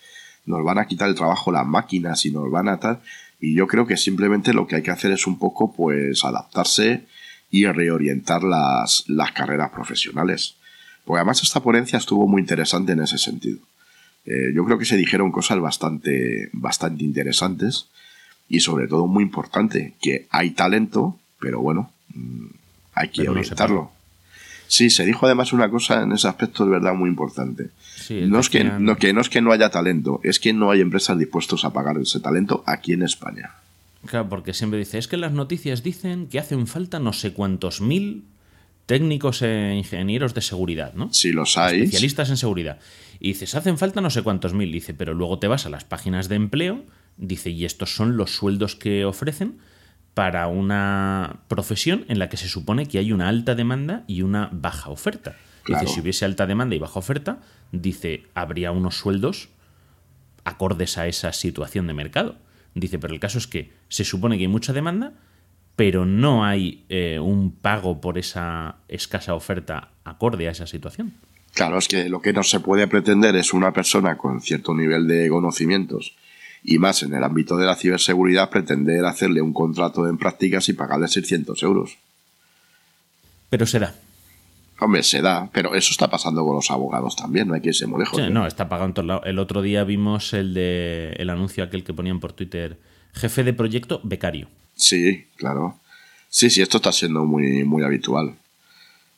nos 0.45 0.65
van 0.65 0.79
a 0.79 0.87
quitar 0.87 1.09
el 1.09 1.15
trabajo 1.15 1.53
las 1.53 1.67
máquinas 1.67 2.27
y 2.27 2.33
nos 2.33 2.51
van 2.51 2.69
a 2.69 2.79
tal 2.79 3.01
y 3.41 3.55
yo 3.55 3.67
creo 3.67 3.87
que 3.87 3.97
simplemente 3.97 4.53
lo 4.53 4.67
que 4.67 4.77
hay 4.77 4.83
que 4.83 4.91
hacer 4.91 5.11
es 5.13 5.27
un 5.27 5.39
poco 5.39 5.73
pues 5.73 6.25
adaptarse 6.25 7.05
y 7.51 7.67
reorientar 7.67 8.43
las, 8.45 9.05
las 9.09 9.33
carreras 9.33 9.71
profesionales. 9.71 10.55
Porque 11.05 11.19
además 11.19 11.43
esta 11.43 11.61
ponencia 11.61 11.99
estuvo 11.99 12.27
muy 12.29 12.41
interesante 12.41 12.93
en 12.93 13.01
ese 13.01 13.19
sentido. 13.19 13.59
Eh, 14.25 14.53
yo 14.55 14.65
creo 14.65 14.79
que 14.79 14.85
se 14.85 14.97
dijeron 14.97 15.33
cosas 15.33 15.59
bastante, 15.61 16.49
bastante 16.53 17.03
interesantes 17.03 17.89
y 18.49 18.61
sobre 18.61 18.87
todo 18.87 19.07
muy 19.09 19.25
importante, 19.25 19.95
que 20.01 20.27
hay 20.31 20.51
talento, 20.53 21.19
pero 21.41 21.61
bueno, 21.61 21.91
mm, 22.15 22.47
hay 22.95 23.09
que 23.09 23.23
Pero 23.23 23.35
no 23.35 23.43
se 23.43 23.51
orientarlo. 23.51 23.91
Sí, 24.73 24.89
se 24.89 25.05
dijo 25.05 25.27
además 25.27 25.53
una 25.53 25.69
cosa 25.69 26.01
en 26.03 26.13
ese 26.13 26.27
aspecto 26.29 26.65
de 26.65 26.71
verdad 26.71 26.95
muy 26.95 27.11
importante. 27.11 27.69
Sí, 27.95 28.23
no, 28.27 28.41
es 28.41 28.49
que, 28.49 28.61
decían- 28.65 28.83
no, 28.83 28.97
que 28.97 29.13
no 29.13 29.21
es 29.21 29.29
que 29.29 29.43
no 29.43 29.53
haya 29.53 29.69
talento, 29.69 30.19
es 30.25 30.41
que 30.41 30.55
no 30.55 30.71
hay 30.71 30.81
empresas 30.81 31.19
dispuestas 31.19 31.67
a 31.67 31.75
pagar 31.75 31.99
ese 31.99 32.21
talento 32.21 32.65
aquí 32.67 32.95
en 32.95 33.03
España. 33.03 33.51
Claro, 34.07 34.31
porque 34.31 34.55
siempre 34.55 34.79
dice, 34.79 34.97
es 34.97 35.09
que 35.09 35.19
las 35.19 35.33
noticias 35.33 35.83
dicen 35.83 36.27
que 36.27 36.39
hacen 36.39 36.67
falta 36.67 36.99
no 37.01 37.13
sé 37.13 37.35
cuántos 37.35 37.83
mil 37.83 38.25
técnicos 38.87 39.43
e 39.43 39.75
ingenieros 39.77 40.33
de 40.33 40.41
seguridad, 40.41 40.95
¿no? 40.95 41.13
Si 41.13 41.33
los 41.33 41.59
hay. 41.59 41.83
Especialistas 41.83 42.31
en 42.31 42.39
seguridad. 42.39 42.79
Y 43.21 43.29
dices, 43.29 43.55
hacen 43.55 43.77
falta 43.77 44.01
no 44.01 44.09
sé 44.09 44.23
cuántos 44.23 44.55
mil. 44.55 44.73
Dice, 44.73 44.95
pero 44.95 45.13
luego 45.13 45.39
te 45.39 45.49
vas 45.49 45.67
a 45.67 45.69
las 45.69 45.85
páginas 45.85 46.31
de 46.31 46.37
empleo, 46.37 46.83
dice, 47.19 47.51
y 47.51 47.67
estos 47.67 47.95
son 47.95 48.17
los 48.17 48.35
sueldos 48.35 48.75
que 48.75 49.05
ofrecen 49.05 49.59
para 50.15 50.47
una 50.47 51.41
profesión 51.49 52.05
en 52.09 52.19
la 52.19 52.29
que 52.29 52.37
se 52.37 52.49
supone 52.49 52.87
que 52.87 52.99
hay 52.99 53.13
una 53.13 53.29
alta 53.29 53.55
demanda 53.55 54.05
y 54.07 54.23
una 54.23 54.51
baja 54.53 54.91
oferta. 54.91 55.37
Claro. 55.63 55.83
Dice, 55.83 55.95
si 55.95 56.01
hubiese 56.01 56.25
alta 56.25 56.47
demanda 56.47 56.75
y 56.75 56.79
baja 56.79 56.99
oferta, 56.99 57.41
dice, 57.71 58.25
habría 58.35 58.73
unos 58.73 58.97
sueldos 58.97 59.49
acordes 60.45 60.99
a 60.99 61.07
esa 61.07 61.33
situación 61.33 61.87
de 61.87 61.95
mercado. 61.95 62.37
Dice, 62.75 62.99
pero 62.99 63.15
el 63.15 63.21
caso 63.21 63.39
es 63.39 63.47
que 63.47 63.73
se 63.89 64.05
supone 64.05 64.37
que 64.37 64.45
hay 64.45 64.49
mucha 64.49 64.73
demanda, 64.73 65.13
pero 65.77 66.05
no 66.05 66.45
hay 66.45 66.85
eh, 66.89 67.19
un 67.19 67.53
pago 67.53 68.01
por 68.01 68.19
esa 68.19 68.77
escasa 68.89 69.35
oferta 69.35 69.91
acorde 70.05 70.49
a 70.49 70.51
esa 70.51 70.67
situación. 70.67 71.15
Claro, 71.55 71.79
es 71.79 71.87
que 71.87 72.09
lo 72.09 72.23
que 72.23 72.33
no 72.33 72.43
se 72.43 72.61
puede 72.61 72.89
pretender 72.89 73.37
es 73.37 73.53
una 73.53 73.73
persona 73.73 74.17
con 74.17 74.41
cierto 74.41 74.75
nivel 74.75 75.07
de 75.07 75.29
conocimientos 75.29 76.17
y 76.65 76.79
más 76.79 77.03
en 77.03 77.15
el 77.15 77.25
ámbito 77.25 77.57
de 77.57 77.67
la 77.67 77.77
ciberseguridad 77.77 78.51
pretender 78.51 79.05
hacerle 79.05 79.41
un 79.41 79.53
contrato 79.53 80.09
en 80.09 80.19
prácticas 80.19 80.69
y 80.69 80.75
pagarle 80.75 81.09
600 81.09 81.63
euros. 81.63 81.99
Pero 83.51 83.67
se 83.67 83.79
da. 83.79 83.95
Hombre, 84.79 85.03
se 85.03 85.21
da, 85.21 85.49
pero 85.53 85.75
eso 85.75 85.91
está 85.93 86.09
pasando 86.09 86.45
con 86.45 86.57
los 86.57 86.71
abogados 86.71 87.15
también, 87.15 87.47
no 87.47 87.55
hay 87.55 87.61
que 87.61 87.69
irse 87.69 87.87
muy 87.87 88.01
lejos. 88.01 88.19
Sí, 88.19 88.25
¿eh? 88.25 88.31
no, 88.31 88.47
está 88.47 88.69
pagado 88.69 88.89
en 88.89 88.95
todos 88.95 89.07
lados. 89.07 89.23
El 89.27 89.39
otro 89.39 89.63
día 89.63 89.85
vimos 89.85 90.33
el 90.33 90.55
de 90.55 91.15
el 91.19 91.31
anuncio 91.31 91.63
aquel 91.63 91.85
que 91.85 91.95
ponían 91.95 92.19
por 92.19 92.33
Twitter, 92.33 92.79
jefe 93.13 93.45
de 93.45 93.53
proyecto 93.53 94.01
becario. 94.03 94.49
Sí, 94.75 95.27
claro. 95.37 95.77
Sí, 96.29 96.51
sí, 96.51 96.63
esto 96.63 96.79
está 96.79 96.91
siendo 96.93 97.25
muy, 97.25 97.63
muy 97.63 97.85
habitual. 97.85 98.35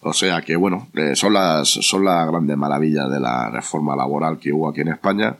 O 0.00 0.12
sea 0.12 0.42
que, 0.42 0.56
bueno, 0.56 0.88
eh, 0.94 1.16
son 1.16 1.32
las 1.32 1.68
son 1.68 2.04
las 2.04 2.26
grandes 2.28 2.56
maravillas 2.58 3.10
de 3.10 3.20
la 3.20 3.48
reforma 3.48 3.96
laboral 3.96 4.38
que 4.38 4.52
hubo 4.52 4.68
aquí 4.68 4.82
en 4.82 4.88
España 4.88 5.36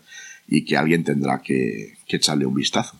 y 0.49 0.65
que 0.65 0.77
alguien 0.77 1.05
tendrá 1.05 1.41
que, 1.43 1.95
que 2.07 2.17
echarle 2.17 2.47
un 2.47 2.55
vistazo. 2.55 2.97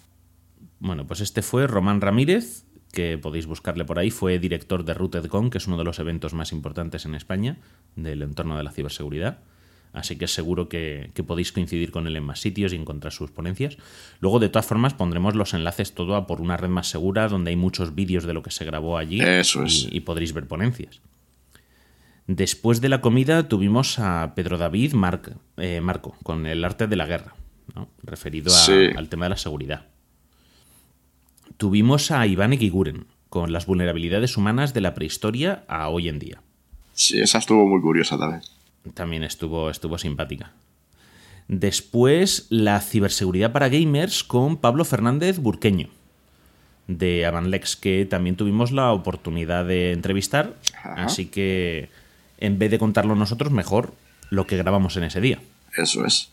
Bueno, 0.81 1.07
pues 1.07 1.21
este 1.21 1.43
fue 1.43 1.67
Román 1.67 2.01
Ramírez, 2.01 2.65
que 2.93 3.19
podéis 3.19 3.47
buscarle 3.47 3.85
por 3.85 3.99
ahí, 3.99 4.11
fue 4.11 4.39
director 4.39 4.85
de 4.85 4.95
RootedCon, 4.95 5.51
que 5.51 5.59
es 5.59 5.67
uno 5.67 5.77
de 5.79 5.85
los 5.85 5.99
eventos 5.99 6.35
más 6.35 6.53
importantes 6.53 7.05
en 7.07 7.15
España 7.15 7.57
del 7.97 8.23
entorno 8.23 8.57
de 8.57 8.63
la 8.65 8.71
ciberseguridad. 8.73 9.39
Así 9.93 10.17
que 10.17 10.27
seguro 10.27 10.69
que, 10.69 11.11
que 11.15 11.23
podéis 11.23 11.53
coincidir 11.53 11.93
con 11.93 12.09
él 12.09 12.17
en 12.17 12.25
más 12.25 12.41
sitios 12.41 12.73
y 12.73 12.77
encontrar 12.77 13.13
sus 13.13 13.31
ponencias. 13.31 13.77
Luego, 14.21 14.41
de 14.41 14.49
todas 14.49 14.67
formas, 14.67 14.93
pondremos 14.93 15.37
los 15.37 15.55
enlaces 15.55 15.93
todo 15.95 16.17
a 16.17 16.27
por 16.27 16.41
una 16.41 16.57
red 16.57 16.69
más 16.69 16.89
segura, 16.89 17.29
donde 17.29 17.51
hay 17.51 17.57
muchos 17.57 17.95
vídeos 17.95 18.25
de 18.25 18.35
lo 18.35 18.43
que 18.43 18.51
se 18.51 18.65
grabó 18.65 18.99
allí 18.99 19.21
Eso 19.21 19.63
y- 19.63 19.67
es. 19.67 19.89
y 19.93 20.01
podréis 20.01 20.33
ver 20.33 20.49
ponencias. 20.49 21.01
Después 22.27 22.81
de 22.81 22.89
la 22.89 23.01
comida 23.01 23.49
tuvimos 23.49 23.99
a 23.99 24.33
Pedro 24.35 24.57
David 24.59 24.95
Marc- 24.95 25.37
eh, 25.59 25.81
Marco 25.81 26.17
con 26.23 26.47
el 26.47 26.65
arte 26.65 26.87
de 26.87 26.97
la 26.97 27.07
guerra, 27.07 27.35
¿no? 27.75 27.89
referido 28.03 28.53
a- 28.55 28.57
Sí. 28.57 28.89
al 28.97 29.09
tema 29.09 29.27
de 29.27 29.31
la 29.31 29.37
seguridad. 29.37 29.87
Tuvimos 31.57 32.11
a 32.11 32.27
Iván 32.27 32.53
Eguiguren 32.53 33.07
con 33.29 33.53
las 33.53 33.67
vulnerabilidades 33.67 34.37
humanas 34.37 34.75
de 34.75 34.81
la 34.81 34.95
prehistoria 34.95 35.65
a 35.69 35.89
hoy 35.89 36.09
en 36.09 36.19
día. 36.19 36.41
Sí, 36.95 37.21
esa 37.21 37.39
estuvo 37.39 37.67
muy 37.67 37.81
curiosa 37.81 38.17
también. 38.19 38.43
También 38.95 39.23
estuvo, 39.23 39.71
estuvo 39.71 39.99
simpática. 39.99 40.53
Después, 41.49 42.47
la 42.49 42.81
ciberseguridad 42.81 43.53
para 43.53 43.69
gamers 43.69 44.25
con 44.25 44.57
Pablo 44.57 44.85
Fernández 44.85 45.39
Burqueño, 45.39 45.89
de 46.87 47.27
Avanlex, 47.27 47.77
que 47.77 48.07
también 48.07 48.37
tuvimos 48.37 48.73
la 48.73 48.93
oportunidad 48.93 49.65
de 49.67 49.93
entrevistar. 49.93 50.55
Así 50.85 51.27
que, 51.27 51.91
en 52.39 52.59
vez 52.59 52.71
de 52.71 52.79
contarlo 52.79 53.15
nosotros, 53.15 53.51
mejor 53.53 53.93
lo 54.31 54.47
que 54.47 54.57
grabamos 54.57 54.97
en 54.97 55.05
ese 55.05 55.21
día. 55.21 55.39
Eso 55.77 56.05
es. 56.05 56.31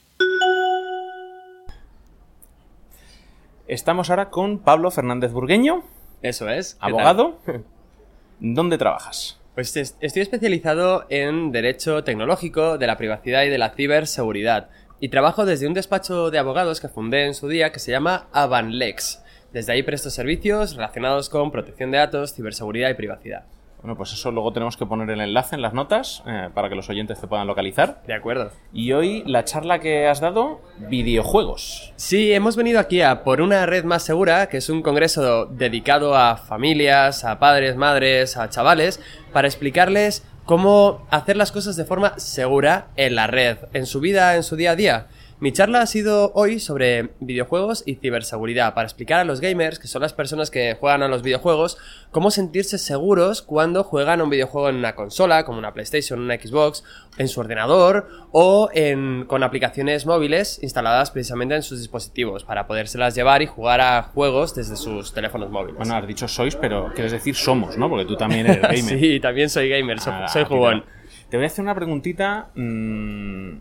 Estamos 3.68 4.10
ahora 4.10 4.30
con 4.30 4.60
Pablo 4.60 4.92
Fernández 4.92 5.32
Burgueño. 5.32 5.84
Eso 6.22 6.50
es. 6.50 6.78
Abogado. 6.80 7.40
¿Dónde 8.40 8.78
trabajas? 8.78 9.38
Pues 9.56 9.76
es- 9.78 9.96
estoy 10.02 10.22
especializado 10.24 11.06
en 11.10 11.52
Derecho 11.52 12.04
Tecnológico, 12.04 12.78
de 12.78 12.88
la 12.88 12.98
privacidad 12.98 13.44
y 13.44 13.50
de 13.50 13.58
la 13.58 13.72
ciberseguridad. 13.72 14.70
Y 15.00 15.10
trabajo 15.10 15.46
desde 15.46 15.68
un 15.68 15.74
despacho 15.74 16.30
de 16.32 16.38
abogados 16.40 16.80
que 16.80 16.88
fundé 16.88 17.26
en 17.26 17.34
su 17.34 17.48
día 17.48 17.72
que 17.72 17.80
se 17.80 17.92
llama 17.92 18.28
Avanlex. 18.34 19.22
Desde 19.52 19.74
ahí 19.74 19.84
presto 19.84 20.10
servicios 20.10 20.76
relacionados 20.76 21.30
con 21.30 21.52
protección 21.52 21.92
de 21.92 21.98
datos, 21.98 22.34
ciberseguridad 22.34 22.90
y 22.90 22.94
privacidad. 22.94 23.44
Bueno, 23.82 23.98
pues 23.98 24.14
eso 24.14 24.32
luego 24.32 24.54
tenemos 24.54 24.78
que 24.78 24.86
poner 24.86 25.10
el 25.10 25.22
enlace 25.22 25.56
en 25.56 25.62
las 25.64 25.74
notas 25.74 26.24
eh, 26.28 26.50
para 26.54 26.70
que 26.70 26.76
los 26.76 26.90
oyentes 26.90 27.20
te 27.20 27.28
puedan 27.28 27.48
localizar. 27.48 28.04
De 28.06 28.14
acuerdo. 28.14 28.52
Y 28.72 28.92
hoy 28.92 29.24
la 29.26 29.44
charla 29.44 29.80
que 29.80 30.08
has 30.08 30.20
dado, 30.20 30.62
videojuegos. 30.78 31.92
Sí, 31.96 32.32
hemos 32.32 32.56
venido 32.56 32.80
aquí 32.80 33.02
a 33.02 33.24
por 33.24 33.42
una 33.42 33.66
red 33.66 33.84
más 33.84 34.04
segura, 34.04 34.50
que 34.50 34.58
es 34.58 34.70
un 34.70 34.84
congreso 34.84 35.48
dedicado 35.48 36.16
a 36.16 36.38
familias, 36.38 37.26
a 37.26 37.40
padres, 37.40 37.76
madres, 37.76 38.38
a 38.38 38.50
chavales, 38.50 39.02
para 39.34 39.48
explicarles 39.48 40.24
cómo 40.46 41.08
hacer 41.10 41.38
las 41.38 41.52
cosas 41.52 41.76
de 41.76 41.86
forma 41.86 42.20
segura 42.20 42.90
en 42.98 43.16
la 43.16 43.28
red, 43.28 43.58
en 43.74 43.86
su 43.86 44.00
vida, 44.00 44.36
en 44.36 44.44
su 44.44 44.56
día 44.56 44.72
a 44.72 44.76
día. 44.76 45.08
Mi 45.42 45.52
charla 45.52 45.82
ha 45.82 45.88
sido 45.88 46.32
hoy 46.36 46.60
sobre 46.60 47.14
videojuegos 47.20 47.82
y 47.88 47.96
ciberseguridad, 47.96 48.76
para 48.76 48.86
explicar 48.86 49.22
a 49.22 49.24
los 49.24 49.42
gamers, 49.42 49.80
que 49.80 49.88
son 49.88 50.04
las 50.04 50.14
personas 50.14 50.52
que 50.52 50.76
juegan 50.80 51.02
a 51.02 51.08
los 51.08 51.24
videojuegos, 51.24 51.80
cómo 52.12 52.30
sentirse 52.30 52.78
seguros 52.78 53.42
cuando 53.42 53.84
juegan 53.84 54.22
a 54.22 54.24
un 54.24 54.30
videojuego 54.30 54.70
en 54.70 54.76
una 54.76 54.94
consola, 54.94 55.44
como 55.44 55.58
una 55.58 55.74
PlayStation, 55.74 56.20
una 56.20 56.36
Xbox, 56.36 56.84
en 57.18 57.28
su 57.28 57.40
ordenador 57.40 58.08
o 58.32 58.70
en, 58.76 59.26
con 59.26 59.42
aplicaciones 59.42 60.06
móviles 60.06 60.60
instaladas 60.62 61.10
precisamente 61.10 61.56
en 61.56 61.64
sus 61.64 61.80
dispositivos, 61.80 62.44
para 62.44 62.68
podérselas 62.68 63.16
llevar 63.16 63.42
y 63.42 63.48
jugar 63.48 63.82
a 63.82 64.04
juegos 64.04 64.54
desde 64.54 64.76
sus 64.76 65.12
teléfonos 65.12 65.50
móviles. 65.50 65.76
Bueno, 65.76 65.96
has 65.96 66.06
dicho 66.08 66.28
sois, 66.28 66.56
pero 66.56 66.92
quieres 66.94 67.14
decir 67.14 67.34
somos, 67.34 67.80
¿no? 67.80 67.90
Porque 67.90 68.06
tú 68.06 68.16
también 68.16 68.46
eres 68.46 68.62
gamer. 68.62 69.00
sí, 69.00 69.20
también 69.20 69.50
soy 69.50 69.70
gamer, 69.70 70.00
soy, 70.00 70.14
soy 70.32 70.44
jugón. 70.46 70.82
te- 70.84 71.30
Te 71.32 71.38
voy 71.38 71.46
a 71.46 71.48
hacer 71.48 71.64
una 71.64 71.74
preguntita. 71.74 72.50
mm, 72.54 73.58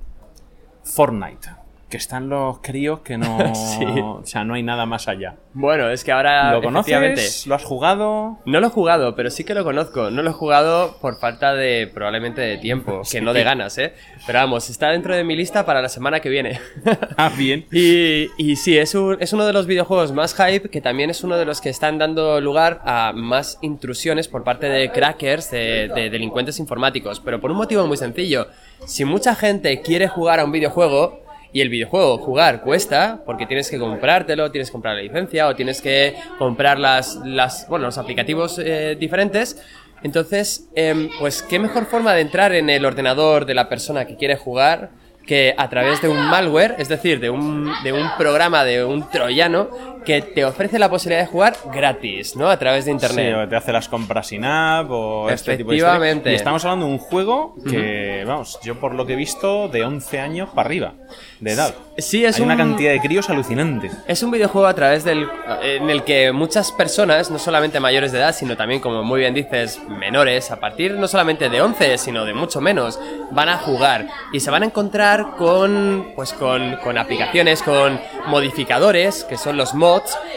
Fortnite. 0.83 1.49
Que 1.91 1.97
están 1.97 2.29
los 2.29 2.61
críos 2.61 3.01
que 3.01 3.19
no. 3.19 3.39
Sí. 3.55 3.85
O 3.85 4.23
sea, 4.25 4.45
no 4.45 4.55
hay 4.55 4.63
nada 4.63 4.87
más 4.87 5.09
allá. 5.09 5.37
Bueno, 5.53 5.91
es 5.91 6.05
que 6.05 6.13
ahora. 6.13 6.53
¿Lo 6.53 6.63
conoces? 6.63 7.47
¿Lo 7.49 7.57
has 7.57 7.65
jugado? 7.65 8.39
No 8.47 8.61
lo 8.61 8.69
he 8.69 8.71
jugado, 8.71 9.17
pero 9.17 9.29
sí 9.31 9.43
que 9.45 9.55
lo 9.55 9.65
conozco. 9.65 10.11
No 10.11 10.23
lo 10.23 10.31
he 10.31 10.33
jugado 10.33 10.97
por 11.01 11.19
falta 11.19 11.55
de, 11.55 11.91
probablemente, 11.93 12.41
de 12.43 12.59
tiempo, 12.59 13.03
que 13.11 13.21
no 13.21 13.33
de 13.33 13.43
ganas, 13.43 13.77
¿eh? 13.79 13.93
Pero 14.27 14.39
vamos, 14.39 14.71
está 14.71 14.91
dentro 14.91 15.17
de 15.17 15.25
mi 15.25 15.35
lista 15.35 15.67
para 15.67 15.83
la 15.83 15.89
semana 15.89 16.21
que 16.21 16.29
viene. 16.29 16.61
Ah, 17.17 17.31
bien. 17.37 17.67
Y, 17.73 18.29
y 18.39 18.57
sí, 18.57 18.79
es, 18.79 18.95
un- 18.95 19.17
es 19.21 19.33
uno 19.33 19.45
de 19.45 19.53
los 19.53 19.67
videojuegos 19.67 20.13
más 20.13 20.35
hype, 20.35 20.71
que 20.71 20.81
también 20.81 21.11
es 21.11 21.23
uno 21.25 21.37
de 21.37 21.45
los 21.45 21.61
que 21.61 21.69
están 21.69 21.99
dando 21.99 22.41
lugar 22.41 22.81
a 22.85 23.13
más 23.15 23.59
intrusiones 23.63 24.29
por 24.29 24.43
parte 24.45 24.67
de 24.69 24.91
crackers, 24.91 25.51
de, 25.51 25.89
de 25.95 26.09
delincuentes 26.09 26.59
informáticos. 26.61 27.21
Pero 27.21 27.41
por 27.41 27.51
un 27.51 27.57
motivo 27.59 27.87
muy 27.87 27.97
sencillo. 27.97 28.47
Si 28.87 29.05
mucha 29.05 29.35
gente 29.35 29.83
quiere 29.83 30.09
jugar 30.09 30.41
a 30.41 30.45
un 30.45 30.53
videojuego, 30.53 31.21
y 31.53 31.61
el 31.61 31.69
videojuego 31.69 32.19
jugar 32.19 32.63
cuesta, 32.63 33.23
porque 33.25 33.47
tienes 33.47 33.71
que 33.71 33.79
comprártelo, 33.79 34.51
tienes 34.51 34.69
que 34.69 34.73
comprar 34.73 34.97
la 34.97 35.03
licencia 35.03 35.49
o 35.49 35.57
tienes 35.57 35.81
que 35.81 36.15
comprar 36.39 36.79
las, 36.79 37.17
las 37.25 37.69
bueno, 37.69 37.87
los 37.87 37.99
aplicativos 37.99 38.59
eh, 38.59 38.97
diferentes. 38.99 39.63
Entonces, 40.03 40.69
em, 40.75 41.11
pues 41.19 41.43
qué 41.43 41.59
mejor 41.59 41.87
forma 41.87 42.15
de 42.15 42.23
entrar 42.23 42.53
en 42.55 42.71
el 42.71 42.85
ordenador 42.85 43.45
de 43.45 43.55
la 43.55 43.69
persona 43.69 44.07
que 44.07 44.17
quiere 44.17 44.37
jugar 44.37 44.91
que 45.27 45.55
a 45.57 45.69
través 45.69 46.01
de 46.01 46.09
un 46.09 46.17
malware, 46.17 46.77
es 46.79 46.89
decir, 46.89 47.21
de 47.21 47.31
un, 47.31 47.71
de 47.85 47.93
un 47.93 48.09
programa, 48.17 48.65
de 48.65 48.85
un 48.85 49.09
troyano, 49.11 50.00
que 50.05 50.23
te 50.23 50.45
ofrece 50.45 50.79
la 50.79 50.89
posibilidad 50.89 51.23
de 51.23 51.27
jugar 51.31 51.57
gratis, 51.73 52.37
¿no? 52.37 52.49
A 52.49 52.59
través 52.59 52.85
de 52.85 52.91
internet. 52.93 53.35
Sí, 53.35 53.41
o 53.41 53.49
te 53.49 53.57
hace 53.57 53.73
las 53.73 53.89
compras 53.89 54.27
sin 54.29 54.45
app 54.45 54.91
o 54.91 55.29
este 55.31 55.57
tipo 55.57 55.71
de. 55.71 55.77
Efectivamente. 55.79 56.33
Y 56.33 56.35
estamos 56.35 56.65
hablando 56.65 56.87
de 56.87 56.93
un 56.93 56.99
juego 56.99 57.55
que, 57.69 58.25
vamos, 58.27 58.59
yo 58.63 58.77
por 58.81 58.95
lo 58.95 59.07
que 59.07 59.13
he 59.15 59.17
visto, 59.17 59.69
de 59.69 59.85
11 59.85 60.21
años 60.21 60.49
para 60.55 60.67
arriba 60.67 60.93
de 61.41 61.53
edad. 61.53 61.75
Sí, 61.99 62.25
es 62.25 62.37
Hay 62.37 62.43
una 62.43 62.55
un- 62.55 62.59
cantidad 62.59 62.93
de 62.93 63.01
críos 63.01 63.29
alucinante. 63.31 63.91
Es 64.07 64.23
un 64.23 64.31
videojuego 64.31 64.67
a 64.67 64.75
través 64.75 65.05
del 65.05 65.27
en 65.63 65.91
el 65.91 66.03
que 66.05 66.33
muchas 66.33 66.73
personas, 66.73 67.31
no 67.31 67.39
solamente 67.39 67.81
mayores 67.81 68.13
de 68.13 68.19
edad, 68.19 68.35
sino 68.35 68.57
también, 68.57 68.81
como 68.81 69.03
muy 69.03 69.21
bien 69.21 69.35
dices, 69.35 69.81
menores, 69.89 70.51
a 70.51 70.61
partir 70.61 70.93
no 70.93 71.09
solamente 71.09 71.49
de 71.49 71.61
11, 71.61 71.99
sino 71.99 72.25
de 72.25 72.35
mucho 72.35 72.61
menos, 72.61 72.99
van 73.31 73.49
a 73.49 73.59
jugar 73.59 74.07
y 74.33 74.41
se 74.41 74.51
van 74.51 74.63
a 74.63 74.67
encontrar 74.67 75.37
con 75.37 76.13
pues 76.15 76.33
con, 76.33 76.77
con 76.77 76.97
aplicaciones, 76.99 77.63
con 77.63 77.99
modificadores, 78.27 79.25
que 79.25 79.37
son 79.37 79.57
los 79.57 79.75
mods, 79.75 79.90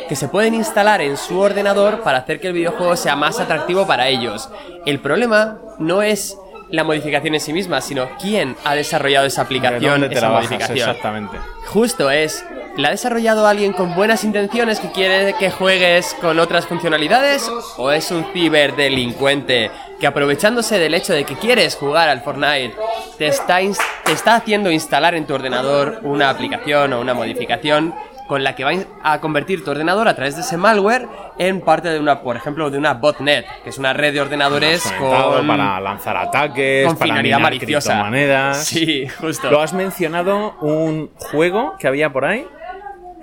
que 0.09 0.15
se 0.15 0.27
pueden 0.27 0.53
instalar 0.53 1.01
en 1.01 1.17
su 1.17 1.39
ordenador 1.39 2.01
para 2.01 2.19
hacer 2.19 2.39
que 2.39 2.47
el 2.47 2.53
videojuego 2.53 2.95
sea 2.95 3.15
más 3.15 3.39
atractivo 3.39 3.85
para 3.87 4.07
ellos. 4.07 4.49
El 4.85 4.99
problema 4.99 5.59
no 5.79 6.01
es 6.01 6.37
la 6.69 6.83
modificación 6.83 7.35
en 7.35 7.39
sí 7.41 7.53
misma, 7.53 7.81
sino 7.81 8.09
quién 8.19 8.55
ha 8.65 8.73
desarrollado 8.73 9.27
esa 9.27 9.41
¿De 9.41 9.45
aplicación, 9.45 9.91
dónde 9.91 10.09
te 10.09 10.15
esa 10.15 10.29
modificación. 10.29 10.77
Exactamente. 10.89 11.37
Justo 11.67 12.09
es, 12.09 12.43
¿la 12.77 12.87
ha 12.87 12.91
desarrollado 12.91 13.45
alguien 13.45 13.73
con 13.73 13.93
buenas 13.93 14.23
intenciones 14.23 14.79
que 14.79 14.91
quiere 14.91 15.33
que 15.35 15.51
juegues 15.51 16.15
con 16.19 16.39
otras 16.39 16.65
funcionalidades? 16.65 17.47
¿O 17.77 17.91
es 17.91 18.09
un 18.09 18.25
ciberdelincuente 18.33 19.69
que 19.99 20.07
aprovechándose 20.07 20.79
del 20.79 20.95
hecho 20.95 21.13
de 21.13 21.23
que 21.25 21.35
quieres 21.35 21.75
jugar 21.75 22.09
al 22.09 22.21
Fortnite, 22.21 22.73
te 23.17 23.27
está, 23.27 23.61
ins- 23.61 23.77
te 24.03 24.11
está 24.11 24.35
haciendo 24.35 24.71
instalar 24.71 25.13
en 25.15 25.25
tu 25.27 25.35
ordenador 25.35 25.99
una 26.03 26.29
aplicación 26.29 26.91
o 26.93 26.99
una 26.99 27.13
modificación 27.13 27.93
con 28.28 28.43
la 28.43 28.55
que 28.55 28.63
va 28.63 28.71
a 29.03 29.19
convertir 29.19 29.63
tu 29.63 29.71
ordenador 29.71 30.07
a 30.07 30.15
través 30.15 30.36
de 30.36 30.41
ese 30.41 30.57
malware 30.57 31.07
en 31.38 31.61
parte 31.61 31.89
de 31.89 31.99
una, 31.99 32.21
por 32.21 32.36
ejemplo, 32.36 32.69
de 32.69 32.78
una 32.78 32.93
botnet, 32.93 33.45
que 33.63 33.69
es 33.69 33.78
una 33.78 33.93
red 33.93 34.13
de 34.13 34.21
ordenadores 34.21 34.84
con... 34.99 35.47
para 35.47 35.80
lanzar 35.80 36.17
ataques, 36.17 36.88
con 36.88 36.97
para 36.97 37.11
finalidad 37.11 37.39
maliciosa. 37.39 37.91
criptomonedas. 37.93 38.63
Sí, 38.65 39.07
justo. 39.19 39.49
Lo 39.49 39.61
has 39.61 39.74
mencionado 39.74 40.55
un 40.61 41.11
juego 41.32 41.76
que 41.80 41.88
había 41.88 42.11
por 42.11 42.26
ahí 42.26 42.45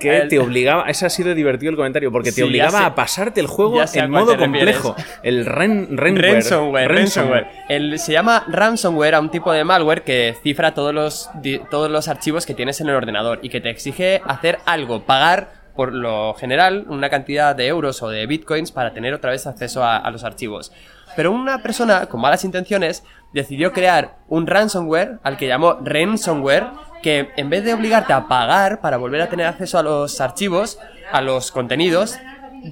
que 0.01 0.16
El- 0.22 0.28
te 0.28 0.38
obligaba, 0.40 0.84
ese 0.90 1.07
ha 1.07 1.11
sido 1.11 1.34
divertido 1.34 1.70
el 1.70 1.76
comentario, 1.76 2.11
porque 2.11 2.30
te 2.30 2.36
Sí, 2.36 2.42
obligaba 2.42 2.86
a 2.86 2.94
pasarte 2.96 3.40
el 3.40 3.46
juego 3.46 3.80
en 3.92 4.11
modo 4.11 4.36
complejo. 4.36 4.96
El 5.22 5.46
ren, 5.46 5.96
renware. 5.96 6.32
Ransomware, 6.34 6.88
ransomware. 6.90 7.46
El- 7.68 7.98
se 8.01 8.12
llama 8.12 8.44
ransomware 8.48 9.14
a 9.14 9.20
un 9.20 9.30
tipo 9.30 9.53
de 9.53 9.62
malware 9.62 10.03
que 10.03 10.34
cifra 10.42 10.74
todos 10.74 10.92
los, 10.92 11.30
di- 11.42 11.61
todos 11.70 11.90
los 11.90 12.09
archivos 12.09 12.46
que 12.46 12.55
tienes 12.55 12.80
en 12.80 12.88
el 12.88 12.96
ordenador 12.96 13.38
y 13.42 13.48
que 13.51 13.61
te 13.61 13.70
exige 13.70 14.20
hacer 14.24 14.59
algo, 14.66 15.03
pagar 15.05 15.61
por 15.76 15.92
lo 15.94 16.34
general 16.34 16.84
una 16.88 17.09
cantidad 17.11 17.55
de 17.55 17.66
euros 17.68 18.03
o 18.03 18.09
de 18.09 18.26
bitcoins 18.26 18.72
para 18.72 18.92
tener 18.92 19.14
otra 19.14 19.30
vez 19.30 19.46
acceso 19.46 19.84
a, 19.84 19.96
a 19.98 20.11
los 20.11 20.24
archivos. 20.24 20.72
Pero 21.16 21.32
una 21.32 21.62
persona 21.62 22.07
con 22.07 22.20
malas 22.20 22.44
intenciones 22.44 23.03
decidió 23.32 23.72
crear 23.72 24.16
un 24.28 24.46
ransomware 24.46 25.18
al 25.22 25.36
que 25.36 25.46
llamó 25.46 25.78
ransomware 25.82 26.64
que 27.03 27.30
en 27.36 27.51
vez 27.51 27.64
de 27.64 27.74
obligarte 27.74 28.12
a 28.12 28.28
pagar 28.28 28.80
para 28.80 28.96
volver 28.96 29.20
a 29.22 29.28
tener 29.28 29.46
acceso 29.46 29.78
a 29.78 29.82
los 29.82 30.20
archivos, 30.20 30.78
a 31.12 31.20
los 31.20 31.51
contenidos, 31.51 32.18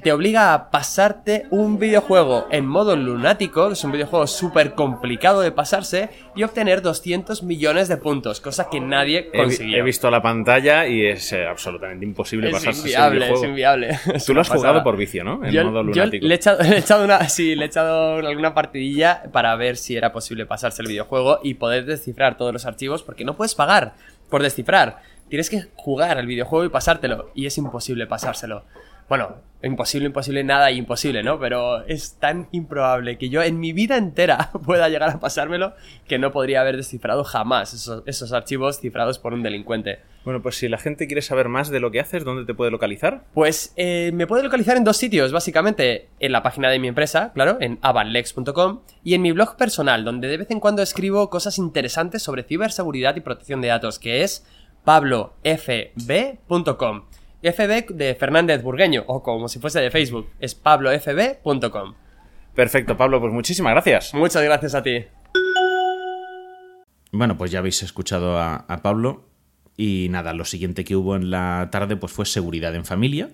te 0.02 0.12
obliga 0.12 0.52
a 0.54 0.70
pasarte 0.70 1.46
un 1.50 1.78
videojuego 1.78 2.46
en 2.50 2.66
modo 2.66 2.94
lunático, 2.94 3.68
que 3.68 3.72
es 3.72 3.84
un 3.84 3.92
videojuego 3.92 4.26
súper 4.26 4.74
complicado 4.74 5.40
de 5.40 5.50
pasarse, 5.50 6.10
y 6.36 6.42
obtener 6.42 6.82
200 6.82 7.42
millones 7.42 7.88
de 7.88 7.96
puntos, 7.96 8.40
cosa 8.40 8.68
que 8.70 8.80
nadie 8.80 9.30
consiguió. 9.30 9.78
he 9.78 9.82
visto 9.82 10.10
la 10.10 10.22
pantalla 10.22 10.86
y 10.86 11.06
es 11.06 11.32
eh, 11.32 11.46
absolutamente 11.46 12.04
imposible 12.04 12.48
Es 12.48 12.52
pasarse 12.54 12.80
ese 12.80 12.88
inviable, 12.88 13.16
videojuego. 13.18 13.42
es 13.44 13.48
inviable. 13.48 13.98
Es 14.14 14.26
Tú 14.26 14.34
lo 14.34 14.40
has 14.42 14.48
jugado 14.48 14.82
por 14.82 14.96
vicio, 14.96 15.24
¿no? 15.24 15.44
En 15.44 15.52
yo, 15.52 15.64
modo 15.64 15.80
yo 15.80 16.04
lunático. 16.04 16.26
le 16.26 16.34
he 16.34 16.36
echado, 16.36 16.62
le 16.62 16.76
he 16.76 16.78
echado 16.78 17.04
una, 17.04 17.28
sí, 17.28 17.54
le 17.54 17.64
he 17.64 17.68
echado 17.68 18.16
alguna 18.16 18.54
partidilla 18.54 19.22
para 19.32 19.54
ver 19.56 19.76
si 19.76 19.96
era 19.96 20.12
posible 20.12 20.46
pasarse 20.46 20.82
el 20.82 20.88
videojuego 20.88 21.40
y 21.42 21.54
poder 21.54 21.86
descifrar 21.86 22.36
todos 22.36 22.52
los 22.52 22.66
archivos, 22.66 23.02
porque 23.02 23.24
no 23.24 23.36
puedes 23.36 23.54
pagar 23.54 23.94
por 24.28 24.42
descifrar. 24.42 25.02
Tienes 25.28 25.50
que 25.50 25.66
jugar 25.76 26.18
al 26.18 26.26
videojuego 26.26 26.64
y 26.64 26.70
pasártelo, 26.70 27.30
y 27.34 27.46
es 27.46 27.58
imposible 27.58 28.06
pasárselo. 28.06 28.64
Bueno, 29.08 29.36
imposible, 29.62 30.06
imposible, 30.06 30.44
nada 30.44 30.70
imposible, 30.70 31.22
¿no? 31.22 31.40
Pero 31.40 31.82
es 31.84 32.14
tan 32.18 32.48
improbable 32.52 33.18
que 33.18 33.28
yo 33.28 33.42
en 33.42 33.58
mi 33.58 33.72
vida 33.72 33.96
entera 33.96 34.50
pueda 34.64 34.88
llegar 34.88 35.10
a 35.10 35.18
pasármelo 35.20 35.74
que 36.06 36.18
no 36.18 36.30
podría 36.30 36.60
haber 36.60 36.76
descifrado 36.76 37.24
jamás 37.24 37.74
esos, 37.74 38.02
esos 38.06 38.32
archivos 38.32 38.80
cifrados 38.80 39.18
por 39.18 39.32
un 39.32 39.42
delincuente. 39.42 40.00
Bueno, 40.24 40.42
pues 40.42 40.56
si 40.56 40.68
la 40.68 40.76
gente 40.76 41.06
quiere 41.06 41.22
saber 41.22 41.48
más 41.48 41.70
de 41.70 41.80
lo 41.80 41.90
que 41.90 42.00
haces, 42.00 42.22
¿dónde 42.22 42.44
te 42.44 42.52
puede 42.52 42.70
localizar? 42.70 43.24
Pues 43.32 43.72
eh, 43.76 44.10
me 44.12 44.26
puede 44.26 44.42
localizar 44.42 44.76
en 44.76 44.84
dos 44.84 44.98
sitios, 44.98 45.32
básicamente 45.32 46.08
en 46.20 46.32
la 46.32 46.42
página 46.42 46.68
de 46.68 46.78
mi 46.78 46.88
empresa, 46.88 47.32
claro, 47.32 47.56
en 47.60 47.78
avanlex.com, 47.80 48.80
y 49.02 49.14
en 49.14 49.22
mi 49.22 49.32
blog 49.32 49.56
personal, 49.56 50.04
donde 50.04 50.28
de 50.28 50.36
vez 50.36 50.50
en 50.50 50.60
cuando 50.60 50.82
escribo 50.82 51.30
cosas 51.30 51.56
interesantes 51.56 52.22
sobre 52.22 52.42
ciberseguridad 52.42 53.16
y 53.16 53.20
protección 53.20 53.62
de 53.62 53.68
datos, 53.68 53.98
que 53.98 54.22
es 54.22 54.46
pablofb.com. 54.84 55.38
FB 57.42 57.94
de 57.94 58.14
Fernández 58.14 58.62
Burgueño, 58.62 59.04
o 59.06 59.22
como 59.22 59.48
si 59.48 59.58
fuese 59.58 59.80
de 59.80 59.90
Facebook, 59.90 60.28
es 60.40 60.54
pablofb.com. 60.54 61.94
Perfecto, 62.54 62.96
Pablo, 62.96 63.20
pues 63.20 63.32
muchísimas 63.32 63.72
gracias. 63.72 64.14
Muchas 64.14 64.42
gracias 64.42 64.74
a 64.74 64.82
ti. 64.82 65.04
Bueno, 67.12 67.38
pues 67.38 67.50
ya 67.50 67.60
habéis 67.60 67.82
escuchado 67.82 68.38
a, 68.38 68.56
a 68.56 68.82
Pablo. 68.82 69.24
Y 69.76 70.08
nada, 70.10 70.32
lo 70.32 70.44
siguiente 70.44 70.84
que 70.84 70.96
hubo 70.96 71.14
en 71.14 71.30
la 71.30 71.68
tarde 71.70 71.96
pues 71.96 72.12
fue 72.12 72.26
seguridad 72.26 72.74
en 72.74 72.84
familia 72.84 73.30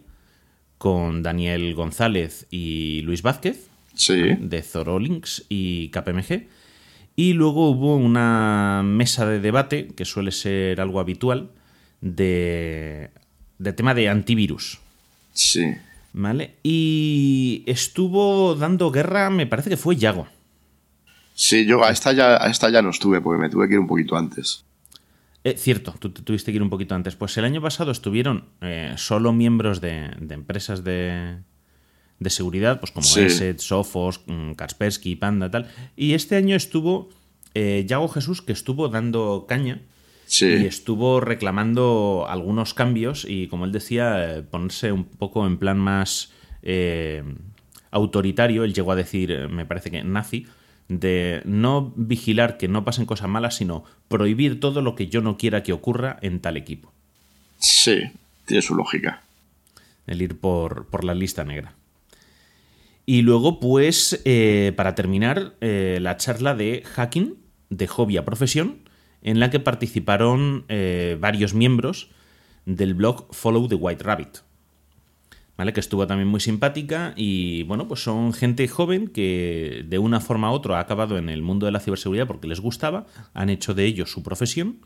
con 0.78 1.22
Daniel 1.22 1.74
González 1.74 2.47
y 2.51 3.01
Luis 3.02 3.22
Vázquez 3.22 3.70
de 4.39 4.62
Zorolinks 4.62 5.47
y 5.48 5.89
KPMG. 5.89 6.47
Y 7.16 7.32
luego 7.32 7.70
hubo 7.70 7.97
una 7.97 8.82
mesa 8.85 9.24
de 9.26 9.40
debate, 9.40 9.89
que 9.89 10.05
suele 10.05 10.32
ser 10.32 10.81
algo 10.81 10.98
habitual, 10.98 11.52
de, 12.01 13.10
de 13.59 13.72
tema 13.72 13.94
de 13.94 14.09
antivirus. 14.09 14.78
Sí. 15.32 15.74
¿Vale? 16.12 16.55
Y 16.62 17.64
estuvo 17.66 18.55
dando 18.55 18.90
guerra, 18.90 19.31
me 19.31 19.47
parece 19.47 19.70
que 19.70 19.76
fue 19.76 19.97
Yago. 19.97 20.28
Sí, 21.35 21.66
yo 21.66 21.85
a 21.85 21.90
esta 21.90 22.12
ya, 22.12 22.36
a 22.36 22.48
esta 22.48 22.70
ya 22.70 22.82
no 22.82 22.90
estuve 22.90 23.20
porque 23.20 23.43
me 23.43 23.51
tuve 23.51 23.66
que 23.68 23.74
ir 23.74 23.81
un 23.81 23.89
poquito 23.89 24.16
antes. 24.16 24.64
Eh, 25.43 25.56
cierto, 25.59 25.94
tú 25.98 26.10
te 26.10 26.22
tuviste 26.22 26.52
que 26.52 26.56
ir 26.56 26.62
un 26.62 26.70
poquito 26.70 26.94
antes. 26.94 27.16
Pues 27.16 27.36
el 27.36 27.44
año 27.44 27.60
pasado 27.60 27.90
estuvieron 27.90 28.44
eh, 28.60 28.94
solo 28.97 29.32
miembros 29.32 29.81
de, 29.81 30.10
de 30.20 30.35
empresas 30.35 30.85
de, 30.85 31.39
de 32.20 32.31
seguridad, 32.31 32.78
pues 32.78 32.93
como 32.93 33.05
Sí. 33.05 33.20
ESET, 33.22 33.59
Sophos, 33.59 34.20
mm, 34.26 34.52
Kaspersky, 34.52 35.16
Panda, 35.16 35.51
tal. 35.51 35.68
Y 35.97 36.14
este 36.14 36.36
año 36.36 36.55
estuvo 36.55 37.10
eh, 37.55 37.85
Yago 37.89 38.09
Jesús, 38.09 38.40
que 38.40 38.52
estuvo 38.52 38.89
dando 38.89 39.47
caña 39.48 39.81
Sí. 40.26 40.46
y 40.46 40.66
estuvo 40.66 41.20
reclamando 41.20 42.26
algunos 42.28 42.74
cambios 42.74 43.26
y, 43.28 43.46
como 43.48 43.64
él 43.64 43.72
decía, 43.72 44.38
eh, 44.38 44.42
ponerse 44.42 44.90
un 44.90 45.05
poco 45.05 45.46
en 45.46 45.59
plan 45.59 45.78
más 45.78 46.32
eh, 46.62 47.22
autoritario. 47.90 48.64
Él 48.64 48.74
llegó 48.74 48.92
a 48.92 48.96
decir, 48.96 49.30
eh, 49.30 49.48
me 49.48 49.66
parece 49.66 49.90
que 49.90 50.02
nazi, 50.02 50.46
de 50.88 51.42
no 51.44 51.92
vigilar 51.96 52.56
que 52.59 52.68
no 52.68 52.84
pasen 52.84 53.06
cosas 53.06 53.28
malas, 53.28 53.56
sino 53.56 53.84
prohibir 54.09 54.60
todo 54.60 54.82
lo 54.82 54.94
que 54.94 55.09
yo 55.09 55.20
no 55.20 55.36
quiera 55.36 55.62
que 55.62 55.72
ocurra 55.72 56.18
en 56.20 56.40
tal 56.40 56.56
equipo. 56.56 56.92
Sí, 57.59 58.02
tiene 58.46 58.62
su 58.62 58.74
lógica. 58.74 59.22
El 60.06 60.20
ir 60.20 60.38
por, 60.38 60.86
por 60.88 61.05
la 61.05 61.14
lista 61.14 61.44
negra. 61.44 61.74
Y 63.06 63.22
luego, 63.22 63.60
pues, 63.60 64.20
eh, 64.24 64.72
para 64.76 64.94
terminar, 64.94 65.55
eh, 65.60 65.98
la 66.01 66.16
charla 66.16 66.55
de 66.55 66.82
hacking 66.84 67.36
de 67.70 67.86
hobby 67.86 68.16
a 68.16 68.24
profesión, 68.24 68.84
en 69.24 69.40
la 69.40 69.51
que 69.51 69.59
participaron 69.59 70.64
eh, 70.68 71.16
varios 71.18 71.55
miembros 71.55 72.10
del 72.66 72.94
blog 72.94 73.26
Follow 73.34 73.66
the 73.66 73.74
White 73.74 74.05
Rabbit. 74.05 74.38
¿Vale? 75.56 75.72
Que 75.72 75.80
estuvo 75.80 76.06
también 76.06 76.28
muy 76.28 76.40
simpática 76.40 77.12
y 77.16 77.62
bueno, 77.62 77.86
pues 77.86 78.02
son 78.02 78.32
gente 78.32 78.66
joven 78.66 79.06
que 79.09 79.84
de 79.88 79.98
una 79.98 80.20
forma 80.20 80.51
u 80.51 80.55
otra 80.55 80.78
ha 80.78 80.80
acabado 80.80 81.16
en 81.16 81.28
el 81.28 81.42
mundo 81.42 81.66
de 81.66 81.72
la 81.72 81.78
ciberseguridad 81.80 82.26
porque 82.26 82.48
les 82.48 82.60
gustaba, 82.60 83.06
han 83.34 83.51
hecho 83.51 83.72
de 83.72 83.84
ello 83.84 84.05
su 84.05 84.22
profesión, 84.22 84.80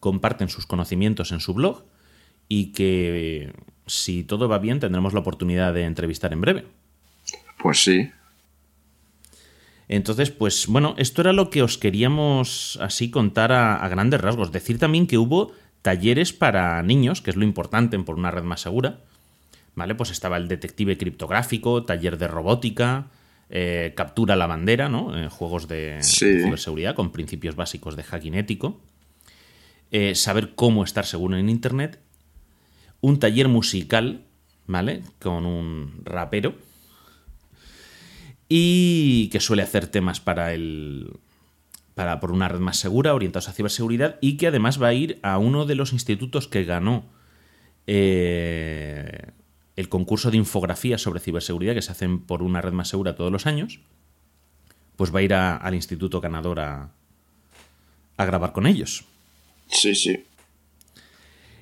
comparten 0.00 0.50
sus 0.50 0.66
conocimientos 0.66 1.32
en 1.32 1.40
su 1.40 1.54
blog 1.54 1.84
y 2.46 2.72
que 2.72 3.54
si 3.86 4.22
todo 4.22 4.48
va 4.48 4.58
bien 4.58 4.80
tendremos 4.80 5.14
la 5.14 5.20
oportunidad 5.20 5.72
de 5.72 5.84
entrevistar 5.84 6.32
en 6.34 6.42
breve. 6.42 6.64
Pues 7.58 7.82
sí. 7.82 8.10
Entonces, 9.94 10.30
pues 10.30 10.66
bueno, 10.68 10.94
esto 10.96 11.20
era 11.20 11.34
lo 11.34 11.50
que 11.50 11.62
os 11.62 11.76
queríamos 11.76 12.78
así 12.80 13.10
contar 13.10 13.52
a, 13.52 13.76
a 13.76 13.88
grandes 13.88 14.20
rasgos. 14.22 14.50
Decir 14.50 14.78
también 14.78 15.06
que 15.06 15.18
hubo 15.18 15.52
talleres 15.82 16.32
para 16.32 16.82
niños, 16.82 17.20
que 17.20 17.30
es 17.30 17.36
lo 17.36 17.44
importante 17.44 17.94
en 17.96 18.04
por 18.04 18.16
una 18.16 18.30
red 18.30 18.42
más 18.42 18.62
segura. 18.62 19.00
¿Vale? 19.74 19.94
Pues 19.94 20.10
estaba 20.10 20.36
el 20.38 20.48
detective 20.48 20.96
criptográfico, 20.96 21.84
taller 21.84 22.16
de 22.16 22.26
robótica, 22.28 23.08
eh, 23.50 23.92
captura 23.94 24.34
la 24.34 24.46
bandera, 24.46 24.88
¿no? 24.88 25.14
Eh, 25.18 25.28
juegos 25.28 25.68
de 25.68 25.98
Sí. 26.00 26.40
ciberseguridad 26.42 26.94
con 26.94 27.10
principios 27.12 27.54
básicos 27.54 27.94
de 27.96 28.02
hacking 28.02 28.34
ético. 28.34 28.80
Eh, 29.90 30.14
saber 30.14 30.54
cómo 30.54 30.84
estar 30.84 31.04
seguro 31.04 31.36
en 31.36 31.50
Internet. 31.50 32.00
Un 33.02 33.18
taller 33.18 33.48
musical, 33.48 34.22
¿vale? 34.66 35.02
Con 35.20 35.44
un 35.44 36.00
rapero. 36.04 36.54
Y 38.54 39.28
que 39.28 39.40
suele 39.40 39.62
hacer 39.62 39.86
temas 39.86 40.20
para 40.20 40.52
el. 40.52 41.10
Para, 41.94 42.20
por 42.20 42.32
una 42.32 42.48
red 42.48 42.58
más 42.60 42.76
segura, 42.78 43.14
orientados 43.14 43.48
a 43.48 43.52
ciberseguridad, 43.54 44.18
y 44.20 44.36
que 44.36 44.46
además 44.48 44.80
va 44.82 44.88
a 44.88 44.92
ir 44.94 45.18
a 45.22 45.38
uno 45.38 45.64
de 45.64 45.74
los 45.74 45.94
institutos 45.94 46.48
que 46.48 46.64
ganó 46.64 47.04
eh, 47.86 49.30
el 49.76 49.88
concurso 49.88 50.30
de 50.30 50.36
infografía 50.36 50.98
sobre 50.98 51.20
ciberseguridad 51.20 51.74
que 51.74 51.80
se 51.82 51.92
hacen 51.92 52.20
por 52.20 52.42
una 52.42 52.60
red 52.60 52.72
más 52.72 52.88
segura 52.88 53.14
todos 53.16 53.32
los 53.32 53.46
años, 53.46 53.80
pues 54.96 55.14
va 55.14 55.20
a 55.20 55.22
ir 55.22 55.32
a- 55.34 55.56
al 55.56 55.74
instituto 55.74 56.20
ganador 56.20 56.60
a, 56.60 56.90
a 58.18 58.24
grabar 58.26 58.52
con 58.52 58.66
ellos. 58.66 59.04
Sí, 59.68 59.94
sí. 59.94 60.24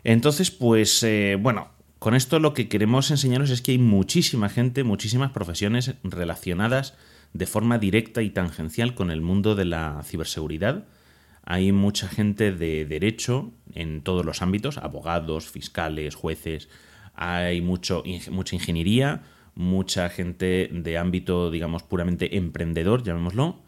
Entonces, 0.02 0.50
pues 0.50 1.02
eh, 1.04 1.36
bueno, 1.40 1.68
con 2.00 2.14
esto 2.14 2.40
lo 2.40 2.54
que 2.54 2.68
queremos 2.68 3.10
enseñaros 3.10 3.50
es 3.50 3.60
que 3.60 3.72
hay 3.72 3.78
muchísima 3.78 4.48
gente, 4.48 4.84
muchísimas 4.84 5.32
profesiones 5.32 5.94
relacionadas 6.02 6.94
de 7.34 7.46
forma 7.46 7.78
directa 7.78 8.22
y 8.22 8.30
tangencial 8.30 8.94
con 8.94 9.10
el 9.10 9.20
mundo 9.20 9.54
de 9.54 9.66
la 9.66 10.02
ciberseguridad. 10.02 10.86
Hay 11.44 11.72
mucha 11.72 12.08
gente 12.08 12.52
de 12.52 12.86
derecho 12.86 13.52
en 13.74 14.00
todos 14.00 14.24
los 14.24 14.40
ámbitos, 14.40 14.78
abogados, 14.78 15.50
fiscales, 15.50 16.14
jueces. 16.14 16.70
Hay 17.14 17.60
mucho, 17.60 18.02
mucha 18.30 18.56
ingeniería, 18.56 19.22
mucha 19.54 20.08
gente 20.08 20.70
de 20.72 20.96
ámbito, 20.96 21.50
digamos, 21.50 21.82
puramente 21.82 22.38
emprendedor, 22.38 23.02
llamémoslo. 23.02 23.60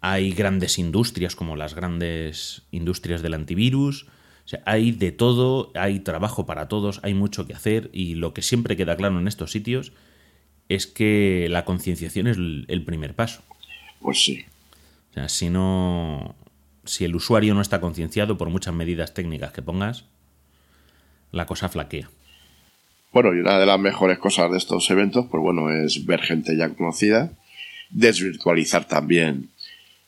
Hay 0.00 0.32
grandes 0.32 0.80
industrias 0.80 1.36
como 1.36 1.54
las 1.54 1.74
grandes 1.74 2.62
industrias 2.72 3.22
del 3.22 3.34
antivirus. 3.34 4.06
O 4.46 4.48
sea, 4.48 4.62
hay 4.64 4.92
de 4.92 5.12
todo, 5.12 5.72
hay 5.74 5.98
trabajo 6.00 6.46
para 6.46 6.68
todos, 6.68 7.00
hay 7.02 7.12
mucho 7.14 7.46
que 7.46 7.52
hacer 7.52 7.90
y 7.92 8.14
lo 8.14 8.32
que 8.32 8.42
siempre 8.42 8.76
queda 8.76 8.96
claro 8.96 9.18
en 9.18 9.28
estos 9.28 9.50
sitios 9.50 9.92
es 10.68 10.86
que 10.86 11.48
la 11.50 11.64
concienciación 11.64 12.28
es 12.28 12.36
el 12.38 12.82
primer 12.84 13.14
paso. 13.14 13.42
Pues 14.00 14.22
sí. 14.22 14.44
O 15.10 15.14
sea, 15.14 15.28
si 15.28 15.50
no. 15.50 16.34
Si 16.84 17.04
el 17.04 17.16
usuario 17.16 17.54
no 17.54 17.60
está 17.60 17.80
concienciado 17.80 18.38
por 18.38 18.48
muchas 18.48 18.72
medidas 18.72 19.12
técnicas 19.12 19.50
que 19.50 19.62
pongas, 19.62 20.04
la 21.32 21.46
cosa 21.46 21.68
flaquea. 21.68 22.08
Bueno, 23.12 23.34
y 23.34 23.40
una 23.40 23.58
de 23.58 23.66
las 23.66 23.80
mejores 23.80 24.18
cosas 24.18 24.50
de 24.52 24.58
estos 24.58 24.88
eventos, 24.90 25.26
pues 25.28 25.42
bueno, 25.42 25.72
es 25.72 26.06
ver 26.06 26.20
gente 26.20 26.56
ya 26.56 26.68
conocida, 26.68 27.32
desvirtualizar 27.90 28.86
también, 28.86 29.48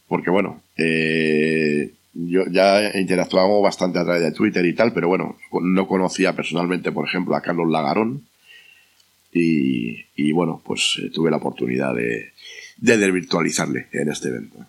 porque 0.07 0.31
bueno, 0.31 0.63
eh, 0.77 1.95
yo 2.15 2.45
ya 2.51 2.99
interactuábamos 2.99 3.63
bastante 3.63 3.99
a 3.99 4.05
través 4.05 4.23
de 4.23 4.33
Twitter 4.33 4.65
y 4.65 4.75
tal, 4.75 4.93
pero 4.93 5.09
bueno, 5.09 5.37
no 5.63 5.87
conocía 5.87 6.35
personalmente, 6.35 6.93
por 6.93 7.07
ejemplo, 7.07 7.37
a 7.37 7.43
Carlos 7.43 7.71
Lagarón, 7.71 8.25
y, 9.31 10.33
bueno, 10.33 10.61
pues 10.65 11.01
eh, 11.01 11.11
tuve 11.11 11.31
la 11.31 11.37
oportunidad 11.37 11.95
de, 11.95 12.33
de 12.79 12.97
desvirtualizarle 12.97 13.87
en 13.93 14.09
este 14.09 14.29
evento. 14.29 14.67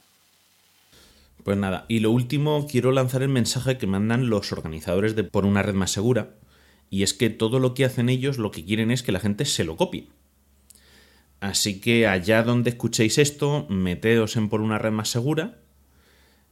Pues 1.43 1.57
nada, 1.57 1.85
y 1.87 2.01
lo 2.01 2.11
último, 2.11 2.67
quiero 2.69 2.91
lanzar 2.91 3.23
el 3.23 3.29
mensaje 3.29 3.77
que 3.77 3.87
mandan 3.87 4.29
los 4.29 4.51
organizadores 4.51 5.15
de 5.15 5.23
Por 5.23 5.45
una 5.45 5.63
red 5.63 5.73
más 5.73 5.91
segura, 5.91 6.35
y 6.91 7.03
es 7.03 7.13
que 7.13 7.29
todo 7.29 7.59
lo 7.59 7.73
que 7.73 7.85
hacen 7.85 8.09
ellos 8.09 8.37
lo 8.37 8.51
que 8.51 8.65
quieren 8.65 8.91
es 8.91 9.01
que 9.01 9.11
la 9.11 9.19
gente 9.19 9.45
se 9.45 9.63
lo 9.63 9.75
copie. 9.75 10.07
Así 11.39 11.79
que 11.79 12.05
allá 12.05 12.43
donde 12.43 12.71
escuchéis 12.71 13.17
esto, 13.17 13.65
meteos 13.69 14.35
en 14.35 14.49
Por 14.49 14.61
una 14.61 14.77
red 14.77 14.91
más 14.91 15.09
segura, 15.09 15.57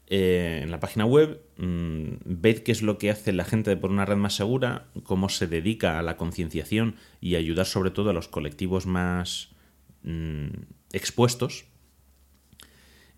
eh, 0.10 0.62
en 0.64 0.72
la 0.72 0.80
página 0.80 1.06
web, 1.06 1.42
mm, 1.58 2.20
ved 2.24 2.60
qué 2.60 2.72
es 2.72 2.82
lo 2.82 2.98
que 2.98 3.12
hace 3.12 3.34
la 3.34 3.44
gente 3.44 3.70
de 3.70 3.78
Por 3.78 3.92
una 3.92 4.06
red 4.06 4.16
más 4.16 4.36
segura, 4.36 4.88
cómo 5.04 5.28
se 5.28 5.48
dedica 5.48 6.00
a 6.00 6.02
la 6.02 6.16
concienciación 6.16 6.96
y 7.20 7.36
ayudar 7.36 7.66
sobre 7.66 7.92
todo 7.92 8.10
a 8.10 8.14
los 8.14 8.28
colectivos 8.28 8.86
más 8.86 9.50
mm, 10.04 10.48
expuestos. 10.94 11.66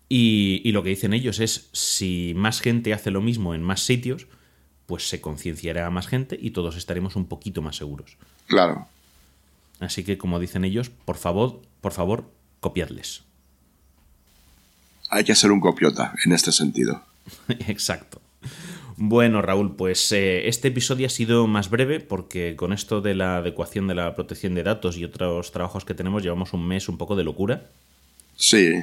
Y, 0.08 0.60
y 0.64 0.72
lo 0.72 0.82
que 0.82 0.88
dicen 0.88 1.14
ellos 1.14 1.38
es, 1.38 1.70
si 1.72 2.32
más 2.34 2.60
gente 2.60 2.92
hace 2.92 3.12
lo 3.12 3.20
mismo 3.20 3.54
en 3.54 3.62
más 3.62 3.80
sitios, 3.80 4.26
pues 4.86 5.08
se 5.08 5.20
concienciará 5.20 5.86
a 5.86 5.90
más 5.90 6.08
gente 6.08 6.36
y 6.40 6.50
todos 6.50 6.76
estaremos 6.76 7.14
un 7.14 7.26
poquito 7.26 7.62
más 7.62 7.76
seguros. 7.76 8.16
Claro. 8.48 8.88
Así 9.78 10.02
que, 10.02 10.18
como 10.18 10.40
dicen 10.40 10.64
ellos, 10.64 10.90
por 10.90 11.16
favor, 11.16 11.62
por 11.80 11.92
favor, 11.92 12.30
copiadles. 12.58 13.22
Hay 15.10 15.24
que 15.24 15.34
ser 15.34 15.50
un 15.50 15.60
copiota 15.60 16.14
en 16.24 16.32
este 16.32 16.52
sentido. 16.52 17.02
Exacto. 17.66 18.20
Bueno, 18.96 19.42
Raúl, 19.42 19.76
pues 19.76 20.12
eh, 20.12 20.48
este 20.48 20.68
episodio 20.68 21.06
ha 21.06 21.10
sido 21.10 21.46
más 21.46 21.70
breve 21.70 22.00
porque 22.00 22.54
con 22.54 22.72
esto 22.72 23.00
de 23.00 23.14
la 23.14 23.38
adecuación 23.38 23.88
de 23.88 23.94
la 23.94 24.14
protección 24.14 24.54
de 24.54 24.62
datos 24.62 24.96
y 24.96 25.04
otros 25.04 25.52
trabajos 25.52 25.84
que 25.84 25.94
tenemos 25.94 26.22
llevamos 26.22 26.52
un 26.52 26.66
mes 26.66 26.88
un 26.88 26.98
poco 26.98 27.16
de 27.16 27.24
locura. 27.24 27.70
Sí, 28.36 28.82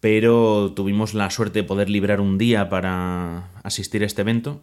pero 0.00 0.72
tuvimos 0.76 1.14
la 1.14 1.30
suerte 1.30 1.60
de 1.60 1.64
poder 1.64 1.90
librar 1.90 2.20
un 2.20 2.38
día 2.38 2.68
para 2.68 3.50
asistir 3.62 4.02
a 4.02 4.06
este 4.06 4.22
evento 4.22 4.60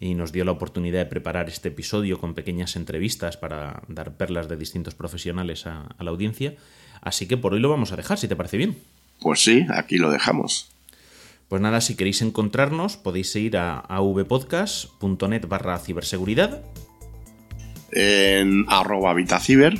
y 0.00 0.14
nos 0.14 0.32
dio 0.32 0.44
la 0.44 0.52
oportunidad 0.52 0.98
de 0.98 1.06
preparar 1.06 1.48
este 1.48 1.68
episodio 1.68 2.18
con 2.18 2.34
pequeñas 2.34 2.74
entrevistas 2.74 3.36
para 3.36 3.82
dar 3.86 4.16
perlas 4.16 4.48
de 4.48 4.56
distintos 4.56 4.94
profesionales 4.94 5.66
a, 5.66 5.82
a 5.96 6.02
la 6.02 6.10
audiencia. 6.10 6.56
Así 7.00 7.28
que 7.28 7.36
por 7.36 7.54
hoy 7.54 7.60
lo 7.60 7.68
vamos 7.68 7.92
a 7.92 7.96
dejar, 7.96 8.18
si 8.18 8.26
te 8.26 8.34
parece 8.34 8.56
bien. 8.56 8.76
Pues 9.22 9.42
sí, 9.42 9.66
aquí 9.70 9.98
lo 9.98 10.10
dejamos. 10.10 10.70
Pues 11.48 11.60
nada, 11.60 11.80
si 11.80 11.96
queréis 11.96 12.22
encontrarnos 12.22 12.96
podéis 12.96 13.34
ir 13.36 13.56
a 13.56 13.78
avpodcast.net 13.78 15.46
barra 15.48 15.78
ciberseguridad. 15.78 16.62
En 17.90 18.64
arroba 18.68 19.12
Vitaciber. 19.14 19.78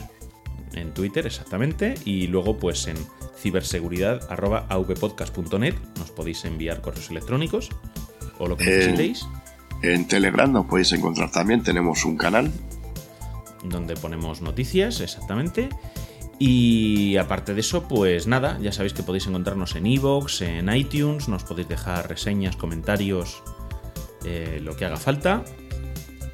En 0.75 0.93
Twitter, 0.93 1.27
exactamente. 1.27 1.95
Y 2.05 2.27
luego 2.27 2.59
pues 2.59 2.87
en 2.87 2.97
ciberseguridad 3.39 4.31
arroba 4.31 4.67
avpodcast.net 4.69 5.75
nos 5.99 6.11
podéis 6.11 6.45
enviar 6.45 6.81
correos 6.81 7.11
electrónicos 7.11 7.71
o 8.39 8.47
lo 8.47 8.57
que 8.57 8.67
necesitéis. 8.67 9.27
En 9.83 10.07
Telegram 10.07 10.53
nos 10.53 10.67
podéis 10.67 10.93
encontrar 10.93 11.31
también, 11.33 11.63
tenemos 11.63 12.05
un 12.05 12.17
canal. 12.17 12.53
donde 13.65 13.95
ponemos 13.95 14.43
noticias, 14.43 15.01
exactamente. 15.01 15.69
Y 16.45 17.17
aparte 17.19 17.55
de 17.55 17.61
eso, 17.61 17.87
pues 17.87 18.27
nada, 18.27 18.59
ya 18.61 18.73
sabéis 18.73 18.95
que 18.95 19.05
podéis 19.05 19.29
encontrarnos 19.29 19.77
en 19.77 19.87
iVoox, 19.87 20.43
en 20.43 20.75
iTunes, 20.75 21.29
nos 21.29 21.45
podéis 21.45 21.69
dejar 21.69 22.09
reseñas, 22.09 22.57
comentarios, 22.57 23.45
eh, 24.25 24.59
lo 24.61 24.75
que 24.75 24.85
haga 24.85 24.97
falta. 24.97 25.45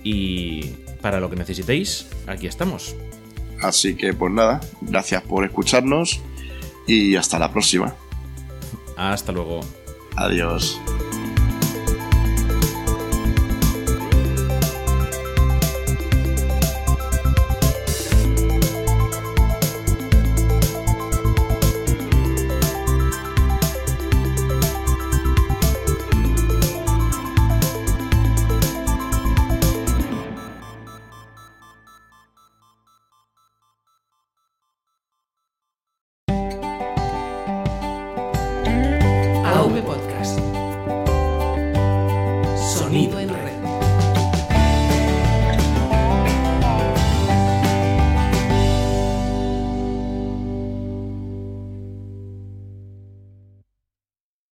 Y 0.02 0.62
para 1.02 1.20
lo 1.20 1.28
que 1.28 1.36
necesitéis, 1.36 2.08
aquí 2.26 2.46
estamos. 2.46 2.96
Así 3.60 3.96
que 3.96 4.14
pues 4.14 4.32
nada, 4.32 4.62
gracias 4.80 5.20
por 5.24 5.44
escucharnos 5.44 6.22
y 6.86 7.14
hasta 7.14 7.38
la 7.38 7.52
próxima. 7.52 7.94
Hasta 8.96 9.30
luego. 9.30 9.60
Adiós. 10.16 10.80